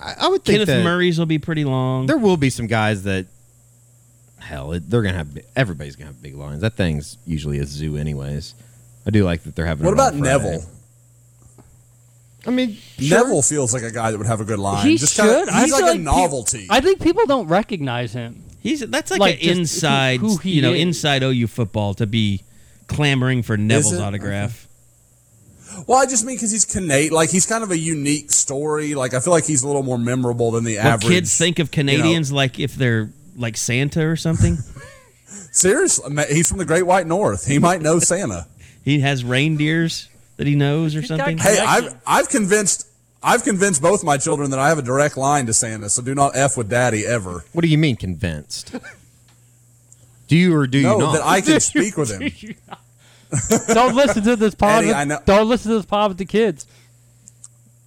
I, 0.00 0.14
I 0.20 0.28
would 0.28 0.44
think 0.44 0.54
Kenneth 0.54 0.68
that 0.68 0.82
Murray's 0.82 1.18
will 1.18 1.26
be 1.26 1.38
pretty 1.38 1.64
long. 1.64 2.06
there 2.06 2.16
will 2.18 2.36
be 2.38 2.50
some 2.50 2.66
guys 2.66 3.02
that. 3.04 3.26
Hell, 4.38 4.72
it, 4.72 4.88
they're 4.88 5.02
gonna 5.02 5.18
have. 5.18 5.34
bi- 5.34 5.42
Everybody's 5.56 5.94
gonna 5.96 6.06
have 6.06 6.22
big 6.22 6.36
lines. 6.36 6.62
That 6.62 6.74
thing's 6.74 7.18
usually 7.26 7.58
a 7.58 7.66
zoo, 7.66 7.96
anyways. 7.98 8.54
I 9.06 9.10
do 9.10 9.24
like 9.24 9.42
that 9.42 9.54
they're 9.54 9.66
having. 9.66 9.84
What 9.84 9.92
it 9.94 10.00
on 10.00 10.08
about 10.18 10.24
Friday. 10.24 10.38
Neville? 10.52 10.66
I 12.46 12.50
mean, 12.50 12.78
sure. 12.98 13.18
Neville 13.18 13.42
feels 13.42 13.74
like 13.74 13.82
a 13.82 13.90
guy 13.90 14.10
that 14.10 14.16
would 14.16 14.26
have 14.26 14.40
a 14.40 14.44
good 14.44 14.58
line. 14.60 14.86
He 14.86 14.96
Just 14.96 15.14
should. 15.16 15.24
Kinda, 15.24 15.52
I 15.52 15.62
he's 15.62 15.76
feel 15.76 15.84
like, 15.86 15.94
a 15.96 15.98
pe- 15.98 16.02
novelty. 16.04 16.66
I 16.70 16.80
think 16.80 17.02
people 17.02 17.26
don't 17.26 17.48
recognize 17.48 18.12
him. 18.14 18.42
He's 18.68 18.80
that's 18.80 19.10
like, 19.10 19.20
Like, 19.20 19.34
an 19.36 19.40
just 19.40 19.54
who- 19.54 19.60
inside, 19.60 20.20
who 20.20 20.38
you 20.42 20.62
know, 20.62 20.72
is. 20.72 20.80
inside 20.82 21.22
OU 21.22 21.46
football 21.48 21.94
to 21.94 22.06
be 22.06 22.42
clamoring 22.86 23.42
for 23.42 23.56
Neville's 23.56 23.94
it? 23.94 24.00
autograph. 24.00 24.66
well, 25.86 25.98
I 25.98 26.06
just 26.06 26.24
mean 26.24 26.36
because 26.36 26.50
he's 26.50 26.64
Canadian. 26.64 27.12
Like 27.12 27.30
he's 27.30 27.46
kind 27.46 27.62
of 27.62 27.70
a 27.70 27.78
unique 27.78 28.30
story. 28.32 28.94
Like 28.94 29.14
I 29.14 29.20
feel 29.20 29.32
like 29.32 29.44
he's 29.46 29.62
a 29.62 29.66
little 29.66 29.82
more 29.82 29.98
memorable 29.98 30.50
than 30.50 30.64
the 30.64 30.76
Well, 30.76 30.86
average. 30.86 31.08
kids 31.08 31.36
think 31.36 31.58
of 31.58 31.70
Canadians 31.70 32.32
like 32.32 32.58
if 32.58 32.74
they're 32.74 33.10
like 33.36 33.56
Santa 33.56 34.06
or 34.06 34.16
something. 34.16 34.58
seriously. 35.52 36.14
He's 36.30 36.48
from 36.48 36.58
the 36.58 36.64
Great 36.64 36.84
White 36.86 37.06
North. 37.06 37.46
He 37.46 37.58
might 37.58 37.80
know 37.82 37.98
Santa. 37.98 38.46
he 38.84 39.00
has 39.00 39.24
reindeers 39.24 40.08
that 40.36 40.46
he 40.46 40.54
knows 40.54 40.96
or 40.96 41.00
got 41.00 41.08
something. 41.08 41.38
Hey, 41.38 41.58
I've 41.60 41.94
I've 42.06 42.28
convinced 42.28 42.86
I've 43.22 43.42
convinced 43.42 43.82
both 43.82 44.04
my 44.04 44.16
children 44.16 44.50
that 44.50 44.58
I 44.58 44.68
have 44.68 44.78
a 44.78 44.82
direct 44.82 45.16
line 45.16 45.46
to 45.46 45.52
Santa. 45.52 45.88
So 45.90 46.02
do 46.02 46.14
not 46.14 46.36
f 46.36 46.56
with 46.56 46.68
Daddy 46.68 47.04
ever. 47.04 47.44
What 47.52 47.62
do 47.62 47.68
you 47.68 47.78
mean 47.78 47.96
convinced? 47.96 48.74
do 50.28 50.36
you 50.36 50.54
or 50.54 50.66
do 50.66 50.78
you 50.78 50.98
not? 50.98 51.12
that 51.14 51.26
I 51.26 51.40
can 51.40 51.58
speak 51.60 51.96
with 51.96 52.10
him. 52.10 52.30
Don't 53.74 53.94
listen 53.96 54.22
to 54.22 54.36
this 54.36 54.54
pod. 54.54 54.70
Eddie, 54.78 54.86
with- 54.88 54.96
I 54.96 55.04
know- 55.04 55.20
Don't 55.24 55.48
listen 55.48 55.70
to 55.72 55.76
this 55.78 55.86
pod 55.86 56.10
with 56.10 56.18
the 56.18 56.24
kids. 56.24 56.66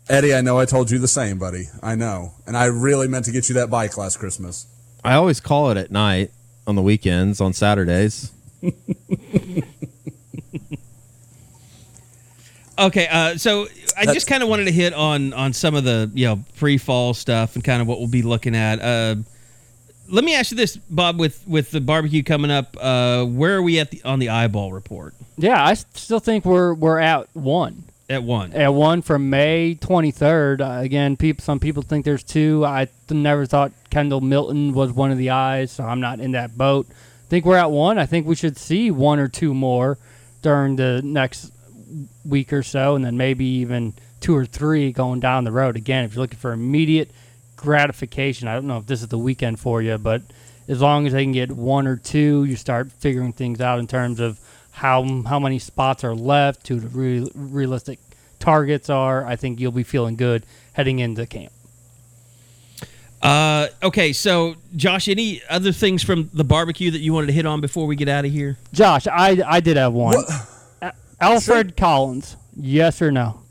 Eddie, 0.10 0.34
I 0.34 0.42
know 0.42 0.60
I 0.60 0.66
told 0.66 0.92
you 0.92 1.00
the 1.00 1.08
same, 1.08 1.38
buddy. 1.40 1.66
I 1.82 1.96
know, 1.96 2.34
and 2.46 2.58
I 2.58 2.66
really 2.66 3.08
meant 3.08 3.24
to 3.26 3.32
get 3.32 3.48
you 3.48 3.56
that 3.56 3.70
bike 3.70 3.98
last 3.98 4.18
Christmas. 4.20 4.66
I 5.06 5.14
always 5.14 5.40
call 5.40 5.72
it 5.72 5.78
at 5.78 5.90
night 5.92 6.32
on 6.68 6.76
the 6.76 6.82
weekends 6.82 7.40
on 7.40 7.54
Saturdays. 7.54 8.32
Okay, 12.80 13.08
uh, 13.10 13.38
so 13.38 13.68
I 13.98 14.06
just 14.06 14.28
kind 14.28 14.44
of 14.44 14.50
wanted 14.50 14.66
to 14.66 14.72
hit 14.72 14.94
on 14.94 15.34
on 15.34 15.54
some 15.54 15.76
of 15.76 15.84
the 15.84 16.12
you 16.14 16.26
know 16.28 16.44
pre 16.58 16.78
fall 16.78 17.14
stuff 17.14 17.56
and 17.56 17.64
kind 17.64 17.82
of 17.82 17.88
what 17.88 18.00
we'll 18.00 18.08
be 18.08 18.22
looking 18.22 18.56
at. 18.56 18.82
Uh, 18.82 19.16
let 20.10 20.24
me 20.24 20.36
ask 20.36 20.52
you 20.52 20.58
this, 20.58 20.78
Bob. 20.78 21.20
With 21.20 21.48
with 21.48 21.72
the 21.72 21.82
barbecue 21.82 22.24
coming 22.24 22.52
up, 22.52 22.76
uh, 22.80 23.26
where 23.26 23.56
are 23.56 23.62
we 23.62 23.80
at 23.80 23.92
the 23.92 24.02
on 24.04 24.20
the 24.20 24.30
eyeball 24.30 24.74
report? 24.74 25.14
Yeah, 25.38 25.64
I 25.64 25.74
still 25.74 26.20
think 26.20 26.46
we're 26.46 26.74
we're 26.74 27.00
at 27.00 27.34
one. 27.36 27.84
At 28.10 28.24
one. 28.24 28.52
At 28.52 28.74
one 28.74 29.02
from 29.02 29.30
May 29.30 29.78
23rd. 29.80 30.60
Uh, 30.60 30.82
again, 30.82 31.16
people, 31.16 31.42
some 31.42 31.62
people 31.62 31.82
think 31.82 32.04
there's 32.04 32.24
two. 32.24 32.66
I 32.66 32.90
th- 33.08 33.18
never 33.18 33.46
thought 33.46 33.72
Kendall 33.90 34.20
Milton 34.20 34.74
was 34.74 34.92
one 34.92 35.12
of 35.12 35.18
the 35.18 35.30
eyes, 35.30 35.72
so 35.72 35.86
I'm 35.86 36.02
not 36.02 36.20
in 36.20 36.32
that 36.32 36.58
boat. 36.58 36.88
I 36.90 37.30
think 37.30 37.46
we're 37.46 37.56
at 37.56 37.72
one. 37.72 37.98
I 37.98 38.06
think 38.06 38.28
we 38.28 38.36
should 38.36 38.58
see 38.58 38.92
one 38.92 39.18
or 39.18 39.30
two 39.30 39.54
more 39.54 39.98
during 40.42 40.76
the 40.76 41.02
next 41.02 41.54
week 42.26 42.54
or 42.54 42.64
so, 42.64 42.96
and 42.96 43.04
then 43.04 43.18
maybe 43.18 43.46
even 43.46 43.94
two 44.20 44.36
or 44.36 44.46
three 44.46 44.92
going 44.92 45.20
down 45.20 45.44
the 45.44 45.52
road. 45.52 45.76
Again, 45.76 46.06
if 46.06 46.14
you're 46.14 46.22
looking 46.22 46.40
for 46.40 46.54
immediate 46.54 47.12
gratification, 47.56 48.48
I 48.48 48.54
don't 48.54 48.68
know 48.68 48.78
if 48.78 48.88
this 48.88 49.02
is 49.02 49.08
the 49.08 49.18
weekend 49.18 49.60
for 49.60 49.82
you, 49.82 49.98
but 49.98 50.22
as 50.68 50.82
long 50.82 51.08
as 51.08 51.14
they 51.14 51.24
can 51.24 51.32
get 51.32 51.52
one 51.52 51.88
or 51.88 51.98
two, 51.98 52.46
you 52.46 52.56
start 52.56 52.92
figuring 52.92 53.34
things 53.34 53.60
out 53.62 53.80
in 53.80 53.88
terms 53.88 54.20
of 54.20 54.40
how 54.72 55.04
how 55.24 55.40
many 55.40 55.60
spots 55.60 56.04
are 56.04 56.16
left, 56.16 56.68
who 56.68 56.80
the 56.80 56.88
re- 56.88 57.32
realistic 57.36 58.00
targets 58.40 58.90
are. 58.90 59.26
I 59.26 59.36
think 59.36 59.60
you'll 59.60 59.72
be 59.72 59.84
feeling 59.84 60.16
good 60.16 60.46
heading 60.74 61.00
into 61.00 61.26
camp. 61.26 61.52
Uh, 63.22 63.68
okay, 63.84 64.14
so 64.14 64.56
Josh, 64.76 65.08
any 65.08 65.42
other 65.48 65.72
things 65.72 66.02
from 66.04 66.30
the 66.34 66.44
barbecue 66.44 66.90
that 66.90 67.00
you 67.00 67.14
wanted 67.14 67.28
to 67.28 67.34
hit 67.34 67.46
on 67.46 67.62
before 67.62 67.86
we 67.86 67.96
get 67.96 68.10
out 68.10 68.26
of 68.26 68.32
here? 68.32 68.58
Josh, 68.74 69.06
I 69.08 69.42
I 69.46 69.60
did 69.60 69.78
have 69.78 69.94
one. 69.94 70.16
A- 70.16 70.48
Alfred 71.22 71.78
Collins, 71.78 72.36
yes 72.56 73.02
or 73.02 73.12
no? 73.12 73.42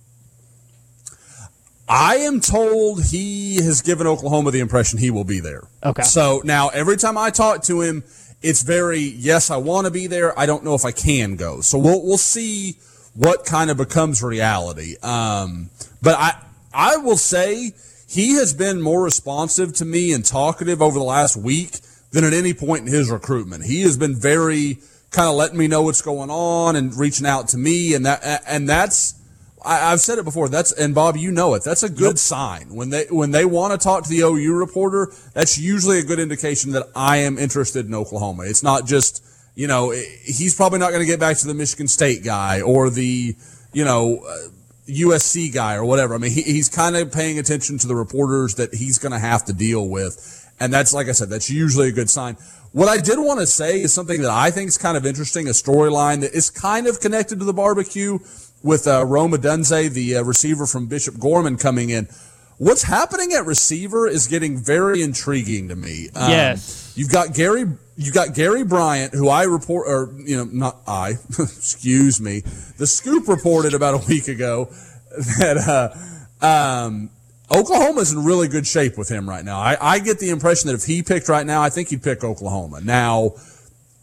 I 1.88 2.16
am 2.16 2.40
told 2.40 3.04
he 3.04 3.56
has 3.56 3.82
given 3.82 4.06
Oklahoma 4.06 4.50
the 4.50 4.60
impression 4.60 4.98
he 4.98 5.10
will 5.10 5.24
be 5.24 5.40
there. 5.40 5.64
Okay. 5.84 6.02
So 6.02 6.40
now 6.44 6.68
every 6.68 6.96
time 6.96 7.16
I 7.16 7.30
talk 7.30 7.62
to 7.64 7.80
him, 7.80 8.04
it's 8.42 8.62
very 8.62 9.00
yes, 9.00 9.50
I 9.50 9.56
want 9.56 9.86
to 9.86 9.90
be 9.90 10.06
there. 10.06 10.38
I 10.38 10.46
don't 10.46 10.64
know 10.64 10.74
if 10.74 10.84
I 10.84 10.92
can 10.92 11.36
go. 11.36 11.60
So 11.60 11.78
we'll 11.78 12.04
we'll 12.04 12.18
see 12.18 12.76
what 13.14 13.44
kind 13.44 13.70
of 13.70 13.76
becomes 13.76 14.22
reality. 14.22 14.96
Um, 15.02 15.70
but 16.00 16.16
I 16.18 16.40
I 16.72 16.96
will 16.96 17.16
say 17.16 17.72
he 18.08 18.34
has 18.34 18.54
been 18.54 18.80
more 18.80 19.02
responsive 19.02 19.74
to 19.74 19.84
me 19.84 20.12
and 20.12 20.24
talkative 20.24 20.80
over 20.80 20.98
the 20.98 21.04
last 21.04 21.36
week 21.36 21.78
than 22.12 22.24
at 22.24 22.32
any 22.32 22.54
point 22.54 22.86
in 22.86 22.92
his 22.92 23.10
recruitment. 23.10 23.64
He 23.64 23.82
has 23.82 23.96
been 23.96 24.14
very 24.14 24.78
kind 25.10 25.28
of 25.28 25.34
letting 25.34 25.58
me 25.58 25.66
know 25.66 25.82
what's 25.82 26.02
going 26.02 26.30
on 26.30 26.76
and 26.76 26.94
reaching 26.96 27.26
out 27.26 27.48
to 27.48 27.58
me, 27.58 27.94
and 27.94 28.06
that 28.06 28.42
and 28.46 28.68
that's. 28.68 29.14
I, 29.62 29.92
I've 29.92 30.00
said 30.00 30.18
it 30.18 30.24
before. 30.24 30.48
That's 30.48 30.72
and 30.72 30.94
Bob, 30.94 31.16
you 31.16 31.30
know 31.30 31.54
it. 31.54 31.62
That's 31.64 31.82
a 31.82 31.90
good 31.90 32.18
sign 32.18 32.74
when 32.74 32.90
they 32.90 33.06
when 33.10 33.30
they 33.30 33.44
want 33.44 33.78
to 33.78 33.78
talk 33.78 34.04
to 34.04 34.08
the 34.08 34.20
OU 34.20 34.54
reporter. 34.54 35.12
That's 35.34 35.58
usually 35.58 35.98
a 35.98 36.04
good 36.04 36.18
indication 36.18 36.72
that 36.72 36.86
I 36.96 37.18
am 37.18 37.38
interested 37.38 37.86
in 37.86 37.94
Oklahoma. 37.94 38.44
It's 38.46 38.62
not 38.62 38.86
just 38.86 39.24
you 39.54 39.66
know 39.66 39.90
he's 39.90 40.54
probably 40.54 40.78
not 40.78 40.90
going 40.90 41.02
to 41.02 41.06
get 41.06 41.20
back 41.20 41.36
to 41.38 41.46
the 41.46 41.54
Michigan 41.54 41.88
State 41.88 42.24
guy 42.24 42.60
or 42.60 42.88
the 42.88 43.36
you 43.72 43.84
know 43.84 44.24
uh, 44.26 44.48
USC 44.88 45.52
guy 45.52 45.74
or 45.74 45.84
whatever. 45.84 46.14
I 46.14 46.18
mean, 46.18 46.30
he, 46.30 46.42
he's 46.42 46.68
kind 46.68 46.96
of 46.96 47.12
paying 47.12 47.38
attention 47.38 47.78
to 47.78 47.86
the 47.86 47.94
reporters 47.94 48.54
that 48.54 48.74
he's 48.74 48.98
going 48.98 49.12
to 49.12 49.18
have 49.18 49.44
to 49.46 49.52
deal 49.52 49.88
with, 49.88 50.50
and 50.58 50.72
that's 50.72 50.94
like 50.94 51.08
I 51.08 51.12
said, 51.12 51.28
that's 51.28 51.50
usually 51.50 51.88
a 51.88 51.92
good 51.92 52.08
sign. 52.08 52.36
What 52.72 52.88
I 52.88 52.98
did 52.98 53.18
want 53.18 53.40
to 53.40 53.46
say 53.46 53.80
is 53.80 53.92
something 53.92 54.22
that 54.22 54.30
I 54.30 54.50
think 54.50 54.68
is 54.68 54.78
kind 54.78 54.96
of 54.96 55.04
interesting, 55.04 55.48
a 55.48 55.50
storyline 55.50 56.20
that 56.20 56.32
is 56.32 56.50
kind 56.50 56.86
of 56.86 57.00
connected 57.00 57.38
to 57.40 57.44
the 57.44 57.52
barbecue 57.52 58.18
with 58.62 58.86
uh, 58.86 59.04
Rome 59.04 59.32
Odunze, 59.32 59.90
the 59.92 60.16
uh, 60.16 60.22
receiver 60.22 60.66
from 60.66 60.86
Bishop 60.86 61.18
Gorman, 61.18 61.56
coming 61.56 61.90
in. 61.90 62.08
What's 62.58 62.82
happening 62.82 63.32
at 63.32 63.46
receiver 63.46 64.06
is 64.06 64.26
getting 64.28 64.56
very 64.58 65.02
intriguing 65.02 65.68
to 65.68 65.76
me. 65.76 66.10
Um, 66.14 66.30
Yes. 66.30 66.92
you've 66.94 67.08
got 67.08 67.32
Gary, 67.34 67.64
you've 67.96 68.14
got 68.14 68.34
Gary 68.34 68.64
Bryant, 68.64 69.14
who 69.14 69.28
I 69.28 69.44
report, 69.44 69.88
or 69.88 70.14
you 70.18 70.36
know, 70.36 70.44
not 70.44 70.80
I, 70.86 71.14
excuse 71.38 72.20
me, 72.20 72.40
the 72.76 72.86
Scoop 72.86 73.26
reported 73.28 73.72
about 73.74 73.94
a 73.94 74.06
week 74.06 74.28
ago 74.28 74.66
that 75.38 75.56
uh, 76.42 76.46
um, 76.46 77.10
Oklahoma's 77.52 78.12
in 78.12 78.24
really 78.24 78.46
good 78.46 78.66
shape 78.66 78.96
with 78.96 79.08
him 79.08 79.28
right 79.28 79.44
now. 79.44 79.58
I, 79.58 79.76
I 79.80 79.98
get 79.98 80.20
the 80.20 80.30
impression 80.30 80.68
that 80.68 80.74
if 80.74 80.84
he 80.84 81.02
picked 81.02 81.28
right 81.28 81.44
now, 81.44 81.62
I 81.62 81.68
think 81.68 81.88
he'd 81.88 82.02
pick 82.02 82.22
Oklahoma. 82.22 82.80
Now, 82.80 83.32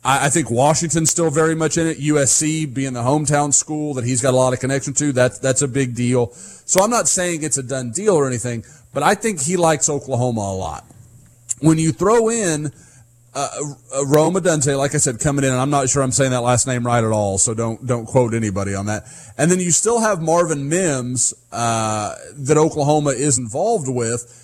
I, 0.04 0.30
think 0.30 0.50
Washington's 0.50 1.12
still 1.12 1.30
very 1.30 1.56
much 1.56 1.78
in 1.78 1.88
it. 1.88 1.98
USC 1.98 2.74
being 2.74 2.94
the 2.94 3.02
hometown 3.02 3.54
school 3.54 3.94
that 3.96 4.06
he's 4.06 4.22
got 4.22 4.34
a 4.34 4.38
lot 4.38 4.54
of 4.54 4.60
connection 4.60 4.94
to, 4.96 5.12
that's 5.12 5.40
that's 5.40 5.62
a 5.62 5.68
big 5.68 5.96
deal. 5.96 6.32
So 6.34 6.82
I'm 6.82 6.90
not 6.90 7.08
saying 7.08 7.44
it's 7.44 7.58
a 7.58 7.64
done 7.64 7.92
deal 7.92 8.16
or 8.16 8.28
anything, 8.28 8.64
but 8.94 9.04
I 9.04 9.16
think 9.16 9.42
he 9.42 9.58
likes 9.58 9.90
Oklahoma 9.90 10.42
a 10.42 10.56
lot. 10.56 10.86
When 11.60 11.78
you 11.78 11.92
throw 11.92 12.30
in 12.30 12.72
uh, 13.38 13.50
uh, 13.96 14.06
Roma 14.08 14.42
Dunte, 14.42 14.76
like 14.76 14.96
I 14.96 14.98
said, 14.98 15.20
coming 15.20 15.46
in, 15.46 15.52
and 15.52 15.62
I'm 15.62 15.70
not 15.70 15.90
sure 15.90 16.02
I'm 16.02 16.12
saying 16.12 16.32
that 16.32 16.42
last 16.42 16.66
name 16.66 16.84
right 16.84 17.04
at 17.04 17.12
all, 17.12 17.38
so 17.38 17.54
don't 17.54 17.86
don't 17.86 18.08
quote 18.08 18.34
anybody 18.34 18.74
on 18.74 18.88
that. 18.88 19.04
And 19.38 19.52
then 19.52 19.60
you 19.60 19.70
still 19.70 20.00
have 20.00 20.22
Marvin 20.24 20.68
Mims 20.70 21.36
uh, 21.52 22.16
that 22.34 22.58
Oklahoma 22.58 23.12
is 23.12 23.38
involved 23.38 23.88
with. 23.88 24.44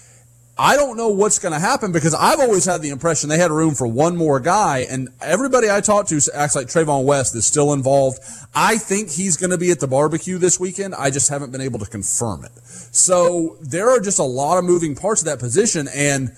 I 0.56 0.76
don't 0.76 0.96
know 0.96 1.10
what's 1.10 1.40
going 1.40 1.54
to 1.54 1.60
happen 1.60 1.92
because 1.92 2.14
I've 2.14 2.40
always 2.40 2.66
had 2.66 2.84
the 2.84 2.90
impression 2.90 3.28
they 3.28 3.40
had 3.40 3.50
room 3.50 3.74
for 3.74 3.88
one 3.88 4.16
more 4.16 4.40
guy, 4.40 4.86
and 4.88 5.10
everybody 5.22 5.72
I 5.72 5.82
talk 5.82 6.06
to 6.10 6.22
acts 6.36 6.56
like 6.56 6.68
Trayvon 6.68 7.06
West 7.06 7.36
is 7.36 7.48
still 7.48 7.74
involved. 7.74 8.20
I 8.54 8.78
think 8.78 9.10
he's 9.10 9.38
going 9.38 9.50
to 9.50 9.58
be 9.58 9.72
at 9.72 9.80
the 9.80 9.88
barbecue 9.88 10.38
this 10.38 10.60
weekend. 10.60 10.94
I 10.94 11.10
just 11.10 11.30
haven't 11.30 11.52
been 11.52 11.62
able 11.62 11.80
to 11.80 11.88
confirm 11.88 12.46
it. 12.46 12.52
So 12.64 13.58
there 13.60 13.90
are 13.90 14.00
just 14.00 14.20
a 14.20 14.24
lot 14.24 14.60
of 14.60 14.66
moving 14.66 14.94
parts 14.94 15.24
of 15.24 15.26
that 15.26 15.40
position, 15.40 15.88
and 15.96 16.32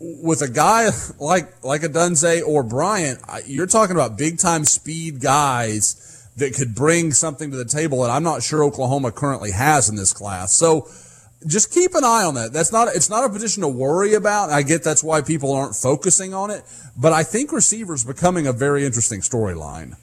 with 0.00 0.42
a 0.42 0.48
guy 0.48 0.88
like 1.18 1.64
like 1.64 1.82
a 1.82 1.88
Dunze 1.88 2.42
or 2.46 2.62
Bryant, 2.62 3.20
you're 3.46 3.66
talking 3.66 3.96
about 3.96 4.16
big 4.16 4.38
time 4.38 4.64
speed 4.64 5.20
guys 5.20 6.28
that 6.36 6.54
could 6.54 6.74
bring 6.74 7.12
something 7.12 7.50
to 7.50 7.56
the 7.56 7.64
table 7.64 8.02
that 8.02 8.10
I'm 8.10 8.22
not 8.22 8.42
sure 8.42 8.62
Oklahoma 8.62 9.10
currently 9.10 9.50
has 9.50 9.88
in 9.88 9.96
this 9.96 10.12
class. 10.12 10.52
So 10.52 10.88
just 11.46 11.72
keep 11.72 11.94
an 11.94 12.04
eye 12.04 12.24
on 12.24 12.34
that. 12.34 12.52
That's 12.52 12.72
not 12.72 12.88
it's 12.88 13.10
not 13.10 13.24
a 13.24 13.28
position 13.28 13.62
to 13.62 13.68
worry 13.68 14.14
about. 14.14 14.50
I 14.50 14.62
get 14.62 14.82
that's 14.82 15.02
why 15.02 15.20
people 15.20 15.52
aren't 15.52 15.74
focusing 15.74 16.34
on 16.34 16.50
it, 16.50 16.62
but 16.96 17.12
I 17.12 17.22
think 17.22 17.52
receivers 17.52 18.04
becoming 18.04 18.46
a 18.46 18.52
very 18.52 18.84
interesting 18.84 19.20
storyline. 19.20 19.96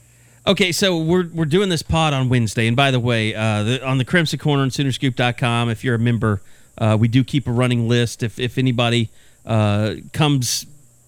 Okay, 0.48 0.72
so 0.72 0.98
we're 0.98 1.28
we're 1.34 1.46
doing 1.46 1.70
this 1.70 1.82
pod 1.82 2.14
on 2.14 2.30
Wednesday, 2.30 2.68
and 2.68 2.76
by 2.76 2.92
the 2.92 3.00
way, 3.00 3.34
uh, 3.34 3.64
the, 3.64 3.86
on 3.86 3.98
the 3.98 4.06
Crimson 4.06 4.38
Corner 4.38 4.62
and 4.62 4.72
Soonerscoop.com, 4.72 5.70
if 5.70 5.84
you're 5.84 5.96
a 5.96 6.00
member, 6.00 6.40
uh, 6.78 6.96
we 7.00 7.08
do 7.08 7.24
keep 7.24 7.48
a 7.48 7.52
running 7.52 7.88
list. 7.88 8.22
If 8.22 8.40
if 8.40 8.58
anybody 8.58 9.10
uh, 9.46 9.96
comes 10.14 10.66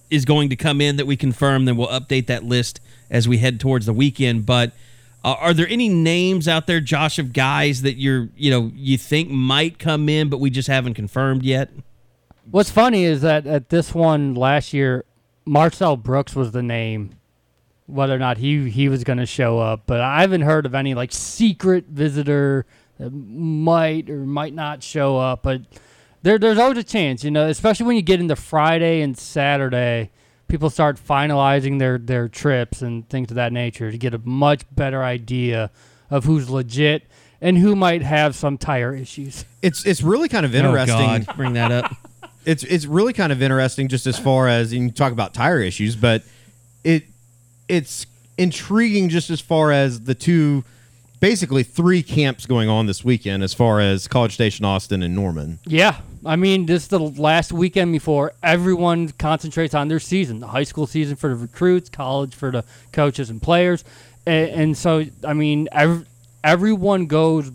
is 0.10 0.26
going 0.26 0.50
to 0.50 0.56
come 0.56 0.80
in 0.80 0.96
that 0.98 1.06
we 1.06 1.18
confirm, 1.18 1.66
then 1.66 1.76
we'll 1.76 1.88
update 1.88 2.28
that 2.28 2.44
list 2.44 2.80
as 3.10 3.28
we 3.28 3.40
head 3.40 3.60
towards 3.60 3.86
the 3.86 3.94
weekend. 3.94 4.46
But 4.46 4.72
uh, 5.24 5.36
are 5.40 5.54
there 5.54 5.68
any 5.68 5.90
names 5.90 6.48
out 6.48 6.68
there, 6.68 6.80
Josh, 6.80 7.20
of 7.20 7.34
guys 7.34 7.82
that 7.82 7.98
you're 7.98 8.30
you 8.38 8.50
know 8.50 8.72
you 8.76 8.98
think 8.98 9.30
might 9.30 9.80
come 9.80 10.08
in, 10.10 10.30
but 10.30 10.40
we 10.40 10.50
just 10.50 10.68
haven't 10.68 10.94
confirmed 10.94 11.44
yet? 11.44 11.70
What's 12.50 12.72
funny 12.72 13.04
is 13.04 13.22
that 13.22 13.46
at 13.46 13.70
this 13.70 13.94
one 13.94 14.34
last 14.36 14.72
year, 14.74 15.04
Marcel 15.46 15.98
Brooks 15.98 16.36
was 16.36 16.52
the 16.52 16.64
name. 16.64 17.12
Whether 17.88 18.16
or 18.16 18.20
not 18.20 18.38
he 18.38 18.70
he 18.70 18.90
was 18.90 19.04
going 19.04 19.20
to 19.20 19.26
show 19.26 19.60
up, 19.60 19.84
but 19.86 20.02
I 20.02 20.22
haven't 20.22 20.42
heard 20.42 20.66
of 20.66 20.76
any 20.76 20.94
like 20.94 21.12
secret 21.12 21.86
visitor 21.86 22.66
that 23.00 23.12
might 23.12 24.10
or 24.10 24.20
might 24.20 24.54
not 24.54 24.84
show 24.84 25.18
up. 25.18 25.44
But 25.44 25.62
there 26.22 26.38
there's 26.38 26.58
always 26.58 26.78
a 26.78 26.84
chance, 26.84 27.24
you 27.24 27.32
know, 27.32 27.48
especially 27.48 27.86
when 27.86 27.96
you 27.96 28.02
get 28.02 28.20
into 28.20 28.36
Friday 28.36 29.02
and 29.02 29.18
Saturday. 29.18 30.12
People 30.48 30.70
start 30.70 30.98
finalizing 30.98 31.80
their 31.80 31.98
their 31.98 32.28
trips 32.28 32.82
and 32.82 33.08
things 33.10 33.32
of 33.32 33.36
that 33.36 33.52
nature 33.52 33.92
to 33.92 33.98
get 33.98 34.14
a 34.14 34.20
much 34.20 34.64
better 34.74 35.04
idea 35.04 35.72
of 36.10 36.24
who's 36.26 36.50
legit 36.50 37.04
and 37.42 37.58
who 37.58 37.76
might 37.76 38.02
have 38.02 38.36
some 38.36 38.58
tire 38.58 38.94
issues. 38.96 39.46
It's 39.64 39.86
it's 39.86 40.02
really 40.02 40.30
kind 40.30 40.46
of 40.46 40.54
oh, 40.54 40.58
interesting. 40.60 40.96
Oh 40.96 41.20
God, 41.20 41.36
bring 41.36 41.54
that 41.54 41.72
up. 41.72 41.96
it's 42.46 42.64
it's 42.64 42.86
really 42.86 43.12
kind 43.12 43.34
of 43.34 43.42
interesting 43.42 43.90
just 43.90 44.08
as 44.08 44.18
far 44.18 44.48
as 44.48 44.72
and 44.72 44.84
you 44.84 44.92
talk 44.92 45.12
about 45.12 45.34
tire 45.34 45.60
issues, 45.60 45.96
but 45.96 46.24
it 46.84 47.04
it's 47.68 48.06
intriguing 48.38 49.10
just 49.10 49.30
as 49.30 49.42
far 49.42 49.72
as 49.72 50.02
the 50.02 50.16
two 50.16 50.64
basically 51.20 51.64
three 51.64 52.04
camps 52.04 52.46
going 52.46 52.70
on 52.70 52.86
this 52.86 53.04
weekend 53.04 53.44
as 53.44 53.54
far 53.54 53.80
as 53.80 54.08
College 54.08 54.34
Station 54.34 54.66
Austin 54.66 55.02
and 55.04 55.16
Norman. 55.16 55.60
Yeah. 55.66 55.98
I 56.26 56.36
mean, 56.36 56.66
this 56.66 56.84
is 56.84 56.88
the 56.90 57.00
last 57.00 57.52
weekend 57.52 57.92
before 57.92 58.34
everyone 58.44 59.10
concentrates 59.10 59.74
on 59.74 59.88
their 59.88 60.00
season 60.00 60.40
the 60.40 60.48
high 60.48 60.64
school 60.64 60.88
season 60.88 61.16
for 61.16 61.30
the 61.30 61.36
recruits, 61.36 61.90
college 61.90 62.36
for 62.36 62.52
the 62.52 62.66
coaches 62.92 63.30
and 63.30 63.42
players. 63.42 63.84
And, 64.26 64.50
and 64.50 64.78
so, 64.78 65.06
I 65.24 65.34
mean, 65.34 65.70
ev- 65.72 66.08
everyone 66.44 67.06
goes 67.08 67.52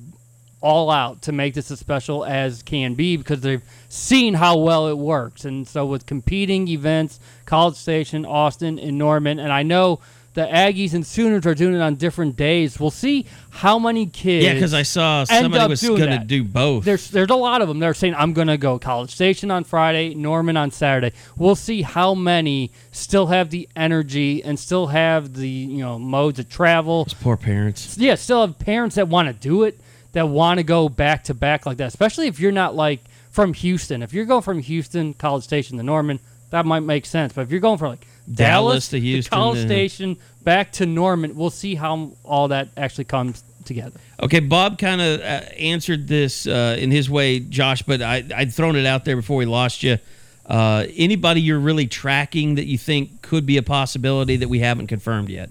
all 0.62 0.90
out 0.90 1.22
to 1.22 1.32
make 1.32 1.54
this 1.54 1.70
as 1.70 1.80
special 1.80 2.24
as 2.24 2.62
can 2.62 2.94
be 2.94 3.16
because 3.16 3.40
they've 3.40 3.62
seen 3.88 4.32
how 4.32 4.58
well 4.58 4.88
it 4.88 4.96
works. 4.96 5.44
And 5.44 5.66
so, 5.66 5.84
with 5.84 6.06
competing 6.06 6.68
events, 6.68 7.20
College 7.44 7.74
Station, 7.74 8.24
Austin, 8.24 8.78
and 8.78 8.96
Norman, 8.96 9.38
and 9.38 9.52
I 9.52 9.64
know 9.64 10.00
the 10.34 10.46
Aggies 10.46 10.94
and 10.94 11.06
Sooners 11.06 11.44
are 11.46 11.54
doing 11.54 11.74
it 11.74 11.80
on 11.80 11.96
different 11.96 12.36
days. 12.36 12.80
We'll 12.80 12.90
see 12.90 13.26
how 13.50 13.78
many 13.78 14.06
kids. 14.06 14.46
Yeah, 14.46 14.54
because 14.54 14.72
I 14.72 14.82
saw 14.82 15.24
somebody 15.24 15.68
was 15.68 15.82
going 15.82 16.00
to 16.08 16.18
do 16.18 16.42
both. 16.42 16.84
There's 16.84 17.10
there's 17.10 17.30
a 17.30 17.34
lot 17.34 17.60
of 17.60 17.68
them. 17.68 17.78
They're 17.78 17.94
saying 17.94 18.14
I'm 18.14 18.32
gonna 18.32 18.56
go 18.56 18.78
College 18.78 19.10
Station 19.10 19.50
on 19.50 19.64
Friday, 19.64 20.14
Norman 20.14 20.56
on 20.56 20.70
Saturday. 20.70 21.14
We'll 21.36 21.56
see 21.56 21.82
how 21.82 22.14
many 22.14 22.70
still 22.92 23.26
have 23.26 23.50
the 23.50 23.68
energy 23.76 24.42
and 24.42 24.58
still 24.58 24.86
have 24.86 25.34
the 25.34 25.48
you 25.48 25.78
know 25.78 25.98
modes 25.98 26.38
of 26.38 26.48
travel. 26.48 27.04
Those 27.04 27.14
poor 27.14 27.36
parents. 27.36 27.98
Yeah, 27.98 28.14
still 28.14 28.40
have 28.46 28.58
parents 28.58 28.96
that 28.96 29.08
want 29.08 29.28
to 29.28 29.34
do 29.34 29.64
it, 29.64 29.78
that 30.12 30.28
want 30.28 30.58
to 30.58 30.64
go 30.64 30.88
back 30.88 31.24
to 31.24 31.34
back 31.34 31.66
like 31.66 31.76
that. 31.76 31.88
Especially 31.88 32.26
if 32.26 32.40
you're 32.40 32.52
not 32.52 32.74
like 32.74 33.00
from 33.30 33.52
Houston. 33.54 34.02
If 34.02 34.12
you're 34.12 34.24
going 34.24 34.42
from 34.42 34.60
Houston, 34.60 35.12
College 35.14 35.44
Station 35.44 35.76
to 35.76 35.82
Norman, 35.82 36.20
that 36.50 36.64
might 36.64 36.80
make 36.80 37.04
sense. 37.04 37.32
But 37.32 37.42
if 37.42 37.50
you're 37.50 37.60
going 37.60 37.78
from 37.78 37.90
like 37.90 38.06
Dallas 38.26 38.36
Dallas, 38.36 38.88
to 38.90 39.00
Houston, 39.00 39.36
College 39.36 39.66
Station, 39.66 40.16
back 40.42 40.72
to 40.72 40.86
Norman, 40.86 41.34
we'll 41.36 41.50
see 41.50 41.74
how 41.74 42.12
all 42.24 42.48
that 42.48 42.68
actually 42.76 43.04
comes 43.04 43.42
together. 43.64 43.98
Okay, 44.20 44.40
Bob 44.40 44.78
kind 44.78 45.00
of 45.00 45.20
uh, 45.20 45.24
answered 45.58 46.08
this 46.08 46.46
uh, 46.46 46.76
in 46.78 46.90
his 46.90 47.10
way, 47.10 47.40
Josh, 47.40 47.82
but 47.82 48.02
I, 48.02 48.24
I'd 48.34 48.52
thrown 48.52 48.76
it 48.76 48.86
out 48.86 49.04
there 49.04 49.16
before 49.16 49.36
we 49.36 49.46
lost 49.46 49.82
you. 49.82 49.98
Uh, 50.46 50.86
anybody 50.96 51.40
you're 51.40 51.60
really 51.60 51.86
tracking 51.86 52.56
that 52.56 52.66
you 52.66 52.76
think 52.76 53.22
could 53.22 53.46
be 53.46 53.56
a 53.56 53.62
possibility 53.62 54.36
that 54.36 54.48
we 54.48 54.58
haven't 54.58 54.88
confirmed 54.88 55.28
yet? 55.28 55.50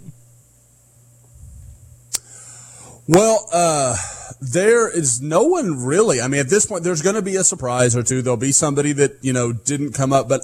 Well, 3.07 3.47
uh, 3.51 3.95
there 4.39 4.89
is 4.89 5.21
no 5.21 5.43
one 5.43 5.83
really. 5.83 6.21
I 6.21 6.27
mean, 6.27 6.39
at 6.39 6.49
this 6.49 6.65
point, 6.65 6.83
there's 6.83 7.01
going 7.01 7.15
to 7.15 7.21
be 7.21 7.35
a 7.35 7.43
surprise 7.43 7.95
or 7.95 8.03
two. 8.03 8.21
There'll 8.21 8.37
be 8.37 8.51
somebody 8.51 8.93
that, 8.93 9.17
you 9.21 9.33
know, 9.33 9.53
didn't 9.53 9.93
come 9.93 10.13
up, 10.13 10.29
but 10.29 10.41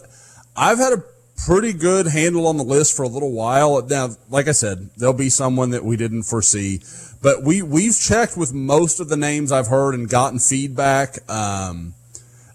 I've 0.56 0.78
had 0.78 0.94
a 0.94 1.04
pretty 1.46 1.74
good 1.74 2.08
handle 2.08 2.48
on 2.48 2.58
the 2.58 2.64
list 2.64 2.96
for 2.96 3.04
a 3.04 3.08
little 3.08 3.32
while. 3.32 3.82
Now, 3.86 4.10
like 4.30 4.48
I 4.48 4.52
said, 4.52 4.90
there'll 4.98 5.14
be 5.14 5.30
someone 5.30 5.70
that 5.72 5.86
we 5.86 5.96
didn't 5.96 6.24
foresee, 6.24 6.82
but 7.22 7.44
we, 7.44 7.62
we've 7.62 7.98
checked 7.98 8.36
with 8.36 8.54
most 8.54 9.00
of 9.00 9.10
the 9.10 9.18
names 9.18 9.52
I've 9.52 9.68
heard 9.68 9.96
and 9.96 10.10
gotten 10.10 10.40
feedback. 10.40 11.18
Um, 11.30 11.94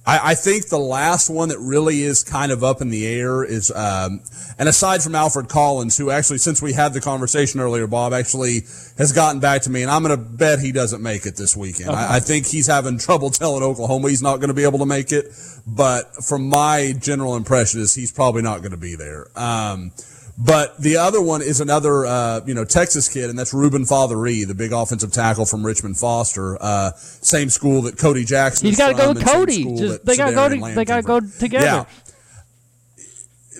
I, 0.05 0.32
I 0.32 0.34
think 0.34 0.68
the 0.68 0.78
last 0.78 1.30
one 1.30 1.48
that 1.50 1.59
really 1.59 2.03
is 2.03 2.24
kind 2.24 2.50
of 2.50 2.64
up 2.64 2.80
in 2.80 2.90
the 2.90 3.07
air 3.07 3.44
is, 3.44 3.70
um, 3.70 4.22
and 4.59 4.68
aside 4.68 5.03
from 5.03 5.14
Alfred 5.14 5.48
Collins, 5.48 5.96
who 5.96 6.11
actually, 6.11 6.38
since 6.38 6.61
we 6.61 6.72
had 6.72 6.92
the 6.92 7.00
conversation 7.00 7.61
earlier, 7.61 7.86
Bob 7.86 8.12
actually 8.12 8.62
has 8.98 9.12
gotten 9.14 9.40
back 9.40 9.62
to 9.62 9.70
me, 9.70 9.82
and 9.82 9.90
I'm 9.90 10.03
going 10.03 10.16
to 10.16 10.22
bet 10.22 10.59
he 10.59 10.72
doesn't 10.72 11.03
make 11.03 11.24
it 11.24 11.36
this 11.36 11.57
weekend. 11.57 11.90
I, 11.90 12.16
I 12.16 12.20
think 12.20 12.46
he's 12.46 12.66
having 12.66 12.98
trouble 12.98 13.30
telling 13.30 13.62
Oklahoma 13.62 14.09
he's 14.09 14.22
not 14.22 14.38
going 14.38 14.48
to 14.48 14.55
be 14.55 14.64
able 14.64 14.80
to 14.80 14.86
make 14.86 15.12
it, 15.12 15.26
but 15.66 16.24
from 16.24 16.48
my 16.48 16.94
general 16.98 17.36
impression 17.36 17.80
is 17.80 17.94
he's 17.94 18.11
probably 18.11 18.42
not 18.42 18.59
going 18.59 18.72
to 18.72 18.76
be 18.76 18.96
there. 18.96 19.28
Um, 19.36 19.92
but 20.38 20.80
the 20.80 20.96
other 20.96 21.20
one 21.20 21.42
is 21.42 21.60
another, 21.60 22.06
uh, 22.06 22.40
you 22.46 22.54
know, 22.54 22.64
Texas 22.64 23.08
kid, 23.08 23.28
and 23.28 23.38
that's 23.38 23.52
Ruben 23.52 23.84
Fatheree, 23.84 24.46
the 24.46 24.54
big 24.54 24.72
offensive 24.72 25.12
tackle 25.12 25.44
from 25.44 25.64
Richmond 25.64 25.98
Foster. 25.98 26.56
Uh, 26.60 26.92
same 26.96 27.50
school 27.50 27.82
that 27.82 27.98
Cody 27.98 28.24
Jackson. 28.24 28.66
He's 28.66 28.78
got 28.78 28.88
to 28.88 28.94
go 28.94 29.12
with 29.12 29.24
Cody. 29.24 29.64
Just, 29.76 30.06
they 30.06 30.16
got 30.16 30.30
to 30.30 30.34
go. 30.34 30.48
To, 30.48 30.74
they 30.74 30.84
got 30.84 30.96
to 30.96 31.02
go 31.02 31.20
together. 31.20 31.64
Yeah. 31.64 31.84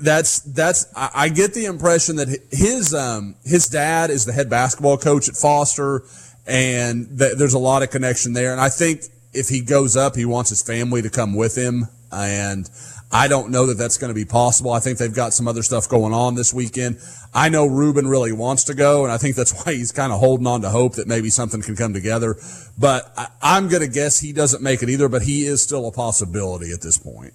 That's 0.01 0.41
that's. 0.41 0.87
I, 0.97 1.11
I 1.15 1.29
get 1.29 1.53
the 1.53 1.67
impression 1.67 2.17
that 2.17 2.29
his 2.51 2.95
um 2.95 3.37
his 3.45 3.67
dad 3.67 4.11
is 4.11 4.25
the 4.25 4.33
head 4.33 4.49
basketball 4.49 4.97
coach 4.97 5.29
at 5.29 5.37
Foster, 5.37 6.03
and 6.47 7.19
th- 7.19 7.37
there's 7.37 7.55
a 7.55 7.59
lot 7.59 7.83
of 7.83 7.91
connection 7.91 8.33
there. 8.33 8.53
And 8.53 8.61
I 8.61 8.71
think 8.71 9.03
if 9.35 9.49
he 9.49 9.61
goes 9.61 9.97
up, 9.97 10.17
he 10.17 10.25
wants 10.25 10.49
his 10.49 10.63
family 10.63 11.03
to 11.03 11.11
come 11.11 11.35
with 11.35 11.57
him, 11.57 11.89
and 12.11 12.69
I 13.15 13.29
don't 13.29 13.51
know 13.51 13.67
that 13.67 13.77
that's 13.77 13.99
going 13.99 14.09
to 14.09 14.15
be 14.15 14.25
possible. 14.25 14.73
I 14.73 14.81
think 14.81 14.97
they've 14.97 15.15
got 15.15 15.35
some 15.35 15.47
other 15.47 15.63
stuff 15.63 15.87
going 15.87 16.15
on 16.15 16.35
this 16.35 16.55
weekend. 16.55 16.99
I 17.35 17.51
know 17.51 17.67
Ruben 17.67 18.09
really 18.09 18.33
wants 18.33 18.65
to 18.65 18.75
go, 18.75 19.05
and 19.05 19.13
I 19.13 19.19
think 19.19 19.37
that's 19.37 19.53
why 19.65 19.75
he's 19.75 19.93
kind 19.93 20.13
of 20.13 20.19
holding 20.19 20.47
on 20.47 20.63
to 20.63 20.71
hope 20.71 20.95
that 20.95 21.07
maybe 21.07 21.29
something 21.29 21.61
can 21.61 21.77
come 21.77 21.93
together. 21.93 22.37
But 22.79 23.13
I, 23.17 23.29
I'm 23.43 23.69
going 23.69 23.83
to 23.83 23.89
guess 23.89 24.19
he 24.19 24.33
doesn't 24.33 24.63
make 24.63 24.83
it 24.83 24.89
either, 24.89 25.11
but 25.11 25.23
he 25.23 25.45
is 25.45 25.61
still 25.61 25.87
a 25.87 25.93
possibility 25.93 26.73
at 26.73 26.81
this 26.81 26.97
point. 26.97 27.35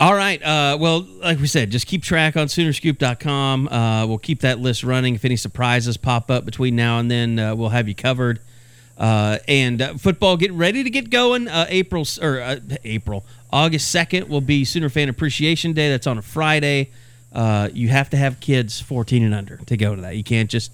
All 0.00 0.14
right. 0.14 0.42
Uh, 0.42 0.78
well, 0.80 1.02
like 1.02 1.38
we 1.38 1.46
said, 1.46 1.70
just 1.70 1.86
keep 1.86 2.02
track 2.02 2.36
on 2.36 2.48
Soonerscoop.com. 2.48 3.68
Uh, 3.68 4.06
we'll 4.06 4.18
keep 4.18 4.40
that 4.40 4.58
list 4.58 4.82
running. 4.82 5.14
If 5.14 5.24
any 5.24 5.36
surprises 5.36 5.96
pop 5.96 6.30
up 6.30 6.44
between 6.44 6.74
now 6.74 6.98
and 6.98 7.10
then, 7.10 7.38
uh, 7.38 7.54
we'll 7.54 7.68
have 7.68 7.86
you 7.86 7.94
covered. 7.94 8.40
Uh, 8.98 9.38
and 9.46 9.80
uh, 9.80 9.94
football 9.94 10.36
getting 10.36 10.56
ready 10.56 10.82
to 10.82 10.90
get 10.90 11.10
going. 11.10 11.48
Uh, 11.48 11.66
April 11.68 12.04
or 12.20 12.40
uh, 12.40 12.58
April, 12.84 13.24
August 13.52 13.90
second 13.90 14.28
will 14.28 14.40
be 14.40 14.64
Sooner 14.64 14.88
Fan 14.88 15.08
Appreciation 15.08 15.72
Day. 15.72 15.90
That's 15.90 16.06
on 16.06 16.18
a 16.18 16.22
Friday. 16.22 16.90
Uh, 17.32 17.68
you 17.72 17.88
have 17.88 18.10
to 18.10 18.16
have 18.16 18.40
kids 18.40 18.80
14 18.80 19.22
and 19.22 19.34
under 19.34 19.56
to 19.66 19.76
go 19.76 19.94
to 19.94 20.02
that. 20.02 20.16
You 20.16 20.24
can't 20.24 20.50
just. 20.50 20.72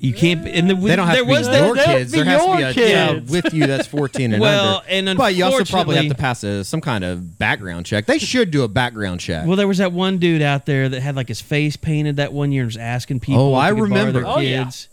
You 0.00 0.12
can't. 0.12 0.48
And 0.48 0.68
the, 0.68 0.74
They 0.74 0.96
don't 0.96 1.06
have 1.06 1.14
there 1.14 1.22
to 1.22 1.28
be 1.28 1.30
was 1.32 1.46
your 1.46 1.74
that, 1.76 1.84
kids. 1.86 2.10
There 2.10 2.24
has 2.24 2.44
to 2.44 2.56
be 2.56 2.62
a 2.64 2.72
kids. 2.74 2.92
child 2.92 3.30
with 3.30 3.54
you 3.54 3.66
that's 3.68 3.86
14 3.86 4.32
and 4.32 4.40
Well, 4.40 4.78
under. 4.78 4.88
and 5.08 5.16
but 5.18 5.34
you 5.36 5.44
also 5.44 5.64
probably 5.64 5.94
have 5.96 6.08
to 6.08 6.14
pass 6.16 6.42
a, 6.42 6.64
some 6.64 6.80
kind 6.80 7.04
of 7.04 7.38
background 7.38 7.86
check. 7.86 8.06
They 8.06 8.18
should 8.18 8.50
do 8.50 8.64
a 8.64 8.68
background 8.68 9.20
check. 9.20 9.46
Well, 9.46 9.54
there 9.56 9.68
was 9.68 9.78
that 9.78 9.92
one 9.92 10.18
dude 10.18 10.42
out 10.42 10.66
there 10.66 10.88
that 10.88 11.00
had 11.00 11.14
like 11.14 11.28
his 11.28 11.40
face 11.40 11.76
painted 11.76 12.16
that 12.16 12.32
one 12.32 12.50
year 12.50 12.62
and 12.62 12.68
was 12.68 12.76
asking 12.76 13.20
people. 13.20 13.42
Oh, 13.42 13.52
if 13.54 13.62
I 13.62 13.70
could 13.70 13.80
remember. 13.82 14.12
Their 14.12 14.26
Oh, 14.26 14.38
yeah. 14.40 14.64
kids. 14.64 14.88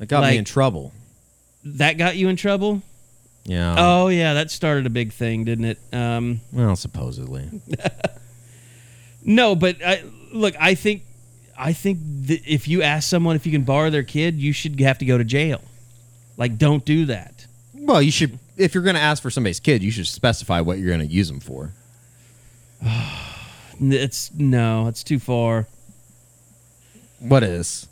It 0.00 0.08
got 0.08 0.20
like- 0.22 0.32
me 0.32 0.38
in 0.38 0.44
trouble. 0.46 0.92
That 1.64 1.98
got 1.98 2.16
you 2.16 2.28
in 2.30 2.36
trouble. 2.36 2.80
Yeah. 3.44 3.74
Oh 3.78 4.08
yeah, 4.08 4.34
that 4.34 4.50
started 4.50 4.86
a 4.86 4.90
big 4.90 5.12
thing, 5.12 5.44
didn't 5.44 5.66
it? 5.66 5.78
Um, 5.92 6.40
Well, 6.52 6.76
supposedly. 6.76 7.48
no, 9.24 9.54
but 9.54 9.76
I, 9.84 10.02
look, 10.32 10.54
I 10.58 10.74
think, 10.74 11.02
I 11.58 11.72
think 11.72 11.98
that 12.26 12.40
if 12.46 12.66
you 12.68 12.82
ask 12.82 13.08
someone 13.08 13.36
if 13.36 13.44
you 13.44 13.52
can 13.52 13.62
borrow 13.62 13.90
their 13.90 14.02
kid, 14.02 14.36
you 14.36 14.52
should 14.52 14.80
have 14.80 14.98
to 14.98 15.04
go 15.04 15.18
to 15.18 15.24
jail. 15.24 15.60
Like, 16.36 16.56
don't 16.58 16.84
do 16.84 17.04
that. 17.06 17.46
Well, 17.74 18.00
you 18.00 18.10
should. 18.10 18.38
If 18.56 18.74
you're 18.74 18.82
going 18.82 18.96
to 18.96 19.02
ask 19.02 19.22
for 19.22 19.30
somebody's 19.30 19.60
kid, 19.60 19.82
you 19.82 19.90
should 19.90 20.06
specify 20.06 20.60
what 20.60 20.78
you're 20.78 20.88
going 20.88 21.06
to 21.06 21.12
use 21.14 21.28
them 21.28 21.40
for. 21.40 21.72
It's 23.80 24.32
no, 24.32 24.86
it's 24.86 25.02
too 25.02 25.18
far. 25.18 25.66
What 27.18 27.42
is? 27.42 27.88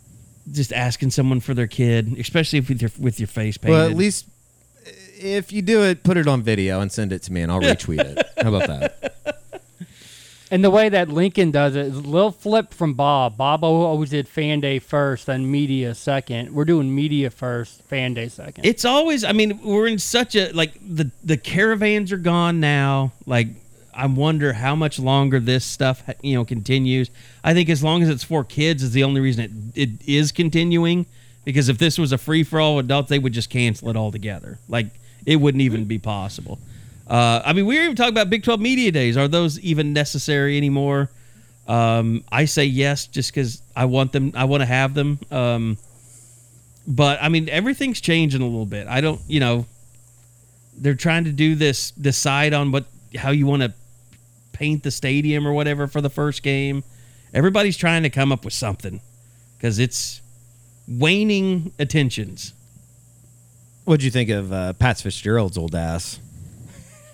Just 0.51 0.73
asking 0.73 1.11
someone 1.11 1.41
for 1.41 1.55
their 1.55 1.67
kid, 1.67 2.17
especially 2.21 2.61
if 2.61 2.69
with 2.69 2.81
your 2.81 2.91
with 3.01 3.19
your 3.19 3.27
face 3.27 3.59
painted. 3.59 3.77
Well, 3.77 3.87
at 3.91 3.97
least 3.97 4.27
if 5.23 5.53
you 5.53 5.63
do 5.63 5.83
it, 5.83 6.03
put 6.03 6.17
it 6.17 6.27
on 6.27 6.43
video 6.43 6.81
and 6.81 6.91
send 6.91 7.13
it 7.13 7.23
to 7.23 7.33
me, 7.33 7.43
and 7.43 7.53
I'll 7.53 7.61
retweet 7.61 8.01
it. 8.01 8.27
How 8.43 8.55
about 8.55 8.67
that? 8.69 9.09
And 10.53 10.63
the 10.63 10.69
way 10.69 10.91
that 10.91 11.09
Lincoln 11.09 11.51
does 11.51 11.75
it 11.77 11.87
is 11.87 11.97
a 11.97 12.01
little 12.03 12.31
flip 12.31 12.75
from 12.75 12.93
Bob. 12.93 13.39
Bob 13.39 13.65
always 13.65 14.11
did 14.11 14.29
fan 14.29 14.61
day 14.61 14.81
first, 14.81 15.25
then 15.25 15.51
media 15.51 15.95
second. 15.95 16.55
We're 16.55 16.67
doing 16.67 16.95
media 16.95 17.31
first, 17.31 17.81
fan 17.85 18.13
day 18.13 18.29
second. 18.29 18.67
It's 18.67 18.85
always. 18.85 19.25
I 19.25 19.33
mean, 19.33 19.61
we're 19.63 19.87
in 19.87 19.99
such 19.99 20.37
a 20.37 20.53
like 20.53 20.75
the 20.87 21.11
the 21.25 21.39
caravans 21.39 22.13
are 22.13 22.19
gone 22.19 22.61
now. 22.61 23.13
Like, 23.25 23.49
I 23.95 24.05
wonder 24.05 24.53
how 24.53 24.75
much 24.75 24.99
longer 24.99 25.41
this 25.41 25.65
stuff 25.65 26.03
you 26.21 26.35
know 26.35 26.45
continues. 26.45 27.09
I 27.43 27.55
think 27.55 27.71
as 27.71 27.83
long 27.83 28.03
as 28.03 28.11
it's 28.11 28.23
for 28.23 28.45
kids 28.45 28.83
is 28.83 28.93
the 28.93 29.05
only 29.05 29.23
reason 29.23 29.73
it, 29.75 29.81
it 29.81 30.07
is 30.07 30.33
continuing. 30.33 31.07
Because 31.47 31.71
if 31.71 31.79
this 31.79 31.97
was 31.99 32.13
a 32.13 32.19
free 32.19 32.43
for 32.43 32.61
all 32.61 32.79
adults, 32.79 33.09
they 33.09 33.19
would 33.19 33.33
just 33.33 33.49
cancel 33.49 33.89
it 33.89 33.97
altogether. 33.97 34.59
Like 34.69 34.89
it 35.27 35.37
wouldn't 35.37 35.63
even 35.63 35.85
be 35.85 35.99
possible. 35.99 36.59
Uh, 37.07 37.43
I 37.45 37.53
mean, 37.53 37.67
we 37.67 37.77
were 37.77 37.85
even 37.85 37.97
talking 37.97 38.15
about 38.15 38.31
Big 38.31 38.45
Twelve 38.45 38.61
media 38.61 38.91
days. 38.93 39.17
Are 39.17 39.29
those 39.29 39.59
even 39.61 39.93
necessary 39.93 40.57
anymore? 40.57 41.11
Um, 41.69 42.25
I 42.31 42.47
say 42.47 42.65
yes, 42.65 43.07
just 43.07 43.31
because 43.33 43.63
I 43.77 43.85
want 43.85 44.13
them. 44.13 44.33
I 44.35 44.45
want 44.45 44.63
to 44.63 44.67
have 44.67 44.95
them. 44.95 45.19
Um, 45.31 45.79
but 46.87 47.23
I 47.23 47.29
mean, 47.29 47.49
everything's 47.49 48.01
changing 48.01 48.43
a 48.43 48.47
little 48.47 48.67
bit. 48.67 48.87
I 48.89 49.01
don't, 49.01 49.21
you 49.29 49.41
know, 49.41 49.67
they're 50.77 50.95
trying 50.95 51.25
to 51.25 51.33
do 51.33 51.55
this, 51.55 51.93
decide 51.93 52.53
on 52.55 52.73
what, 52.73 52.87
how 53.17 53.31
you 53.31 53.47
want 53.47 53.63
to 53.63 53.73
paint 54.53 54.83
the 54.83 54.91
stadium 54.91 55.47
or 55.47 55.53
whatever 55.53 55.87
for 55.87 56.01
the 56.01 56.11
first 56.11 56.43
game. 56.43 56.83
Everybody's 57.33 57.77
trying 57.77 58.03
to 58.03 58.11
come 58.11 58.33
up 58.33 58.45
with 58.45 58.55
something 58.55 59.01
because 59.57 59.79
it's 59.79 60.21
waning 60.89 61.73
attentions. 61.79 62.53
What'd 63.85 64.05
you 64.05 64.11
think 64.11 64.31
of 64.31 64.53
uh, 64.53 64.73
Pat 64.75 64.99
Fitzgerald's 65.01 65.59
old 65.59 65.75
ass? 65.75 66.21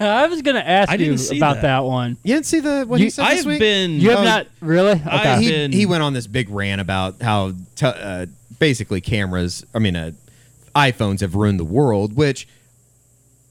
I 0.00 0.26
was 0.28 0.42
going 0.42 0.54
to 0.54 0.66
ask 0.68 0.90
I 0.90 0.92
you 0.92 0.98
didn't 0.98 1.18
see 1.18 1.38
about 1.38 1.56
that. 1.56 1.62
that. 1.62 1.84
one. 1.84 2.16
You 2.22 2.34
didn't 2.34 2.46
see 2.46 2.60
the 2.60 2.84
what 2.86 3.00
You- 3.00 3.06
he 3.06 3.10
said 3.10 3.26
this 3.30 3.40
I've 3.40 3.46
week? 3.46 3.58
been. 3.58 3.92
You 3.92 4.10
have 4.10 4.18
Oh, 4.20 4.24
not 4.24 4.46
really? 4.60 4.92
Okay. 4.92 5.02
I- 5.10 5.40
he, 5.40 5.50
been- 5.50 5.72
he 5.72 5.86
went 5.86 6.02
on 6.02 6.12
this 6.12 6.26
big 6.26 6.48
rant 6.50 6.80
about 6.80 7.20
how 7.20 7.52
te- 7.74 7.86
uh, 7.86 8.26
basically 8.60 9.00
cameras, 9.00 9.64
I 9.74 9.78
mean, 9.80 9.96
uh, 9.96 10.12
iPhones 10.76 11.20
have 11.20 11.34
ruined 11.34 11.58
the 11.58 11.64
world, 11.64 12.14
which, 12.14 12.46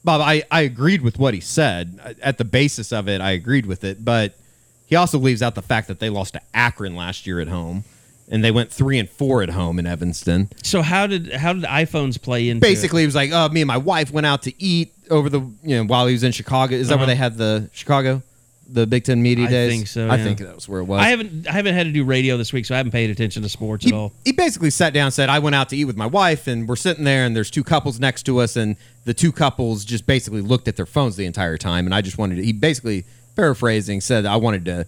Bob, 0.05 0.21
I, 0.21 0.43
I 0.49 0.61
agreed 0.61 1.01
with 1.01 1.19
what 1.19 1.33
he 1.33 1.41
said. 1.41 2.17
At 2.21 2.37
the 2.37 2.45
basis 2.45 2.93
of 2.93 3.09
it, 3.09 3.19
I 3.19 3.31
agreed 3.31 3.65
with 3.65 3.83
it, 3.83 4.05
but 4.05 4.37
he 4.85 4.95
also 4.95 5.17
leaves 5.17 5.41
out 5.41 5.55
the 5.55 5.61
fact 5.61 5.89
that 5.89 5.99
they 5.99 6.09
lost 6.09 6.33
to 6.35 6.41
Akron 6.53 6.95
last 6.95 7.27
year 7.27 7.41
at 7.41 7.49
home, 7.49 7.83
and 8.29 8.43
they 8.43 8.51
went 8.51 8.71
three 8.71 8.97
and 8.99 9.09
four 9.09 9.41
at 9.43 9.49
home 9.49 9.79
in 9.79 9.85
Evanston. 9.87 10.49
so 10.63 10.81
how 10.81 11.07
did 11.07 11.31
how 11.33 11.53
did 11.53 11.63
iPhones 11.63 12.21
play 12.21 12.49
into 12.49 12.65
it? 12.65 12.69
Basically, 12.69 13.01
he 13.01 13.05
was 13.05 13.15
like, 13.15 13.31
"Oh, 13.33 13.49
me 13.49 13.61
and 13.61 13.67
my 13.67 13.77
wife 13.77 14.11
went 14.11 14.25
out 14.27 14.43
to 14.43 14.53
eat 14.61 14.93
over 15.09 15.29
the 15.29 15.39
you 15.63 15.75
know 15.77 15.83
while 15.85 16.07
he 16.07 16.13
was 16.13 16.23
in 16.23 16.31
Chicago. 16.31 16.75
Is 16.75 16.87
that 16.89 16.95
Uh-huh. 16.95 16.99
where 17.01 17.07
they 17.07 17.15
had 17.15 17.37
the 17.37 17.69
Chicago 17.73 18.21
the 18.69 18.85
Big 18.85 19.05
Ten 19.05 19.21
media 19.23 19.45
Days. 19.47 19.53
I 19.53 19.57
days? 19.69 19.71
think 19.77 19.87
so, 19.87 20.09
I 20.09 20.17
yeah. 20.17 20.23
think 20.25 20.39
that 20.39 20.53
was 20.53 20.67
where 20.67 20.81
it 20.81 20.83
was. 20.83 20.99
I 20.99 21.07
haven't 21.07 21.47
I 21.47 21.53
haven't 21.53 21.73
had 21.75 21.85
to 21.85 21.91
do 21.93 22.03
radio 22.03 22.35
this 22.35 22.51
week, 22.51 22.65
so 22.65 22.75
I 22.75 22.77
haven't 22.77 22.91
paid 22.91 23.09
attention 23.09 23.41
to 23.43 23.47
sports 23.49 23.85
he, 23.85 23.91
at 23.91 23.95
all. 23.95 24.11
he 24.25 24.33
basically 24.33 24.71
sat 24.71 24.91
down 24.93 25.05
and 25.05 25.13
said, 25.13 25.29
I 25.29 25.39
went 25.39 25.55
out 25.55 25.69
to 25.69 25.77
eat 25.77 25.85
with 25.85 25.95
my 25.95 26.05
wife, 26.05 26.47
and 26.47 26.67
we're 26.67 26.75
sitting 26.75 27.05
there, 27.05 27.23
and 27.25 27.33
there's 27.33 27.49
two 27.49 27.63
couples 27.63 27.97
next 27.97 28.23
to 28.23 28.39
us, 28.39 28.57
and 28.57 28.75
the 29.05 29.13
two 29.13 29.31
couples 29.31 29.85
just 29.85 30.05
basically 30.05 30.41
looked 30.41 30.67
at 30.67 30.75
their 30.75 30.85
phones 30.85 31.15
the 31.15 31.25
entire 31.25 31.55
time. 31.57 31.85
And 31.85 31.95
I 31.95 32.01
just 32.01 32.17
wanted 32.17 32.35
to, 32.35 32.43
he 32.43 32.51
basically, 32.51 33.05
paraphrasing, 33.37 34.01
said, 34.01 34.25
I 34.25 34.35
wanted 34.35 34.65
to 34.65 34.85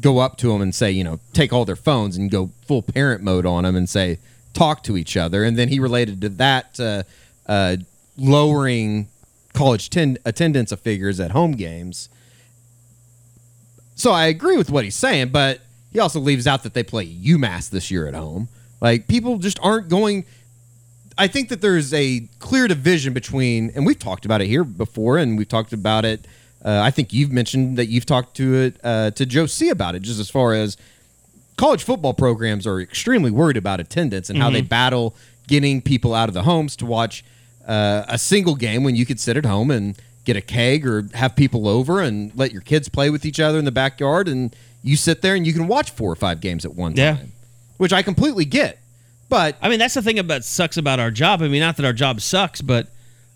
go 0.00 0.18
up 0.18 0.36
to 0.38 0.48
them 0.48 0.60
and 0.60 0.74
say, 0.74 0.90
you 0.90 1.04
know, 1.04 1.20
take 1.32 1.52
all 1.52 1.64
their 1.64 1.76
phones 1.76 2.16
and 2.16 2.30
go 2.30 2.50
full 2.66 2.82
parent 2.82 3.22
mode 3.22 3.46
on 3.46 3.64
them 3.64 3.76
and 3.76 3.88
say, 3.88 4.18
talk 4.52 4.82
to 4.84 4.96
each 4.96 5.16
other. 5.16 5.44
And 5.44 5.58
then 5.58 5.68
he 5.68 5.78
related 5.78 6.20
to 6.20 6.28
that 6.30 6.78
uh, 6.78 7.02
uh, 7.46 7.76
lowering 8.16 9.08
college 9.52 9.90
ten- 9.90 10.18
attendance 10.24 10.72
of 10.72 10.80
figures 10.80 11.18
at 11.20 11.32
home 11.32 11.52
games. 11.52 12.08
So 13.94 14.12
I 14.12 14.26
agree 14.26 14.56
with 14.56 14.70
what 14.70 14.84
he's 14.84 14.96
saying, 14.96 15.28
but 15.28 15.60
he 15.92 15.98
also 15.98 16.20
leaves 16.20 16.46
out 16.46 16.62
that 16.62 16.74
they 16.74 16.82
play 16.82 17.06
UMass 17.06 17.68
this 17.68 17.90
year 17.90 18.06
at 18.06 18.14
home. 18.14 18.48
Like 18.80 19.08
people 19.08 19.38
just 19.38 19.58
aren't 19.62 19.88
going. 19.88 20.24
I 21.18 21.26
think 21.26 21.50
that 21.50 21.60
there's 21.60 21.92
a 21.92 22.20
clear 22.38 22.66
division 22.66 23.12
between, 23.12 23.70
and 23.74 23.84
we've 23.84 23.98
talked 23.98 24.24
about 24.24 24.40
it 24.40 24.46
here 24.46 24.64
before, 24.64 25.18
and 25.18 25.36
we've 25.36 25.48
talked 25.48 25.72
about 25.72 26.04
it. 26.04 26.26
Uh, 26.64 26.80
I 26.82 26.90
think 26.90 27.12
you've 27.12 27.32
mentioned 27.32 27.78
that 27.78 27.86
you've 27.86 28.06
talked 28.06 28.36
to 28.36 28.54
it 28.54 28.76
uh, 28.84 29.10
to 29.12 29.24
Joe 29.26 29.46
C 29.46 29.70
about 29.70 29.94
it, 29.94 30.02
just 30.02 30.20
as 30.20 30.28
far 30.28 30.52
as 30.54 30.76
college 31.56 31.82
football 31.82 32.14
programs 32.14 32.66
are 32.66 32.80
extremely 32.80 33.30
worried 33.30 33.56
about 33.56 33.80
attendance 33.80 34.30
and 34.30 34.38
how 34.38 34.50
they 34.50 34.60
battle 34.62 35.14
getting 35.46 35.82
people 35.82 36.14
out 36.14 36.28
of 36.28 36.34
the 36.34 36.42
homes 36.42 36.76
to 36.76 36.86
watch 36.86 37.24
uh, 37.66 38.04
a 38.08 38.18
single 38.18 38.54
game 38.54 38.82
when 38.84 38.96
you 38.96 39.04
could 39.04 39.20
sit 39.20 39.36
at 39.36 39.44
home 39.44 39.70
and 39.70 39.96
get 40.24 40.36
a 40.36 40.40
keg 40.40 40.86
or 40.86 41.06
have 41.14 41.34
people 41.36 41.66
over 41.68 42.00
and 42.00 42.30
let 42.34 42.52
your 42.52 42.62
kids 42.62 42.88
play 42.88 43.10
with 43.10 43.24
each 43.26 43.40
other 43.40 43.58
in 43.58 43.64
the 43.64 43.72
backyard 43.72 44.28
and 44.28 44.54
you 44.82 44.96
sit 44.96 45.20
there 45.22 45.34
and 45.34 45.46
you 45.46 45.52
can 45.52 45.66
watch 45.66 45.90
four 45.90 46.10
or 46.10 46.16
five 46.16 46.40
games 46.40 46.64
at 46.64 46.74
one 46.74 46.94
Yeah. 46.96 47.16
time 47.16 47.32
which 47.78 47.92
i 47.92 48.02
completely 48.02 48.44
get 48.44 48.78
but 49.28 49.56
I 49.62 49.68
mean, 49.68 49.78
that's 49.78 49.94
the 49.94 50.02
thing 50.02 50.18
about 50.18 50.44
sucks 50.44 50.76
about 50.76 50.98
our 50.98 51.12
job. 51.12 51.40
I 51.40 51.46
mean, 51.48 51.60
not 51.60 51.76
that 51.76 51.86
our 51.86 51.92
job 51.92 52.20
sucks, 52.20 52.60
but 52.60 52.88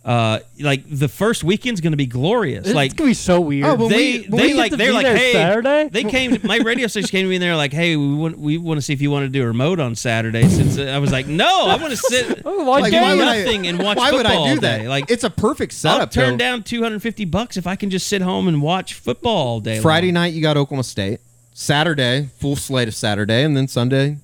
uh, 0.05 0.39
like 0.61 0.83
the 0.91 1.09
first 1.09 1.43
weekend's 1.45 1.81
going 1.81 1.93
to 1.93 1.97
be 1.97 2.05
glorious. 2.05 2.67
It's 2.67 2.75
like 2.75 2.95
gonna 2.95 3.09
be 3.11 3.15
so 3.15 3.41
weird. 3.41 3.65
Oh, 3.67 3.89
they, 3.89 4.19
we- 4.21 4.27
they 4.29 4.47
we 4.49 4.55
like 4.55 4.71
they're 4.73 4.93
like 4.93 5.07
hey 5.07 5.33
Saturday? 5.33 5.89
they 5.91 6.05
came 6.05 6.39
my 6.45 6.59
radio 6.59 6.87
station 6.89 7.09
came 7.09 7.25
to 7.25 7.29
me 7.31 7.37
and 7.37 7.43
they're 7.43 7.57
like 7.57 7.73
hey 7.73 7.97
we 7.97 8.15
want 8.15 8.39
we 8.39 8.59
want 8.59 8.77
to 8.77 8.83
see 8.83 8.93
if 8.93 9.01
you 9.01 9.11
want 9.11 9.25
to 9.25 9.31
do 9.31 9.43
a 9.43 9.47
remote 9.47 9.81
on 9.81 9.95
Saturday 9.95 10.47
since 10.49 10.79
I 10.79 10.99
was 10.99 11.11
like 11.11 11.27
no 11.27 11.67
I 11.69 11.77
want 11.77 11.91
to 11.93 11.97
sit 11.97 12.43
Oh, 12.45 12.65
why 12.65 12.83
do 12.83 12.91
can't 12.91 13.19
you? 13.19 13.25
nothing 13.25 13.67
and 13.67 13.79
watch 13.79 13.97
why 13.97 14.11
would 14.13 14.27
football 14.27 14.45
i 14.45 14.49
all 14.51 14.55
do 14.57 14.61
that 14.61 14.85
like 14.87 15.11
it's 15.11 15.25
a 15.25 15.31
perfect 15.31 15.73
I'll 15.73 15.77
setup 15.95 16.11
turn 16.11 16.31
Bill. 16.37 16.39
down 16.39 16.63
250 16.65 17.25
bucks 17.25 17.57
if 17.57 17.67
I 17.67 17.75
can 17.77 17.89
just 17.89 18.07
sit 18.07 18.21
home 18.21 18.47
and 18.47 18.61
watch 18.61 18.93
football 18.95 19.37
all 19.49 19.61
day 19.61 19.81
friday 19.81 20.09
long. 20.09 20.15
night 20.15 20.35
you 20.35 20.43
got 20.43 20.59
oklahoma 20.59 20.85
state 20.85 21.21
saturday 21.55 22.29
full 22.39 22.57
slate 22.57 22.89
of 22.89 22.95
saturday 22.95 23.43
and 23.43 23.57
then 23.57 23.69
sunday 23.69 24.19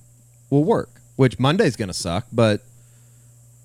will 0.51 0.65
work 0.65 0.90
which 1.16 1.39
monday's 1.39 1.77
gonna 1.77 1.93
suck 1.94 2.27
but 2.32 2.61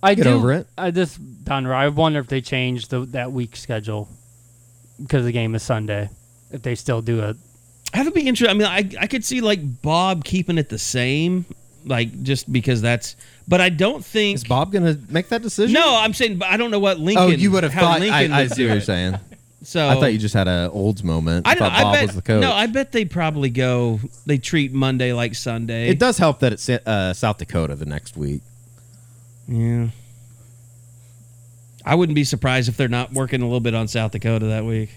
I 0.06 0.16
Get 0.16 0.24
do, 0.24 0.32
over 0.32 0.52
it. 0.54 0.68
I 0.78 0.92
just 0.92 1.20
Don, 1.44 1.66
I 1.68 1.88
wonder 1.90 2.20
if 2.20 2.28
they 2.28 2.42
changed 2.42 2.90
the, 2.90 3.02
that 3.08 3.32
week 3.32 3.56
schedule 3.56 4.08
because 5.02 5.26
the 5.26 5.32
game 5.32 5.56
is 5.56 5.64
Sunday. 5.64 6.10
If 6.52 6.62
they 6.62 6.76
still 6.76 7.02
do 7.02 7.22
it, 7.24 7.36
That 7.94 8.06
would 8.06 8.14
be 8.14 8.28
interesting. 8.28 8.50
I 8.50 8.58
mean, 8.58 8.68
I 8.98 9.04
I 9.04 9.08
could 9.08 9.26
see 9.26 9.42
like 9.42 9.60
Bob 9.82 10.24
keeping 10.24 10.58
it 10.58 10.70
the 10.70 10.80
same, 10.80 11.46
like 11.86 12.24
just 12.24 12.52
because 12.52 12.82
that's. 12.82 13.16
But 13.48 13.62
I 13.62 13.70
don't 13.70 14.04
think. 14.04 14.36
is 14.38 14.44
bob 14.44 14.72
gonna 14.72 14.98
make 15.10 15.30
that 15.30 15.42
decision 15.44 15.74
No, 15.74 15.98
I'm 15.98 16.14
saying, 16.14 16.38
but 16.40 16.50
I 16.50 16.58
don't 16.58 16.72
know 16.72 16.80
what 16.80 17.00
Lincoln. 17.00 17.24
oh 17.26 17.28
you 17.30 17.52
would 17.52 17.64
have 17.64 17.74
how 17.74 17.82
thought 17.82 18.00
Lincoln 18.00 18.32
I, 18.34 18.42
I 18.42 18.48
see 18.48 18.66
what 18.66 18.74
you're 18.74 18.82
saying 18.82 19.20
So 19.62 19.88
i 19.88 19.94
thought 19.96 20.14
you 20.14 20.18
just 20.20 20.34
had 20.34 20.48
an 20.48 20.70
olds 20.72 21.04
moment 21.04 21.48
I 21.48 21.54
don't. 21.56 21.70
thought 21.70 21.78
I 21.80 21.84
bob 21.84 21.94
bet 21.94 22.06
was 22.08 22.16
the 22.16 22.22
coach 22.24 22.42
no. 22.42 22.52
I 22.52 22.66
bet 22.68 22.92
they 22.92 23.06
probably 23.06 23.50
go. 23.52 24.00
They 24.26 24.38
treat 24.40 24.74
Monday 24.74 25.14
like 25.14 25.36
Sunday. 25.36 25.90
It 25.90 26.00
does 26.00 26.18
help 26.18 26.40
that 26.40 26.54
it's 26.54 26.68
uh, 26.70 27.14
South 27.14 27.38
Dakota 27.38 27.76
the 27.76 27.86
next 27.86 28.16
week. 28.18 28.42
Yeah. 29.48 29.88
I 31.86 31.96
wouldn't 31.96 32.16
be 32.16 32.24
surprised 32.24 32.68
if 32.68 32.78
they're 32.78 32.88
not 32.88 33.14
working 33.14 33.42
a 33.42 33.46
little 33.46 33.60
bit 33.60 33.76
on 33.76 33.88
South 33.88 34.12
Dakota 34.12 34.48
that 34.48 34.66
week. 34.66 34.90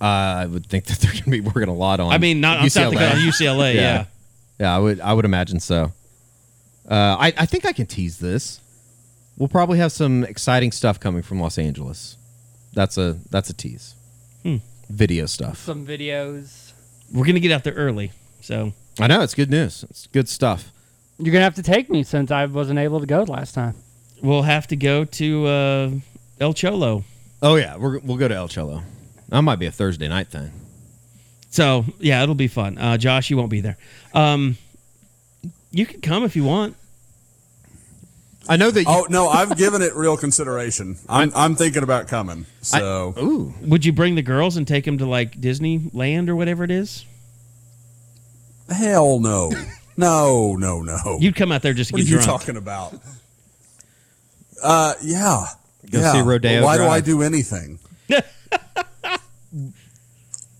Uh, 0.00 0.04
I 0.04 0.46
would 0.46 0.66
think 0.66 0.84
that 0.86 0.98
they're 0.98 1.12
going 1.12 1.24
to 1.24 1.30
be 1.30 1.40
working 1.40 1.68
a 1.68 1.74
lot 1.74 2.00
on. 2.00 2.12
I 2.12 2.18
mean, 2.18 2.40
not 2.40 2.60
on 2.60 2.70
South 2.70 2.92
UCLA. 2.92 2.98
Dakota, 2.98 3.16
on 3.16 3.22
UCLA. 3.22 3.74
Yeah. 3.74 3.80
yeah. 3.80 4.04
Yeah, 4.58 4.74
I 4.74 4.78
would. 4.78 5.00
I 5.00 5.12
would 5.12 5.26
imagine 5.26 5.60
so. 5.60 5.92
Uh, 6.88 7.16
I, 7.18 7.34
I 7.36 7.44
think 7.46 7.66
I 7.66 7.72
can 7.72 7.84
tease 7.84 8.18
this. 8.18 8.60
We'll 9.36 9.48
probably 9.50 9.76
have 9.78 9.92
some 9.92 10.24
exciting 10.24 10.72
stuff 10.72 10.98
coming 10.98 11.20
from 11.20 11.40
Los 11.40 11.58
Angeles. 11.58 12.16
That's 12.72 12.96
a 12.96 13.18
that's 13.28 13.50
a 13.50 13.52
tease. 13.52 13.94
Hmm. 14.42 14.56
Video 14.88 15.26
stuff. 15.26 15.58
some 15.58 15.86
videos. 15.86 16.72
We're 17.12 17.26
gonna 17.26 17.40
get 17.40 17.52
out 17.52 17.64
there 17.64 17.74
early, 17.74 18.12
so 18.40 18.72
I 18.98 19.08
know 19.08 19.20
it's 19.20 19.34
good 19.34 19.50
news. 19.50 19.84
It's 19.90 20.06
good 20.06 20.26
stuff. 20.28 20.72
You're 21.18 21.32
gonna 21.32 21.44
have 21.44 21.54
to 21.56 21.62
take 21.62 21.88
me 21.90 22.02
since 22.02 22.30
I 22.30 22.44
wasn't 22.46 22.78
able 22.78 23.00
to 23.00 23.06
go 23.06 23.22
last 23.22 23.54
time. 23.54 23.74
we'll 24.22 24.42
have 24.42 24.66
to 24.68 24.76
go 24.76 25.04
to 25.04 25.46
uh, 25.46 25.90
El 26.40 26.52
Cholo. 26.52 27.04
Oh 27.42 27.56
yeah, 27.56 27.76
we're, 27.76 27.98
we'll 28.00 28.16
go 28.18 28.28
to 28.28 28.34
El 28.34 28.48
Cholo. 28.48 28.82
That 29.28 29.42
might 29.42 29.56
be 29.58 29.66
a 29.66 29.70
Thursday 29.70 30.08
night 30.08 30.28
thing. 30.28 30.50
So 31.50 31.84
yeah, 31.98 32.22
it'll 32.22 32.34
be 32.34 32.48
fun. 32.48 32.76
Uh, 32.78 32.96
Josh, 32.98 33.30
you 33.30 33.36
won't 33.36 33.50
be 33.50 33.60
there. 33.60 33.78
Um, 34.14 34.56
you 35.70 35.86
can 35.86 36.00
come 36.00 36.24
if 36.24 36.36
you 36.36 36.44
want. 36.44 36.76
I 38.48 38.56
know 38.56 38.70
that. 38.70 38.80
You, 38.80 38.86
Oh 38.88 39.06
no, 39.10 39.28
I've 39.28 39.56
given 39.56 39.82
it 39.82 39.94
real 39.96 40.16
consideration. 40.16 40.96
I'm 41.08 41.32
I'm 41.34 41.56
thinking 41.56 41.82
about 41.82 42.08
coming. 42.08 42.46
I- 42.72 42.78
So 42.78 43.14
ooh, 43.18 43.54
Would 43.62 43.84
you 43.84 43.92
bring 43.92 44.14
the 44.16 44.22
girls 44.22 44.56
and 44.56 44.68
take 44.68 44.84
them 44.84 44.98
to 44.98 45.06
like 45.06 45.32
Disneyland 45.40 46.28
or 46.28 46.36
whatever 46.36 46.62
it 46.62 46.70
is? 46.70 47.04
hell 48.68 49.18
no, 49.20 49.52
no, 49.96 50.56
no, 50.56 50.82
no. 50.82 51.18
You'd 51.20 51.36
come 51.36 51.52
out 51.52 51.62
there 51.62 51.74
just 51.74 51.90
to 51.90 51.96
get 51.96 52.06
you. 52.06 52.16
what 52.16 52.18
are 52.18 52.22
you 52.22 52.26
drunk. 52.26 52.40
talking 52.40 52.56
about? 52.56 52.94
Uh, 54.62 54.94
yeah. 55.02 55.46
Go 55.90 56.00
yeah. 56.00 56.12
see 56.12 56.20
Rodeo 56.20 56.64
Why 56.64 56.76
do 56.76 56.84
I 56.84 57.00
do 57.00 57.22
anything? 57.22 57.78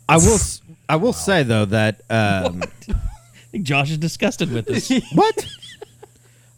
I 0.09 0.17
will. 0.19 0.35
s- 0.35 0.63
I 0.89 0.97
will 0.97 1.13
say 1.13 1.43
though 1.43 1.65
that 1.65 2.03
um, 2.11 2.63
I 2.89 2.95
think 3.51 3.65
Josh 3.65 3.91
is 3.91 3.99
disgusted 3.99 4.53
with 4.53 4.71
us. 4.71 4.91
What? 5.15 5.47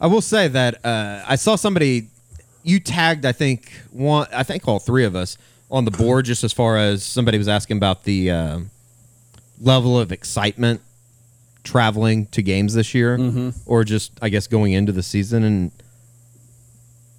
I 0.00 0.06
will 0.06 0.20
say 0.20 0.46
that 0.48 0.84
uh, 0.84 1.24
I 1.26 1.36
saw 1.36 1.56
somebody 1.56 2.08
you 2.62 2.78
tagged. 2.78 3.24
I 3.24 3.32
think 3.32 3.72
one. 3.90 4.28
I 4.32 4.42
think 4.42 4.68
all 4.68 4.78
three 4.78 5.04
of 5.04 5.16
us 5.16 5.38
on 5.70 5.84
the 5.86 5.90
board. 5.90 6.26
Just 6.26 6.44
as 6.44 6.52
far 6.52 6.76
as 6.76 7.02
somebody 7.02 7.38
was 7.38 7.48
asking 7.48 7.78
about 7.78 8.04
the 8.04 8.30
uh, 8.30 8.58
level 9.60 9.98
of 9.98 10.12
excitement 10.12 10.82
traveling 11.64 12.26
to 12.26 12.42
games 12.42 12.74
this 12.74 12.94
year, 12.94 13.18
mm-hmm. 13.18 13.50
or 13.66 13.84
just 13.84 14.12
I 14.22 14.28
guess 14.28 14.46
going 14.46 14.72
into 14.72 14.92
the 14.92 15.02
season, 15.02 15.44
and 15.44 15.72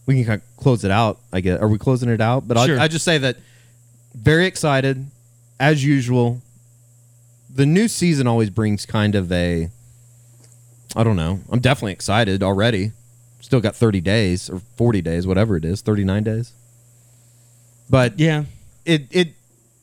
we 0.06 0.16
can 0.16 0.26
kind 0.26 0.42
of 0.42 0.58
close 0.58 0.84
it 0.84 0.92
out. 0.92 1.20
I 1.32 1.42
guess. 1.42 1.60
Are 1.60 1.68
we 1.68 1.78
closing 1.78 2.10
it 2.10 2.22
out? 2.22 2.48
But 2.48 2.58
Sure. 2.66 2.80
I, 2.80 2.84
I 2.84 2.88
just 2.88 3.06
say 3.06 3.18
that 3.20 3.38
very 4.14 4.46
excited 4.46 5.06
as 5.60 5.84
usual. 5.84 6.42
The 7.54 7.66
new 7.66 7.88
season 7.88 8.28
always 8.28 8.50
brings 8.50 8.86
kind 8.86 9.16
of 9.16 9.32
a 9.32 9.70
I 10.96 11.04
don't 11.04 11.16
know. 11.16 11.40
I'm 11.52 11.60
definitely 11.60 11.94
excited 11.94 12.42
already. 12.42 12.92
Still 13.42 13.62
got 13.62 13.76
30 13.76 14.02
days 14.02 14.50
or 14.50 14.60
40 14.78 15.02
days, 15.02 15.28
whatever 15.28 15.56
it 15.56 15.66
is, 15.66 15.82
39 15.82 16.24
days. 16.24 16.54
But 17.90 18.20
yeah. 18.20 18.46
it 18.86 19.08
it 19.12 19.34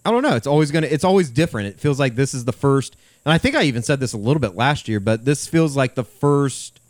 I 0.06 0.12
don't 0.12 0.22
know. 0.22 0.36
It's 0.36 0.46
always 0.46 0.70
gonna. 0.70 0.86
It's 0.86 1.02
always 1.02 1.30
different. 1.30 1.68
It 1.68 1.80
feels 1.80 1.98
like 1.98 2.14
this 2.14 2.32
is 2.32 2.44
the 2.44 2.52
first, 2.52 2.96
and 3.26 3.32
I 3.34 3.38
think 3.38 3.56
I 3.56 3.64
even 3.64 3.82
said 3.82 3.98
this 4.00 4.12
a 4.12 4.16
little 4.16 4.40
bit 4.40 4.54
last 4.54 4.86
year, 4.88 5.00
but 5.00 5.24
this 5.24 5.46
feels 5.48 5.76
like 5.76 5.96
the 5.96 6.04
first 6.04 6.80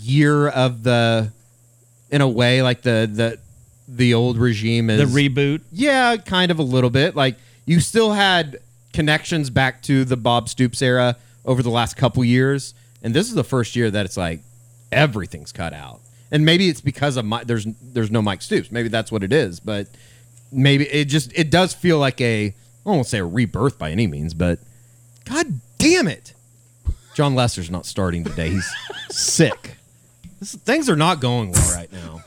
year 0.00 0.48
of 0.48 0.82
the, 0.82 1.30
in 2.10 2.20
a 2.20 2.28
way, 2.28 2.62
like 2.62 2.82
the 2.82 3.08
the 3.12 3.38
the 3.88 4.14
old 4.14 4.36
regime 4.38 4.90
is 4.90 5.12
The 5.12 5.28
reboot. 5.28 5.60
yeah, 5.70 6.16
kind 6.16 6.50
of 6.50 6.58
a 6.58 6.62
little 6.62 6.90
bit. 6.90 7.14
Like 7.14 7.36
you 7.66 7.80
still 7.80 8.12
had 8.12 8.58
connections 8.92 9.50
back 9.50 9.82
to 9.82 10.04
the 10.04 10.16
Bob 10.16 10.48
Stoops 10.48 10.82
era 10.82 11.16
over 11.44 11.62
the 11.62 11.70
last 11.70 11.96
couple 11.96 12.24
years, 12.24 12.74
and 13.02 13.14
this 13.14 13.28
is 13.28 13.34
the 13.34 13.44
first 13.44 13.76
year 13.76 13.90
that 13.90 14.06
it's 14.06 14.16
like 14.16 14.40
everything's 14.90 15.52
cut 15.52 15.72
out. 15.72 16.00
And 16.32 16.44
maybe 16.44 16.68
it's 16.68 16.80
because 16.80 17.16
of 17.16 17.24
my, 17.24 17.44
there's 17.44 17.66
there's 17.82 18.10
no 18.10 18.22
Mike 18.22 18.42
Stoops. 18.42 18.72
Maybe 18.72 18.88
that's 18.88 19.12
what 19.12 19.22
it 19.22 19.32
is. 19.32 19.60
But 19.60 19.88
maybe 20.50 20.84
it 20.88 21.04
just 21.04 21.32
it 21.34 21.50
does 21.50 21.72
feel 21.74 21.98
like 21.98 22.20
a 22.20 22.54
I 22.86 22.90
won't 22.90 23.06
say 23.06 23.18
a 23.18 23.24
rebirth 23.24 23.78
by 23.78 23.90
any 23.90 24.06
means, 24.06 24.32
but 24.34 24.60
God 25.24 25.60
damn 25.78 26.06
it, 26.06 26.34
Jon 27.14 27.34
Lester's 27.34 27.70
not 27.70 27.84
starting 27.86 28.22
today. 28.24 28.50
He's 28.50 28.72
sick. 29.10 29.76
This, 30.38 30.54
things 30.54 30.88
are 30.88 30.96
not 30.96 31.20
going 31.20 31.50
well 31.50 31.74
right 31.76 31.90
now. 31.92 32.20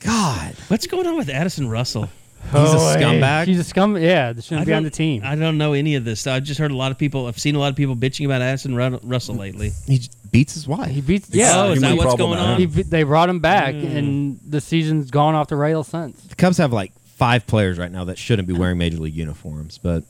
God, 0.00 0.54
What's 0.68 0.86
going 0.86 1.06
on 1.06 1.16
with 1.16 1.28
Addison 1.28 1.68
Russell? 1.68 2.08
he's 2.44 2.54
a 2.54 2.96
scumbag. 2.96 3.46
He's 3.46 3.58
a 3.58 3.64
scum. 3.64 3.96
Yeah, 3.98 4.32
that 4.32 4.42
shouldn't 4.42 4.66
be 4.66 4.72
on 4.72 4.82
the 4.82 4.90
team. 4.90 5.20
I 5.24 5.36
don't 5.36 5.58
know 5.58 5.74
any 5.74 5.94
of 5.94 6.04
this. 6.06 6.26
I've 6.26 6.42
just 6.42 6.58
heard 6.58 6.70
a 6.70 6.76
lot 6.76 6.90
of 6.90 6.96
people. 6.96 7.26
I've 7.26 7.38
seen 7.38 7.54
a 7.54 7.58
lot 7.58 7.68
of 7.68 7.76
people 7.76 7.94
bitching 7.94 8.24
about 8.24 8.40
Addison 8.40 8.74
Ru- 8.74 8.98
Russell 9.02 9.34
lately. 9.36 9.72
he 9.86 10.00
beats 10.32 10.54
his 10.54 10.66
wife. 10.66 10.90
he 10.90 11.02
beats. 11.02 11.28
Yeah, 11.30 11.52
oh, 11.66 11.72
is 11.72 11.82
that 11.82 11.96
what's 11.98 12.14
going 12.16 12.38
on? 12.38 12.58
he, 12.58 12.64
be- 12.66 12.82
they 12.82 13.02
brought 13.02 13.28
him 13.28 13.40
back, 13.40 13.74
Hmm. 13.74 13.86
and 13.96 14.40
the 14.48 14.60
season's 14.62 15.10
gone 15.10 15.34
off 15.34 15.48
the 15.48 15.56
rails 15.56 15.88
since. 15.88 16.18
The 16.22 16.34
Cubs 16.34 16.56
have 16.56 16.72
like 16.72 16.92
five 17.20 17.46
players 17.46 17.78
right 17.78 17.92
now 17.92 18.04
that 18.04 18.16
shouldn't 18.16 18.48
be 18.48 18.54
wearing 18.54 18.78
major 18.78 18.96
league 18.96 19.14
uniforms, 19.14 19.76
but 19.76 20.04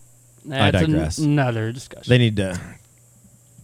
That's 0.45 0.77
an- 0.77 0.93
digress. 0.93 1.19
another 1.19 1.73
discussion. 1.73 2.09
They 2.09 2.19
need 2.19 2.37
to 2.37 2.59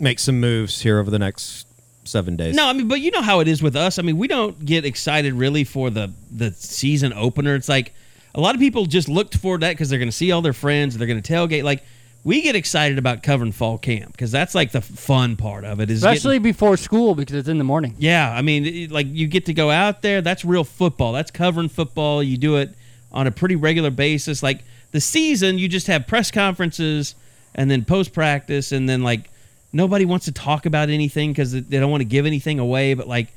make 0.00 0.18
some 0.18 0.40
moves 0.40 0.80
here 0.82 0.98
over 0.98 1.10
the 1.10 1.18
next 1.18 1.66
seven 2.04 2.34
days. 2.36 2.56
No, 2.56 2.66
I 2.66 2.72
mean, 2.72 2.88
but 2.88 3.00
you 3.00 3.12
know 3.12 3.22
how 3.22 3.38
it 3.40 3.46
is 3.48 3.62
with 3.62 3.76
us. 3.76 3.98
I 4.00 4.02
mean, 4.02 4.18
we 4.18 4.26
don't 4.28 4.64
get 4.64 4.84
excited 4.84 5.32
really 5.34 5.62
for 5.64 5.90
the 5.90 6.12
the 6.30 6.50
season 6.52 7.12
opener. 7.12 7.54
It's 7.54 7.68
like 7.68 7.94
a 8.34 8.40
lot 8.40 8.54
of 8.56 8.60
people 8.60 8.84
just 8.86 9.08
looked 9.08 9.36
forward 9.36 9.60
to 9.60 9.66
that 9.68 9.72
because 9.74 9.88
they're 9.90 9.98
going 10.00 10.08
to 10.10 10.16
see 10.16 10.32
all 10.32 10.42
their 10.42 10.52
friends. 10.52 10.98
They're 10.98 11.06
going 11.06 11.22
to 11.22 11.32
tailgate. 11.32 11.62
Like 11.62 11.84
we 12.24 12.42
get 12.42 12.56
excited 12.56 12.98
about 12.98 13.22
covering 13.22 13.52
fall 13.52 13.78
camp 13.78 14.10
because 14.10 14.32
that's 14.32 14.54
like 14.56 14.72
the 14.72 14.80
fun 14.80 15.36
part 15.36 15.64
of 15.64 15.78
it. 15.80 15.88
Is 15.90 16.00
getting- 16.02 16.16
Especially 16.16 16.38
before 16.40 16.76
school 16.76 17.14
because 17.14 17.36
it's 17.36 17.48
in 17.48 17.58
the 17.58 17.64
morning. 17.64 17.94
Yeah, 17.98 18.28
I 18.28 18.42
mean, 18.42 18.66
it- 18.66 18.90
like 18.90 19.06
you 19.08 19.28
get 19.28 19.46
to 19.46 19.54
go 19.54 19.70
out 19.70 20.02
there. 20.02 20.20
That's 20.20 20.44
real 20.44 20.64
football. 20.64 21.12
That's 21.12 21.30
covering 21.30 21.68
football. 21.68 22.22
You 22.24 22.36
do 22.36 22.56
it 22.56 22.74
on 23.12 23.26
a 23.26 23.30
pretty 23.30 23.56
regular 23.56 23.90
basis. 23.90 24.42
Like 24.42 24.64
the 24.92 25.00
season, 25.00 25.58
you 25.58 25.68
just 25.68 25.86
have 25.86 26.06
press 26.06 26.30
conferences 26.30 27.14
and 27.54 27.70
then 27.70 27.84
post 27.84 28.12
practice, 28.12 28.72
and 28.72 28.88
then 28.88 29.02
like 29.02 29.30
nobody 29.72 30.04
wants 30.04 30.26
to 30.26 30.32
talk 30.32 30.66
about 30.66 30.88
anything 30.90 31.30
because 31.32 31.52
they 31.52 31.78
don't 31.78 31.90
want 31.90 32.00
to 32.02 32.06
give 32.06 32.26
anything 32.26 32.58
away. 32.58 32.94
But 32.94 33.08
like 33.08 33.28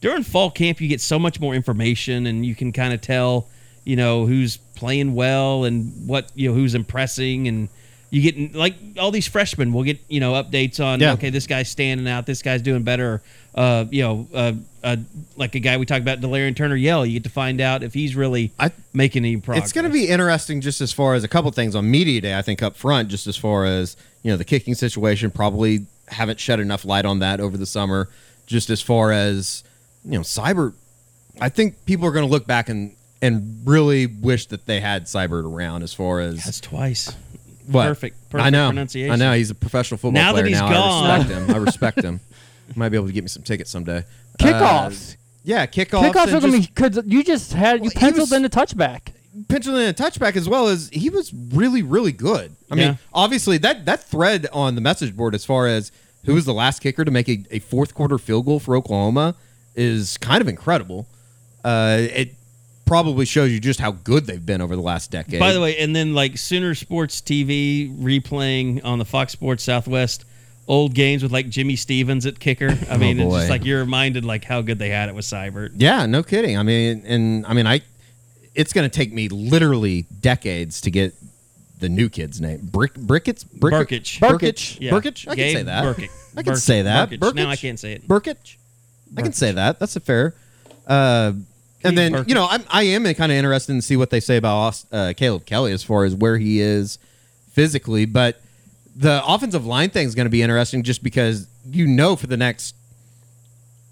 during 0.00 0.22
fall 0.22 0.50
camp, 0.50 0.80
you 0.80 0.88
get 0.88 1.00
so 1.00 1.18
much 1.18 1.40
more 1.40 1.54
information, 1.54 2.26
and 2.26 2.44
you 2.44 2.54
can 2.54 2.72
kind 2.72 2.92
of 2.94 3.00
tell, 3.00 3.48
you 3.84 3.96
know, 3.96 4.26
who's 4.26 4.56
playing 4.76 5.14
well 5.14 5.64
and 5.64 6.06
what 6.06 6.30
you 6.34 6.48
know 6.48 6.54
who's 6.54 6.74
impressing 6.74 7.48
and. 7.48 7.68
You 8.10 8.30
get 8.30 8.54
like 8.54 8.76
all 8.96 9.10
these 9.10 9.26
freshmen 9.26 9.72
will 9.72 9.82
get 9.82 9.98
you 10.08 10.20
know 10.20 10.34
updates 10.34 10.78
on 10.78 11.00
Yeah. 11.00 11.14
okay 11.14 11.30
this 11.30 11.48
guy's 11.48 11.68
standing 11.68 12.06
out 12.06 12.26
this 12.26 12.42
guy's 12.42 12.62
doing 12.62 12.84
better 12.84 13.22
uh, 13.54 13.84
you 13.90 14.02
know 14.02 14.26
uh, 14.34 14.52
uh, 14.82 14.96
like 15.36 15.54
a 15.54 15.60
guy 15.60 15.76
we 15.76 15.86
talked 15.86 16.02
about 16.02 16.20
Delarrin 16.20 16.56
Turner 16.56 16.76
Yell 16.76 17.06
you 17.06 17.14
get 17.14 17.24
to 17.24 17.30
find 17.30 17.60
out 17.60 17.82
if 17.82 17.94
he's 17.94 18.16
really 18.16 18.52
I- 18.58 18.72
making 18.92 19.24
any 19.24 19.36
progress 19.36 19.64
It's 19.64 19.72
going 19.72 19.86
to 19.86 19.92
be 19.92 20.08
interesting 20.08 20.60
just 20.60 20.80
as 20.80 20.92
far 20.92 21.14
as 21.14 21.24
a 21.24 21.28
couple 21.28 21.50
things 21.52 21.74
on 21.74 21.90
media 21.90 22.20
day. 22.20 22.36
I 22.36 22.42
think 22.42 22.62
up 22.62 22.76
front, 22.76 23.08
just 23.08 23.26
as 23.26 23.36
far 23.36 23.64
as 23.64 23.96
you 24.22 24.30
know, 24.30 24.36
the 24.36 24.44
kicking 24.44 24.74
situation. 24.74 25.30
Probably 25.30 25.86
haven't 26.08 26.40
shed 26.40 26.60
enough 26.60 26.84
light 26.84 27.04
on 27.04 27.20
that 27.20 27.40
over 27.40 27.56
the 27.56 27.66
summer. 27.66 28.08
Just 28.46 28.70
as 28.70 28.82
far 28.82 29.12
as 29.12 29.62
you 30.04 30.12
know, 30.12 30.20
Seibert. 30.20 30.74
I 31.40 31.48
think 31.48 31.84
people 31.86 32.06
are 32.06 32.12
going 32.12 32.26
to 32.26 32.30
look 32.30 32.46
back 32.46 32.68
and 32.68 32.94
and 33.22 33.62
really 33.64 34.06
wish 34.06 34.46
that 34.46 34.66
they 34.66 34.80
had 34.80 35.04
Seibert 35.04 35.44
around. 35.50 35.82
As 35.82 35.94
far 35.94 36.20
as 36.20 36.44
that's 36.44 36.60
twice 36.60 37.14
what 37.66 37.86
perfect 37.86 38.30
perfect 38.30 38.46
I 38.46 38.50
know, 38.50 38.68
pronunciation 38.68 39.12
I 39.12 39.16
know 39.16 39.32
he's 39.32 39.50
a 39.50 39.54
professional 39.54 39.96
football 39.98 40.12
Now 40.20 40.32
that 40.34 40.42
player 40.42 40.46
he's 40.48 40.60
now. 40.60 40.68
gone. 40.70 41.10
I 41.10 41.16
respect 41.16 41.30
him. 41.48 41.54
I 41.54 41.58
respect 41.58 42.02
him. 42.02 42.20
Might 42.76 42.88
be 42.90 42.96
able 42.96 43.06
to 43.06 43.12
get 43.12 43.22
me 43.24 43.28
some 43.28 43.42
tickets 43.42 43.70
someday. 43.70 44.04
Kickoffs. 44.38 45.14
Uh, 45.14 45.16
yeah, 45.44 45.66
kickoffs. 45.66 46.10
Kickoffs 46.10 46.28
are 46.32 46.40
going 46.40 46.52
to 46.52 46.60
be 46.60 46.66
because 46.66 47.00
you 47.06 47.22
just 47.22 47.52
had 47.52 47.76
you 47.76 47.82
Well, 47.84 47.90
penciled 47.94 48.30
was- 48.30 48.32
in 48.32 48.44
a 48.44 48.48
touchback. 48.48 49.12
penciled 49.48 49.76
in 49.76 49.88
a 49.88 49.92
touchback 49.94 50.36
as 50.36 50.48
well 50.48 50.68
as 50.68 50.88
he 50.92 51.10
was 51.10 51.32
really, 51.52 51.82
really 51.82 52.12
good. 52.12 52.54
I 52.70 52.76
Yeah. 52.76 52.86
mean, 52.90 52.98
obviously 53.12 53.58
that 53.58 53.84
that 53.86 54.02
thread 54.04 54.46
on 54.52 54.74
the 54.74 54.80
message 54.80 55.14
board 55.16 55.34
as 55.34 55.44
far 55.44 55.66
as 55.66 55.92
who 56.24 56.34
was 56.34 56.44
the 56.46 56.54
last 56.54 56.80
kicker 56.80 57.04
to 57.04 57.10
make 57.10 57.28
a, 57.28 57.44
a 57.50 57.58
fourth 57.58 57.94
quarter 57.94 58.16
field 58.18 58.46
goal 58.46 58.58
for 58.60 58.76
Oklahoma 58.76 59.34
is 59.74 60.16
kind 60.18 60.40
of 60.40 60.48
incredible. 60.48 61.06
Uh, 61.64 61.98
it 62.00 62.34
probably 62.86 63.24
shows 63.24 63.50
you 63.50 63.58
just 63.60 63.80
how 63.80 63.90
good 63.92 64.26
they've 64.26 64.44
been 64.44 64.60
over 64.60 64.76
the 64.76 64.82
last 64.82 65.10
decade. 65.10 65.40
by 65.40 65.52
the 65.52 65.60
way 65.60 65.76
and 65.78 65.96
then 65.96 66.14
like 66.14 66.36
Sooner 66.38 66.74
Sports 66.74 67.20
TV 67.20 67.90
replaying 67.98 68.84
on 68.84 68.98
the 68.98 69.04
Fox 69.04 69.32
Sports 69.32 69.64
Southwest 69.64 70.24
old 70.66 70.94
games 70.94 71.22
with 71.22 71.30
like 71.32 71.48
Jimmy 71.48 71.76
Stevens 71.76 72.24
at 72.26 72.38
kicker 72.40 72.76
I 72.90 72.96
mean 72.96 73.18
it's 73.20 73.26
Oh, 73.26 73.30
boy. 73.30 73.38
just 73.38 73.50
like 73.50 73.64
you're 73.64 73.80
reminded 73.80 74.24
like 74.24 74.44
how 74.44 74.62
good 74.62 74.78
they 74.78 74.88
had 74.90 75.08
it 75.08 75.14
with 75.14 75.24
Seibert 75.26 75.72
yeah, 75.76 76.06
no 76.06 76.22
kidding. 76.22 76.56
I 76.58 76.62
mean, 76.62 77.02
and 77.06 77.46
I 77.46 77.52
mean, 77.54 77.66
I 77.66 77.82
it's 78.54 78.72
going 78.72 78.88
to 78.88 78.94
take 78.94 79.12
me 79.12 79.28
literally 79.28 80.06
decades 80.20 80.80
to 80.82 80.90
get 80.90 81.12
the 81.80 81.88
new 81.88 82.08
kid's 82.08 82.40
name. 82.40 82.60
Brick 82.62 82.94
Brickets 82.94 83.44
Brick- 83.44 83.74
Brkic. 83.88 84.18
Brkic. 84.20 84.78
Yeah. 84.80 84.92
Brkic. 84.92 85.28
I 85.28 85.34
can 85.34 85.52
say 85.54 85.62
that. 85.64 85.84
Brkic. 85.84 86.08
I 86.36 86.42
can 86.42 86.52
Brkic. 86.54 86.56
say 86.58 86.82
that. 86.82 87.10
Brkic. 87.10 87.34
Now 87.34 87.50
I 87.50 87.56
can't 87.56 87.78
say 87.78 87.92
it. 87.92 88.06
Brkic. 88.08 88.56
I 89.16 89.22
can 89.22 89.32
say 89.32 89.52
that. 89.52 89.78
That's 89.78 89.96
a 89.96 90.00
fair. 90.00 90.34
Uh, 90.86 91.32
and 91.82 91.98
then 91.98 92.12
Brkic. 92.12 92.28
you 92.28 92.34
know 92.34 92.46
I'm 92.48 92.62
I 92.70 92.84
am 92.84 93.04
kind 93.14 93.30
of 93.30 93.36
interested 93.36 93.72
in 93.72 93.82
see 93.82 93.96
what 93.96 94.08
they 94.10 94.20
say 94.20 94.36
about 94.38 94.82
uh, 94.92 95.12
Caleb 95.16 95.44
Kelly 95.44 95.72
as 95.72 95.82
far 95.84 96.04
as 96.04 96.14
where 96.14 96.38
he 96.38 96.60
is 96.60 96.98
physically, 97.52 98.06
but 98.06 98.40
the 98.96 99.22
offensive 99.26 99.66
line 99.66 99.90
thing 99.90 100.06
is 100.06 100.14
going 100.14 100.26
to 100.26 100.30
be 100.30 100.42
interesting 100.42 100.82
just 100.82 101.02
because 101.02 101.48
you 101.70 101.86
know 101.86 102.16
for 102.16 102.26
the 102.26 102.36
next 102.36 102.74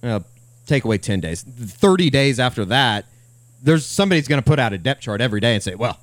uh, 0.03 0.21
take 0.67 0.85
away 0.85 0.99
ten 0.99 1.21
days, 1.21 1.43
thirty 1.43 2.11
days 2.11 2.39
after 2.41 2.65
that, 2.67 3.07
there's 3.63 3.87
somebody's 3.87 4.29
going 4.29 4.41
to 4.43 4.49
put 4.49 4.59
out 4.59 4.73
a 4.73 4.79
depth 4.79 5.01
chart 5.03 5.21
every 5.21 5.41
day 5.41 5.55
and 5.55 5.63
say, 5.63 5.75
well, 5.75 5.99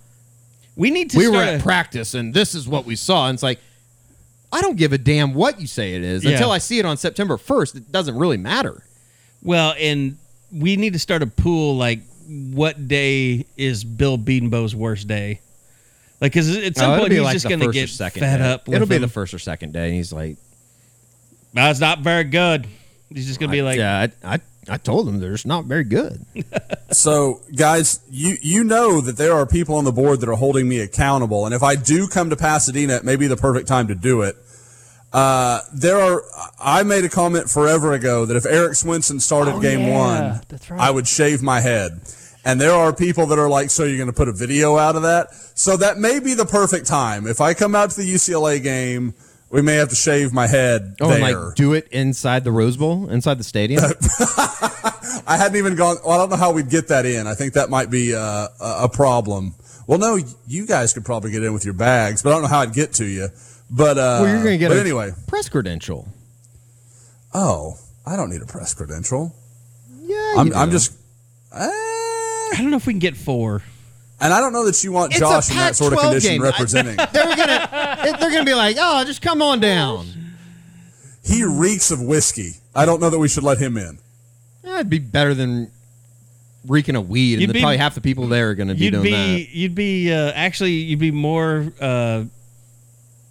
we 0.76 0.92
need 0.92 1.10
to 1.12 1.18
we 1.18 1.28
were 1.28 1.42
at 1.42 1.60
a- 1.60 1.64
practice 1.64 2.14
and 2.14 2.34
this 2.34 2.56
is 2.56 2.68
what 2.68 2.86
we 2.86 2.96
saw. 2.96 3.28
And 3.28 3.36
it's 3.36 3.44
like, 3.44 3.60
I 4.52 4.62
don't 4.62 4.78
give 4.78 4.94
a 4.94 4.98
damn 4.98 5.34
what 5.34 5.60
you 5.62 5.68
say 5.68 5.94
it 5.96 6.04
is 6.04 6.24
Yeah. 6.24 6.32
until 6.32 6.52
I 6.52 6.58
see 6.58 6.80
it 6.80 6.86
on 6.86 6.98
September 6.98 7.38
1st. 7.38 7.76
It 7.76 7.92
doesn't 7.92 8.16
really 8.18 8.38
matter. 8.38 8.84
Well, 9.44 9.74
and 9.78 10.18
we 10.52 10.76
need 10.76 10.94
to 10.94 11.00
start 11.00 11.22
a 11.22 11.28
pool 11.28 11.76
like 11.78 12.02
what 12.28 12.88
day 12.88 13.46
is 13.58 13.84
Bill 13.84 14.18
Bedenbaugh's 14.18 14.76
worst 14.76 15.08
day? 15.08 15.42
Like, 16.22 16.34
because 16.34 16.56
at 16.58 16.76
some 16.76 16.92
Oh, 16.92 17.00
point 17.00 17.12
he's 17.14 17.22
like 17.22 17.34
just 17.34 17.48
going 17.48 17.60
to 17.60 17.66
first 17.68 17.78
or 17.78 17.82
get 17.82 17.90
second 17.90 18.20
fed 18.22 18.38
day. 18.40 18.52
up. 18.52 18.68
It'll 18.70 18.88
be 18.88 18.96
him. 18.96 19.02
the 19.02 19.08
first 19.08 19.34
or 19.34 19.40
second 19.40 19.72
day. 19.74 19.86
And 19.88 19.96
he's 19.96 20.12
like, 20.12 20.38
That's 21.54 21.80
not 21.80 22.00
very 22.00 22.26
good. 22.26 22.68
He's 23.14 23.26
just 23.28 23.40
going 23.40 23.50
to 23.50 23.56
be 23.56 23.62
like, 23.62 23.78
yeah, 23.78 24.08
I, 24.24 24.36
I, 24.36 24.40
I 24.70 24.78
told 24.78 25.08
him 25.08 25.20
they're 25.20 25.32
just 25.32 25.48
not 25.48 25.66
very 25.66 25.84
good. 25.84 26.26
So, 26.92 27.42
guys, 27.56 28.00
you 28.10 28.36
you 28.42 28.64
know 28.64 29.00
that 29.00 29.16
there 29.16 29.34
are 29.34 29.46
people 29.46 29.76
on 29.76 29.84
the 29.84 29.92
board 29.92 30.22
that 30.22 30.28
are 30.30 30.34
holding 30.36 30.68
me 30.68 30.80
accountable, 30.80 31.46
and 31.46 31.54
if 31.54 31.62
I 31.62 31.76
do 31.76 32.08
come 32.08 32.32
to 32.32 32.36
Pasadena, 32.36 32.96
it 32.96 33.04
may 33.04 33.16
be 33.16 33.28
the 33.28 33.38
perfect 33.38 33.68
time 33.68 33.88
to 33.90 33.96
do 33.96 34.24
it. 34.24 34.36
Uh, 35.14 35.60
there 35.72 36.00
are. 36.00 36.24
I 36.60 36.82
made 36.82 37.06
a 37.06 37.10
comment 37.10 37.48
forever 37.48 37.94
ago 37.94 38.26
that 38.26 38.36
if 38.36 38.44
Erik 38.48 38.74
Swenson 38.74 39.20
started 39.20 39.54
Oh, 39.54 39.62
game 39.62 39.82
yeah, 39.82 39.98
one, 40.00 40.42
right. 40.52 40.80
I 40.80 40.90
would 40.90 41.08
shave 41.08 41.44
my 41.44 41.60
head. 41.62 42.02
And 42.46 42.60
there 42.60 42.72
are 42.72 42.94
people 42.94 43.26
that 43.28 43.38
are 43.40 43.50
like, 43.50 43.70
"So 43.70 43.84
you're 43.84 43.98
going 43.98 44.08
to 44.08 44.14
put 44.14 44.28
a 44.30 44.34
video 44.34 44.78
out 44.78 44.96
of 44.96 45.02
that?" 45.04 45.34
So 45.56 45.76
that 45.78 45.98
may 45.98 46.20
be 46.20 46.34
the 46.34 46.46
perfect 46.46 46.88
time. 46.88 47.28
If 47.28 47.42
I 47.42 47.54
come 47.54 47.76
out 47.76 47.90
to 47.92 47.98
the 48.02 48.14
UCLA 48.14 48.62
game, 48.64 49.14
we 49.50 49.62
may 49.62 49.76
have 49.76 49.90
to 49.90 49.96
shave 49.96 50.32
my 50.32 50.48
head 50.48 50.96
Oh, 51.02 51.10
and 51.12 51.22
there. 51.24 51.40
like 51.48 51.56
do 51.56 51.74
it 51.74 51.88
inside 51.92 52.44
the 52.46 52.52
Rose 52.52 52.78
Bowl, 52.78 53.10
inside 53.10 53.40
the 53.40 53.44
stadium. 53.44 53.84
I 55.28 55.36
hadn't 55.38 55.58
even 55.58 55.76
gone. 55.76 55.98
Well, 56.04 56.14
I 56.14 56.18
don't 56.18 56.30
know 56.30 56.38
how 56.38 56.52
we'd 56.54 56.70
get 56.70 56.88
that 56.88 57.06
in. 57.06 57.28
I 57.28 57.34
think 57.36 57.54
that 57.54 57.70
might 57.70 57.90
be 57.92 58.16
uh, 58.16 58.48
a, 58.62 58.84
a 58.84 58.90
problem. 58.90 59.54
Well, 59.86 60.00
no, 60.00 60.20
you 60.48 60.66
guys 60.66 60.94
could 60.94 61.04
probably 61.04 61.32
get 61.32 61.44
in 61.44 61.52
with 61.54 61.66
your 61.66 61.74
bags, 61.74 62.22
but 62.24 62.30
I 62.30 62.34
don't 62.34 62.44
know 62.44 62.48
how 62.48 62.60
I'd 62.60 62.74
get 62.74 62.94
to 62.94 63.06
you. 63.06 63.28
But 63.72 63.98
uh, 63.98 64.20
well, 64.22 64.28
you're 64.28 64.44
going 64.44 64.54
to 64.54 64.58
get 64.60 64.70
But 64.70 64.78
anyway. 64.78 65.12
press 65.28 65.50
credential. 65.50 66.08
Oh, 67.34 67.76
I 68.06 68.16
don't 68.16 68.30
need 68.30 68.42
a 68.42 68.46
press 68.46 68.74
credential. 68.74 69.36
Yeah, 70.02 70.36
I'm, 70.38 70.54
I'm 70.54 70.72
just. 70.72 70.94
Eh, 71.54 71.70
I 72.54 72.58
don't 72.62 72.72
know 72.72 72.78
if 72.78 72.86
we 72.88 72.94
can 72.94 73.00
get 73.00 73.16
four. 73.18 73.62
and 74.22 74.34
I 74.34 74.40
don't 74.40 74.52
know 74.54 74.66
that 74.66 74.84
you 74.84 74.92
want 74.92 75.12
It's 75.12 75.20
Josh 75.20 75.50
in 75.50 75.58
that 75.58 75.76
sort 75.76 75.94
of 75.94 76.00
Pac-12 76.00 76.10
condition 76.12 76.32
game. 76.34 76.42
representing. 76.42 76.96
they're 77.14 77.36
gonna 77.36 78.18
they're 78.20 78.32
gonna 78.32 78.46
be 78.46 78.54
like, 78.56 78.76
oh, 78.80 79.04
just 79.06 79.22
come 79.22 79.42
on 79.42 79.60
down. 79.60 80.08
he 81.24 81.44
reeks 81.44 81.92
of 81.92 82.02
whiskey. 82.02 82.52
I 82.76 82.86
don't 82.86 83.00
know 83.02 83.10
that 83.10 83.20
we 83.20 83.28
should 83.28 83.44
let 83.44 83.58
him 83.60 83.78
in. 83.78 84.00
That'd 84.64 84.90
be 84.90 85.00
better 85.00 85.34
than 85.34 85.72
reeking 86.68 86.96
of 86.96 87.10
weed, 87.10 87.34
and 87.34 87.42
You'd 87.42 87.50
the- 87.50 87.54
be- 87.54 87.62
probably 87.62 87.78
half 87.78 87.96
the 87.96 88.02
people 88.02 88.28
there 88.28 88.50
are 88.50 88.56
gonna 88.56 88.76
be 88.76 88.86
You'd 88.86 88.92
doing 88.92 89.04
be, 89.04 89.12
that. 89.46 89.50
you'd 89.56 89.76
be 89.76 90.12
uh, 90.14 90.32
actually, 90.34 90.72
you'd 90.74 91.00
be 91.00 91.12
more 91.12 91.72
uh, 91.80 92.26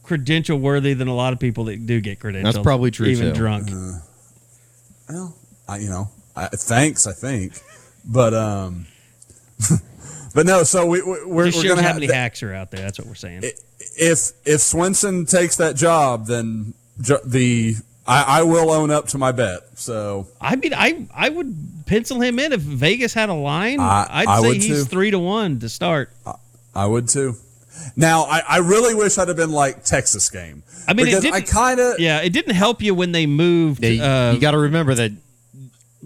credential 0.03 0.59
worthy 0.59 0.95
than 0.95 1.07
a 1.09 1.15
lot 1.15 1.33
of 1.35 1.39
people 1.39 1.65
that 1.65 1.87
do 1.87 2.01
get 2.01 2.19
credentials. 2.21 2.55
That's 2.55 2.63
probably 2.65 2.91
true, 2.91 3.07
Even 3.07 3.29
too. 3.29 3.35
drunk. 3.35 3.69
Well, 5.09 5.35
I, 5.69 5.79
you 5.79 5.89
know, 5.89 6.09
I, 6.37 6.49
thanks. 6.49 7.07
I 7.07 7.13
think, 7.13 7.61
but 8.05 8.33
um, 8.35 8.87
but 10.35 10.47
no. 10.47 10.63
So 10.63 10.87
we, 10.87 11.03
we 11.03 11.25
we're, 11.27 11.47
Just 11.47 11.59
we're 11.59 11.63
shows 11.63 11.65
gonna 11.71 11.83
how 11.83 11.89
have 11.89 11.97
many 11.97 12.07
that- 12.09 12.15
hacks 12.15 12.43
are 12.43 12.55
out 12.55 12.71
there. 12.71 12.81
That's 12.83 12.99
what 12.99 13.09
we're 13.09 13.15
saying. 13.15 13.43
if 13.45 14.31
if 14.45 14.61
Swenson 14.61 15.27
takes 15.27 15.57
that 15.57 15.77
job, 15.77 16.27
then 16.27 16.75
jo- 17.01 17.21
the 17.25 17.75
I, 18.07 18.41
I 18.41 18.43
will 18.43 18.71
own 18.71 18.91
up 18.91 19.09
to 19.09 19.19
my 19.19 19.33
bet. 19.33 19.61
So 19.79 20.29
I 20.41 20.57
mean, 20.57 20.73
I 20.75 21.07
I 21.15 21.29
would 21.29 21.57
pencil 21.87 22.21
him 22.21 22.39
in 22.39 22.53
if 22.53 22.61
Vegas 22.61 23.15
had 23.15 23.29
a 23.29 23.35
line. 23.35 23.81
I- 23.81 24.07
I'd 24.11 24.29
I 24.29 24.41
say 24.43 24.49
would 24.49 24.57
he's 24.59 24.67
too. 24.67 24.85
three 24.85 25.11
to 25.11 25.19
one 25.19 25.59
to 25.61 25.69
start. 25.69 26.11
I 26.75 26.87
would 26.87 27.09
too. 27.09 27.35
Now 27.97 28.23
I, 28.25 28.43
I 28.49 28.57
really 28.59 28.95
wish 28.95 29.19
I'd 29.19 29.29
have 29.29 29.37
been 29.37 29.53
like 29.53 29.85
Texas 29.85 30.29
game. 30.31 30.63
I 30.87 30.95
mean, 30.95 31.07
it 31.07 31.11
because 31.11 31.25
I 31.27 31.31
didn't- 31.41 31.49
kind 31.49 31.81
of 31.81 31.99
Yeah, 32.01 32.21
it 32.21 32.31
didn't 32.33 32.55
help 32.55 32.83
you 32.83 32.95
when 32.95 33.13
they 33.13 33.27
moved. 33.27 33.83
Yeah, 33.85 33.91
you, 33.91 34.03
uh, 34.03 34.35
got 34.37 34.51
to 34.53 34.59
remember 34.59 34.95
that 34.95 35.13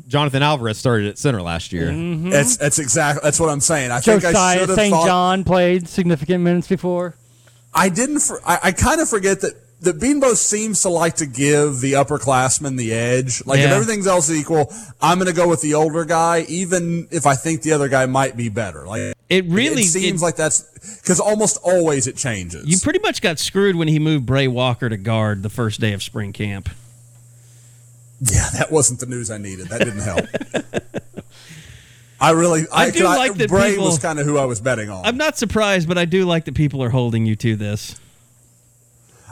Jonathan 0.08 0.42
Alvarez 0.42 0.78
started 0.78 1.08
at 1.08 1.18
center 1.18 1.42
last 1.42 1.72
year. 1.72 1.88
Mm-hmm. 1.88 2.30
That's 2.30 2.56
that's 2.56 2.78
exactly 2.78 3.20
that's 3.22 3.38
what 3.38 3.50
I'm 3.50 3.60
saying. 3.60 3.90
I 3.90 4.00
think 4.00 4.24
I 4.24 4.56
should 4.56 4.68
have 4.68 4.78
St. 4.78 4.90
thought. 4.92 5.06
John 5.06 5.44
played 5.44 5.88
significant 5.88 6.42
minutes 6.42 6.66
before. 6.68 7.14
I 7.74 7.88
didn't. 7.88 8.20
For, 8.20 8.40
I, 8.46 8.58
I 8.64 8.72
kind 8.72 9.00
of 9.00 9.08
forget 9.08 9.40
that 9.42 9.54
that 9.82 9.98
Bedenbaugh 9.98 10.36
seems 10.36 10.80
to 10.82 10.88
like 10.88 11.16
to 11.16 11.26
give 11.26 11.80
the 11.80 11.94
upperclassmen 11.94 12.76
the 12.78 12.92
edge. 12.92 13.44
Like 13.46 13.60
if 13.60 13.70
everything's 13.70 14.06
else 14.06 14.30
equal, 14.30 14.72
I'm 15.00 15.18
going 15.18 15.28
to 15.28 15.34
go 15.36 15.48
with 15.48 15.60
the 15.60 15.74
older 15.74 16.04
guy, 16.04 16.44
even 16.48 17.08
if 17.10 17.26
I 17.26 17.34
think 17.34 17.62
the 17.62 17.72
other 17.72 17.88
guy 17.88 18.06
might 18.06 18.36
be 18.36 18.48
better. 18.48 18.86
Like 18.86 19.14
It 19.28 19.44
really 19.46 19.82
it 19.82 19.86
seems 19.86 20.22
it- 20.22 20.24
like 20.24 20.36
that's 20.36 20.62
because 21.00 21.18
almost 21.18 21.58
always 21.64 22.06
it 22.06 22.16
changes. 22.16 22.64
You 22.66 22.78
pretty 22.78 23.00
much 23.00 23.20
got 23.22 23.38
screwed 23.40 23.74
when 23.74 23.88
he 23.88 23.98
moved 23.98 24.24
Brey 24.24 24.46
Walker 24.48 24.88
to 24.88 24.96
guard 24.96 25.42
the 25.42 25.50
first 25.50 25.80
day 25.80 25.92
of 25.92 26.02
spring 26.02 26.32
camp. 26.32 26.68
Yeah, 28.24 28.46
that 28.58 28.70
wasn't 28.70 29.00
the 29.00 29.06
news 29.06 29.30
I 29.30 29.38
needed. 29.38 29.66
That 29.68 29.78
didn't 29.80 30.00
help. 30.02 30.26
I 32.20 32.30
really, 32.30 32.62
I 32.72 32.84
I, 32.84 32.90
do 32.90 33.00
'cause 33.00 33.18
like 33.18 33.34
that 33.34 33.48
Brey 33.48 33.70
people- 33.72 33.86
was 33.86 33.98
kind 33.98 34.20
of 34.20 34.26
who 34.26 34.38
I 34.38 34.44
was 34.44 34.60
betting 34.60 34.88
on. 34.90 35.04
I'm 35.04 35.16
not 35.16 35.36
surprised, 35.36 35.88
but 35.88 35.98
I 35.98 36.04
do 36.04 36.24
like 36.24 36.44
that 36.44 36.54
people 36.54 36.82
are 36.84 36.90
holding 36.90 37.26
you 37.26 37.34
to 37.36 37.56
this. 37.56 37.96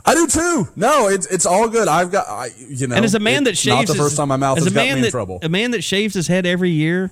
I 0.05 0.15
do 0.15 0.27
too. 0.27 0.69
No, 0.75 1.07
it's 1.09 1.27
it's 1.27 1.47
all 1.47 1.69
good. 1.69 1.87
I've 1.87 2.11
got, 2.11 2.27
I, 2.29 2.49
you 2.69 2.89
know, 2.89 2.97
and 2.97 3.05
as 3.05 3.15
a 3.15 3.21
man 3.21 3.45
that 3.45 3.57
shaves 3.57 3.77
not 3.77 3.87
the 3.87 3.93
his- 3.93 4.03
first 4.03 4.17
time 4.17 4.29
my 4.29 4.37
mouth 4.37 4.59
has 4.59 4.67
a 4.67 4.71
got 4.71 4.83
me 4.87 4.95
that, 5.03 5.05
in 5.05 5.11
trouble. 5.13 5.39
A 5.43 5.49
man 5.49 5.71
that 5.73 5.85
shaves 5.85 6.15
his 6.15 6.27
head 6.27 6.45
every 6.47 6.71
year, 6.71 7.11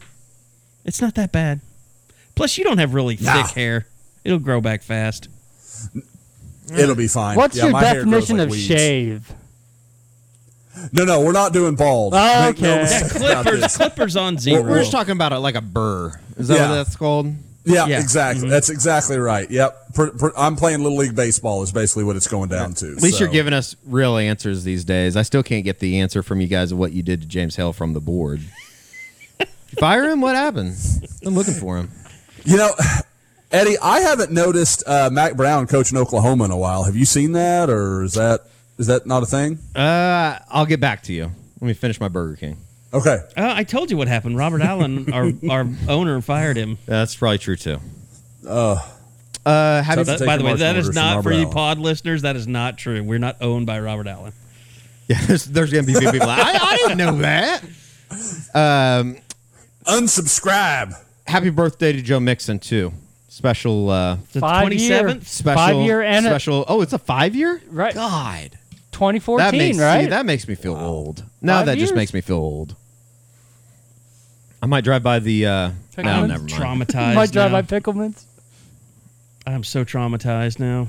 it's 0.85 1.01
not 1.01 1.15
that 1.15 1.31
bad. 1.31 1.61
Plus, 2.35 2.59
you 2.59 2.65
don't 2.65 2.79
have 2.79 2.95
really 2.95 3.15
thick 3.17 3.47
hair; 3.49 3.87
it'll 4.25 4.39
grow 4.41 4.61
back 4.61 4.83
fast. 4.83 5.29
It'll 6.77 6.95
be 6.97 7.09
fine. 7.09 7.37
What's 7.37 7.57
Yeah, 7.57 7.65
your 7.65 7.73
my 7.73 7.85
hair 7.85 8.03
grows 8.05 8.27
definition 8.27 8.37
like 8.39 8.47
of 8.47 8.51
weeds. 8.53 8.65
shave? 8.67 9.33
No, 10.93 11.05
no, 11.05 11.21
we're 11.21 11.33
not 11.33 11.53
doing 11.53 11.75
bald. 11.77 12.15
Oh, 12.17 12.47
Make 12.47 12.61
no 12.61 12.81
okay. 12.83 13.01
Clippers. 13.11 13.77
Clippers 13.77 14.17
on 14.17 14.35
We're, 14.35 14.41
zero. 14.41 14.63
we're 14.63 14.79
just 14.81 14.93
talking 14.93 15.13
about 15.13 15.33
it 15.33 15.39
like 15.39 15.55
a 15.55 15.61
burr. 15.61 16.19
Is 16.37 16.49
that 16.49 16.55
Yeah. 16.57 16.69
what 16.71 16.75
that's 16.77 16.97
called? 16.97 17.35
Yeah, 17.65 17.87
Yeah. 17.87 18.01
exactly. 18.01 18.43
Mm-hmm. 18.45 18.51
That's 18.51 18.71
exactly 18.71 19.19
right. 19.19 19.51
Yep. 19.51 19.93
Per, 19.95 20.11
per, 20.13 20.33
I'm 20.37 20.57
playing 20.57 20.83
little 20.83 20.97
league 20.97 21.15
baseball. 21.15 21.63
Is 21.63 21.73
basically 21.73 22.05
what 22.05 22.17
it's 22.17 22.29
going 22.29 22.49
down 22.49 22.73
to. 22.75 22.93
At 22.93 23.03
least 23.03 23.19
so. 23.19 23.25
you're 23.25 23.33
giving 23.33 23.53
us 23.53 23.77
real 23.85 24.17
answers 24.17 24.65
these 24.65 24.85
days. 24.85 25.17
I 25.17 25.23
still 25.23 25.43
can't 25.43 25.65
get 25.65 25.79
the 25.81 26.01
answer 26.01 26.23
from 26.23 26.41
you 26.41 26.47
guys 26.47 26.73
of 26.73 26.79
what 26.79 26.93
you 26.93 27.03
did 27.03 27.21
to 27.23 27.27
James 27.29 27.57
Hill 27.57 27.73
from 27.75 27.93
the 27.93 28.01
board. 28.01 28.41
Fire 29.79 30.09
him? 30.11 30.21
What 30.21 30.35
happened? 30.37 30.77
I'm 31.27 31.35
looking 31.35 31.55
for 31.55 31.77
him. 31.77 31.91
You 32.45 32.57
know, 32.57 32.71
Eddie, 33.53 33.77
I 33.83 34.01
haven't 34.01 34.33
noticed 34.33 34.83
uh, 34.87 35.11
Mack 35.13 35.37
Brown 35.37 35.67
coaching 35.67 35.99
Oklahoma 35.99 36.45
in 36.47 36.51
a 36.51 36.57
while. 36.57 36.85
Have 36.85 36.97
you 36.97 37.05
seen 37.05 37.33
that, 37.33 37.69
or 37.69 38.03
is 38.03 38.15
that 38.15 38.41
is 38.79 38.87
that 38.87 39.07
not 39.07 39.23
a 39.23 39.27
thing? 39.27 39.59
Uh, 39.75 40.39
I'll 40.51 40.67
get 40.67 40.81
back 40.81 41.03
to 41.05 41.13
you. 41.13 41.31
Let 41.61 41.67
me 41.67 41.75
finish 41.75 42.01
my 42.01 42.09
Burger 42.09 42.37
King. 42.37 42.57
Okay. 42.95 43.19
Uh, 43.37 43.53
I 43.57 43.65
told 43.65 43.91
you 43.91 43.97
what 43.97 44.09
happened. 44.09 44.37
Robert 44.37 44.63
Allen, 44.63 45.13
our 45.13 45.31
our 45.51 45.67
owner, 45.89 46.21
fired 46.21 46.57
him. 46.57 46.79
That's 46.87 47.15
probably 47.17 47.39
true 47.39 47.57
too. 47.57 47.79
Uh, 48.47 48.77
Uh, 49.45 49.83
have 49.83 49.95
So 49.95 50.01
you, 50.01 50.05
that- 50.05 50.19
That- 50.21 50.27
by 50.27 50.37
the 50.37 50.45
way, 50.45 50.55
that 50.57 50.77
is 50.77 50.95
not 50.95 51.23
for 51.23 51.31
Robert 51.31 51.33
you 51.33 51.43
Allen. 51.45 51.53
pod 51.55 51.79
listeners. 51.79 52.23
That 52.23 52.37
is 52.37 52.47
not 52.47 52.79
true. 52.79 53.03
We're 53.03 53.19
not 53.19 53.37
owned 53.41 53.67
by 53.67 53.81
Robert 53.81 54.07
Allen. 54.07 54.33
yeah, 55.09 55.19
there's, 55.27 55.45
there's 55.47 55.73
gonna 55.73 55.87
be 55.87 55.95
people 55.95 56.19
like, 56.19 56.39
I, 56.39 56.59
I 56.61 56.77
didn't 56.77 56.99
know 56.99 57.17
that. 57.19 57.63
Um, 58.55 59.17
unsubscribe. 59.87 60.95
happy 61.27 61.51
birthday 61.51 61.93
to 61.93 62.03
Joe 62.03 62.21
Mixon 62.21 62.59
too. 62.59 62.93
Special, 63.29 63.89
uh, 63.91 64.17
The 64.33 64.41
Five 64.41 64.63
twenty 64.63 64.77
year. 64.77 65.21
special, 65.23 65.55
Five 65.55 65.77
year 65.77 66.03
and 66.03 66.27
a- 66.27 66.29
special. 66.31 66.65
oh, 66.69 66.81
it's 66.83 66.93
a 66.93 66.99
five 66.99 67.35
year. 67.37 67.61
Right. 67.69 67.95
God, 67.95 68.59
2014, 68.99 69.39
that 69.39 69.57
makes 69.57 69.79
right? 69.79 70.03
see, 70.03 70.07
that 70.09 70.27
makes 70.27 70.49
me 70.49 70.57
feel 70.57 70.75
old. 70.75 71.23
No, 71.41 71.53
Five 71.53 71.66
that 71.66 71.79
just 71.79 71.95
makes 71.95 72.12
me 72.12 72.20
feel 72.20 72.37
old. 72.37 72.75
I 74.61 74.66
might 74.66 74.83
drive 74.83 75.05
by 75.05 75.20
the. 75.20 75.47
Uh, 75.47 75.70
no, 75.99 76.03
I'm 76.11 76.29
never 76.29 76.43
mind. 76.43 76.51
Traumatized. 76.51 77.15
Might 77.15 77.31
drive 77.31 77.53
now. 77.53 77.62
by 77.62 77.62
Pickleman's. 77.62 78.27
I'm 79.47 79.62
so 79.62 79.85
traumatized 79.85 80.59
now. 80.59 80.89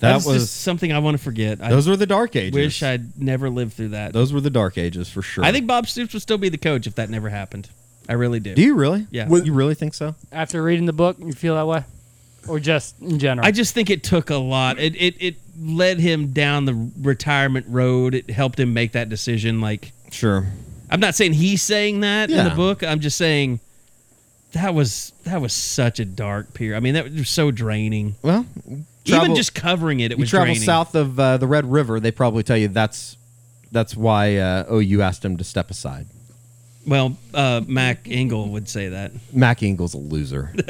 That 0.00 0.12
That's 0.12 0.26
was 0.26 0.42
just 0.44 0.62
something 0.62 0.90
I 0.92 0.98
want 0.98 1.16
to 1.16 1.22
forget. 1.22 1.62
I 1.62 1.68
those 1.68 1.86
were 1.86 1.96
the 1.96 2.06
dark 2.06 2.36
ages. 2.36 2.54
wish 2.54 2.82
I'd 2.82 3.20
never 3.20 3.50
lived 3.50 3.74
through 3.74 3.90
that. 3.90 4.14
Those 4.14 4.32
were 4.32 4.40
the 4.40 4.50
dark 4.50 4.78
ages 4.78 5.10
for 5.10 5.20
sure. 5.20 5.44
I 5.44 5.52
think 5.52 5.66
Bob 5.66 5.86
Stoops 5.86 6.14
would 6.14 6.22
still 6.22 6.38
be 6.38 6.48
the 6.48 6.58
coach 6.58 6.86
if 6.86 6.94
that 6.94 7.10
never 7.10 7.28
happened. 7.28 7.68
I 8.08 8.14
really 8.14 8.40
do. 8.40 8.54
Do 8.54 8.62
you 8.62 8.74
really? 8.74 9.06
Yeah. 9.10 9.28
You 9.28 9.52
really 9.52 9.74
think 9.74 9.94
so? 9.94 10.14
After 10.32 10.62
reading 10.62 10.86
the 10.86 10.92
book, 10.92 11.16
you 11.18 11.32
feel 11.32 11.54
that 11.54 11.66
way? 11.66 11.84
Or 12.48 12.60
just 12.60 13.00
in 13.00 13.18
general? 13.18 13.46
I 13.46 13.50
just 13.50 13.74
think 13.74 13.88
it 13.88 14.02
took 14.02 14.30
a 14.30 14.36
lot. 14.36 14.78
It, 14.78 14.94
it 14.96 15.16
it 15.20 15.36
led 15.58 16.00
him 16.00 16.32
down 16.32 16.64
the 16.64 16.90
retirement 17.00 17.66
road. 17.68 18.14
It 18.14 18.30
helped 18.30 18.58
him 18.60 18.72
make 18.74 18.92
that 18.92 19.08
decision. 19.08 19.60
Like 19.60 19.92
Sure. 20.10 20.46
I'm 20.90 21.00
not 21.00 21.14
saying 21.14 21.32
he's 21.32 21.62
saying 21.62 22.00
that 22.00 22.30
in 22.30 22.44
the 22.44 22.54
book. 22.54 22.82
I'm 22.84 23.00
just 23.00 23.16
saying 23.16 23.60
that 24.52 24.74
was 24.74 25.12
that 25.24 25.40
was 25.40 25.52
such 25.52 25.98
a 25.98 26.04
dark 26.04 26.54
period. 26.54 26.76
I 26.76 26.80
mean, 26.80 26.94
that 26.94 27.10
was 27.12 27.28
so 27.28 27.50
draining. 27.50 28.14
Well, 28.22 28.46
Even 29.06 29.34
just 29.34 29.54
covering 29.54 30.00
it, 30.00 30.12
it 30.12 30.18
you 30.18 30.22
was 30.22 30.30
travel 30.30 30.46
draining. 30.46 30.62
south 30.62 30.94
of 30.94 31.18
uh, 31.18 31.36
the 31.38 31.46
Red 31.46 31.70
River, 31.70 31.98
they 31.98 32.12
probably 32.12 32.42
tell 32.44 32.56
you 32.56 32.68
that's 32.68 33.16
that's 33.72 33.96
why 33.96 34.36
uh, 34.36 34.72
OU 34.72 35.02
asked 35.02 35.24
him 35.24 35.36
to 35.38 35.44
step 35.44 35.70
aside. 35.70 36.06
Well, 36.86 37.16
uh, 37.32 37.62
Mac 37.66 38.06
Engel 38.08 38.50
would 38.50 38.68
say 38.68 38.90
that. 38.90 39.10
Mac 39.32 39.62
Engel's 39.62 39.94
a 39.94 39.98
loser. 39.98 40.52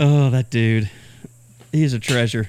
Oh, 0.00 0.30
that 0.30 0.48
dude. 0.50 0.88
He's 1.72 1.92
a 1.92 1.98
treasure. 1.98 2.48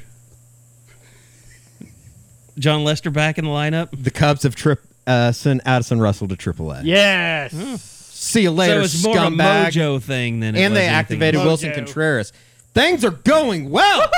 Jon 2.58 2.84
Lester 2.84 3.10
back 3.10 3.38
in 3.38 3.46
the 3.46 3.52
lineup. 3.52 3.90
the 3.92 4.12
Cubs 4.12 4.44
have 4.44 4.56
trip 4.56 4.82
uh, 5.08 5.32
sent 5.32 5.62
Addison 5.66 6.00
Russell 6.02 6.28
to 6.28 6.36
AAA. 6.36 6.82
yes. 6.86 7.96
See 8.20 8.42
you 8.42 8.52
later, 8.52 8.80
so 8.80 8.82
it's 8.82 9.04
more 9.04 9.18
of 9.18 9.32
a 9.32 9.36
mojo 9.36 10.02
thing 10.02 10.42
than 10.42 10.54
it 10.56 10.60
and 10.62 10.74
was 10.74 10.80
they 10.80 10.88
anything 10.88 10.96
activated 10.96 11.36
else. 11.40 11.64
Willson 11.64 11.74
Contreras. 11.74 12.34
Things 12.74 13.06
are 13.06 13.12
going 13.12 13.70
well. 13.70 14.10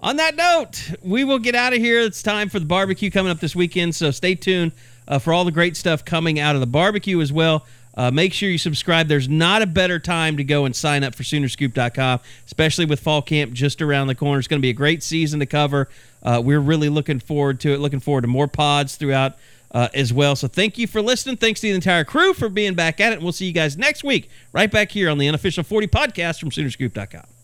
On 0.00 0.16
that 0.18 0.36
note, 0.36 0.92
we 1.02 1.24
will 1.24 1.40
get 1.40 1.56
out 1.56 1.72
of 1.72 1.80
here. 1.80 1.98
It's 2.00 2.22
time 2.22 2.48
for 2.48 2.60
the 2.60 2.66
barbecue 2.66 3.10
coming 3.10 3.32
up 3.32 3.40
this 3.40 3.56
weekend, 3.56 3.96
so 3.96 4.12
stay 4.12 4.36
tuned 4.36 4.70
uh, 5.08 5.18
for 5.18 5.32
all 5.32 5.44
the 5.44 5.50
great 5.50 5.76
stuff 5.76 6.04
coming 6.04 6.38
out 6.38 6.54
of 6.54 6.60
the 6.60 6.68
barbecue 6.68 7.20
as 7.20 7.32
well. 7.32 7.66
Uh, 7.96 8.10
make 8.10 8.32
sure 8.32 8.48
you 8.48 8.58
subscribe. 8.58 9.08
There's 9.08 9.28
not 9.28 9.62
a 9.62 9.66
better 9.66 9.98
time 9.98 10.36
to 10.36 10.44
go 10.44 10.64
and 10.64 10.74
sign 10.74 11.02
up 11.02 11.14
for 11.14 11.24
Soonerscoop.com, 11.24 12.20
especially 12.46 12.84
with 12.84 13.00
fall 13.00 13.22
camp 13.22 13.52
just 13.52 13.82
around 13.82 14.06
the 14.06 14.14
corner. 14.14 14.38
It's 14.38 14.48
going 14.48 14.60
to 14.60 14.62
be 14.62 14.70
a 14.70 14.74
great 14.74 15.02
season 15.02 15.40
to 15.40 15.46
cover. 15.46 15.88
Uh, 16.22 16.40
we're 16.44 16.60
really 16.60 16.88
looking 16.88 17.18
forward 17.18 17.60
to 17.60 17.72
it. 17.72 17.80
Looking 17.80 18.00
forward 18.00 18.22
to 18.22 18.28
more 18.28 18.46
pods 18.48 18.96
throughout 18.96 19.34
uh, 19.72 19.88
as 19.94 20.12
well. 20.12 20.36
So 20.36 20.48
thank 20.48 20.78
you 20.78 20.86
for 20.86 21.02
listening. 21.02 21.36
Thanks 21.36 21.60
to 21.60 21.68
the 21.68 21.74
entire 21.74 22.04
crew 22.04 22.34
for 22.34 22.48
being 22.48 22.74
back 22.74 23.00
at 23.00 23.12
it. 23.12 23.16
And 23.16 23.22
we'll 23.22 23.32
see 23.32 23.46
you 23.46 23.52
guys 23.52 23.76
next 23.76 24.04
week 24.04 24.30
right 24.52 24.70
back 24.70 24.90
here 24.90 25.10
on 25.10 25.18
the 25.18 25.28
unofficial 25.28 25.64
40 25.64 25.88
podcast 25.88 26.40
from 26.40 26.50
Soonerscoop.com. 26.50 27.37